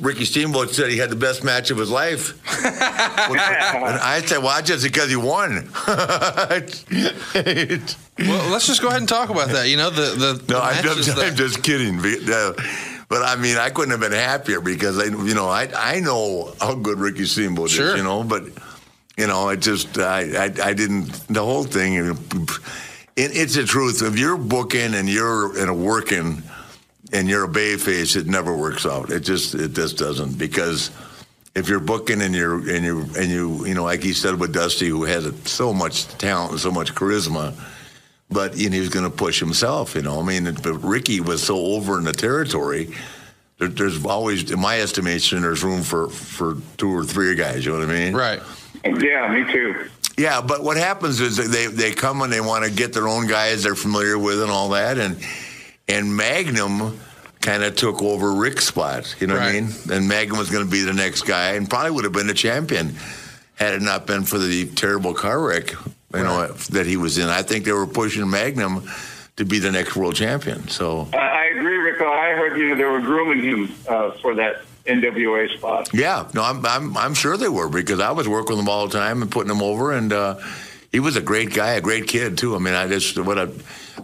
Ricky 0.00 0.24
Steamboat 0.24 0.70
said 0.70 0.90
he 0.90 0.98
had 0.98 1.10
the 1.10 1.16
best 1.16 1.44
match 1.44 1.70
of 1.70 1.78
his 1.78 1.90
life. 1.90 2.32
and 2.64 2.74
I 2.76 4.20
said, 4.26 4.38
well, 4.42 4.60
just 4.62 4.82
because 4.84 5.08
he 5.10 5.16
won. 5.16 5.68
Well, 8.18 8.50
let's 8.50 8.66
just 8.66 8.80
go 8.80 8.88
ahead 8.88 9.00
and 9.00 9.08
talk 9.08 9.28
about 9.28 9.50
that. 9.50 9.68
You 9.68 9.76
know, 9.76 9.90
the, 9.90 10.14
the, 10.16 10.32
No, 10.48 10.58
the 10.58 10.62
I'm, 10.64 10.82
just, 10.82 11.14
that- 11.16 11.26
I'm 11.26 11.36
just 11.36 11.62
kidding. 11.62 11.98
But, 12.00 13.20
uh, 13.20 13.24
I 13.24 13.36
mean, 13.36 13.58
I 13.58 13.68
couldn't 13.70 13.90
have 13.90 14.00
been 14.00 14.12
happier 14.12 14.60
because 14.62 14.98
I, 14.98 15.04
you 15.04 15.34
know, 15.34 15.48
I 15.48 15.68
I 15.76 16.00
know 16.00 16.52
how 16.60 16.74
good 16.74 16.98
Ricky 16.98 17.26
Steamboat 17.26 17.68
Sure. 17.70 17.90
is, 17.90 17.96
you 17.98 18.02
know, 18.02 18.24
but 18.24 18.44
you 19.18 19.26
know, 19.26 19.50
it 19.50 19.60
just 19.60 19.98
I, 19.98 20.46
I 20.46 20.52
I 20.64 20.72
didn't 20.72 21.08
the 21.28 21.44
whole 21.44 21.64
thing. 21.64 21.94
It, 21.94 22.16
it's 23.16 23.54
the 23.54 23.64
truth. 23.64 24.00
If 24.02 24.18
you're 24.18 24.36
booking 24.38 24.94
and 24.94 25.08
you're 25.10 25.56
in 25.58 25.68
a 25.68 25.74
working, 25.74 26.42
and 27.12 27.28
you're 27.28 27.44
a 27.44 27.48
bay 27.48 27.76
face, 27.76 28.16
it 28.16 28.26
never 28.26 28.56
works 28.56 28.86
out. 28.86 29.10
It 29.10 29.20
just 29.20 29.54
it 29.54 29.72
just 29.72 29.98
doesn't 29.98 30.38
because 30.38 30.90
if 31.54 31.68
you're 31.68 31.80
booking 31.80 32.20
and 32.20 32.34
you're 32.34 32.56
and 32.70 32.84
you 32.84 33.06
and 33.16 33.30
you 33.30 33.66
you 33.66 33.74
know 33.74 33.84
like 33.84 34.02
he 34.02 34.12
said 34.12 34.38
with 34.38 34.52
Dusty, 34.52 34.88
who 34.88 35.04
has 35.04 35.32
so 35.44 35.72
much 35.72 36.06
talent 36.18 36.52
and 36.52 36.60
so 36.60 36.70
much 36.70 36.94
charisma, 36.94 37.54
but 38.30 38.56
you 38.56 38.68
know, 38.68 38.74
he 38.74 38.80
was 38.80 38.88
going 38.90 39.10
to 39.10 39.16
push 39.16 39.40
himself. 39.40 39.94
You 39.94 40.02
know, 40.02 40.20
I 40.20 40.22
mean, 40.22 40.52
but 40.62 40.74
Ricky 40.82 41.20
was 41.20 41.42
so 41.42 41.56
over 41.56 41.98
in 41.98 42.04
the 42.04 42.12
territory. 42.12 42.90
There, 43.58 43.68
there's 43.68 44.04
always, 44.04 44.50
in 44.50 44.60
my 44.60 44.80
estimation, 44.80 45.42
there's 45.42 45.64
room 45.64 45.82
for 45.82 46.08
for 46.08 46.56
two 46.76 46.94
or 46.94 47.04
three 47.04 47.34
guys. 47.34 47.64
You 47.64 47.72
know 47.72 47.78
what 47.78 47.88
I 47.88 47.92
mean? 47.92 48.14
Right. 48.14 48.40
Yeah, 48.84 49.32
me 49.32 49.50
too. 49.50 49.88
Yeah, 50.18 50.40
but 50.40 50.62
what 50.62 50.76
happens 50.76 51.20
is 51.20 51.36
they 51.36 51.66
they 51.66 51.92
come 51.92 52.22
and 52.22 52.32
they 52.32 52.40
want 52.40 52.64
to 52.64 52.70
get 52.70 52.92
their 52.92 53.08
own 53.08 53.26
guys 53.26 53.62
they're 53.62 53.74
familiar 53.74 54.18
with 54.18 54.40
and 54.40 54.50
all 54.50 54.70
that, 54.70 54.98
and 54.98 55.18
and 55.88 56.16
Magnum 56.16 56.98
kind 57.40 57.62
of 57.62 57.76
took 57.76 58.02
over 58.02 58.32
Rick's 58.32 58.66
spot. 58.66 59.14
You 59.20 59.28
know 59.28 59.34
what 59.34 59.42
I 59.44 59.52
mean? 59.52 59.68
And 59.90 60.08
Magnum 60.08 60.38
was 60.38 60.50
going 60.50 60.64
to 60.64 60.70
be 60.70 60.82
the 60.82 60.92
next 60.92 61.22
guy, 61.22 61.52
and 61.52 61.68
probably 61.68 61.92
would 61.92 62.04
have 62.04 62.12
been 62.12 62.26
the 62.26 62.34
champion 62.34 62.94
had 63.54 63.74
it 63.74 63.82
not 63.82 64.06
been 64.06 64.24
for 64.24 64.38
the 64.38 64.66
terrible 64.66 65.14
car 65.14 65.40
wreck. 65.40 65.72
You 66.14 66.22
know 66.22 66.46
that 66.70 66.86
he 66.86 66.96
was 66.96 67.18
in. 67.18 67.28
I 67.28 67.42
think 67.42 67.64
they 67.66 67.72
were 67.72 67.86
pushing 67.86 68.28
Magnum 68.30 68.88
to 69.36 69.44
be 69.44 69.58
the 69.58 69.70
next 69.70 69.96
world 69.96 70.14
champion. 70.14 70.66
So 70.68 71.08
I, 71.12 71.16
I 71.16 71.44
agree, 71.46 71.76
Rick. 71.76 72.00
I 72.00 72.30
heard 72.30 72.56
you 72.56 72.70
know 72.70 72.74
they 72.74 72.84
were 72.84 73.00
grooming 73.00 73.42
him 73.42 73.74
uh, 73.86 74.12
for 74.12 74.34
that 74.36 74.62
NWA 74.86 75.52
spot. 75.58 75.92
yeah, 75.92 76.28
no, 76.32 76.42
I'm 76.42 76.64
I'm 76.64 76.96
I'm 76.96 77.14
sure 77.14 77.36
they 77.36 77.48
were 77.48 77.68
because 77.68 78.00
I 78.00 78.12
was 78.12 78.26
working 78.28 78.56
with 78.56 78.64
them 78.64 78.68
all 78.68 78.86
the 78.86 78.98
time 78.98 79.20
and 79.20 79.30
putting 79.30 79.48
them 79.48 79.62
over, 79.62 79.92
and 79.92 80.12
uh, 80.12 80.38
he 80.90 81.00
was 81.00 81.16
a 81.16 81.20
great 81.20 81.52
guy, 81.52 81.72
a 81.72 81.80
great 81.82 82.06
kid 82.08 82.38
too. 82.38 82.54
I 82.54 82.58
mean, 82.58 82.74
I 82.74 82.88
just 82.88 83.18
what 83.18 83.38
I 83.38 83.48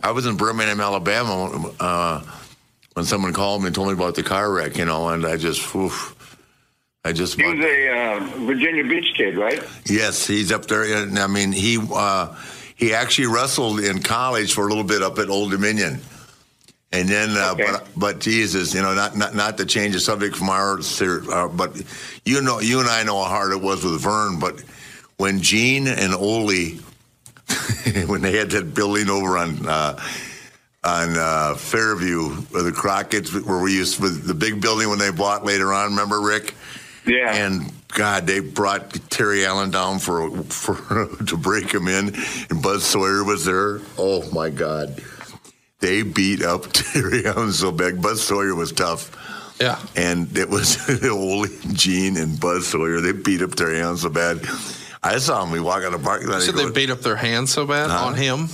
I 0.02 0.10
was 0.12 0.26
in 0.26 0.36
Birmingham, 0.36 0.80
Alabama. 0.80 1.72
Uh, 1.80 2.22
when 2.94 3.04
someone 3.06 3.32
called 3.32 3.62
me 3.62 3.66
and 3.68 3.74
told 3.74 3.88
me 3.88 3.94
about 3.94 4.14
the 4.14 4.22
car 4.22 4.52
wreck, 4.52 4.76
you 4.76 4.84
know, 4.84 5.08
and 5.08 5.24
I 5.26 5.36
just, 5.36 5.74
oof, 5.74 6.14
I 7.04 7.12
just, 7.12 7.40
He 7.40 7.44
was 7.44 7.58
a 7.58 7.88
uh, 7.88 8.20
Virginia 8.46 8.84
Beach 8.84 9.14
kid, 9.16 9.36
right? 9.36 9.62
yes, 9.86 10.26
he's 10.26 10.52
up 10.52 10.66
there. 10.66 10.84
And 10.84 11.18
I 11.18 11.26
mean, 11.26 11.52
he 11.52 11.78
uh, 11.92 12.34
he 12.76 12.94
actually 12.94 13.28
wrestled 13.28 13.80
in 13.80 14.02
college 14.02 14.52
for 14.52 14.66
a 14.66 14.68
little 14.68 14.84
bit 14.84 15.02
up 15.02 15.18
at 15.18 15.28
Old 15.30 15.50
Dominion, 15.52 16.00
and 16.92 17.08
then, 17.08 17.30
uh, 17.30 17.52
Okay. 17.52 17.64
but 17.70 17.88
but 17.96 18.18
Jesus, 18.20 18.74
you 18.74 18.82
know, 18.82 18.94
not 18.94 19.16
not 19.16 19.34
not 19.34 19.56
to 19.58 19.64
change 19.66 19.94
the 19.94 20.00
subject 20.00 20.36
from 20.36 20.50
our, 20.50 20.78
uh, 20.80 21.48
but 21.48 21.80
you 22.24 22.42
know, 22.42 22.60
you 22.60 22.80
and 22.80 22.88
I 22.88 23.02
know 23.04 23.22
how 23.22 23.28
hard 23.30 23.52
it 23.52 23.60
was 23.62 23.82
with 23.84 24.00
Verne, 24.00 24.38
but 24.38 24.60
when 25.16 25.40
Gene 25.40 25.88
and 25.88 26.14
Ole, 26.14 26.78
when 28.06 28.20
they 28.22 28.36
had 28.36 28.50
that 28.50 28.74
building 28.74 29.08
over 29.10 29.36
on. 29.38 29.66
Uh, 29.68 30.00
on 30.84 31.16
uh, 31.16 31.54
Fairview, 31.54 32.30
where 32.50 32.64
the 32.64 32.72
Crockett's, 32.72 33.32
where 33.32 33.60
we 33.62 33.72
used 33.72 34.00
with 34.00 34.26
the 34.26 34.34
big 34.34 34.60
building 34.60 34.88
when 34.88 34.98
they 34.98 35.12
bought 35.12 35.44
later 35.44 35.72
on. 35.72 35.90
Remember, 35.90 36.20
Rick? 36.20 36.56
Yeah. 37.06 37.32
And 37.32 37.72
God, 37.86 38.26
they 38.26 38.40
brought 38.40 38.90
Terry 39.08 39.46
Allen 39.46 39.70
down 39.70 40.00
for 40.00 40.42
for 40.42 41.06
to 41.26 41.36
break 41.36 41.72
him 41.72 41.86
in, 41.86 42.16
and 42.50 42.60
Buzz 42.60 42.82
Sawyer 42.84 43.22
was 43.22 43.44
there. 43.44 43.80
Oh 43.96 44.28
my 44.32 44.50
God, 44.50 45.00
they 45.78 46.02
beat 46.02 46.42
up 46.42 46.64
Terry 46.72 47.26
Allen 47.26 47.52
so 47.52 47.70
bad. 47.70 48.02
Buzz 48.02 48.20
Sawyer 48.20 48.56
was 48.56 48.72
tough, 48.72 49.12
Yeah. 49.60 49.78
and 49.94 50.36
it 50.36 50.50
was 50.50 50.78
Ole, 51.04 51.46
Gene, 51.74 52.16
and 52.16 52.40
Buzz 52.40 52.66
Sawyer. 52.66 53.00
They 53.00 53.12
beat 53.12 53.40
up 53.42 53.54
Terry 53.54 53.80
Allen 53.80 53.98
so 53.98 54.08
bad. 54.08 54.40
I 55.02 55.18
saw 55.18 55.42
him. 55.44 55.50
We 55.50 55.60
walk 55.60 55.82
out 55.82 55.92
of 55.94 56.00
the 56.00 56.04
parking 56.06 56.28
lot. 56.28 56.36
You 56.36 56.42
said 56.42 56.54
they 56.54 56.62
goes- 56.64 56.72
beat 56.72 56.90
up 56.90 57.00
their 57.00 57.16
hands 57.16 57.52
so 57.52 57.66
bad 57.66 57.90
Huh? 57.90 58.06
on 58.06 58.14
him. 58.14 58.48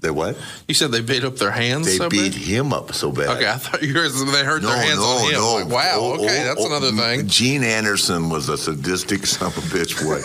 They 0.00 0.10
what? 0.12 0.36
You 0.68 0.74
said 0.74 0.92
they 0.92 1.00
beat 1.00 1.24
up 1.24 1.38
their 1.38 1.50
hands 1.50 1.86
They 1.86 1.96
so 1.96 2.08
beat 2.08 2.32
bad. 2.32 2.40
him 2.40 2.72
up 2.72 2.94
so 2.94 3.10
bad. 3.10 3.30
Okay, 3.30 3.48
I 3.48 3.56
thought 3.56 3.82
you 3.82 3.92
were. 3.94 4.08
They 4.08 4.44
hurt 4.44 4.62
their 4.62 4.76
hands 4.76 5.00
on 5.00 5.24
him. 5.24 5.32
No. 5.32 5.54
Like, 5.56 5.68
wow. 5.68 5.92
Oh, 5.96 6.12
okay, 6.22 6.42
oh, 6.42 6.44
that's 6.44 6.60
oh, 6.62 6.66
another 6.66 6.92
thing. 6.92 7.26
Gene 7.26 7.64
Anderson 7.64 8.28
was 8.30 8.48
a 8.48 8.56
sadistic 8.56 9.26
son 9.26 9.48
of 9.48 9.58
a 9.58 9.60
bitch 9.62 10.00
boy, 10.00 10.22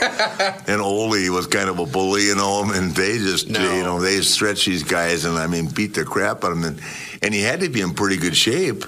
and 0.71 0.79
Ole 0.79 1.09
was 1.31 1.47
kind 1.47 1.69
of 1.69 1.79
a 1.79 1.87
bully, 1.87 2.25
you 2.27 2.35
know. 2.35 2.69
And 2.71 2.93
they 2.93 3.17
just, 3.17 3.49
No. 3.49 3.59
you 3.75 3.81
know, 3.81 3.99
they 3.99 4.21
stretch 4.21 4.65
these 4.67 4.83
guys, 4.83 5.25
and 5.25 5.39
I 5.39 5.47
mean, 5.47 5.65
beat 5.69 5.95
the 5.95 6.03
crap 6.05 6.43
out 6.43 6.51
of 6.51 6.61
them. 6.61 6.75
And, 6.75 6.81
and 7.23 7.33
he 7.33 7.41
had 7.41 7.61
to 7.61 7.69
be 7.69 7.81
in 7.81 7.95
pretty 7.95 8.17
good 8.17 8.37
shape 8.37 8.85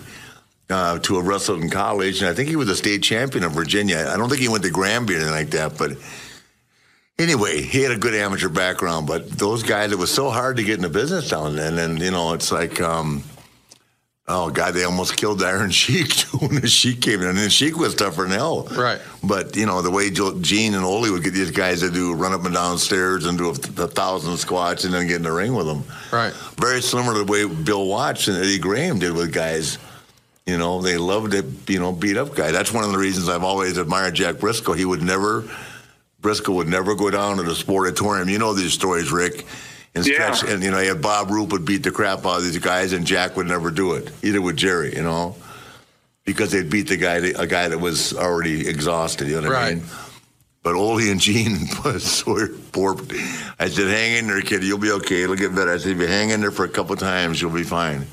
uh, 0.69 0.99
to 0.99 1.15
have 1.15 1.26
wrestled 1.26 1.63
in 1.63 1.71
college. 1.71 2.21
And 2.21 2.30
I 2.30 2.36
think 2.36 2.47
he 2.47 2.57
was 2.57 2.69
a 2.69 2.76
state 2.76 3.01
champion 3.01 3.43
of 3.43 3.53
Virginia. 3.53 4.07
I 4.13 4.17
don't 4.17 4.30
think 4.30 4.41
he 4.41 4.49
went 4.49 4.63
to 4.65 4.69
Granby 4.69 5.13
or 5.15 5.17
anything 5.17 5.34
like 5.34 5.49
that, 5.51 5.80
but. 5.80 5.93
Anyway, 7.18 7.61
he 7.61 7.82
had 7.82 7.91
a 7.91 7.97
good 7.97 8.13
amateur 8.13 8.49
background, 8.49 9.07
but 9.07 9.30
those 9.30 9.63
guys, 9.63 9.91
it 9.91 9.97
was 9.97 10.13
so 10.13 10.30
hard 10.30 10.57
to 10.57 10.63
get 10.63 10.76
in 10.76 10.82
the 10.82 10.89
business 10.89 11.30
down 11.30 11.55
then. 11.55 11.78
And, 11.78 11.99
you 11.99 12.11
know, 12.11 12.34
it's 12.34 12.51
like, 12.51 12.82
um, 12.82 13.24
Oh 14.28 14.49
God, 14.49 14.74
they 14.74 14.84
almost 14.84 15.18
killed 15.18 15.39
the 15.39 15.45
Iron 15.45 15.70
Sheik 15.72 16.09
too 16.09 16.38
when 16.38 16.59
the 16.61 16.68
Sheik 16.68 17.01
came 17.01 17.22
in. 17.22 17.28
And 17.28 17.38
the 17.38 17.49
Sheik 17.49 17.78
was 17.78 17.93
tougher 17.93 18.24
than 18.24 18.32
hell. 18.32 18.63
Right. 18.63 18.99
But 19.24 19.55
you 19.55 19.68
know 19.68 19.82
the 19.82 19.91
way 19.91 20.09
Gene 20.09 20.74
and 20.74 20.84
Ole 20.84 21.11
would 21.11 21.24
get 21.24 21.34
these 21.34 21.51
guys 21.51 21.82
to 21.82 21.91
do 21.91 22.13
run 22.13 22.34
up 22.34 22.43
and 22.43 22.53
down 22.53 22.80
stairs 22.80 23.26
and 23.26 23.38
do 23.38 23.49
a, 23.49 23.51
a 23.51 23.88
thousand 23.88 24.38
squats 24.38 24.84
and 24.84 24.93
then 24.93 25.05
get 25.07 25.18
in 25.18 25.24
the 25.24 25.32
ring 25.32 25.53
with 25.53 25.68
them. 25.68 25.84
Right. 26.11 26.34
Very 26.57 26.82
similar 26.82 27.13
to 27.13 27.24
the 27.24 27.32
way 27.32 27.45
Bill 27.45 27.86
Watts 27.86 28.28
and 28.28 28.38
Eddie 28.38 28.57
Graham 28.57 28.97
did 28.97 29.13
with 29.13 29.32
guys. 29.32 29.78
You 30.47 30.57
know, 30.57 30.82
they 30.82 30.97
loved 30.97 31.32
to 31.34 31.45
you 31.72 31.80
know 31.80 31.91
beat 31.91 32.18
up 32.18 32.34
guys. 32.34 32.51
That's 32.51 32.72
one 32.72 32.84
of 32.84 32.91
the 32.91 32.97
reasons 32.97 33.30
I've 33.30 33.43
always 33.43 33.78
admired 33.78 34.16
Jack 34.16 34.36
Brisco. 34.36 34.76
He 34.76 34.86
would 34.86 35.03
never 35.03 35.43
Brisco 36.26 36.55
would 36.55 36.67
never 36.67 36.95
go 36.95 37.11
down 37.11 37.38
to 37.38 37.43
the 37.43 37.51
sportatorium. 37.53 38.30
You 38.32 38.39
know 38.39 38.53
these 38.53 38.73
stories, 38.73 39.11
Rick. 39.11 39.45
And 39.93 40.05
Yeah. 40.05 40.36
and 40.47 40.63
you 40.63 40.71
know, 40.71 40.95
Bob 40.95 41.30
Roop 41.30 41.51
would 41.51 41.63
beat 41.65 41.84
the 41.84 41.91
crap 41.91 42.26
out 42.26 42.39
of 42.39 42.43
these 42.43 42.57
guys, 42.57 42.91
and 42.93 43.05
Jack 43.05 43.38
would 43.38 43.47
never 43.47 43.69
do 43.71 43.93
it. 43.93 44.09
Either 44.23 44.41
would 44.41 44.57
Jerry, 44.57 44.95
you 44.95 45.03
know, 45.03 45.36
because 46.26 46.51
they'd 46.51 46.69
beat 46.69 46.88
the 46.88 46.97
guy, 46.97 47.15
a 47.17 47.45
guy 47.47 47.67
that 47.69 47.78
was 47.80 48.13
already 48.13 48.67
exhausted. 48.67 49.28
You 49.28 49.39
know 49.39 49.47
what 49.49 49.57
I 49.57 49.61
Right. 49.67 49.76
mean? 49.78 49.86
But 50.63 50.73
Ole 50.73 50.97
and 51.11 51.21
Gene 51.21 51.69
was 51.86 52.23
poor. 52.71 52.97
I 53.59 53.69
said, 53.69 53.88
"Hang 53.88 54.17
in 54.17 54.28
there, 54.28 54.41
kid. 54.41 54.63
You'll 54.63 54.80
be 54.80 54.91
okay. 54.91 55.21
It'll 55.21 55.36
get 55.36 55.53
better." 55.55 55.71
I 55.71 55.78
said, 55.78 55.91
"If 55.91 55.99
you 55.99 56.07
hang 56.07 56.32
in 56.32 56.41
there 56.41 56.49
for 56.51 56.65
a 56.65 56.69
couple 56.69 56.95
times, 56.95 57.39
you'll 57.41 57.51
be 57.51 57.63
fine." 57.63 58.07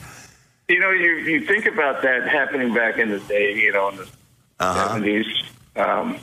You 0.69 0.79
know, 0.79 0.91
you 0.91 1.15
you 1.17 1.47
think 1.47 1.65
about 1.67 2.03
that 2.03 2.29
happening 2.29 2.75
back 2.75 2.99
in 2.99 3.09
the 3.11 3.21
day, 3.21 3.55
you 3.57 3.73
know, 3.73 3.89
in 3.89 3.97
the 3.97 4.07
Uh-huh. 4.61 4.99
70s. 4.99 5.27
Um, 5.77 6.17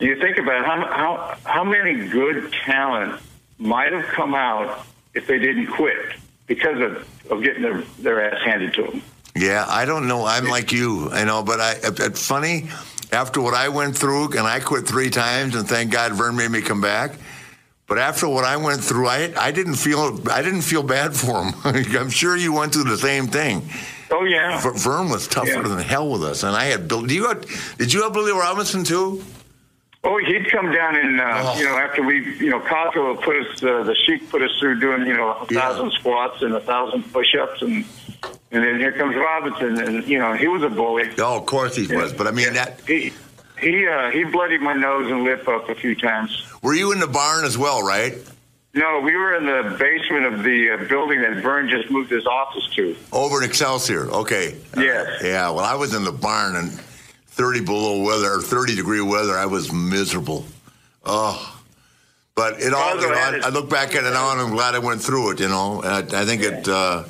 you 0.00 0.16
think 0.20 0.38
about 0.38 0.64
how 0.64 0.86
how 0.92 1.36
how 1.44 1.64
many 1.64 2.08
good 2.08 2.52
talent 2.64 3.20
might 3.58 3.92
have 3.92 4.04
come 4.06 4.34
out 4.34 4.86
if 5.14 5.26
they 5.26 5.38
didn't 5.38 5.66
quit 5.68 5.96
because 6.46 6.80
of, 6.80 7.08
of 7.32 7.42
getting 7.42 7.62
their, 7.62 7.82
their 7.98 8.32
ass 8.32 8.40
handed 8.44 8.72
to 8.74 8.82
them. 8.84 9.02
Yeah, 9.34 9.64
I 9.68 9.84
don't 9.84 10.06
know. 10.08 10.24
I'm 10.24 10.46
like 10.46 10.72
you, 10.72 11.10
I 11.10 11.24
know, 11.24 11.42
but 11.42 11.60
I. 11.60 11.72
it- 11.72 12.00
It's 12.00 12.26
funny. 12.26 12.68
After 13.10 13.40
what 13.40 13.54
I 13.54 13.68
went 13.70 13.96
through, 13.96 14.32
and 14.32 14.40
I 14.46 14.60
quit 14.60 14.86
three 14.86 15.08
times, 15.08 15.54
and 15.54 15.66
thank 15.66 15.90
God 15.90 16.12
Verne 16.12 16.36
made 16.36 16.50
me 16.50 16.60
come 16.60 16.80
back. 16.82 17.12
But 17.86 17.98
after 17.98 18.28
what 18.28 18.44
I 18.44 18.58
went 18.58 18.84
through, 18.84 19.08
I 19.08 19.32
I 19.36 19.50
didn't 19.50 19.76
feel 19.76 20.20
I 20.30 20.42
didn't 20.42 20.60
feel 20.62 20.82
bad 20.82 21.16
for 21.16 21.42
him. 21.42 21.54
I'm 21.98 22.10
sure 22.10 22.36
you 22.36 22.52
went 22.52 22.72
through 22.74 22.84
the 22.84 22.98
same 22.98 23.26
thing. 23.26 23.62
Oh 24.10 24.24
yeah, 24.24 24.60
V- 24.60 24.78
Verne 24.78 25.08
was 25.08 25.26
tougher 25.26 25.48
Yeah. 25.48 25.62
than 25.68 25.78
hell 25.78 26.10
with 26.10 26.22
us, 26.22 26.42
and 26.42 26.54
I 26.54 26.64
had 26.66 26.86
Bill. 26.86 27.02
Do 27.02 27.14
you 27.14 27.28
have, 27.28 27.76
did 27.78 27.92
you 27.92 28.02
have 28.02 28.12
Billy 28.12 28.32
Robinson 28.32 28.84
too? 28.84 29.24
Oh, 30.04 30.16
he'd 30.18 30.50
come 30.50 30.70
down 30.72 30.94
and 30.96 31.20
uh, 31.20 31.54
you 31.58 31.64
know 31.64 31.76
after 31.76 32.02
we 32.02 32.36
you 32.38 32.50
know 32.50 32.60
Cosmo 32.60 33.16
put 33.16 33.36
us 33.46 33.62
uh, 33.62 33.82
the 33.82 33.96
Sheik 34.06 34.30
put 34.30 34.42
us 34.42 34.50
through 34.60 34.78
doing 34.80 35.06
you 35.06 35.16
know 35.16 35.30
a 35.30 35.46
Yeah. 35.50 35.60
thousand 35.60 35.92
squats 35.92 36.40
and 36.42 36.54
a 36.54 36.60
thousand 36.60 37.02
push-ups 37.12 37.62
and 37.62 37.84
and 38.52 38.64
then 38.64 38.78
here 38.78 38.92
comes 38.92 39.16
Robinson 39.16 39.80
and 39.80 40.06
you 40.08 40.18
know 40.18 40.34
he 40.34 40.46
was 40.46 40.62
a 40.62 40.68
bully. 40.68 41.10
Oh, 41.18 41.38
of 41.38 41.46
course 41.46 41.74
he 41.76 41.92
was. 41.94 42.12
But 42.12 42.26
I 42.28 42.30
mean, 42.30 42.52
that 42.54 42.80
He 42.86 43.12
he 43.60 43.86
uh, 43.88 44.10
he 44.10 44.22
bloodied 44.24 44.60
my 44.60 44.72
nose 44.74 45.10
and 45.10 45.24
lip 45.24 45.46
up 45.48 45.68
a 45.68 45.74
few 45.74 45.94
times. 45.96 46.44
were 46.62 46.74
you 46.74 46.92
in 46.92 47.00
the 47.00 47.08
barn 47.08 47.44
as 47.44 47.58
well, 47.58 47.82
right? 47.82 48.14
No, 48.74 49.00
we 49.00 49.16
were 49.16 49.34
in 49.34 49.46
the 49.46 49.76
basement 49.78 50.26
of 50.26 50.44
the 50.44 50.70
uh, 50.70 50.88
building 50.88 51.20
that 51.22 51.42
Verne 51.42 51.68
just 51.68 51.90
moved 51.90 52.10
his 52.10 52.24
office 52.26 52.68
to. 52.76 52.94
Over 53.12 53.38
in 53.42 53.48
Excelsior. 53.48 54.08
Okay. 54.10 54.54
Yes. 54.76 55.20
Yeah. 55.24 55.50
Well, 55.50 55.64
I 55.64 55.74
was 55.74 55.94
in 55.94 56.04
the 56.04 56.12
barn 56.12 56.54
and 56.54 56.70
30 57.38 57.60
below 57.60 58.02
weather 58.02 58.34
or 58.34 58.42
30 58.42 58.74
degree 58.74 59.00
weather. 59.00 59.38
I 59.38 59.46
was 59.46 59.72
miserable. 59.72 60.44
Oh. 61.04 61.54
But 62.34 62.60
it 62.60 62.74
all, 62.74 62.96
you 62.96 63.08
know, 63.08 63.14
I, 63.14 63.40
I 63.44 63.48
look 63.48 63.70
back 63.70 63.94
at 63.94 64.04
it 64.04 64.10
now 64.10 64.32
and 64.32 64.40
I'm 64.40 64.50
glad 64.50 64.74
I 64.74 64.80
went 64.80 65.00
through 65.00 65.30
it, 65.32 65.40
you 65.40 65.48
know. 65.48 65.80
And 65.82 66.14
I, 66.14 66.22
I 66.22 66.24
think 66.24 66.42
it, 66.42 66.68
uh, 66.68 67.04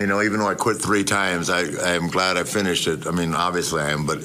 you 0.00 0.06
know, 0.06 0.22
even 0.22 0.40
though 0.40 0.48
I 0.48 0.54
quit 0.54 0.78
three 0.78 1.04
times, 1.04 1.50
I, 1.50 1.60
I 1.60 1.92
am 1.94 2.08
glad 2.08 2.38
I 2.38 2.44
finished 2.44 2.86
it. 2.88 3.06
I 3.06 3.10
mean, 3.10 3.34
obviously 3.34 3.82
I 3.82 3.90
am, 3.90 4.06
but 4.06 4.18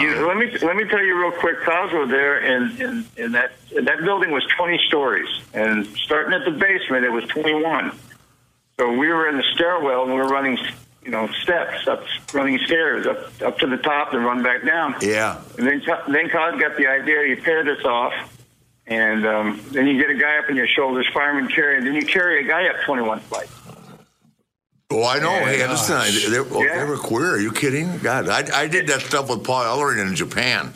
You 0.00 0.26
let 0.26 0.36
me 0.36 0.50
let 0.62 0.76
me 0.76 0.84
tell 0.84 1.02
you 1.02 1.18
real 1.18 1.32
quick. 1.32 1.60
Cosmo 1.62 2.06
there 2.06 2.38
in, 2.38 2.80
in, 2.80 3.06
in 3.16 3.32
that 3.32 3.52
that 3.82 4.00
building 4.00 4.30
was 4.30 4.42
20 4.56 4.80
stories, 4.88 5.28
and 5.52 5.86
starting 5.98 6.32
at 6.32 6.44
the 6.46 6.52
basement, 6.52 7.04
it 7.04 7.10
was 7.10 7.24
21. 7.24 7.92
So 8.78 8.90
we 8.90 9.08
were 9.08 9.28
in 9.28 9.36
the 9.36 9.44
stairwell, 9.54 10.04
and 10.04 10.12
we 10.14 10.18
were 10.18 10.28
running, 10.28 10.56
you 11.04 11.10
know, 11.10 11.28
steps 11.42 11.86
up, 11.86 12.02
running 12.32 12.58
stairs 12.66 13.06
up 13.06 13.42
up 13.42 13.58
to 13.58 13.66
the 13.66 13.76
top, 13.76 14.12
and 14.14 14.24
run 14.24 14.42
back 14.42 14.64
down. 14.64 14.94
yeah. 15.00 15.40
And 15.58 15.66
then 15.66 15.80
Co- 15.84 16.02
then 16.12 16.28
Cos 16.30 16.58
got 16.60 16.76
the 16.76 16.86
idea. 16.86 17.22
You 17.28 17.36
paired 17.42 17.66
this 17.66 17.84
off, 17.84 18.12
and 18.86 19.26
um, 19.26 19.60
then 19.70 19.86
you 19.86 19.98
get 20.00 20.10
a 20.10 20.14
guy 20.18 20.38
up 20.38 20.48
on 20.48 20.56
your 20.56 20.66
shoulders, 20.68 21.06
fireman 21.12 21.48
carry, 21.48 21.76
and 21.78 21.86
then 21.86 21.94
you 21.94 22.06
carry 22.06 22.44
a 22.44 22.48
guy 22.48 22.66
up 22.68 22.76
21 22.84 23.20
flights. 23.20 23.52
Oh, 23.66 23.70
Oh, 24.90 25.04
I 25.04 25.18
know. 25.18 25.30
Hey, 25.44 25.60
uh, 25.62 25.70
listen, 25.70 25.96
I- 25.96 26.10
they, 26.10 26.38
oh, 26.38 26.62
yeah. 26.62 26.78
they 26.84 26.88
were 26.88 26.96
queer. 26.98 27.32
Are 27.34 27.40
you 27.40 27.50
kidding? 27.50 27.98
God, 27.98 28.28
I, 28.28 28.60
I 28.62 28.68
did 28.68 28.86
that 28.88 29.00
stuff 29.00 29.28
with 29.28 29.42
Paul 29.42 29.64
Ellering 29.64 30.00
in 30.06 30.14
Japan. 30.14 30.72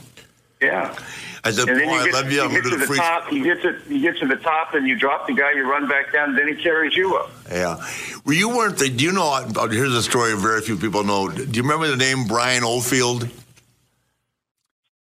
Yeah. 0.61 0.97
I 1.45 1.51
said, 1.51 1.69
And 1.69 1.81
then 1.81 1.89
Paul, 1.89 2.07
you 2.07 2.11
I 2.11 2.21
love 2.21 2.33
you. 2.33 2.43
I'm 2.43 2.51
get 2.51 2.63
going 2.63 2.75
to 2.75 2.81
to 2.81 2.87
the 2.87 2.93
the 2.93 2.99
top. 2.99 3.33
You 3.33 3.45
get 3.45 3.63
to 3.63 3.81
you 3.89 4.01
get 4.01 4.19
to 4.19 4.27
the 4.27 4.37
top, 4.37 4.75
and 4.75 4.87
you 4.87 4.97
drop 4.97 5.27
the 5.27 5.35
guy. 5.35 5.53
You 5.53 5.71
run 5.71 5.89
back 5.89 6.13
down, 6.13 6.31
and 6.31 6.39
then 6.39 6.49
he 6.49 6.63
carries 6.63 6.97
you 6.97 7.17
up. 7.17 7.31
Yeah. 7.51 7.77
Well, 8.25 8.37
you 8.37 8.49
weren't 8.49 8.79
the. 8.79 8.89
Do 8.89 9.05
you 9.05 9.13
know? 9.13 9.47
Here's 9.71 9.95
a 9.95 10.03
story 10.03 10.37
very 10.37 10.61
few 10.61 10.77
people 10.77 11.05
know. 11.05 11.29
Do 11.29 11.45
you 11.45 11.63
remember 11.63 11.89
the 11.89 11.97
name 11.97 12.27
Brian 12.27 12.65
Oldfield? 12.65 13.29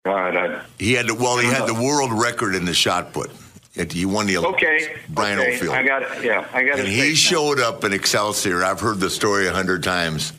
God, 0.04 0.36
I, 0.36 0.62
He 0.78 0.94
had 0.94 1.08
the, 1.08 1.14
well, 1.14 1.36
he 1.38 1.46
had 1.46 1.68
the 1.68 1.74
uh-huh. 1.74 1.82
world 1.82 2.12
record 2.12 2.54
in 2.54 2.64
the 2.64 2.72
shot 2.72 3.12
put. 3.12 3.30
He 3.74 4.04
won 4.04 4.26
the 4.26 4.38
Olympics. 4.38 4.64
okay. 4.64 4.96
Brian 5.08 5.38
okay. 5.38 5.52
Oldfield. 5.52 5.74
I 5.74 5.82
got 5.82 6.02
it. 6.02 6.24
Yeah, 6.24 6.46
I 6.52 6.64
got 6.64 6.78
it. 6.78 6.86
And 6.86 6.88
he 6.88 7.14
showed 7.14 7.60
up 7.60 7.84
in 7.84 7.92
Excelsior. 7.92 8.64
I've 8.64 8.80
heard 8.80 8.98
the 8.98 9.10
story 9.10 9.46
a 9.46 9.52
hundred 9.52 9.82
times. 9.82 10.32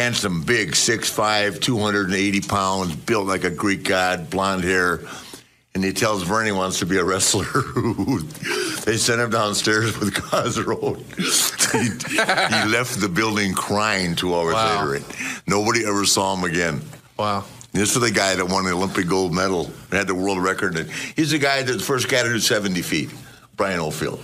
Handsome, 0.00 0.42
big, 0.42 0.72
6'5", 0.72 1.58
280 1.58 2.40
pounds, 2.42 2.94
built 2.94 3.26
like 3.26 3.44
a 3.44 3.50
Greek 3.50 3.82
god, 3.84 4.28
blonde 4.28 4.62
hair. 4.62 5.00
And 5.74 5.82
he 5.82 5.94
tells 5.94 6.22
Verne 6.22 6.44
he 6.44 6.52
wants 6.52 6.80
to 6.80 6.86
be 6.86 6.98
a 6.98 7.04
wrestler. 7.04 7.46
they 8.84 8.98
sent 8.98 9.22
him 9.22 9.30
downstairs 9.30 9.98
with 9.98 10.12
Road. 10.66 10.98
he, 11.72 11.78
he 11.78 12.68
left 12.68 13.00
the 13.00 13.08
building 13.10 13.54
crying 13.54 14.14
two 14.14 14.34
hours 14.34 14.52
Wow. 14.52 14.84
later. 14.84 15.04
Nobody 15.46 15.86
ever 15.86 16.04
saw 16.04 16.36
him 16.36 16.44
again. 16.44 16.82
Wow. 17.18 17.46
This 17.72 17.96
is 17.96 18.02
the 18.02 18.10
guy 18.10 18.34
that 18.34 18.44
won 18.44 18.66
the 18.66 18.72
Olympic 18.72 19.08
gold 19.08 19.32
medal 19.32 19.64
and 19.64 19.92
had 19.94 20.08
the 20.08 20.14
world 20.14 20.42
record. 20.42 20.76
And 20.76 20.90
he's 20.90 21.30
the 21.30 21.38
guy 21.38 21.62
that 21.62 21.72
the 21.72 21.78
first 21.82 22.10
guy 22.10 22.22
to 22.22 22.28
do 22.28 22.38
70 22.38 22.82
feet, 22.82 23.08
Brian 23.56 23.80
Oldfield. 23.80 24.22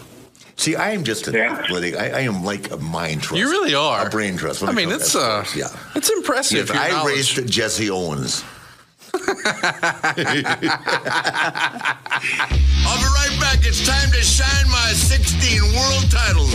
See, 0.56 0.76
I 0.76 0.90
am 0.90 1.02
just 1.04 1.26
an 1.28 1.34
Yeah. 1.34 1.54
athletic. 1.58 1.96
I, 1.96 2.10
I 2.10 2.20
am 2.20 2.44
like 2.44 2.70
a 2.70 2.76
mind 2.76 3.22
trust. 3.22 3.40
You 3.40 3.48
really 3.50 3.74
are. 3.74 4.06
A 4.06 4.10
brain 4.10 4.36
trust. 4.36 4.62
I 4.62 4.72
mean, 4.72 4.90
it's 4.92 5.14
uh, 5.16 5.44
yeah. 5.56 5.68
it's 5.94 6.10
impressive. 6.10 6.68
Yes, 6.68 6.74
your 6.74 6.82
I 6.82 6.90
knowledge. 6.90 7.14
raced 7.38 7.46
Jesse 7.46 7.88
Owens. 7.90 8.44
I'll 9.14 9.20
be 12.98 13.08
right 13.08 13.36
back. 13.40 13.60
It's 13.64 13.86
time 13.86 14.10
to 14.10 14.22
shine 14.22 14.68
my 14.70 14.92
16 14.94 15.62
world 15.74 16.10
titles. 16.10 16.54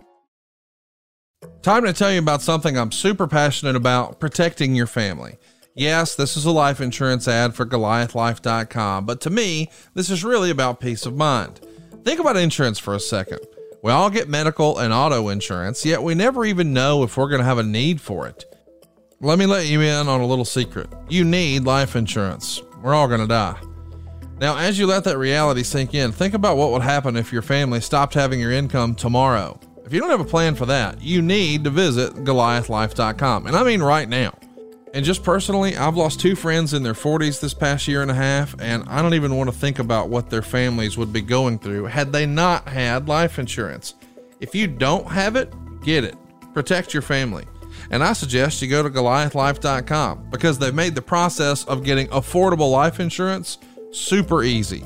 Time 1.61 1.83
to 1.85 1.93
tell 1.93 2.11
you 2.11 2.17
about 2.17 2.41
something 2.41 2.75
I'm 2.75 2.91
super 2.91 3.27
passionate 3.27 3.75
about 3.75 4.19
protecting 4.19 4.73
your 4.73 4.87
family. 4.87 5.37
Yes, 5.75 6.15
this 6.15 6.35
is 6.35 6.45
a 6.45 6.51
life 6.51 6.81
insurance 6.81 7.27
ad 7.27 7.53
for 7.53 7.67
GoliathLife.com, 7.67 9.05
but 9.05 9.21
to 9.21 9.29
me, 9.29 9.69
this 9.93 10.09
is 10.09 10.23
really 10.23 10.49
about 10.49 10.79
peace 10.79 11.05
of 11.05 11.15
mind. 11.15 11.59
Think 12.03 12.19
about 12.19 12.35
insurance 12.35 12.79
for 12.79 12.95
a 12.95 12.99
second. 12.99 13.41
We 13.83 13.91
all 13.91 14.09
get 14.09 14.27
medical 14.27 14.79
and 14.79 14.91
auto 14.91 15.29
insurance, 15.29 15.85
yet 15.85 16.01
we 16.01 16.15
never 16.15 16.45
even 16.45 16.73
know 16.73 17.03
if 17.03 17.15
we're 17.15 17.29
going 17.29 17.41
to 17.41 17.45
have 17.45 17.59
a 17.59 17.63
need 17.63 18.01
for 18.01 18.25
it. 18.25 18.43
Let 19.19 19.37
me 19.37 19.45
let 19.45 19.67
you 19.67 19.81
in 19.81 20.07
on 20.07 20.19
a 20.19 20.25
little 20.25 20.45
secret. 20.45 20.87
You 21.09 21.23
need 21.23 21.63
life 21.63 21.95
insurance. 21.95 22.59
We're 22.81 22.95
all 22.95 23.07
going 23.07 23.21
to 23.21 23.27
die. 23.27 23.61
Now, 24.39 24.57
as 24.57 24.79
you 24.79 24.87
let 24.87 25.03
that 25.03 25.19
reality 25.19 25.61
sink 25.61 25.93
in, 25.93 26.11
think 26.11 26.33
about 26.33 26.57
what 26.57 26.71
would 26.71 26.81
happen 26.81 27.15
if 27.15 27.31
your 27.31 27.43
family 27.43 27.81
stopped 27.81 28.15
having 28.15 28.39
your 28.39 28.51
income 28.51 28.95
tomorrow. 28.95 29.59
If 29.91 29.95
you 29.95 29.99
don't 29.99 30.09
have 30.09 30.21
a 30.21 30.23
plan 30.23 30.55
for 30.55 30.67
that, 30.67 31.01
you 31.01 31.21
need 31.21 31.65
to 31.65 31.69
visit 31.69 32.13
GoliathLife.com. 32.13 33.45
And 33.45 33.57
I 33.57 33.63
mean 33.65 33.83
right 33.83 34.07
now. 34.07 34.33
And 34.93 35.03
just 35.03 35.21
personally, 35.21 35.75
I've 35.75 35.97
lost 35.97 36.21
two 36.21 36.33
friends 36.33 36.73
in 36.73 36.81
their 36.81 36.93
40s 36.93 37.41
this 37.41 37.53
past 37.53 37.89
year 37.89 38.01
and 38.01 38.09
a 38.09 38.13
half, 38.13 38.55
and 38.61 38.87
I 38.87 39.01
don't 39.01 39.15
even 39.15 39.35
want 39.35 39.49
to 39.49 39.55
think 39.55 39.79
about 39.79 40.07
what 40.07 40.29
their 40.29 40.41
families 40.41 40.97
would 40.97 41.11
be 41.11 41.19
going 41.19 41.59
through 41.59 41.87
had 41.87 42.13
they 42.13 42.25
not 42.25 42.69
had 42.69 43.09
life 43.09 43.37
insurance. 43.37 43.95
If 44.39 44.55
you 44.55 44.65
don't 44.65 45.07
have 45.07 45.35
it, 45.35 45.53
get 45.81 46.05
it. 46.05 46.15
Protect 46.53 46.93
your 46.93 47.03
family. 47.03 47.43
And 47.89 48.01
I 48.01 48.13
suggest 48.13 48.61
you 48.61 48.69
go 48.69 48.83
to 48.83 48.89
GoliathLife.com 48.89 50.29
because 50.29 50.57
they've 50.57 50.73
made 50.73 50.95
the 50.95 51.01
process 51.01 51.65
of 51.65 51.83
getting 51.83 52.07
affordable 52.07 52.71
life 52.71 53.01
insurance 53.01 53.57
super 53.91 54.41
easy. 54.41 54.85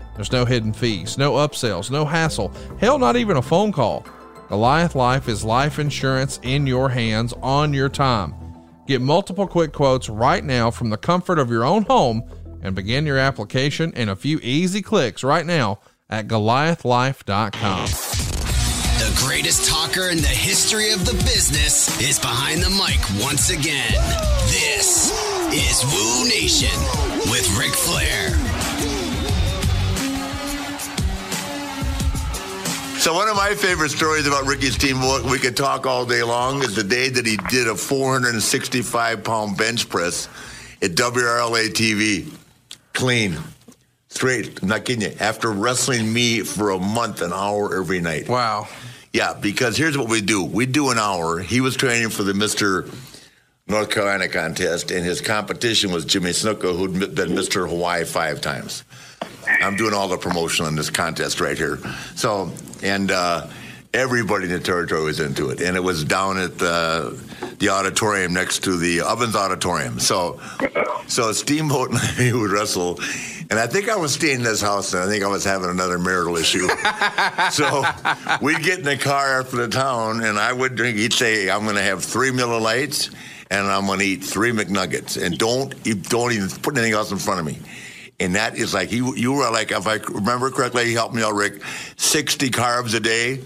There's 0.21 0.31
no 0.31 0.45
hidden 0.45 0.71
fees, 0.71 1.17
no 1.17 1.31
upsells, 1.31 1.89
no 1.89 2.05
hassle, 2.05 2.53
hell, 2.79 2.99
not 2.99 3.15
even 3.15 3.37
a 3.37 3.41
phone 3.41 3.71
call. 3.71 4.05
Goliath 4.49 4.93
Life 4.93 5.27
is 5.27 5.43
life 5.43 5.79
insurance 5.79 6.39
in 6.43 6.67
your 6.67 6.89
hands 6.89 7.33
on 7.41 7.73
your 7.73 7.89
time. 7.89 8.35
Get 8.85 9.01
multiple 9.01 9.47
quick 9.47 9.73
quotes 9.73 10.09
right 10.09 10.43
now 10.43 10.69
from 10.69 10.91
the 10.91 10.97
comfort 10.97 11.39
of 11.39 11.49
your 11.49 11.63
own 11.63 11.85
home 11.85 12.21
and 12.61 12.75
begin 12.75 13.07
your 13.07 13.17
application 13.17 13.93
in 13.93 14.09
a 14.09 14.15
few 14.15 14.37
easy 14.43 14.83
clicks 14.83 15.23
right 15.23 15.43
now 15.43 15.79
at 16.07 16.27
goliathlife.com. 16.27 17.87
The 18.99 19.25
greatest 19.25 19.67
talker 19.67 20.09
in 20.09 20.17
the 20.17 20.27
history 20.27 20.91
of 20.91 21.03
the 21.03 21.13
business 21.23 21.99
is 21.99 22.19
behind 22.19 22.61
the 22.61 22.69
mic 22.69 23.01
once 23.25 23.49
again. 23.49 23.93
This 24.49 25.09
is 25.51 25.83
Woo 25.83 26.29
Nation 26.29 26.79
with 27.31 27.57
Ric 27.57 27.73
Flair. 27.73 28.40
So 33.01 33.15
one 33.15 33.27
of 33.27 33.35
my 33.35 33.55
favorite 33.55 33.89
stories 33.89 34.27
about 34.27 34.45
Ricky's 34.45 34.77
team, 34.77 34.97
we 35.27 35.39
could 35.39 35.57
talk 35.57 35.87
all 35.87 36.05
day 36.05 36.21
long, 36.21 36.61
is 36.61 36.75
the 36.75 36.83
day 36.83 37.09
that 37.09 37.25
he 37.25 37.35
did 37.49 37.67
a 37.67 37.75
465 37.75 39.23
pound 39.23 39.57
bench 39.57 39.89
press 39.89 40.29
at 40.83 40.91
WRAL 40.91 41.71
TV, 41.71 42.31
clean, 42.93 43.39
straight. 44.09 44.61
I'm 44.61 44.67
not 44.67 44.85
kidding 44.85 45.01
you. 45.01 45.17
After 45.19 45.49
wrestling 45.51 46.13
me 46.13 46.41
for 46.41 46.69
a 46.69 46.77
month, 46.77 47.23
an 47.23 47.33
hour 47.33 47.75
every 47.75 48.01
night. 48.01 48.29
Wow. 48.29 48.67
Yeah, 49.13 49.33
because 49.33 49.77
here's 49.77 49.97
what 49.97 50.07
we 50.07 50.21
do: 50.21 50.43
we 50.43 50.67
do 50.67 50.91
an 50.91 50.99
hour. 50.99 51.39
He 51.39 51.59
was 51.59 51.75
training 51.75 52.09
for 52.09 52.21
the 52.21 52.35
Mister 52.35 52.85
North 53.71 53.89
Carolina 53.89 54.27
contest, 54.27 54.91
and 54.91 55.05
his 55.05 55.21
competition 55.21 55.93
was 55.93 56.03
Jimmy 56.03 56.31
Snuka, 56.31 56.75
who'd 56.75 57.15
been 57.15 57.29
Mr. 57.29 57.67
Hawaii 57.67 58.03
five 58.03 58.41
times. 58.41 58.83
I'm 59.47 59.77
doing 59.77 59.93
all 59.93 60.09
the 60.09 60.17
promotion 60.17 60.65
on 60.65 60.75
this 60.75 60.89
contest 60.89 61.39
right 61.39 61.57
here. 61.57 61.79
So, 62.15 62.51
and 62.83 63.09
uh, 63.11 63.47
everybody 63.93 64.45
in 64.45 64.51
the 64.51 64.59
territory 64.59 65.03
was 65.03 65.21
into 65.21 65.51
it, 65.51 65.61
and 65.61 65.77
it 65.77 65.79
was 65.79 66.03
down 66.03 66.37
at 66.37 66.57
the, 66.57 67.17
the 67.59 67.69
auditorium 67.69 68.33
next 68.33 68.65
to 68.65 68.75
the 68.75 69.01
Ovens 69.01 69.37
Auditorium. 69.37 69.99
So, 69.99 70.41
so 71.07 71.31
Steamboat 71.31 71.91
and 71.91 71.99
I 71.99 72.33
would 72.33 72.51
wrestle, 72.51 72.99
And 73.49 73.57
I 73.57 73.67
think 73.67 73.87
I 73.87 73.95
was 73.95 74.13
staying 74.13 74.39
in 74.39 74.43
this 74.43 74.61
house, 74.61 74.93
and 74.93 75.01
I 75.01 75.07
think 75.07 75.23
I 75.23 75.27
was 75.27 75.45
having 75.45 75.69
another 75.69 75.97
marital 75.97 76.35
issue. 76.35 76.67
so 77.51 77.85
we'd 78.41 78.63
get 78.63 78.79
in 78.79 78.85
the 78.85 78.97
car 78.97 79.39
after 79.39 79.55
the 79.55 79.69
town, 79.69 80.21
and 80.21 80.37
I 80.37 80.51
would 80.51 80.75
drink. 80.75 80.97
He'd 80.97 81.13
say, 81.13 81.49
"I'm 81.49 81.63
going 81.63 81.75
to 81.77 81.81
have 81.81 82.03
three 82.03 82.31
Miller 82.31 82.59
Lites, 82.59 83.09
and 83.51 83.67
I'm 83.67 83.85
going 83.85 83.99
to 83.99 84.05
eat 84.05 84.23
three 84.23 84.51
McNuggets, 84.51 85.21
and 85.21 85.37
don't 85.37 85.71
don't 86.09 86.31
even 86.31 86.49
put 86.49 86.75
anything 86.75 86.93
else 86.93 87.11
in 87.11 87.19
front 87.19 87.41
of 87.41 87.45
me." 87.45 87.59
And 88.19 88.35
that 88.35 88.57
is 88.57 88.73
like 88.73 88.91
you 88.91 89.15
you 89.15 89.33
were 89.33 89.51
like, 89.51 89.71
if 89.71 89.85
I 89.85 89.95
remember 89.95 90.49
correctly, 90.49 90.85
he 90.85 90.93
helped 90.93 91.13
me 91.13 91.21
out, 91.21 91.33
Rick. 91.33 91.61
Sixty 91.97 92.49
carbs 92.49 92.95
a 92.95 92.99
day. 92.99 93.41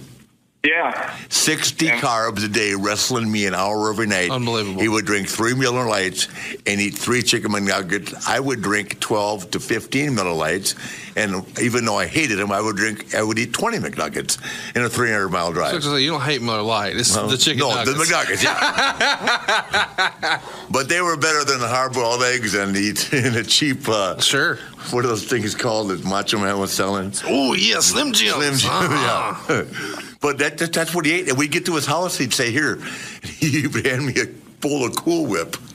Yeah. 0.66 1.16
60 1.30 1.88
carbs 1.90 2.44
a 2.44 2.48
day, 2.48 2.74
wrestling 2.76 3.32
me 3.32 3.46
an 3.46 3.54
hour 3.54 3.90
every 3.92 4.08
night. 4.08 4.32
Unbelievable. 4.32 4.82
He 4.82 4.90
would 4.90 5.06
drink 5.06 5.28
three 5.30 5.54
Miller 5.54 5.86
Lites 5.88 6.28
and 6.66 6.82
eat 6.82 6.96
three 6.96 7.22
chicken 7.22 7.52
McNuggets. 7.52 8.28
I 8.28 8.40
would 8.40 8.62
drink 8.62 9.00
12 9.00 9.52
to 9.52 9.60
15 9.60 10.16
Miller 10.16 10.32
Lites. 10.34 10.74
And 11.18 11.46
even 11.60 11.86
though 11.86 11.98
I 11.98 12.08
hated 12.08 12.40
them, 12.40 12.52
I 12.52 12.60
would 12.60 12.76
drink, 12.76 13.14
I 13.16 13.24
would 13.24 13.38
eat 13.40 13.54
20 13.54 13.78
McNuggets 13.78 14.38
in 14.76 14.82
a 14.84 14.90
300 14.90 15.30
mile 15.30 15.54
drive. 15.54 15.82
So 15.84 15.92
to 15.96 16.02
you 16.02 16.10
don't 16.12 16.22
hate 16.22 16.42
Miller 16.42 16.62
Lite. 16.62 16.98
It's 16.98 17.16
Well, 17.16 17.28
the 17.28 17.38
chicken 17.38 17.60
no, 17.60 17.70
nuggets. 17.74 17.98
the 17.98 18.04
McNuggets, 18.04 18.44
yeah. 18.44 20.42
but 20.72 20.90
they 20.90 21.02
were 21.02 21.16
better 21.16 21.44
than 21.46 21.60
the 21.60 21.68
hard-boiled 21.68 22.22
eggs 22.24 22.54
and 22.56 22.76
the, 22.76 22.90
and 23.14 23.36
the 23.36 23.44
cheap. 23.44 23.88
Uh, 23.88 24.20
sure. 24.20 24.58
What 24.92 25.06
are 25.06 25.08
those 25.08 25.24
things 25.26 25.56
called 25.56 25.88
that 25.90 26.04
Macho 26.04 26.38
Man 26.38 26.60
was 26.60 26.72
selling? 26.74 27.14
Oh, 27.26 27.54
yeah, 27.54 27.80
Slim 27.80 28.12
Jims. 28.14 28.34
Slim 28.36 28.56
Jim, 28.58 28.72
Uh-huh. 28.72 29.46
yeah. 29.50 30.02
But 30.26 30.40
that, 30.40 30.58
that, 30.58 30.74
that's 30.74 30.96
what 30.96 31.06
he 31.06 31.12
ate. 31.14 31.30
And 31.30 31.38
we'd 31.38 31.52
get 31.52 31.68
to 31.68 31.76
his 31.76 31.86
house, 31.86 32.18
he'd 32.18 32.34
say, 32.34 32.50
"Here," 32.50 32.78
he 33.24 33.68
would 33.68 33.86
hand 33.86 34.08
me 34.08 34.20
a 34.20 34.26
bowl 34.60 34.84
of 34.84 34.96
Cool 34.96 35.28
Whip. 35.28 35.56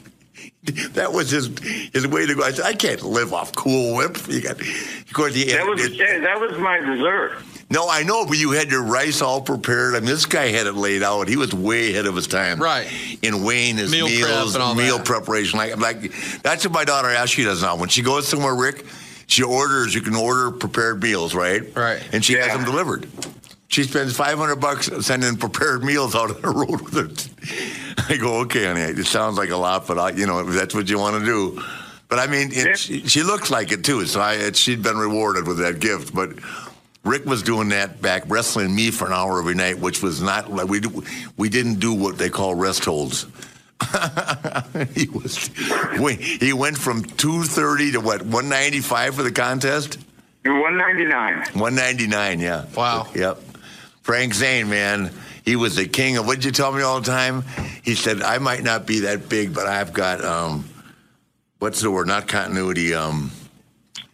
That 0.93 1.13
was 1.13 1.31
his 1.31 1.47
his 1.93 2.07
way 2.09 2.27
to 2.27 2.35
go. 2.35 2.43
I 2.43 2.51
said, 2.51 2.65
"I 2.67 2.75
can't 2.75 3.03
live 3.03 3.33
off 3.33 3.55
Cool 3.55 3.95
Whip." 3.97 4.19
You 4.29 4.43
got, 4.43 4.61
of 4.61 5.13
course, 5.13 5.35
he 5.37 5.45
That 5.45 5.65
was 5.67 5.81
that 5.97 6.41
was 6.41 6.59
my 6.59 6.81
dessert. 6.81 7.39
no, 7.71 7.89
I 7.89 8.03
know, 8.03 8.27
but 8.27 8.39
you 8.39 8.51
had 8.51 8.71
your 8.71 8.83
rice 8.83 9.23
all 9.23 9.41
prepared. 9.41 9.95
I 9.95 10.01
mean, 10.01 10.07
this 10.09 10.27
guy 10.27 10.49
had 10.49 10.67
it 10.67 10.75
laid 10.75 11.03
out. 11.05 11.29
He 11.29 11.37
was 11.37 11.55
way 11.55 11.93
ahead 11.93 12.07
of 12.07 12.17
his 12.17 12.27
time. 12.27 12.59
Right. 12.61 12.89
In 13.23 13.45
weighing 13.45 13.77
his 13.77 13.91
Meal 13.93 14.07
prep 14.09 14.19
meals, 14.19 14.55
and 14.57 14.63
all 14.63 14.75
meal 14.75 14.99
that. 14.99 15.07
preparation. 15.07 15.59
Like, 15.59 15.77
like 15.79 16.13
that's 16.43 16.65
what 16.67 16.75
my 16.75 16.85
daughter 16.85 17.09
asked. 17.09 17.33
She 17.35 17.45
does 17.45 17.63
now. 17.63 17.77
When 17.77 17.89
she 17.89 18.03
goes 18.03 18.27
somewhere, 18.29 18.55
Rick, 18.55 18.85
she 19.29 19.43
orders. 19.45 19.95
You 19.95 20.03
can 20.03 20.17
order 20.17 20.51
prepared 20.51 21.01
meals, 21.03 21.35
right? 21.35 21.63
Right. 21.77 22.03
And 22.13 22.25
she 22.25 22.35
has 22.35 22.49
them 22.49 22.65
delivered. 22.65 23.09
She 23.71 23.85
spends 23.85 24.17
five 24.17 24.37
hundred 24.37 24.57
bucks 24.57 24.91
sending 25.07 25.37
prepared 25.37 25.85
meals 25.85 26.17
out 26.17 26.35
on 26.35 26.43
the 26.43 26.49
road 26.51 26.81
with 26.81 26.97
it. 26.97 28.09
I 28.11 28.17
go, 28.17 28.41
okay, 28.41 28.67
honey. 28.67 28.81
It 28.81 29.07
sounds 29.07 29.39
like 29.39 29.51
a 29.51 29.57
lot, 29.57 29.87
but 29.87 29.97
I, 29.97 30.11
you 30.11 30.27
know, 30.27 30.41
if 30.41 30.55
that's 30.55 30.75
what 30.75 30.91
you 30.91 30.99
want 30.99 31.21
to 31.21 31.25
do. 31.25 31.63
But 32.09 32.19
I 32.19 32.27
mean, 32.27 32.51
it, 32.53 32.77
she, 32.77 33.07
she 33.07 33.23
looks 33.23 33.49
like 33.49 33.71
it 33.71 33.85
too. 33.85 34.05
So 34.07 34.21
I, 34.21 34.35
it, 34.35 34.57
she'd 34.57 34.83
been 34.83 34.97
rewarded 34.97 35.47
with 35.47 35.59
that 35.59 35.79
gift. 35.79 36.13
But 36.13 36.41
Rick 37.05 37.27
was 37.27 37.45
doing 37.45 37.69
that 37.69 38.03
back 38.03 38.25
wrestling 38.27 38.75
me 38.75 38.91
for 38.91 39.07
an 39.07 39.13
hour 39.13 39.39
every 39.39 39.55
night, 39.55 39.79
which 39.79 40.03
was 40.03 40.21
not 40.21 40.51
like 40.51 40.69
we 40.69 40.81
do, 40.81 41.05
we 41.37 41.49
didn't 41.49 41.79
do 41.79 41.95
what 41.95 42.19
they 42.19 42.29
call 42.29 42.57
rest 42.57 42.85
holds. 42.85 43.25
he 44.95 45.09
was 45.09 45.49
we, 46.01 46.15
he 46.15 46.53
went 46.53 46.77
from 46.77 47.05
two 47.05 47.45
thirty 47.45 47.93
to 47.93 48.01
what 48.01 48.23
one 48.23 48.49
ninety 48.49 48.81
five 48.81 49.15
for 49.15 49.23
the 49.23 49.31
contest. 49.33 49.97
One 50.45 50.77
ninety 50.77 51.05
nine. 51.05 51.47
One 51.53 51.77
ninety 51.77 52.09
nine. 52.09 52.41
Yeah. 52.41 52.65
Wow. 52.77 53.07
Yep. 53.15 53.41
Frank 54.11 54.35
Zane, 54.35 54.69
man, 54.69 55.13
he 55.45 55.55
was 55.55 55.77
the 55.77 55.87
king 55.87 56.17
of. 56.17 56.27
What 56.27 56.35
did 56.35 56.45
you 56.45 56.51
tell 56.51 56.73
me 56.73 56.83
all 56.83 57.01
the 57.01 57.07
time? 57.07 57.45
He 57.85 57.95
said, 57.95 58.23
"I 58.23 58.39
might 58.39 58.65
not 58.65 58.85
be 58.85 58.99
that 59.01 59.29
big, 59.29 59.55
but 59.55 59.69
I've 59.69 59.93
got 59.93 60.25
um, 60.25 60.69
what's 61.61 61.81
the 61.81 61.93
word? 61.93 62.09
Not 62.09 62.27
continuity. 62.27 62.93
Um, 62.93 63.31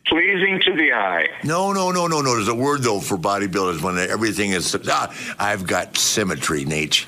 Pleasing 0.06 0.60
to 0.66 0.77
the 0.77 0.93
eye. 0.93 1.28
no, 1.44 1.73
no, 1.73 1.93
no, 1.93 2.09
no, 2.09 2.20
no. 2.20 2.35
There's 2.35 2.48
a 2.48 2.55
word 2.55 2.82
though 2.82 3.01
for 3.01 3.16
bodybuilders 3.16 3.81
when 3.81 3.97
everything 3.97 4.51
is. 4.51 4.77
Ah, 4.86 5.10
I've 5.39 5.66
got 5.66 5.97
symmetry, 5.97 6.66
Nate. 6.66 7.06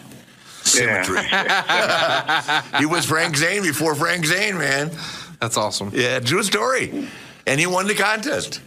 Symmetry. 0.62 1.20
he 2.78 2.86
was 2.86 3.05
Frank 3.05 3.36
Zane 3.36 3.65
before 3.65 3.94
Frank 3.97 4.24
Zane, 4.24 4.56
man. 4.56 4.90
That's 5.43 5.59
awesome. 5.59 5.90
Yeah, 5.93 6.20
true 6.20 6.43
story. 6.43 7.06
And 7.47 7.60
he 7.60 7.66
won 7.66 7.86
the 7.86 7.94
contest. 7.94 8.62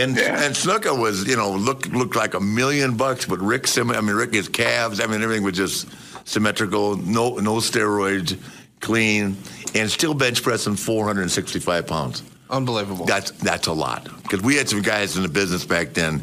And 0.00 0.18
and 0.18 0.54
Snuka 0.54 0.98
was, 0.98 1.28
you 1.28 1.36
know, 1.36 1.52
looked 1.52 1.88
looked 1.92 2.16
like 2.16 2.34
a 2.34 2.40
million 2.40 2.96
bucks, 2.96 3.26
but 3.26 3.38
Rick 3.40 3.66
Sim 3.66 3.90
I 3.90 4.00
mean 4.00 4.16
Rick 4.16 4.32
his 4.32 4.48
calves, 4.48 4.98
I 5.00 5.06
mean 5.06 5.22
everything 5.22 5.44
was 5.44 5.56
just 5.56 5.88
symmetrical, 6.26 6.96
no 6.96 7.36
no 7.36 7.56
steroids, 7.56 8.38
clean, 8.80 9.36
and 9.74 9.90
still 9.90 10.14
bench 10.14 10.42
pressing 10.42 10.76
four 10.76 11.06
hundred 11.06 11.22
and 11.22 11.30
sixty 11.30 11.58
five 11.58 11.86
pounds. 11.86 12.22
Unbelievable. 12.48 13.04
That's 13.04 13.30
that's 13.32 13.66
a 13.66 13.72
lot. 13.72 14.08
Because 14.22 14.40
we 14.40 14.56
had 14.56 14.68
some 14.68 14.82
guys 14.82 15.16
in 15.16 15.22
the 15.22 15.28
business 15.28 15.64
back 15.64 15.92
then 15.92 16.22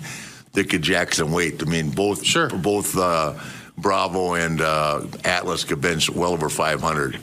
that 0.53 0.69
could 0.69 0.81
jack 0.81 1.13
some 1.13 1.31
weight. 1.31 1.61
I 1.61 1.65
mean 1.65 1.91
both 1.91 2.25
sure. 2.25 2.49
both 2.49 2.97
uh, 2.97 3.35
Bravo 3.77 4.33
and 4.33 4.59
uh, 4.59 5.05
Atlas 5.23 5.63
could 5.63 5.81
bench 5.81 6.09
well 6.09 6.33
over 6.33 6.49
five 6.49 6.81
hundred. 6.81 7.19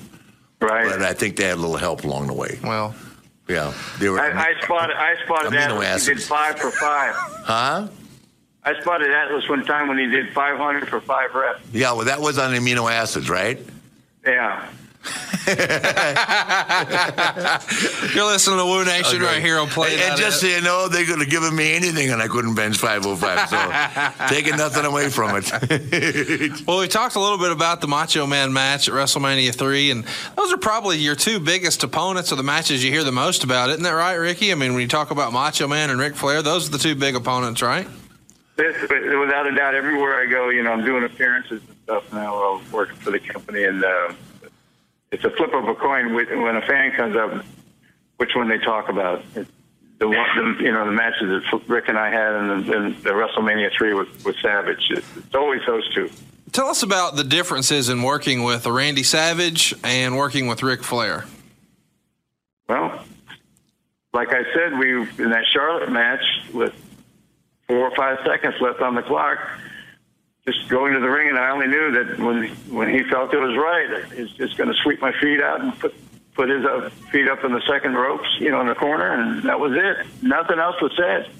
Right. 0.61 0.89
But 0.89 1.03
I 1.03 1.13
think 1.13 1.37
they 1.37 1.45
had 1.45 1.59
a 1.59 1.61
little 1.61 1.77
help 1.77 2.05
along 2.05 2.29
the 2.29 2.33
way. 2.33 2.59
Well, 2.63 2.95
yeah, 3.49 3.75
they 3.99 4.09
were. 4.09 4.21
I, 4.21 4.51
I 4.51 4.61
spotted 4.63 4.97
I 4.97 5.15
spotted 5.25 5.53
Amino 5.53 5.85
Atlas. 5.85 6.07
He 6.07 6.15
did 6.15 6.23
five 6.23 6.59
for 6.59 6.71
five. 6.71 7.15
Huh? 7.17 7.89
I 8.67 8.81
spotted 8.81 9.11
Atlas 9.11 9.49
one 9.49 9.65
time 9.65 9.89
when 9.89 9.99
he 9.99 10.07
did 10.07 10.33
five 10.33 10.57
hundred 10.57 10.89
for 10.89 11.01
five 11.01 11.35
reps. 11.35 11.61
Yeah, 11.73 11.93
well, 11.93 12.07
that 12.07 12.21
was 12.21 12.39
on 12.39 12.53
amino 12.55 12.91
acids, 12.91 13.29
right? 13.29 13.59
Yeah. 14.27 14.71
You're 18.15 18.27
listening 18.27 18.59
to 18.59 18.65
Woo 18.65 18.85
Nation 18.85 19.17
Okay. 19.17 19.25
right 19.25 19.43
here 19.43 19.59
on 19.59 19.69
Play. 19.69 19.95
And, 19.95 20.03
and 20.03 20.21
just 20.21 20.41
so 20.41 20.47
you 20.47 20.61
know, 20.61 20.89
they 20.89 21.05
could 21.05 21.19
have 21.19 21.29
given 21.29 21.55
me 21.55 21.75
anything, 21.75 22.11
and 22.11 22.23
I 22.23 22.29
couldn't 22.29 22.55
bench 22.55 22.77
505. 22.79 23.49
So 23.49 24.27
taking 24.35 24.57
nothing 24.57 24.85
away 24.85 25.09
from 25.11 25.37
it. 25.37 26.63
Well, 26.67 26.79
we 26.79 26.89
talked 26.89 27.17
a 27.17 27.21
little 27.21 27.39
bit 27.39 27.51
about 27.53 27.81
the 27.81 27.89
Macho 27.89 28.27
Man 28.27 28.53
match 28.53 28.89
at 28.89 28.95
WrestleMania 28.95 29.55
3, 29.55 29.91
and 29.91 30.05
those 30.37 30.53
are 30.53 30.57
probably 30.57 30.99
your 30.99 31.15
two 31.15 31.41
biggest 31.41 31.83
opponents 31.83 32.33
or 32.33 32.37
the 32.37 32.43
matches 32.43 32.85
you 32.85 32.91
hear 32.91 33.05
the 33.05 33.13
most 33.13 33.45
about. 33.45 33.71
Isn't 33.71 33.83
that 33.83 33.91
right, 33.91 34.15
Ricky? 34.15 34.53
I 34.53 34.55
mean, 34.55 34.73
when 34.73 34.83
you 34.83 34.89
talk 34.89 35.11
about 35.11 35.33
Macho 35.33 35.67
Man 35.69 35.91
and 35.91 35.99
Ric 36.01 36.15
Flair, 36.15 36.43
those 36.43 36.69
are 36.69 36.73
the 36.73 36.79
two 36.79 36.95
big 36.95 37.17
opponents, 37.17 37.61
right? 37.63 37.87
This, 38.57 38.81
without 38.83 39.47
a 39.47 39.55
doubt, 39.55 39.75
everywhere 39.75 40.21
I 40.21 40.27
go, 40.27 40.49
you 40.51 40.63
know, 40.63 40.73
I'm 40.73 40.85
doing 40.85 41.05
appearances 41.05 41.61
and 41.67 41.77
stuff 41.85 42.13
now. 42.13 42.35
I'm 42.55 42.71
working 42.73 42.97
for 42.97 43.11
the 43.11 43.19
company, 43.19 43.65
and 43.65 43.85
uh, 43.85 44.13
it's 45.15 45.25
a 45.25 45.31
flip 45.31 45.55
of 45.55 45.69
a 45.69 45.75
coin 45.77 46.13
when 46.13 46.57
a 46.57 46.63
fan 46.63 46.93
comes 46.97 47.17
up, 47.17 47.45
which 48.17 48.31
one 48.35 48.49
they 48.49 48.59
talk 48.59 48.89
about. 48.89 49.25
It's 49.37 49.51
the 50.01 50.09
one, 50.09 50.57
the, 50.59 50.65
you 50.65 50.73
know, 50.73 50.85
the 50.85 50.93
matches 50.93 51.29
that 51.29 51.63
Rick 51.69 51.89
and 51.89 51.97
I 51.97 52.11
had, 52.11 52.35
and 52.35 52.67
the, 52.67 52.77
and 52.77 52.97
the 52.97 53.11
WrestleMania 53.11 53.71
three 53.79 53.95
with, 53.95 54.25
with 54.25 54.37
Savage. 54.43 54.85
It's, 54.91 55.07
it's 55.17 55.35
always 55.35 55.61
those 55.67 55.89
two. 55.95 56.11
Tell 56.51 56.69
us 56.69 56.83
about 56.83 57.15
the 57.15 57.23
differences 57.23 57.89
in 57.89 58.03
working 58.03 58.43
with 58.43 58.67
Randy 58.67 59.05
Savage 59.05 59.73
and 59.85 60.17
working 60.17 60.49
with 60.49 60.63
Ric 60.63 60.83
Flair. 60.83 61.25
Well, 62.69 63.05
like 64.13 64.29
I 64.31 64.43
said, 64.53 64.79
we 64.79 65.01
in 65.23 65.31
that 65.31 65.45
Charlotte 65.53 65.91
match 65.91 66.25
with 66.53 66.75
four 67.69 67.89
or 67.89 67.97
five 67.97 68.19
seconds 68.27 68.55
left 68.61 68.81
on 68.81 68.95
the 68.95 69.03
clock, 69.03 69.39
just 70.47 70.69
going 70.69 70.93
to 70.93 71.01
the 71.01 71.09
ring, 71.09 71.29
and 71.29 71.39
I 71.39 71.51
only 71.51 71.67
knew 71.67 71.91
that 71.93 72.19
when 72.19 72.49
when 72.71 72.89
he 72.89 73.03
felt 73.05 73.33
it 73.33 73.39
was 73.39 73.57
right, 73.57 74.13
he's 74.13 74.31
just 74.33 74.57
going 74.57 74.69
to 74.69 74.77
sweep 74.83 75.01
my 75.01 75.13
feet 75.21 75.41
out 75.41 75.61
and 75.61 75.79
put 75.79 75.95
put 76.35 76.49
his 76.49 76.65
uh, 76.65 76.91
feet 77.11 77.29
up 77.29 77.45
in 77.45 77.53
the 77.53 77.63
second 77.69 77.95
ropes, 77.95 78.29
you 78.39 78.51
know, 78.51 78.61
in 78.61 78.67
the 78.67 78.75
corner, 78.75 79.13
and 79.13 79.43
that 79.45 79.59
was 79.59 79.73
it. 79.75 80.07
Nothing 80.23 80.59
else 80.59 80.81
was 80.83 80.93
said. 80.97 81.31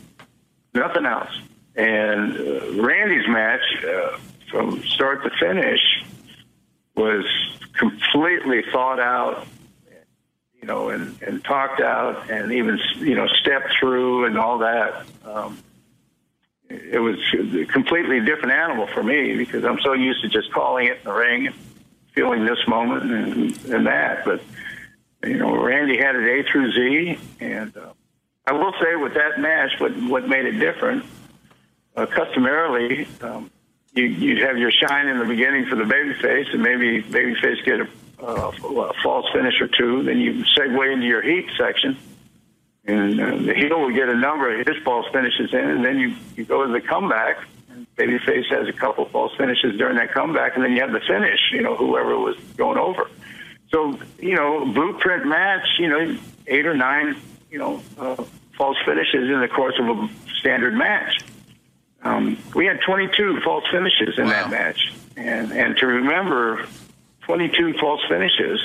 Nothing 0.73 1.05
else. 1.05 1.31
And 1.77 2.37
uh, 2.37 2.83
Randy's 2.83 3.29
match, 3.29 3.85
uh, 3.85 4.19
from 4.51 4.83
start 4.85 5.25
to 5.25 5.31
finish, 5.39 5.81
was 6.95 7.27
completely 7.77 8.63
thought 8.73 9.01
out 9.01 9.47
you 10.65 10.69
know, 10.69 10.89
and, 10.89 11.21
and 11.21 11.45
talked 11.45 11.83
out 11.83 12.31
and 12.31 12.51
even, 12.51 12.79
you 12.97 13.15
know, 13.15 13.27
stepped 13.43 13.75
through 13.79 14.25
and 14.25 14.39
all 14.39 14.57
that. 14.57 15.05
Um, 15.23 15.59
it 16.83 16.99
was 16.99 17.19
a 17.35 17.65
completely 17.67 18.21
different 18.21 18.53
animal 18.53 18.87
for 18.89 19.03
me 19.03 19.37
because 19.37 19.65
I'm 19.65 19.81
so 19.81 19.93
used 19.93 20.23
to 20.23 20.29
just 20.29 20.53
calling 20.53 20.87
it 20.87 20.99
in 20.99 21.05
the 21.05 21.13
ring 21.13 21.47
and 21.47 21.57
feeling 22.13 22.45
this 22.45 22.59
moment 22.69 23.11
and, 23.11 23.65
and 23.73 23.87
that. 23.87 24.25
But, 24.25 24.43
you 25.25 25.39
know, 25.39 25.63
Randy 25.63 25.97
had 25.99 26.17
it 26.17 26.25
A 26.25 26.51
through 26.51 26.73
Z. 26.73 27.19
And 27.41 27.77
uh, 27.77 27.93
I 28.47 28.53
will 28.53 28.73
say 28.81 28.97
with 28.97 29.15
that 29.15 29.41
match, 29.41 29.73
what, 29.79 29.93
what 30.03 30.29
made 30.29 30.47
it 30.47 30.59
different, 30.59 31.05
uh, 31.97 32.07
customarily, 32.07 33.07
um, 33.21 33.51
you, 33.95 34.05
you'd 34.05 34.43
have 34.43 34.59
your 34.59 34.71
shine 34.71 35.09
in 35.09 35.19
the 35.19 35.25
beginning 35.25 35.67
for 35.67 35.77
the 35.77 35.85
babyface, 35.85 36.53
and 36.53 36.63
maybe 36.63 37.03
babyface 37.03 37.65
get 37.65 37.81
a, 37.81 37.89
uh, 38.23 38.51
a 38.51 38.93
false 39.03 39.27
finish 39.33 39.61
or 39.61 39.69
two. 39.69 40.03
Then 40.03 40.19
you 40.19 40.45
segue 40.59 40.93
into 40.93 41.07
your 41.07 41.23
heat 41.23 41.47
section, 41.57 41.97
and 42.87 43.21
uh, 43.21 43.37
the 43.37 43.55
heel 43.55 43.81
will 43.81 43.93
get 43.93 44.09
a 44.09 44.17
number 44.17 44.61
of 44.61 44.67
his 44.67 44.77
false 44.85 45.07
finishes 45.13 45.53
in, 45.53 45.59
and 45.59 45.85
then 45.85 45.99
you, 45.99 46.15
you 46.37 46.45
go 46.45 46.67
to 46.67 46.73
the 46.73 46.81
comeback. 46.81 47.39
And 47.71 47.87
babyface 47.97 48.47
has 48.51 48.69
a 48.69 48.73
couple 48.73 49.07
false 49.07 49.35
finishes 49.37 49.77
during 49.79 49.97
that 49.97 50.13
comeback, 50.13 50.55
and 50.55 50.65
then 50.65 50.73
you 50.73 50.81
have 50.81 50.93
the 50.93 51.01
finish. 51.01 51.41
You 51.53 51.63
know, 51.63 51.77
whoever 51.77 52.19
was 52.19 52.37
going 52.57 52.79
over. 52.79 53.11
So 53.71 53.99
you 54.19 54.37
know, 54.37 54.67
blueprint 54.67 55.27
match. 55.27 55.67
You 55.79 55.89
know, 55.89 56.19
eight 56.47 56.67
or 56.67 56.77
nine. 56.77 57.17
You 57.51 57.59
know, 57.59 57.83
uh, 57.99 58.23
false 58.57 58.77
finishes 58.85 59.31
in 59.31 59.41
the 59.41 59.49
course 59.49 59.75
of 59.79 59.89
a 59.89 60.09
standard 60.39 60.75
match. 60.75 61.25
Um, 62.03 62.37
we 62.55 62.67
had 62.67 62.81
22 62.85 63.41
false 63.43 63.65
finishes 63.73 64.19
in 64.19 64.27
that 64.29 64.51
match, 64.51 64.93
and 65.17 65.53
and 65.53 65.77
to 65.79 65.87
remember 65.87 66.67
22 67.23 67.75
false 67.81 68.03
finishes, 68.09 68.61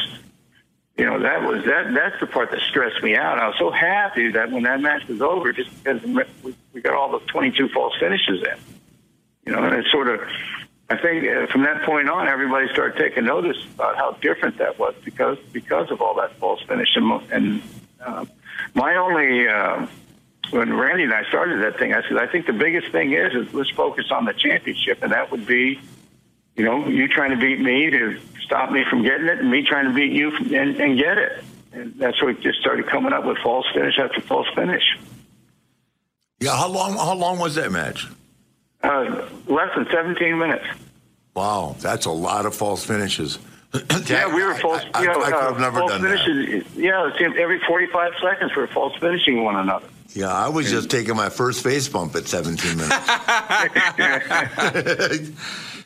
you 1.00 1.06
know 1.06 1.18
that 1.18 1.44
was 1.44 1.64
that 1.64 1.94
that's 1.94 2.20
the 2.20 2.28
part 2.28 2.52
that 2.52 2.60
stressed 2.60 3.02
me 3.02 3.16
out. 3.16 3.40
I 3.40 3.48
was 3.48 3.56
so 3.58 3.72
happy 3.72 4.32
that 4.32 4.52
when 4.52 4.64
that 4.64 4.82
match 4.82 5.08
was 5.08 5.22
over, 5.22 5.54
just 5.54 5.72
because 5.82 6.04
we, 6.44 6.54
we 6.74 6.82
got 6.82 6.94
all 6.94 7.10
the 7.18 7.26
22 7.28 7.70
false 7.70 7.94
finishes 7.98 8.44
in, 8.44 8.58
you 9.46 9.54
know, 9.54 9.64
and 9.64 9.76
it 9.76 9.86
sort 9.92 10.10
of. 10.10 10.20
I 10.92 10.98
think 10.98 11.24
uh, 11.24 11.46
from 11.48 11.62
that 11.64 11.84
point 11.84 12.10
on, 12.10 12.28
everybody 12.28 12.68
started 12.74 12.98
taking 12.98 13.24
notice 13.26 13.64
about 13.76 13.96
how 13.96 14.12
different 14.20 14.58
that 14.58 14.78
was 14.78 14.94
because 15.06 15.38
because 15.54 15.90
of 15.90 16.02
all 16.02 16.16
that 16.16 16.36
false 16.36 16.62
finish. 16.64 16.90
And, 16.96 17.22
and 17.32 17.62
uh, 18.06 18.26
my 18.74 18.96
only 18.96 19.48
uh, 19.48 19.88
when 20.50 20.74
Randy 20.74 21.04
and 21.04 21.14
I 21.14 21.24
started 21.30 21.62
that 21.64 21.80
thing, 21.80 21.94
I 21.94 22.02
said 22.10 22.18
I 22.18 22.28
think 22.28 22.46
the 22.46 22.54
biggest 22.54 22.92
thing 22.92 23.14
is 23.14 23.34
is 23.34 23.54
let's 23.54 23.70
focus 23.70 24.12
on 24.12 24.26
the 24.26 24.34
championship, 24.34 25.02
and 25.02 25.14
that 25.14 25.32
would 25.32 25.46
be, 25.46 25.80
you 26.56 26.66
know, 26.66 26.88
you 26.88 27.08
trying 27.08 27.32
to 27.32 27.38
beat 27.38 27.60
me 27.60 27.90
to 27.90 28.20
stop 28.42 28.72
me 28.72 28.84
from 28.90 29.04
getting 29.04 29.28
it, 29.28 29.40
and 29.40 29.50
me 29.50 29.64
trying 29.64 29.86
to 29.86 29.94
beat 29.94 30.12
you 30.12 30.32
from, 30.32 30.54
and, 30.54 30.80
and 30.80 30.98
get 30.98 31.18
it. 31.18 31.44
And 31.72 31.94
that's 31.96 32.22
we 32.22 32.34
just 32.36 32.60
started 32.60 32.88
coming 32.88 33.14
up 33.14 33.26
with 33.26 33.38
false 33.40 33.66
finish 33.74 33.98
after 34.00 34.22
false 34.22 34.48
finish. 34.56 34.84
Yeah, 36.40 36.56
how 36.56 36.68
long? 36.68 36.94
How 36.94 37.14
long 37.14 37.38
was 37.38 37.56
that 37.56 37.72
match? 37.72 38.08
Uh, 38.82 39.28
less 39.48 39.70
than 39.76 39.88
17 39.92 40.38
minutes. 40.38 40.66
Wow, 41.36 41.76
that's 41.80 42.06
a 42.06 42.12
lot 42.12 42.46
of 42.46 42.56
false 42.56 42.84
finishes. 42.86 43.40
yeah, 44.08 44.34
we 44.34 44.44
were 44.44 44.56
false. 44.56 44.82
I, 44.94 45.02
you 45.02 45.08
know, 45.08 45.22
I 45.22 45.32
could 45.32 45.42
have 45.42 45.58
uh, 45.58 45.60
never 45.60 45.80
done 45.82 46.02
that. 46.02 46.20
finishes, 46.26 46.76
Yeah, 46.76 47.08
it 47.08 47.18
seemed 47.20 47.38
every 47.38 47.60
45 47.68 48.14
seconds 48.22 48.52
we're 48.56 48.68
false 48.68 48.96
finishing 49.00 49.44
one 49.44 49.58
another. 49.58 49.86
Yeah, 50.14 50.34
I 50.34 50.50
was 50.50 50.70
just 50.70 50.90
taking 50.90 51.16
my 51.16 51.30
first 51.30 51.64
face 51.64 51.88
bump 51.88 52.16
at 52.16 52.28
17 52.28 52.78
minutes. 52.78 52.96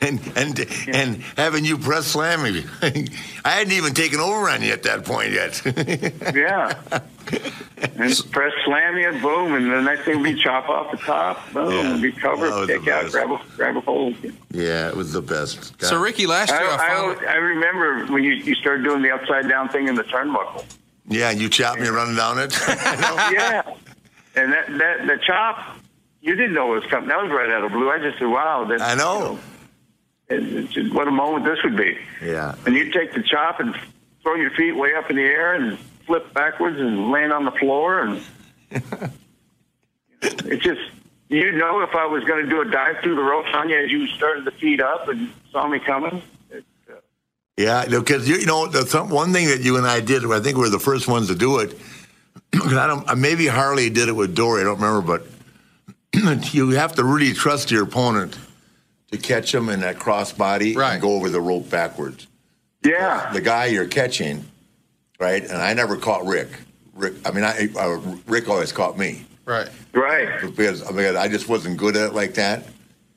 and 0.00 0.20
and 0.36 0.66
and 0.88 1.22
having 1.36 1.64
you 1.64 1.78
press 1.78 2.06
slam 2.06 2.42
me. 2.42 2.64
I 2.82 3.50
hadn't 3.50 3.72
even 3.72 3.94
taken 3.94 4.20
over 4.20 4.48
on 4.48 4.62
you 4.62 4.72
at 4.72 4.82
that 4.84 5.04
point 5.04 5.32
yet. 5.32 5.60
yeah. 6.34 6.78
And 7.96 8.30
press 8.32 8.52
slam 8.64 8.96
you, 8.96 9.12
boom, 9.20 9.54
and 9.54 9.70
the 9.70 9.80
next 9.82 10.04
thing 10.04 10.20
we 10.22 10.40
chop 10.42 10.68
off 10.68 10.90
the 10.90 10.96
top, 10.98 11.52
boom, 11.52 11.72
Yeah. 11.72 11.96
be 12.02 12.12
covered, 12.12 12.50
That 12.50 12.58
was 12.58 12.68
the 12.68 12.78
kick 12.78 12.88
out, 12.88 13.10
grab 13.10 13.30
a 13.30 13.40
grab 13.56 13.76
a 13.76 13.80
hold. 13.80 14.14
yeah, 14.50 14.88
it 14.88 14.96
was 14.96 15.12
the 15.12 15.22
best. 15.22 15.80
So, 15.82 16.00
Ricky, 16.00 16.26
last 16.26 16.50
year 16.50 16.60
I, 16.60 16.74
I, 16.74 16.78
found. 16.78 17.26
I, 17.26 17.32
I 17.32 17.36
remember 17.36 18.06
when 18.12 18.24
you, 18.24 18.32
you 18.32 18.54
started 18.54 18.84
doing 18.84 19.02
the 19.02 19.10
upside 19.10 19.48
down 19.48 19.68
thing 19.68 19.88
in 19.88 19.94
the 19.94 20.04
turnbuckle. 20.04 20.64
Yeah, 21.08 21.30
and 21.30 21.40
you 21.40 21.48
chopped 21.50 21.80
me 21.80 21.88
running 21.88 22.16
down 22.16 22.38
it. 22.38 22.54
yeah. 22.68 23.62
And 24.36 24.52
that, 24.52 24.66
that 24.78 25.06
the 25.06 25.18
chop, 25.24 25.76
you 26.20 26.34
didn't 26.34 26.54
know 26.54 26.72
it 26.74 26.80
was 26.80 26.90
coming. 26.90 27.08
That 27.08 27.22
was 27.22 27.30
right 27.30 27.50
out 27.50 27.64
of 27.64 27.70
the 27.70 27.76
blue. 27.76 27.90
I 27.90 27.98
just 27.98 28.18
said, 28.18 28.26
wow. 28.26 28.64
That, 28.64 28.80
I 28.80 28.94
know. 28.94 29.38
You 30.30 30.40
know, 30.82 30.94
what 30.94 31.06
a 31.06 31.10
moment 31.10 31.44
this 31.44 31.58
would 31.62 31.76
be. 31.76 31.98
Yeah. 32.22 32.54
And 32.66 32.74
you 32.74 32.90
take 32.90 33.12
the 33.12 33.22
chop 33.22 33.60
and 33.60 33.74
throw 34.22 34.34
your 34.36 34.50
feet 34.50 34.72
way 34.72 34.94
up 34.94 35.10
in 35.10 35.16
the 35.16 35.22
air 35.22 35.54
and 35.54 35.78
flip 36.06 36.32
backwards 36.32 36.80
and 36.80 37.10
land 37.10 37.32
on 37.32 37.44
the 37.44 37.50
floor. 37.52 38.00
And 38.00 38.22
it 40.22 40.60
just, 40.60 40.80
you 41.28 41.52
know, 41.52 41.82
if 41.82 41.94
I 41.94 42.06
was 42.06 42.24
going 42.24 42.44
to 42.44 42.50
do 42.50 42.60
a 42.62 42.64
dive 42.64 42.96
through 43.02 43.16
the 43.16 43.22
ropes 43.22 43.50
on 43.52 43.68
you 43.68 43.78
as 43.78 43.90
you 43.90 44.06
started 44.08 44.44
the 44.44 44.52
feet 44.52 44.80
up 44.80 45.08
and 45.08 45.30
saw 45.52 45.68
me 45.68 45.78
coming. 45.78 46.22
Uh, 46.52 46.60
yeah, 47.56 47.84
because 47.86 48.28
you, 48.28 48.36
you 48.36 48.46
know 48.46 48.66
the 48.66 48.86
some, 48.86 49.10
one 49.10 49.32
thing 49.32 49.46
that 49.48 49.60
you 49.60 49.76
and 49.76 49.86
I 49.86 50.00
did. 50.00 50.24
I 50.24 50.40
think 50.40 50.56
we 50.56 50.62
were 50.62 50.70
the 50.70 50.80
first 50.80 51.06
ones 51.06 51.28
to 51.28 51.34
do 51.34 51.58
it. 51.58 51.78
I 52.78 52.86
don't. 52.86 53.08
uh, 53.08 53.14
Maybe 53.16 53.46
Harley 53.46 53.90
did 53.90 54.08
it 54.08 54.12
with 54.16 54.34
Dory. 54.34 54.60
I 54.60 54.64
don't 54.64 54.80
remember, 54.80 55.02
but 56.12 56.44
you 56.54 56.70
have 56.70 56.94
to 56.96 57.04
really 57.04 57.32
trust 57.32 57.70
your 57.70 57.84
opponent 57.84 58.38
to 59.10 59.18
catch 59.18 59.54
him 59.54 59.68
in 59.68 59.80
that 59.80 59.98
cross 59.98 60.32
body 60.32 60.74
and 60.78 61.02
go 61.02 61.12
over 61.16 61.28
the 61.28 61.40
rope 61.40 61.68
backwards. 61.70 62.26
Yeah, 62.84 63.30
the 63.32 63.40
guy 63.40 63.66
you're 63.66 63.86
catching, 63.88 64.44
right? 65.18 65.42
And 65.42 65.56
I 65.56 65.72
never 65.74 65.96
caught 65.96 66.24
Rick. 66.26 66.48
Rick. 66.94 67.14
I 67.26 67.30
mean, 67.32 67.44
I 67.44 67.68
uh, 67.78 68.00
Rick 68.26 68.48
always 68.48 68.72
caught 68.72 68.98
me. 68.98 69.24
Right. 69.46 69.68
Right. 69.92 70.40
Because 70.42 70.86
I 70.86 70.92
mean, 70.92 71.16
I 71.16 71.28
just 71.28 71.48
wasn't 71.48 71.76
good 71.76 71.96
at 71.96 72.10
it 72.10 72.14
like 72.14 72.34
that. 72.34 72.66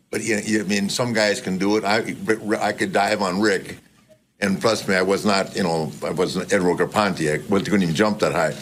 But 0.09 0.23
you, 0.23 0.37
you, 0.37 0.61
I 0.61 0.63
mean, 0.63 0.89
some 0.89 1.11
guys 1.13 1.41
can 1.41 1.57
do 1.57 1.75
it. 1.77 1.83
I 1.83 2.15
I 2.59 2.71
could 2.71 2.93
dive 2.93 3.21
on 3.21 3.41
Rick, 3.41 3.77
and 4.39 4.59
trust 4.61 4.87
me, 4.87 4.95
I 4.95 5.01
was 5.01 5.25
not. 5.25 5.55
You 5.55 5.63
know, 5.63 5.91
I 6.03 6.11
wasn't 6.11 6.51
Ed 6.53 6.61
Rocaponte. 6.61 7.29
I 7.29 7.37
wasn't- 7.49 7.65
couldn't 7.69 7.83
even 7.83 7.95
jump 7.95 8.19
that 8.19 8.31
high. 8.31 8.55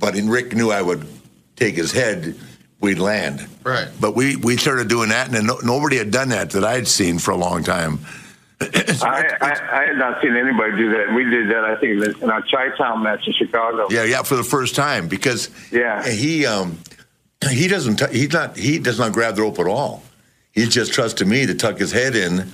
But 0.00 0.16
in 0.16 0.28
Rick 0.28 0.56
knew 0.56 0.70
I 0.70 0.82
would 0.82 1.06
take 1.54 1.76
his 1.76 1.92
head. 1.92 2.34
We'd 2.80 2.98
land. 2.98 3.46
Right. 3.62 3.88
But 4.00 4.16
we 4.16 4.36
we 4.36 4.56
started 4.56 4.88
doing 4.88 5.10
that, 5.10 5.32
and 5.32 5.46
no, 5.46 5.58
nobody 5.62 5.98
had 5.98 6.10
done 6.10 6.30
that 6.30 6.50
that 6.50 6.64
I'd 6.64 6.88
seen 6.88 7.18
for 7.18 7.30
a 7.30 7.36
long 7.36 7.62
time. 7.62 8.00
I, 8.60 9.36
I, 9.40 9.80
I 9.80 9.86
had 9.86 9.96
not 9.96 10.20
seen 10.20 10.36
anybody 10.36 10.76
do 10.76 10.90
that. 10.90 11.14
We 11.14 11.24
did 11.24 11.50
that, 11.50 11.64
I 11.64 11.76
think, 11.76 12.22
in 12.22 12.30
our 12.30 12.42
Chi 12.42 12.76
Town 12.76 13.02
match 13.02 13.26
in 13.26 13.32
Chicago. 13.34 13.86
Yeah, 13.90 14.04
yeah, 14.04 14.22
for 14.22 14.36
the 14.36 14.42
first 14.42 14.74
time 14.74 15.08
because 15.08 15.50
yeah, 15.70 16.06
he 16.08 16.46
um 16.46 16.78
he 17.50 17.68
doesn't 17.68 17.96
t- 17.96 18.18
he's 18.18 18.32
not 18.32 18.56
he 18.56 18.78
does 18.78 18.98
not 18.98 19.12
grab 19.12 19.36
the 19.36 19.42
rope 19.42 19.58
at 19.58 19.66
all. 19.66 20.02
He 20.52 20.66
just 20.66 20.92
trusted 20.92 21.26
me 21.26 21.46
to 21.46 21.54
tuck 21.54 21.78
his 21.78 21.92
head 21.92 22.16
in, 22.16 22.50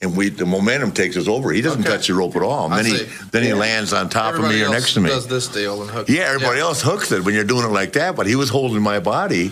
and 0.00 0.16
we 0.16 0.28
the 0.28 0.46
momentum 0.46 0.92
takes 0.92 1.16
us 1.16 1.26
over. 1.28 1.50
He 1.52 1.60
doesn't 1.60 1.82
touch 1.82 2.06
the 2.06 2.14
rope 2.14 2.36
at 2.36 2.42
all. 2.42 2.72
I 2.72 2.82
then 2.82 2.86
he 2.92 2.98
see. 2.98 3.24
then 3.32 3.42
he 3.42 3.52
lands 3.52 3.92
on 3.92 4.08
top 4.08 4.34
Everybody 4.34 4.62
of 4.62 4.68
me 4.70 4.74
or 4.74 4.78
next 4.78 4.94
to 4.94 5.00
me. 5.00 5.08
Does 5.10 5.26
this 5.26 5.48
deal 5.48 5.82
and 5.82 5.90
hook? 5.90 6.08
Yeah, 6.08 6.22
everybody 6.22 6.60
else 6.60 6.82
hooks 6.82 7.10
it 7.12 7.24
when 7.24 7.34
you're 7.34 7.44
doing 7.44 7.64
it 7.64 7.72
like 7.72 7.92
that, 7.94 8.14
but 8.16 8.26
he 8.26 8.36
was 8.36 8.48
holding 8.48 8.80
my 8.82 9.00
body 9.00 9.50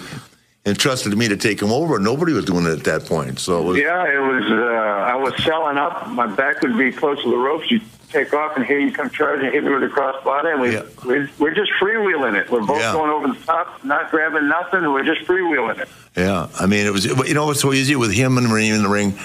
and 0.64 0.78
trusted 0.78 1.16
me 1.16 1.28
to 1.28 1.36
take 1.36 1.60
him 1.60 1.70
over. 1.72 1.98
Nobody 1.98 2.32
was 2.32 2.44
doing 2.44 2.66
it 2.66 2.72
at 2.78 2.84
that 2.84 3.04
point. 3.06 3.38
So 3.38 3.60
it 3.60 3.64
was, 3.64 3.78
Yeah, 3.78 4.02
it 4.04 4.18
was. 4.20 4.44
Uh, 4.50 5.12
I 5.12 5.14
was 5.16 5.34
selling 5.44 5.78
up. 5.78 6.08
My 6.08 6.26
back 6.26 6.62
would 6.62 6.76
be 6.78 6.92
close 6.92 7.22
to 7.22 7.30
the 7.30 7.36
ropes. 7.36 7.70
You 7.70 7.80
take 8.10 8.32
off, 8.32 8.56
and 8.56 8.64
here 8.64 8.78
you 8.78 8.92
come 8.92 9.10
charging, 9.10 9.50
hit 9.50 9.64
me 9.64 9.70
with 9.74 9.82
a 9.82 9.88
crossbody, 9.88 10.52
and 10.52 10.60
we 10.60 10.76
we're, 11.04 11.28
we're 11.40 11.54
just 11.54 11.72
freewheeling 11.80 12.34
it. 12.40 12.50
We're 12.50 12.64
both 12.64 12.78
Yeah. 12.78 12.92
going 12.92 13.10
over 13.10 13.28
the 13.28 13.44
top, 13.44 13.84
not 13.84 14.10
grabbing 14.12 14.48
nothing. 14.48 14.82
We're 14.92 15.04
just 15.04 15.22
freewheeling 15.26 15.80
it. 15.80 15.88
Yeah, 16.16 16.48
I 16.58 16.66
mean, 16.66 16.86
it 16.86 16.92
was. 16.92 17.04
You 17.04 17.34
know, 17.34 17.50
it's 17.50 17.60
so 17.60 17.72
easy 17.72 17.96
with 17.96 18.12
him 18.12 18.38
and 18.38 18.48
me 18.52 18.70
in 18.70 18.82
the 18.84 18.88
ring. 18.88 19.18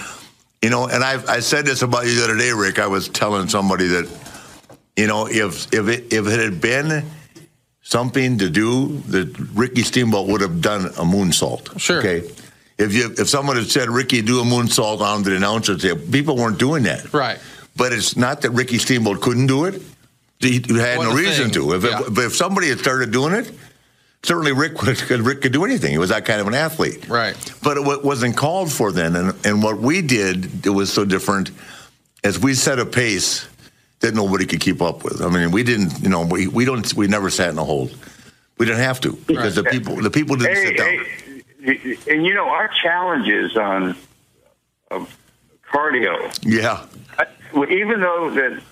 You 0.62 0.70
know, 0.70 0.86
and 0.88 1.02
I 1.02 1.20
I 1.26 1.40
said 1.40 1.66
this 1.66 1.82
about 1.82 2.06
you 2.06 2.14
the 2.14 2.24
other 2.24 2.36
day, 2.38 2.52
Rick. 2.52 2.78
I 2.78 2.86
was 2.86 3.08
telling 3.08 3.48
somebody 3.48 3.88
that, 3.88 4.08
you 4.96 5.08
know, 5.08 5.26
if 5.26 5.72
if 5.74 5.88
it 5.88 6.12
if 6.12 6.26
it 6.28 6.38
had 6.40 6.60
been 6.60 7.04
something 7.82 8.38
to 8.38 8.48
do, 8.48 8.98
that 9.08 9.36
Ricky 9.54 9.82
Steamboat 9.82 10.28
would 10.28 10.40
have 10.40 10.60
done 10.60 10.86
a 10.86 11.02
moonsault. 11.04 11.80
Sure. 11.80 11.98
Okay. 11.98 12.30
If 12.78 12.94
you 12.94 13.12
if 13.18 13.28
someone 13.28 13.56
had 13.56 13.70
said 13.70 13.88
Ricky 13.90 14.22
do 14.22 14.40
a 14.40 14.44
moonsault 14.44 15.00
on 15.00 15.24
the 15.24 15.34
announcer 15.34 15.76
table, 15.76 16.00
people 16.12 16.36
weren't 16.36 16.58
doing 16.58 16.84
that. 16.84 17.12
Right. 17.12 17.38
But 17.76 17.92
it's 17.92 18.16
not 18.16 18.42
that 18.42 18.50
Ricky 18.50 18.78
Steamboat 18.78 19.20
couldn't 19.20 19.48
do 19.48 19.64
it. 19.64 19.82
He 20.38 20.54
had 20.76 21.00
no 21.00 21.12
reason 21.14 21.44
thing. 21.50 21.54
to. 21.54 21.74
If, 21.74 21.84
Yeah. 21.84 22.00
it, 22.02 22.14
but 22.14 22.24
if 22.24 22.36
somebody 22.36 22.68
had 22.68 22.78
started 22.78 23.10
doing 23.10 23.32
it, 23.34 23.50
certainly 24.22 24.52
Rick 24.52 24.76
could, 24.76 25.00
Rick 25.10 25.42
could 25.42 25.52
do 25.52 25.64
anything. 25.64 25.92
He 25.92 25.98
was 25.98 26.10
that 26.10 26.24
kind 26.24 26.40
of 26.40 26.46
an 26.46 26.54
athlete. 26.54 27.08
Right. 27.08 27.36
But 27.62 27.76
it 27.76 28.04
wasn't 28.04 28.36
called 28.36 28.72
for 28.72 28.92
then. 28.92 29.16
And, 29.16 29.46
and 29.46 29.62
what 29.62 29.78
we 29.78 30.02
did, 30.02 30.66
it 30.66 30.70
was 30.70 30.92
so 30.92 31.04
different, 31.04 31.50
as 32.24 32.38
we 32.38 32.54
set 32.54 32.78
a 32.78 32.86
pace 32.86 33.48
that 34.00 34.14
nobody 34.14 34.46
could 34.46 34.60
keep 34.60 34.82
up 34.82 35.04
with. 35.04 35.22
I 35.22 35.28
mean, 35.28 35.50
we 35.50 35.62
didn't, 35.62 36.00
you 36.02 36.08
know, 36.08 36.24
we, 36.26 36.46
we 36.48 36.64
don't, 36.64 36.92
we 36.94 37.06
never 37.06 37.30
sat 37.30 37.50
in 37.50 37.58
a 37.58 37.64
hold. 37.64 37.96
We 38.58 38.66
didn't 38.66 38.80
have 38.82 39.00
to 39.00 39.12
because 39.26 39.54
the 39.56 39.64
people, 39.64 39.96
the 39.96 40.10
people 40.10 40.36
didn't 40.36 40.56
Hey, 40.56 40.66
sit 40.66 40.76
down. 40.76 41.06
hey, 41.64 42.14
and 42.14 42.26
you 42.26 42.34
know 42.34 42.48
our 42.48 42.68
challenges 42.68 43.56
on 43.56 43.96
uh, 44.90 45.04
cardio. 45.72 46.38
Yeah. 46.44 46.84
I, 47.18 47.26
well, 47.52 47.70
even 47.70 48.00
though 48.00 48.30
that 48.30 48.62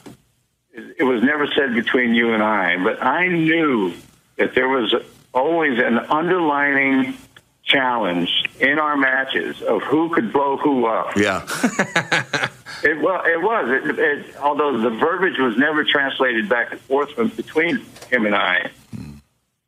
it 0.98 1.02
was 1.02 1.22
never 1.22 1.46
said 1.52 1.74
between 1.74 2.14
you 2.14 2.32
and 2.34 2.42
I, 2.42 2.82
but 2.82 3.02
I 3.02 3.26
knew 3.28 3.94
that 4.36 4.54
there 4.54 4.68
was 4.68 4.94
always 5.32 5.78
an 5.78 5.98
underlining 5.98 7.16
challenge 7.64 8.28
in 8.58 8.78
our 8.78 8.96
matches 8.96 9.62
of 9.62 9.82
who 9.82 10.08
could 10.10 10.32
blow 10.32 10.56
who 10.56 10.86
up. 10.86 11.16
Yeah. 11.16 11.46
It 12.82 12.98
well, 13.02 13.20
it 13.26 13.42
was. 13.42 13.68
It, 13.68 13.98
it, 13.98 14.36
although 14.38 14.78
the 14.80 14.88
verbiage 14.88 15.38
was 15.38 15.54
never 15.58 15.84
translated 15.84 16.48
back 16.48 16.72
and 16.72 16.80
forth 16.80 17.10
from, 17.12 17.28
between 17.28 17.84
him 18.08 18.24
and 18.24 18.34
I, 18.34 18.70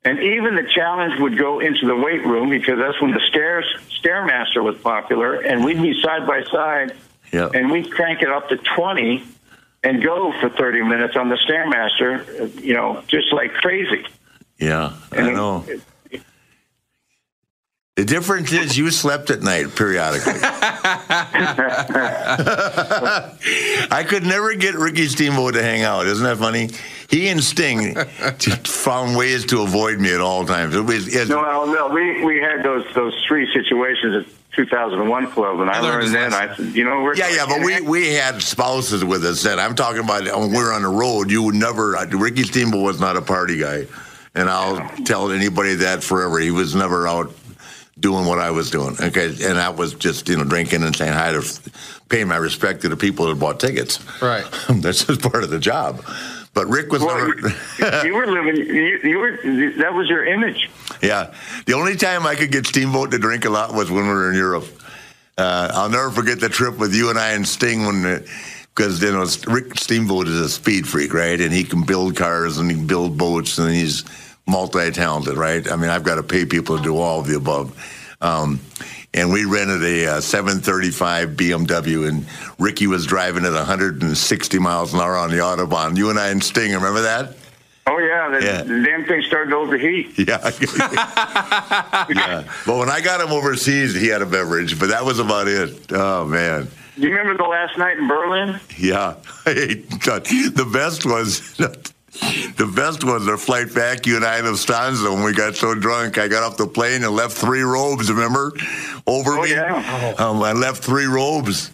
and 0.03 0.19
even 0.19 0.55
the 0.55 0.67
challenge 0.75 1.21
would 1.21 1.37
go 1.37 1.61
into 1.61 1.87
the 1.87 1.95
weight 1.95 2.25
room 2.25 2.49
because 2.49 2.79
that's 2.79 2.99
when 3.03 3.11
the 3.11 3.21
stairs 3.29 3.67
stairmaster 4.03 4.63
was 4.63 4.79
popular, 4.79 5.35
and 5.35 5.63
we'd 5.63 5.83
be 5.83 6.01
side 6.01 6.27
by 6.27 6.43
side, 6.45 6.95
Yeah. 7.33 7.51
and 7.53 7.71
we'd 7.71 7.91
crank 7.93 8.23
it 8.23 8.31
up 8.31 8.49
to 8.49 8.57
twenty, 8.57 9.25
and 9.85 10.03
go 10.03 10.33
for 10.41 10.49
thirty 10.49 10.81
minutes 10.81 11.15
on 11.15 11.29
the 11.29 11.37
stairmaster, 11.37 12.63
you 12.63 12.73
know, 12.73 13.03
just 13.09 13.31
like 13.35 13.53
crazy. 13.53 14.07
Yeah. 14.63 14.93
I 15.11 15.31
know. 15.31 15.65
The 17.97 18.05
difference 18.07 18.53
is 18.53 18.79
you 18.79 18.91
slept 18.91 19.31
at 19.31 19.43
night 19.43 19.77
periodically. 19.77 20.33
I 23.91 24.05
could 24.09 24.25
never 24.25 24.55
get 24.55 24.75
Ricky 24.77 25.09
Steamboat 25.09 25.55
to 25.55 25.63
hang 25.63 25.83
out. 25.83 26.07
Isn't 26.07 26.25
that 26.25 26.39
funny? 26.39 26.71
he 27.13 27.29
and 27.29 27.45
Sting 27.45 27.95
just 28.39 28.67
found 28.67 29.17
ways 29.17 29.45
to 29.47 29.61
avoid 29.61 30.01
me 30.01 30.15
at 30.15 30.23
all 30.23 30.47
times. 30.47 30.75
It 30.75 30.81
was, 30.81 31.15
it, 31.15 31.29
No, 31.29 31.43
no, 31.43 31.71
no. 31.71 31.89
We 31.89 32.25
we 32.25 32.39
had 32.39 32.65
those 32.65 32.87
those 32.95 33.13
three 33.29 33.53
situations 33.53 34.25
at 34.27 34.57
2001 34.57 35.31
club, 35.31 35.61
and 35.61 35.71
I, 35.71 35.81
learned 35.81 36.15
then. 36.15 36.33
I 36.33 36.57
said, 36.57 36.75
you 36.75 36.85
know, 36.85 37.03
we're 37.03 37.15
yeah, 37.15 37.29
yeah, 37.29 37.45
but 37.47 37.61
we, 37.63 37.83
we 37.83 38.15
had 38.15 38.43
spouses 38.43 39.05
with 39.05 39.27
us 39.27 39.43
then. 39.43 39.59
I'm 39.59 39.75
talking 39.75 40.03
about 40.03 40.25
when 40.25 40.51
we 40.51 40.57
were 40.57 40.73
on 40.73 40.83
the 40.83 40.89
road. 40.89 41.31
You 41.31 41.43
would 41.43 41.55
never. 41.55 41.97
uh, 41.97 42.07
Ricky 42.07 42.45
Steamboat 42.45 42.83
was 42.83 42.99
not 42.99 43.19
a 43.19 43.23
party 43.23 43.59
guy, 43.59 43.87
and 44.35 44.49
I'll 44.49 44.89
tell 45.05 45.31
anybody 45.31 45.75
that 45.77 46.03
forever. 46.03 46.39
He 46.39 46.51
was 46.51 46.75
never 46.75 47.07
out 47.09 47.33
doing 48.01 48.27
what 48.27 48.39
I 48.39 48.51
was 48.51 48.71
doing. 48.71 48.97
Okay, 49.01 49.35
and 49.45 49.59
I 49.59 49.69
was 49.71 49.95
just 49.95 50.29
you 50.29 50.37
know 50.37 50.45
drinking 50.45 50.83
and 50.83 50.95
saying 50.95 51.13
hi 51.13 51.33
to, 51.33 51.43
paying 52.09 52.29
my 52.29 52.37
respect 52.37 52.83
to 52.83 52.89
the 52.89 52.97
people 52.97 53.27
that 53.27 53.37
bought 53.37 53.61
tickets. 53.61 54.01
Right. 54.21 54.45
That's 54.69 55.05
just 55.05 55.23
part 55.23 55.45
of 55.45 55.51
the 55.51 55.59
job. 55.59 56.05
But 56.55 56.67
Rick 56.67 56.93
was 56.93 57.03
Well, 57.03 57.17
never. 57.17 58.07
you 58.07 58.15
were 58.15 58.27
living. 58.27 58.57
You, 58.57 59.01
you 59.03 59.19
were. 59.19 59.37
That 59.79 59.95
was 59.95 60.09
your 60.09 60.27
image. 60.27 60.69
Yeah. 61.01 61.35
The 61.65 61.73
only 61.73 61.97
time 61.97 62.27
I 62.27 62.35
could 62.35 62.53
get 62.53 62.67
Steamboat 62.67 63.11
to 63.13 63.19
drink 63.19 63.47
a 63.47 63.51
lot 63.51 63.73
was 63.75 63.91
when 63.91 64.03
we 64.05 64.11
were 64.13 64.31
in 64.31 64.37
Europe. 64.37 64.67
Uh, 65.39 65.71
I'll 65.73 65.89
never 65.89 66.11
forget 66.11 66.41
the 66.41 66.51
trip 66.51 66.77
with 66.79 66.95
you 66.95 67.09
and 67.09 67.19
I 67.19 67.31
and 67.33 67.49
Sting 67.49 67.87
when, 67.87 68.27
because 68.75 69.03
you 69.03 69.13
know 69.13 69.27
Rick 69.53 69.79
Steamboat 69.79 70.29
is 70.29 70.41
a 70.41 70.49
speed 70.49 70.89
freak, 70.89 71.13
right? 71.15 71.41
And 71.41 71.53
he 71.53 71.65
can 71.65 71.85
build 71.85 72.17
cars 72.17 72.59
and 72.59 72.71
he 72.71 72.77
can 72.77 72.87
build 72.87 73.17
boats 73.19 73.59
and 73.59 73.71
he's 73.73 74.05
multi-talented, 74.47 75.37
right? 75.37 75.71
I 75.71 75.77
mean, 75.77 75.91
I've 75.91 76.03
got 76.05 76.17
to 76.17 76.23
pay 76.23 76.45
people 76.45 76.77
to 76.77 76.83
do 76.83 76.97
all 76.99 77.21
of 77.21 77.27
the 77.27 77.37
above. 77.37 77.77
Um, 78.21 78.61
and 79.15 79.31
we 79.31 79.45
rented 79.45 79.83
a 79.83 80.07
uh, 80.17 80.21
735 80.21 81.31
BMW, 81.31 82.09
and 82.09 82.25
Ricky 82.59 82.87
was 82.87 83.05
driving 83.07 83.45
at 83.45 83.53
160 83.53 84.59
miles 84.59 84.95
an 84.95 85.01
hour 85.01 85.17
on 85.17 85.31
the 85.31 85.37
autobahn. 85.37 85.97
You 85.99 86.09
and 86.11 86.19
I 86.19 86.29
and 86.29 86.43
Sting, 86.43 86.73
remember 86.73 87.03
that? 87.03 87.37
Oh 87.87 87.99
yeah, 87.99 88.29
the, 88.31 88.45
Yeah. 88.45 88.63
damn 88.63 89.05
thing 89.05 89.23
started 89.23 89.51
to 89.51 89.57
overheat. 89.57 90.17
Yeah. 90.19 90.39
yeah. 92.09 92.45
But 92.65 92.79
when 92.79 92.89
I 92.89 93.01
got 93.03 93.21
him 93.21 93.33
overseas, 93.33 93.95
he 93.95 94.07
had 94.07 94.23
a 94.23 94.27
beverage, 94.27 94.79
but 94.79 94.89
that 94.91 95.05
was 95.05 95.19
about 95.19 95.49
it. 95.49 95.91
Oh, 95.93 96.25
man. 96.25 96.69
Do 96.97 97.03
you 97.09 97.11
remember 97.17 97.43
the 97.43 97.49
last 97.49 97.79
night 97.79 97.97
in 97.99 98.07
Berlin? 98.07 98.61
Yeah. 98.79 99.15
the 99.45 100.69
best 100.73 101.05
was. 101.07 101.57
The 101.57 102.71
best 102.77 103.05
was 103.05 103.27
our 103.27 103.39
flight 103.39 103.75
back, 103.75 104.07
you 104.07 104.17
and 104.17 104.25
I 104.25 104.39
in 104.39 104.45
Lufthansa, 104.45 105.13
when 105.15 105.25
we 105.25 105.33
got 105.33 105.57
so 105.57 105.75
drunk. 105.75 106.19
I 106.19 106.29
got 106.29 106.43
off 106.43 106.59
the 106.59 106.67
plane 106.67 107.03
and 107.05 107.17
left 107.17 107.33
three 107.39 107.63
robes, 107.63 108.11
remember? 108.13 108.53
Over 109.07 109.39
Oh, 109.39 109.43
me. 109.43 109.51
yeah. 109.53 110.15
Um, 110.19 110.43
I 110.43 110.53
left 110.53 110.85
three 110.85 111.07
robes 111.07 111.73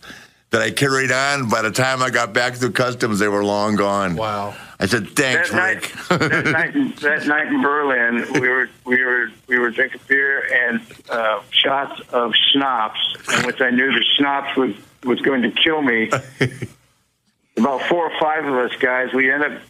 that 0.51 0.63
I 0.63 0.71
carried 0.71 1.11
on. 1.11 1.49
By 1.49 1.63
the 1.63 1.73
time 1.73 2.03
I 2.05 2.11
got 2.11 2.33
back 2.33 2.55
through 2.55 2.71
customs, 2.71 3.19
they 3.19 3.27
were 3.27 3.45
long 3.45 3.75
gone. 3.75 4.15
Wow. 4.15 4.55
I 4.79 4.87
said, 4.87 5.09
thanks, 5.09 5.51
that 5.51 5.75
Rick. 5.75 5.93
night, 6.09 6.21
that 6.31 6.45
night, 6.53 6.77
in- 6.77 6.93
that 7.03 7.27
night 7.27 7.49
in 7.49 7.61
Berlin, 7.61 8.25
we 8.41 8.49
were 8.49 8.71
we 8.87 9.03
were 9.05 9.33
we 9.49 9.59
were 9.59 9.71
drinking 9.71 10.01
beer 10.07 10.45
and 10.69 10.81
uh, 11.11 11.41
shots 11.51 12.01
of 12.11 12.33
schnapps, 12.53 13.17
in 13.37 13.45
which 13.45 13.61
I 13.61 13.71
knew 13.71 13.91
the 13.93 14.05
schnapps 14.17 14.57
was 14.57 14.71
was 15.05 15.21
going 15.21 15.43
to 15.43 15.51
kill 15.51 15.83
me. 15.83 16.11
About 17.57 17.83
four 17.83 18.11
or 18.11 18.21
five 18.21 18.45
of 18.45 18.55
us 18.55 18.77
guys, 18.79 19.13
we 19.13 19.31
ended 19.33 19.53
up 19.55 19.63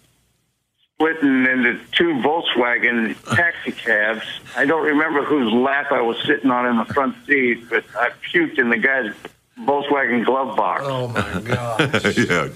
splitting 0.95 1.47
into 1.47 1.81
two 1.93 2.15
Volkswagen 2.23 3.17
taxi 3.35 3.73
cabs. 3.73 4.25
I 4.57 4.67
don't 4.67 4.85
remember 4.85 5.25
whose 5.25 5.51
lap 5.53 5.91
I 5.91 6.03
was 6.03 6.19
sitting 6.27 6.51
on 6.51 6.67
in 6.67 6.77
the 6.77 6.85
front 6.93 7.17
seat, 7.27 7.69
but 7.71 7.85
I 7.97 8.11
puked 8.33 8.59
in 8.59 8.69
the 8.69 8.77
guy's 8.77 9.13
Volkswagen 9.61 10.25
glove 10.25 10.55
box. 10.57 10.83
Oh 10.85 11.09
my 11.09 11.41
god. 11.45 12.17
yeah. 12.17 12.49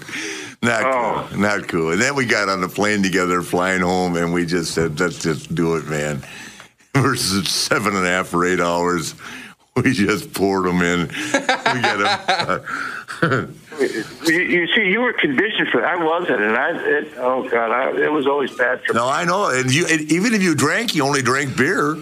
Not 0.61 0.83
Oh. 0.85 1.27
cool. 1.29 1.39
Not 1.39 1.67
cool. 1.67 1.91
And 1.91 2.01
then 2.01 2.15
we 2.15 2.25
got 2.25 2.47
on 2.47 2.61
the 2.61 2.69
plane 2.69 3.01
together, 3.01 3.41
flying 3.41 3.81
home, 3.81 4.15
and 4.15 4.31
we 4.33 4.45
just 4.45 4.73
said, 4.73 4.99
let's 4.99 5.17
just 5.19 5.53
do 5.55 5.75
it, 5.77 5.85
man. 5.87 6.23
Versus 6.95 7.49
seven 7.49 7.95
and 7.95 8.05
a 8.05 8.09
half 8.09 8.33
or 8.35 8.45
eight 8.45 8.59
hours. 8.61 9.15
We 9.83 9.91
just 9.93 10.33
poured 10.33 10.65
them 10.65 10.81
in. 10.83 11.07
We 11.07 11.81
got 11.81 12.61
them. 13.21 13.55
You, 13.79 14.39
you 14.39 14.67
see, 14.67 14.83
you 14.91 15.01
were 15.01 15.13
conditioned 15.13 15.69
for. 15.69 15.83
I 15.83 15.95
wasn't, 15.95 16.41
and 16.41 16.55
I. 16.55 16.77
It, 16.77 17.13
oh 17.17 17.47
God, 17.49 17.71
I, 17.71 18.03
it 18.03 18.11
was 18.11 18.27
always 18.27 18.51
bad 18.55 18.83
for 18.83 18.93
me. 18.93 18.99
no, 18.99 19.07
I 19.09 19.25
know. 19.25 19.47
And 19.49 19.73
you, 19.73 19.87
and 19.87 19.99
even 20.11 20.33
if 20.35 20.43
you 20.43 20.53
drank, 20.53 20.93
you 20.93 21.03
only 21.03 21.23
drank 21.23 21.57
beer. 21.57 21.95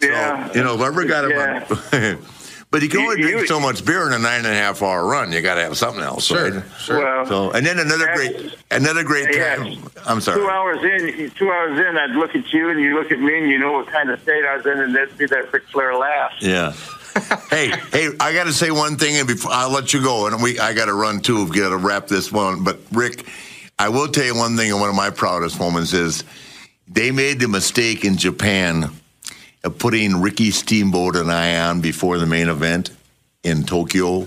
Yeah. 0.00 0.50
You 0.54 0.62
know, 0.64 0.76
whoever 0.78 1.04
got 1.04 1.28
Yeah. 1.28 1.66
it. 1.92 2.18
but 2.70 2.80
you 2.82 2.88
can 2.88 3.00
only 3.00 3.16
You- 3.20 3.22
drink 3.28 3.40
you- 3.42 3.46
so 3.46 3.60
much 3.60 3.84
beer 3.84 4.06
in 4.06 4.14
a 4.14 4.18
nine 4.18 4.38
and 4.38 4.46
a 4.46 4.54
half 4.54 4.80
hour 4.82 5.06
run. 5.06 5.32
You 5.32 5.42
got 5.42 5.56
to 5.56 5.62
have 5.62 5.76
something 5.76 6.02
else, 6.02 6.24
Sure. 6.24 6.50
right? 6.50 6.62
Sure. 6.78 6.98
Well, 6.98 7.26
So, 7.26 7.50
and 7.50 7.64
then 7.66 7.78
another 7.78 8.10
great, 8.14 8.54
another 8.70 9.04
great 9.04 9.34
Yeah. 9.36 9.56
time. 9.56 9.76
I'm 10.06 10.20
sorry. 10.22 10.38
two 10.40 10.48
hours 10.48 10.78
in, 10.82 11.30
two 11.32 11.50
hours 11.50 11.78
in, 11.78 11.96
I'd 11.98 12.16
look 12.16 12.34
at 12.34 12.50
you, 12.54 12.70
and 12.70 12.80
you 12.80 12.94
look 12.94 13.12
at 13.12 13.20
me, 13.20 13.38
and 13.38 13.50
you 13.50 13.58
know 13.58 13.72
what 13.72 13.88
kind 13.88 14.08
of 14.10 14.20
state 14.22 14.44
I 14.46 14.56
was 14.56 14.64
in, 14.64 14.78
and 14.80 14.94
that'd 14.94 15.18
be 15.18 15.26
that 15.26 15.52
Ric 15.52 15.64
Flair 15.70 15.94
laugh. 15.94 16.32
Yeah. 16.40 16.72
Hey, 17.50 17.72
hey, 17.92 18.08
I 18.20 18.32
got 18.32 18.44
to 18.44 18.52
say 18.52 18.70
one 18.70 18.96
thing, 18.96 19.16
and 19.16 19.26
before 19.26 19.52
I'll 19.52 19.70
let 19.70 19.92
you 19.92 20.02
go, 20.02 20.26
and 20.26 20.42
we 20.42 20.58
I 20.58 20.72
got 20.72 20.86
to 20.86 20.94
run 20.94 21.20
too. 21.20 21.46
Got 21.48 21.70
to 21.70 21.76
wrap 21.76 22.08
this 22.08 22.32
one. 22.32 22.64
But 22.64 22.78
Rick, 22.92 23.26
I 23.78 23.88
will 23.88 24.08
tell 24.08 24.24
you 24.24 24.36
one 24.36 24.56
thing, 24.56 24.70
and 24.70 24.80
one 24.80 24.88
of 24.88 24.94
my 24.94 25.10
proudest 25.10 25.58
moments 25.58 25.92
is 25.92 26.24
they 26.88 27.10
made 27.10 27.40
the 27.40 27.48
mistake 27.48 28.04
in 28.04 28.16
Japan 28.16 28.90
of 29.64 29.78
putting 29.78 30.20
Ricky 30.20 30.50
Steamboat 30.50 31.16
and 31.16 31.30
I 31.30 31.68
on 31.68 31.80
before 31.80 32.18
the 32.18 32.26
main 32.26 32.48
event 32.48 32.90
in 33.42 33.64
Tokyo. 33.64 34.26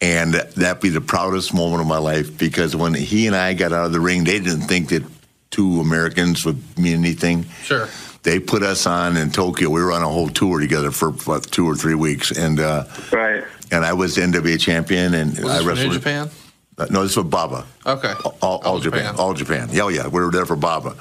And 0.00 0.34
that'd 0.34 0.82
be 0.82 0.90
the 0.90 1.00
proudest 1.00 1.54
moment 1.54 1.80
of 1.80 1.86
my 1.86 1.96
life 1.96 2.36
because 2.36 2.76
when 2.76 2.92
he 2.92 3.26
and 3.26 3.34
I 3.34 3.54
got 3.54 3.72
out 3.72 3.86
of 3.86 3.92
the 3.92 4.00
ring, 4.00 4.24
they 4.24 4.38
didn't 4.38 4.62
think 4.62 4.90
that 4.90 5.02
two 5.50 5.80
Americans 5.80 6.44
would 6.44 6.60
mean 6.76 6.98
anything 6.98 7.44
Sure. 7.62 7.88
They 8.24 8.40
put 8.40 8.62
us 8.62 8.86
on 8.86 9.16
in 9.16 9.30
Tokyo. 9.30 9.68
We 9.70 9.82
were 9.82 9.92
on 9.92 10.02
a 10.02 10.08
whole 10.08 10.28
tour 10.30 10.58
together 10.58 10.90
for 10.90 11.08
about 11.10 11.44
two 11.44 11.66
or 11.66 11.76
three 11.76 11.94
weeks, 11.94 12.30
and 12.30 12.58
uh, 12.58 12.84
Right. 13.12 13.44
and 13.70 13.84
I 13.84 13.92
was 13.92 14.14
the 14.16 14.22
NWA 14.22 14.58
champion, 14.58 15.14
and 15.14 15.38
Was 15.38 15.44
I 15.52 15.58
this 15.58 15.66
wrestled. 15.66 15.88
New 15.88 15.94
Japan? 15.98 16.30
Uh, 16.78 16.86
no, 16.90 17.02
this 17.02 17.16
was 17.16 17.26
Baba. 17.26 17.64
Okay. 17.86 18.12
All, 18.24 18.36
all, 18.42 18.58
all 18.64 18.78
Japan. 18.80 19.14
All 19.16 19.34
Japan. 19.34 19.68
Yeah, 19.70 19.82
oh, 19.84 19.88
yeah. 19.88 20.08
We 20.08 20.20
were 20.24 20.30
there 20.30 20.46
for 20.46 20.56
Baba, 20.56 20.96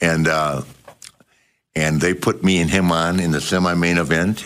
and 0.00 0.28
uh, 0.28 0.62
and 1.74 2.00
they 2.00 2.14
put 2.14 2.44
me 2.44 2.60
and 2.60 2.70
him 2.70 2.92
on 2.92 3.20
in 3.20 3.30
the 3.32 3.40
semi-main 3.40 3.96
event, 3.98 4.44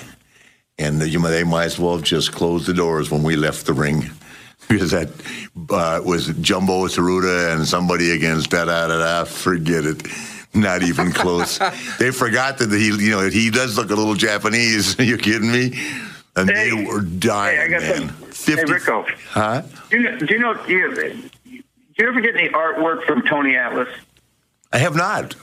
and 0.79 1.03
you 1.03 1.19
know, 1.19 1.29
they 1.31 1.45
might 1.45 1.65
as 1.65 1.79
well 1.81 1.97
have 1.97 2.05
just 2.05 2.33
closed 2.33 2.67
the 2.67 2.73
doors 2.75 3.11
when 3.11 3.23
we 3.25 3.37
left 3.37 3.67
the 3.67 3.75
ring. 3.75 4.09
Because 4.69 4.93
that 4.93 5.09
uh, 5.71 6.01
was 6.05 6.29
Jumbo 6.41 6.87
Tsuruta 6.87 7.53
and 7.57 7.67
somebody 7.67 8.13
against 8.13 8.51
da 8.51 8.67
da 8.67 8.87
da 8.87 8.99
da. 8.99 9.25
Forget 9.25 9.85
it, 9.85 10.07
not 10.55 10.83
even 10.83 11.13
close. 11.13 11.59
they 11.99 12.11
forgot 12.11 12.59
that 12.59 12.71
he, 12.71 12.87
you 12.87 13.11
know, 13.11 13.29
he 13.29 13.51
does 13.51 13.77
look 13.77 13.91
a 13.91 13.95
little 13.95 14.15
Japanese. 14.15 14.99
Are 14.99 15.03
you 15.05 15.17
kidding 15.17 15.51
me? 15.51 15.79
And 16.37 16.49
they 16.49 16.73
were 16.73 17.01
dying, 17.03 17.73
Hey, 17.73 17.79
man. 17.79 18.33
some. 18.33 18.57
Hey, 18.57 18.65
Rico. 18.65 19.05
Huh? 19.31 19.63
Do 19.91 19.97
you 19.99 20.03
know? 20.05 20.19
Do 20.19 20.27
you 20.35 20.39
know? 20.39 20.55
Do 20.55 20.73
you, 20.73 20.95
do 20.95 21.63
you 21.99 22.09
ever 22.09 22.21
get 22.21 22.37
any 22.37 22.49
artwork 22.49 23.05
from 23.05 23.23
Tony 23.23 23.57
Atlas? 23.57 23.89
I 24.73 24.79
have 24.79 24.95
not. 24.95 25.35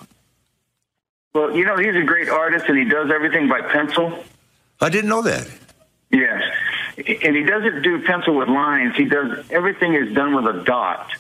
Well, 1.33 1.55
you 1.55 1.65
know 1.65 1.77
he's 1.77 1.95
a 1.95 2.03
great 2.03 2.29
artist, 2.29 2.65
and 2.67 2.77
he 2.77 2.85
does 2.85 3.11
everything 3.11 3.47
by 3.47 3.61
pencil. 3.61 4.23
I 4.81 4.89
didn't 4.89 5.09
know 5.09 5.21
that. 5.23 5.47
Yes, 6.09 6.41
and 6.97 7.35
he 7.35 7.43
doesn't 7.43 7.81
do 7.83 8.01
pencil 8.03 8.35
with 8.35 8.47
lines. 8.47 8.95
He 8.95 9.05
does 9.05 9.45
everything 9.51 9.93
is 9.93 10.15
done 10.15 10.33
with 10.35 10.55
a 10.55 10.63
dot. 10.63 11.11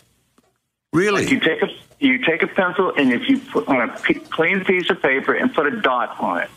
Really? 0.97 1.25
Like 1.25 1.31
you 1.31 1.39
take 1.39 1.61
a 1.61 1.67
you 1.99 2.25
take 2.25 2.41
a 2.41 2.47
pencil, 2.47 2.91
and 2.97 3.13
if 3.13 3.29
you 3.29 3.37
put 3.39 3.67
on 3.67 3.87
a 3.87 3.99
p- 3.99 4.15
clean 4.15 4.65
piece 4.65 4.89
of 4.89 4.99
paper 4.99 5.35
and 5.35 5.53
put 5.53 5.67
a 5.67 5.79
dot 5.79 6.19
on 6.19 6.41
it, 6.41 6.49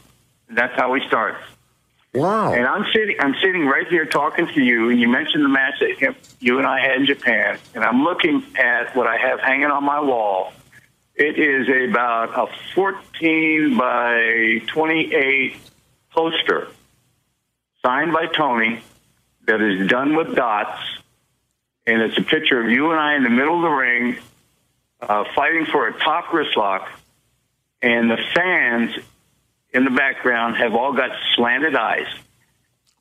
that's 0.49 0.75
how 0.77 0.93
we 0.93 1.07
start. 1.07 1.37
Wow. 2.15 2.55
And 2.55 2.67
I'm 2.67 2.87
sitting, 2.93 3.17
I'm 3.21 3.35
sitting 3.35 3.67
right 3.67 3.87
here 3.87 4.07
talking 4.07 4.47
to 4.47 4.61
you, 4.63 4.89
and 4.89 4.99
you 4.99 5.09
mentioned 5.09 5.45
the 5.45 5.49
match 5.49 5.75
that 5.81 6.15
you 6.41 6.57
and 6.57 6.67
I 6.67 6.81
had 6.81 6.97
in 6.97 7.07
Japan, 7.07 7.59
and 7.75 7.85
I'm 7.85 8.03
looking 8.03 8.43
at 8.57 8.97
what 8.97 9.07
I 9.07 9.19
have 9.19 9.41
hanging 9.41 9.71
on 9.71 9.85
my 9.85 10.01
wall. 10.01 10.55
It 11.15 11.39
is 11.39 11.69
about 11.91 12.31
a 12.35 12.51
14 12.75 13.77
by 13.77 14.63
28 14.69 15.57
poster 16.13 16.69
signed 17.85 18.13
by 18.15 18.27
Tony 18.27 18.81
that 19.47 19.61
is 19.61 19.87
done 19.87 20.17
with 20.17 20.35
dots, 20.35 20.81
and 21.87 22.01
it's 22.01 22.17
a 22.17 22.23
picture 22.23 22.61
of 22.63 22.71
you 22.71 22.91
and 22.91 22.99
I 22.99 23.17
in 23.17 23.23
the 23.23 23.31
middle 23.31 23.57
of 23.57 23.63
the 23.63 23.69
ring 23.69 24.17
uh, 25.03 25.25
fighting 25.35 25.67
for 25.67 25.89
a 25.89 25.99
top 25.99 26.33
wrist 26.33 26.57
lock, 26.57 26.89
and 27.83 28.11
the 28.11 28.19
fans 28.35 28.97
in 29.73 29.85
the 29.85 29.91
background 29.91 30.57
have 30.57 30.75
all 30.75 30.93
got 30.93 31.11
slanted 31.35 31.75
eyes. 31.75 32.09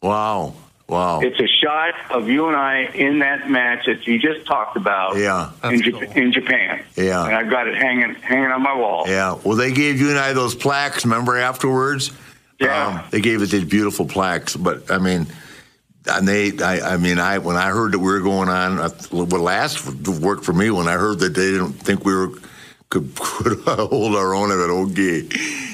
Wow. 0.01 0.53
Wow. 0.87 1.19
It's 1.19 1.39
a 1.39 1.47
shot 1.47 1.93
of 2.09 2.29
you 2.29 2.47
and 2.47 2.55
I 2.55 2.85
in 2.95 3.19
that 3.19 3.47
match 3.49 3.85
that 3.85 4.07
you 4.07 4.17
just 4.17 4.47
talked 4.47 4.75
about. 4.75 5.17
Yeah. 5.17 5.51
in, 5.63 5.81
Jap- 5.81 6.15
in 6.15 6.31
Japan. 6.31 6.83
Yeah. 6.95 7.25
and 7.25 7.35
I've 7.35 7.49
got 7.49 7.67
it 7.67 7.75
hanging 7.75 8.15
hanging 8.15 8.51
on 8.51 8.63
my 8.63 8.75
wall. 8.75 9.03
Yeah. 9.07 9.37
Well, 9.43 9.55
they 9.55 9.71
gave 9.71 9.99
you 10.01 10.09
and 10.09 10.17
I 10.17 10.33
those 10.33 10.55
plaques. 10.55 11.05
Remember 11.05 11.37
afterwards? 11.37 12.11
Yeah. 12.59 12.87
Um, 12.87 13.01
they 13.11 13.21
gave 13.21 13.41
us 13.43 13.51
these 13.51 13.65
beautiful 13.65 14.05
plaques. 14.05 14.55
But 14.55 14.89
I 14.89 14.97
mean, 14.97 15.27
and 16.05 16.27
they, 16.27 16.57
I, 16.59 16.93
I 16.93 16.97
mean, 16.97 17.19
I 17.19 17.37
when 17.37 17.55
I 17.55 17.69
heard 17.69 17.93
that 17.93 17.99
we 17.99 18.05
were 18.05 18.21
going 18.21 18.49
on, 18.49 18.79
uh, 18.79 18.89
what 19.11 19.31
last 19.39 19.85
worked 20.07 20.45
for 20.45 20.53
me 20.53 20.71
when 20.71 20.87
I 20.87 20.93
heard 20.93 21.19
that 21.19 21.33
they 21.33 21.51
didn't 21.51 21.73
think 21.73 22.05
we 22.05 22.13
were 22.13 22.31
could, 22.89 23.13
could 23.15 23.59
hold 23.59 24.15
our 24.15 24.33
own. 24.33 24.51
I 24.51 24.55
went, 24.57 24.91
okay, 24.91 25.27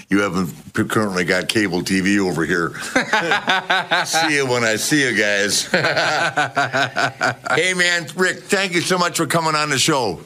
you 0.09 0.21
haven't 0.21 0.53
currently 0.89 1.23
got 1.23 1.47
cable 1.47 1.81
TV 1.81 2.19
over 2.19 2.45
here. 2.45 2.69
see 4.05 4.35
you 4.35 4.45
when 4.47 4.63
I 4.63 4.75
see 4.75 5.07
you 5.07 5.17
guys. 5.17 5.65
hey, 7.55 7.73
man, 7.73 8.07
Rick, 8.15 8.43
thank 8.43 8.73
you 8.73 8.81
so 8.81 8.97
much 8.97 9.17
for 9.17 9.25
coming 9.25 9.55
on 9.55 9.69
the 9.69 9.79
show. 9.79 10.19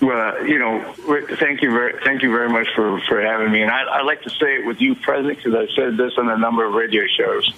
Well, 0.00 0.46
you 0.46 0.58
know, 0.58 0.94
Rick, 1.06 1.38
thank 1.38 1.62
you 1.62 1.70
very, 1.70 2.00
thank 2.04 2.22
you 2.22 2.30
very 2.30 2.48
much 2.48 2.68
for, 2.74 3.00
for 3.02 3.20
having 3.20 3.52
me. 3.52 3.62
And 3.62 3.70
I, 3.70 3.82
I 3.82 4.02
like 4.02 4.22
to 4.22 4.30
say 4.30 4.56
it 4.56 4.66
with 4.66 4.80
you 4.80 4.94
present 4.96 5.36
because 5.36 5.54
I've 5.54 5.70
said 5.76 5.96
this 5.96 6.12
on 6.18 6.28
a 6.28 6.36
number 6.36 6.64
of 6.64 6.74
radio 6.74 7.04
shows. 7.16 7.52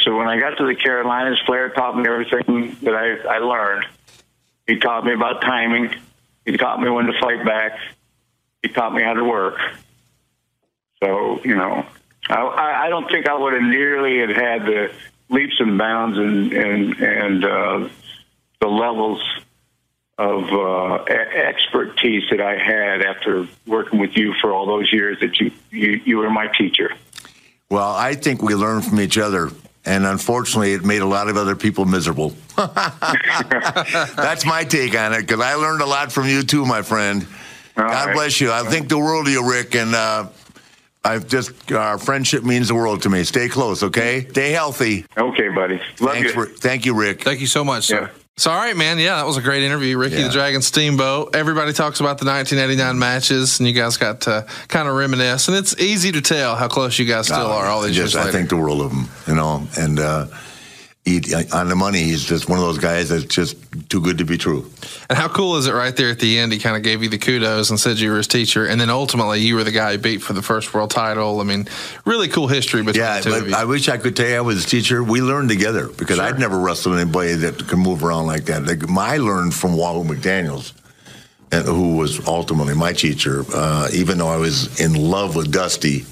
So 0.00 0.16
when 0.16 0.26
I 0.26 0.40
got 0.40 0.56
to 0.56 0.66
the 0.66 0.74
Carolinas, 0.74 1.38
Flair 1.44 1.68
taught 1.70 1.96
me 1.96 2.08
everything 2.08 2.76
that 2.82 2.94
I, 2.94 3.36
I 3.36 3.38
learned. 3.38 3.84
He 4.66 4.78
taught 4.78 5.04
me 5.04 5.12
about 5.12 5.42
timing. 5.42 5.94
He 6.46 6.56
taught 6.56 6.80
me 6.80 6.88
when 6.88 7.06
to 7.06 7.20
fight 7.20 7.44
back. 7.44 7.78
He 8.62 8.68
taught 8.68 8.94
me 8.94 9.02
how 9.02 9.14
to 9.14 9.24
work. 9.24 9.58
So 11.02 11.40
you 11.44 11.56
know, 11.56 11.84
I, 12.28 12.84
I 12.86 12.88
don't 12.88 13.10
think 13.10 13.28
I 13.28 13.34
would 13.34 13.52
have 13.52 13.62
nearly 13.62 14.20
had 14.20 14.30
had 14.30 14.62
the 14.62 14.92
leaps 15.28 15.56
and 15.58 15.76
bounds 15.76 16.16
and 16.16 16.52
and 16.52 16.94
and 16.98 17.44
uh, 17.44 17.88
the 18.60 18.68
levels 18.68 19.20
of 20.16 20.44
uh, 20.52 21.04
expertise 21.04 22.22
that 22.30 22.40
I 22.40 22.56
had 22.56 23.02
after 23.02 23.48
working 23.66 23.98
with 23.98 24.16
you 24.16 24.34
for 24.40 24.52
all 24.52 24.66
those 24.66 24.92
years 24.92 25.18
that 25.20 25.38
you 25.40 25.50
you, 25.70 26.00
you 26.04 26.18
were 26.18 26.30
my 26.30 26.46
teacher. 26.46 26.94
Well, 27.68 27.90
I 27.90 28.14
think 28.14 28.42
we 28.42 28.54
learned 28.54 28.84
from 28.84 29.00
each 29.00 29.18
other 29.18 29.50
and 29.84 30.06
unfortunately, 30.06 30.74
it 30.74 30.84
made 30.84 31.02
a 31.02 31.06
lot 31.06 31.28
of 31.28 31.36
other 31.36 31.56
people 31.56 31.84
miserable. 31.84 32.34
That's 32.56 34.46
my 34.46 34.64
take 34.64 34.96
on 34.96 35.12
it 35.12 35.22
because 35.22 35.40
I 35.40 35.54
learned 35.54 35.82
a 35.82 35.86
lot 35.86 36.12
from 36.12 36.28
you 36.28 36.42
too, 36.42 36.64
my 36.64 36.82
friend. 36.82 37.26
All 37.76 37.84
God 37.84 38.06
right. 38.06 38.14
bless 38.14 38.40
you. 38.40 38.52
I 38.52 38.62
think 38.64 38.88
the 38.88 38.98
world 38.98 39.26
of 39.26 39.32
you, 39.32 39.48
Rick, 39.48 39.74
and 39.74 39.94
uh, 39.94 40.28
I've 41.04 41.26
just 41.26 41.72
our 41.72 41.98
friendship 41.98 42.44
means 42.44 42.68
the 42.68 42.74
world 42.74 43.02
to 43.02 43.10
me. 43.10 43.24
Stay 43.24 43.48
close, 43.48 43.82
okay? 43.82 44.26
Stay 44.30 44.52
healthy. 44.52 45.04
Okay, 45.16 45.48
buddy. 45.48 45.80
Love 46.00 46.12
Thanks 46.12 46.28
you. 46.28 46.34
For, 46.34 46.46
thank 46.46 46.86
you, 46.86 46.94
Rick. 46.94 47.22
Thank 47.22 47.40
you 47.40 47.46
so 47.46 47.64
much, 47.64 47.84
sir. 47.84 48.10
Yeah. 48.14 48.21
So, 48.38 48.50
all 48.50 48.56
right, 48.56 48.76
man. 48.76 48.98
Yeah, 48.98 49.16
that 49.16 49.26
was 49.26 49.36
a 49.36 49.42
great 49.42 49.62
interview. 49.62 49.98
Ricky 49.98 50.16
yeah. 50.16 50.28
the 50.28 50.32
Dragon 50.32 50.62
Steamboat. 50.62 51.36
Everybody 51.36 51.74
talks 51.74 52.00
about 52.00 52.18
the 52.18 52.24
1989 52.24 52.98
matches, 52.98 53.60
and 53.60 53.68
you 53.68 53.74
guys 53.74 53.98
got 53.98 54.22
to 54.22 54.46
kind 54.68 54.88
of 54.88 54.94
reminisce. 54.94 55.48
And 55.48 55.56
it's 55.56 55.78
easy 55.78 56.12
to 56.12 56.22
tell 56.22 56.56
how 56.56 56.66
close 56.66 56.98
you 56.98 57.04
guys 57.04 57.26
still 57.26 57.52
uh, 57.52 57.56
are 57.56 57.66
all 57.66 57.82
these 57.82 57.94
just, 57.94 58.14
years 58.14 58.24
later. 58.24 58.28
I 58.28 58.32
think 58.32 58.48
the 58.48 58.56
world 58.56 58.80
of 58.80 58.90
them, 58.90 59.08
you 59.26 59.34
know. 59.34 59.66
And 59.76 59.98
uh, 59.98 60.26
he, 61.04 61.20
on 61.52 61.68
the 61.68 61.74
money, 61.74 61.98
he's 61.98 62.24
just 62.24 62.48
one 62.48 62.60
of 62.60 62.64
those 62.64 62.78
guys 62.78 63.08
that's 63.08 63.24
just 63.24 63.56
too 63.90 64.00
good 64.00 64.18
to 64.18 64.24
be 64.24 64.38
true. 64.38 64.70
And 65.08 65.18
how 65.18 65.28
cool 65.28 65.56
is 65.56 65.66
it 65.66 65.72
right 65.72 65.96
there 65.96 66.10
at 66.10 66.20
the 66.20 66.38
end? 66.38 66.52
He 66.52 66.60
kind 66.60 66.76
of 66.76 66.84
gave 66.84 67.02
you 67.02 67.08
the 67.08 67.18
kudos 67.18 67.70
and 67.70 67.80
said 67.80 67.98
you 67.98 68.10
were 68.10 68.18
his 68.18 68.28
teacher, 68.28 68.66
and 68.66 68.80
then 68.80 68.88
ultimately 68.88 69.40
you 69.40 69.56
were 69.56 69.64
the 69.64 69.72
guy 69.72 69.92
who 69.92 69.98
beat 69.98 70.22
for 70.22 70.32
the 70.32 70.42
first 70.42 70.72
world 70.72 70.90
title. 70.90 71.40
I 71.40 71.44
mean, 71.44 71.66
really 72.04 72.28
cool 72.28 72.46
history 72.46 72.82
between 72.84 73.02
yeah, 73.02 73.18
the 73.20 73.30
two 73.30 73.34
of 73.34 73.48
you. 73.48 73.54
I 73.54 73.64
wish 73.64 73.88
I 73.88 73.96
could 73.96 74.14
tell 74.14 74.28
you 74.28 74.36
I 74.36 74.40
was 74.42 74.56
his 74.56 74.66
teacher. 74.66 75.02
We 75.02 75.20
learned 75.20 75.48
together 75.48 75.88
because 75.88 76.18
sure. 76.18 76.24
I'd 76.24 76.38
never 76.38 76.58
wrestled 76.58 76.96
anybody 76.96 77.34
that 77.34 77.66
could 77.66 77.78
move 77.78 78.04
around 78.04 78.26
like 78.26 78.44
that. 78.44 78.64
Like, 78.64 78.88
I 78.88 79.16
learned 79.16 79.54
from 79.54 79.76
Wahoo 79.76 80.04
McDaniels. 80.04 80.72
Who 81.66 81.96
was 81.98 82.26
ultimately 82.26 82.72
my 82.72 82.94
teacher, 82.94 83.44
uh, 83.52 83.86
even 83.92 84.16
though 84.16 84.28
I 84.28 84.38
was 84.38 84.80
in 84.80 84.94
love 84.94 85.36
with 85.36 85.52
Dusty, 85.52 86.06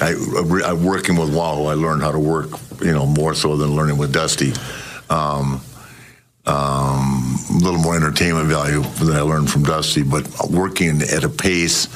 I, 0.00 0.14
I, 0.64 0.72
working 0.74 1.16
with 1.16 1.34
Wahoo, 1.34 1.66
I 1.66 1.74
learned 1.74 2.02
how 2.02 2.12
to 2.12 2.18
work, 2.18 2.50
you 2.80 2.92
know, 2.92 3.06
more 3.06 3.34
so 3.34 3.56
than 3.56 3.74
learning 3.74 3.96
with 3.96 4.12
Dusty. 4.12 4.52
Um, 5.08 5.60
um, 6.46 7.36
a 7.50 7.58
little 7.58 7.80
more 7.80 7.96
entertainment 7.96 8.46
value 8.46 8.82
than 8.82 9.16
I 9.16 9.20
learned 9.20 9.50
from 9.50 9.64
Dusty, 9.64 10.02
but 10.02 10.28
working 10.50 11.02
at 11.02 11.24
a 11.24 11.28
pace 11.28 11.88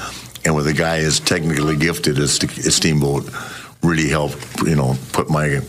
and 0.43 0.55
with 0.55 0.67
a 0.67 0.73
guy 0.73 0.97
as 0.97 1.19
technically 1.19 1.77
gifted 1.77 2.17
as, 2.17 2.43
as 2.43 2.75
Steamboat 2.75 3.29
really 3.83 4.09
helped, 4.09 4.61
you 4.63 4.75
know, 4.75 4.97
put 5.13 5.29
my 5.29 5.61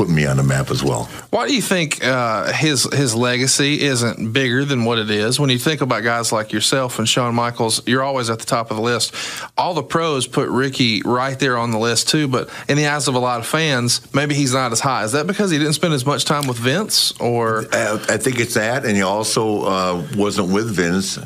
putting 0.00 0.14
me 0.14 0.24
on 0.24 0.38
the 0.38 0.42
map 0.42 0.70
as 0.70 0.82
well. 0.82 1.04
Why 1.28 1.46
do 1.46 1.54
you 1.54 1.60
think 1.60 2.02
uh, 2.02 2.54
his 2.54 2.84
his 2.84 3.14
legacy 3.14 3.82
isn't 3.82 4.32
bigger 4.32 4.64
than 4.64 4.86
what 4.86 4.98
it 4.98 5.10
is? 5.10 5.38
When 5.38 5.50
you 5.50 5.58
think 5.58 5.82
about 5.82 6.04
guys 6.04 6.32
like 6.32 6.54
yourself 6.54 6.98
and 6.98 7.06
Shawn 7.06 7.34
Michaels, 7.34 7.86
you're 7.86 8.02
always 8.02 8.30
at 8.30 8.38
the 8.38 8.46
top 8.46 8.70
of 8.70 8.78
the 8.78 8.82
list. 8.82 9.14
All 9.58 9.74
the 9.74 9.82
pros 9.82 10.26
put 10.26 10.48
Ricky 10.48 11.02
right 11.02 11.38
there 11.38 11.58
on 11.58 11.70
the 11.70 11.78
list 11.78 12.08
too, 12.08 12.28
but 12.28 12.48
in 12.66 12.78
the 12.78 12.86
eyes 12.86 13.08
of 13.08 13.14
a 13.14 13.18
lot 13.18 13.40
of 13.40 13.46
fans, 13.46 14.00
maybe 14.14 14.34
he's 14.34 14.54
not 14.54 14.72
as 14.72 14.80
high. 14.80 15.04
Is 15.04 15.12
that 15.12 15.26
because 15.26 15.50
he 15.50 15.58
didn't 15.58 15.74
spend 15.74 15.92
as 15.92 16.06
much 16.06 16.24
time 16.24 16.46
with 16.46 16.56
Vince, 16.56 17.12
or 17.20 17.66
I 17.70 18.16
think 18.16 18.40
it's 18.40 18.54
that, 18.54 18.86
and 18.86 18.96
he 18.96 19.02
also 19.02 19.64
uh, 19.64 20.06
wasn't 20.16 20.50
with 20.50 20.74
Vince 20.74 21.18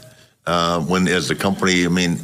uh, 0.46 0.80
when 0.80 1.06
as 1.06 1.28
the 1.28 1.36
company. 1.36 1.84
I 1.84 1.90
mean 1.90 2.18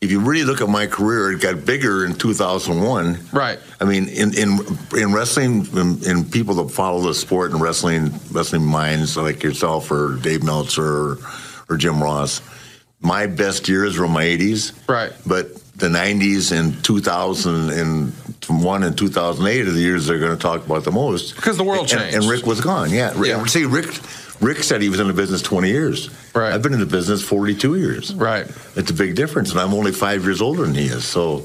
if 0.00 0.10
you 0.10 0.20
really 0.20 0.44
look 0.44 0.60
at 0.60 0.68
my 0.68 0.86
career, 0.86 1.32
it 1.32 1.40
got 1.40 1.64
bigger 1.64 2.04
in 2.04 2.14
2001. 2.14 3.18
Right. 3.32 3.58
I 3.80 3.84
mean, 3.84 4.08
in 4.08 4.36
in 4.36 4.58
in 4.96 5.12
wrestling, 5.12 5.66
in, 5.74 6.04
in 6.04 6.24
people 6.24 6.56
that 6.56 6.70
follow 6.70 7.00
the 7.00 7.14
sport 7.14 7.52
and 7.52 7.60
wrestling 7.60 8.12
wrestling 8.30 8.64
minds 8.64 9.16
like 9.16 9.42
yourself 9.42 9.90
or 9.90 10.16
Dave 10.16 10.42
Meltzer 10.42 10.84
or, 10.84 11.18
or 11.68 11.76
Jim 11.76 12.02
Ross, 12.02 12.42
my 13.00 13.26
best 13.26 13.68
years 13.68 13.98
were 13.98 14.08
my 14.08 14.24
80s. 14.24 14.72
Right. 14.88 15.12
But 15.26 15.54
the 15.76 15.88
90s 15.88 16.58
and 16.58 16.82
2001 16.84 18.82
and 18.82 18.98
2008 18.98 19.60
are 19.60 19.70
the 19.70 19.80
years 19.80 20.06
they're 20.06 20.18
going 20.18 20.36
to 20.36 20.42
talk 20.42 20.64
about 20.64 20.84
the 20.84 20.92
most 20.92 21.36
because 21.36 21.56
the 21.56 21.64
world 21.64 21.80
and, 21.80 21.88
changed. 21.88 22.14
And, 22.14 22.24
and 22.24 22.30
Rick 22.30 22.46
was 22.46 22.60
gone. 22.60 22.90
Yeah. 22.90 23.12
yeah. 23.22 23.44
See, 23.46 23.64
Rick 23.64 23.98
Rick 24.40 24.62
said 24.62 24.82
he 24.82 24.88
was 24.88 25.00
in 25.00 25.06
the 25.06 25.12
business 25.12 25.42
20 25.42 25.68
years. 25.68 26.10
Right. 26.34 26.52
I've 26.52 26.62
been 26.62 26.74
in 26.74 26.80
the 26.80 26.86
business 26.86 27.22
42 27.22 27.76
years. 27.76 28.14
Right. 28.14 28.46
It's 28.76 28.90
a 28.90 28.94
big 28.94 29.14
difference, 29.14 29.50
and 29.50 29.60
I'm 29.60 29.72
only 29.72 29.92
five 29.92 30.24
years 30.24 30.42
older 30.42 30.62
than 30.62 30.74
he 30.74 30.86
is. 30.86 31.04
So 31.04 31.44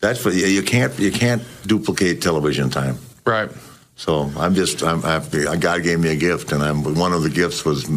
that's 0.00 0.24
what 0.24 0.34
you 0.34 0.62
can't 0.62 0.96
you 0.98 1.12
can't 1.12 1.42
duplicate 1.66 2.20
television 2.20 2.70
time. 2.70 2.98
Right. 3.24 3.50
So 3.96 4.30
I'm 4.36 4.54
just 4.54 4.82
I'm 4.82 5.04
I, 5.04 5.56
God 5.56 5.82
gave 5.82 6.00
me 6.00 6.10
a 6.10 6.16
gift, 6.16 6.52
and 6.52 6.62
I'm 6.62 6.82
one 6.96 7.12
of 7.12 7.22
the 7.22 7.30
gifts 7.30 7.64
was 7.64 7.88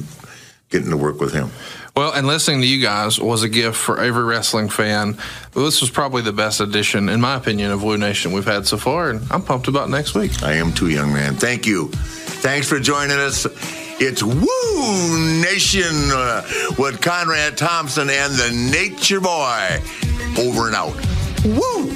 getting 0.69 0.91
to 0.91 0.97
work 0.97 1.19
with 1.19 1.33
him. 1.33 1.49
Well, 1.95 2.11
and 2.11 2.27
listening 2.27 2.59
to 2.59 2.67
you 2.67 2.81
guys 2.81 3.19
was 3.19 3.43
a 3.43 3.49
gift 3.49 3.77
for 3.77 4.01
every 4.01 4.25
wrestling 4.25 4.67
fan. 4.67 5.17
This 5.53 5.79
was 5.79 5.89
probably 5.89 6.21
the 6.21 6.33
best 6.33 6.59
edition, 6.59 7.07
in 7.07 7.21
my 7.21 7.35
opinion, 7.35 7.71
of 7.71 7.83
Woo 7.83 7.97
Nation 7.97 8.33
we've 8.33 8.45
had 8.45 8.67
so 8.67 8.75
far, 8.75 9.09
and 9.09 9.25
I'm 9.31 9.41
pumped 9.41 9.69
about 9.69 9.89
next 9.89 10.13
week. 10.13 10.43
I 10.43 10.53
am 10.53 10.73
too, 10.73 10.89
young 10.89 11.13
man. 11.13 11.35
Thank 11.35 11.65
you. 11.65 11.87
Thanks 11.87 12.67
for 12.67 12.79
joining 12.81 13.17
us. 13.17 13.47
It's 13.97 14.21
Woo 14.21 15.41
Nation 15.41 16.11
uh, 16.11 16.41
with 16.77 17.01
Conrad 17.01 17.57
Thompson 17.57 18.09
and 18.09 18.33
the 18.33 18.51
Nature 18.51 19.21
Boy. 19.21 19.81
Over 20.37 20.67
and 20.67 20.75
out. 20.75 20.95
Woo! 21.45 21.89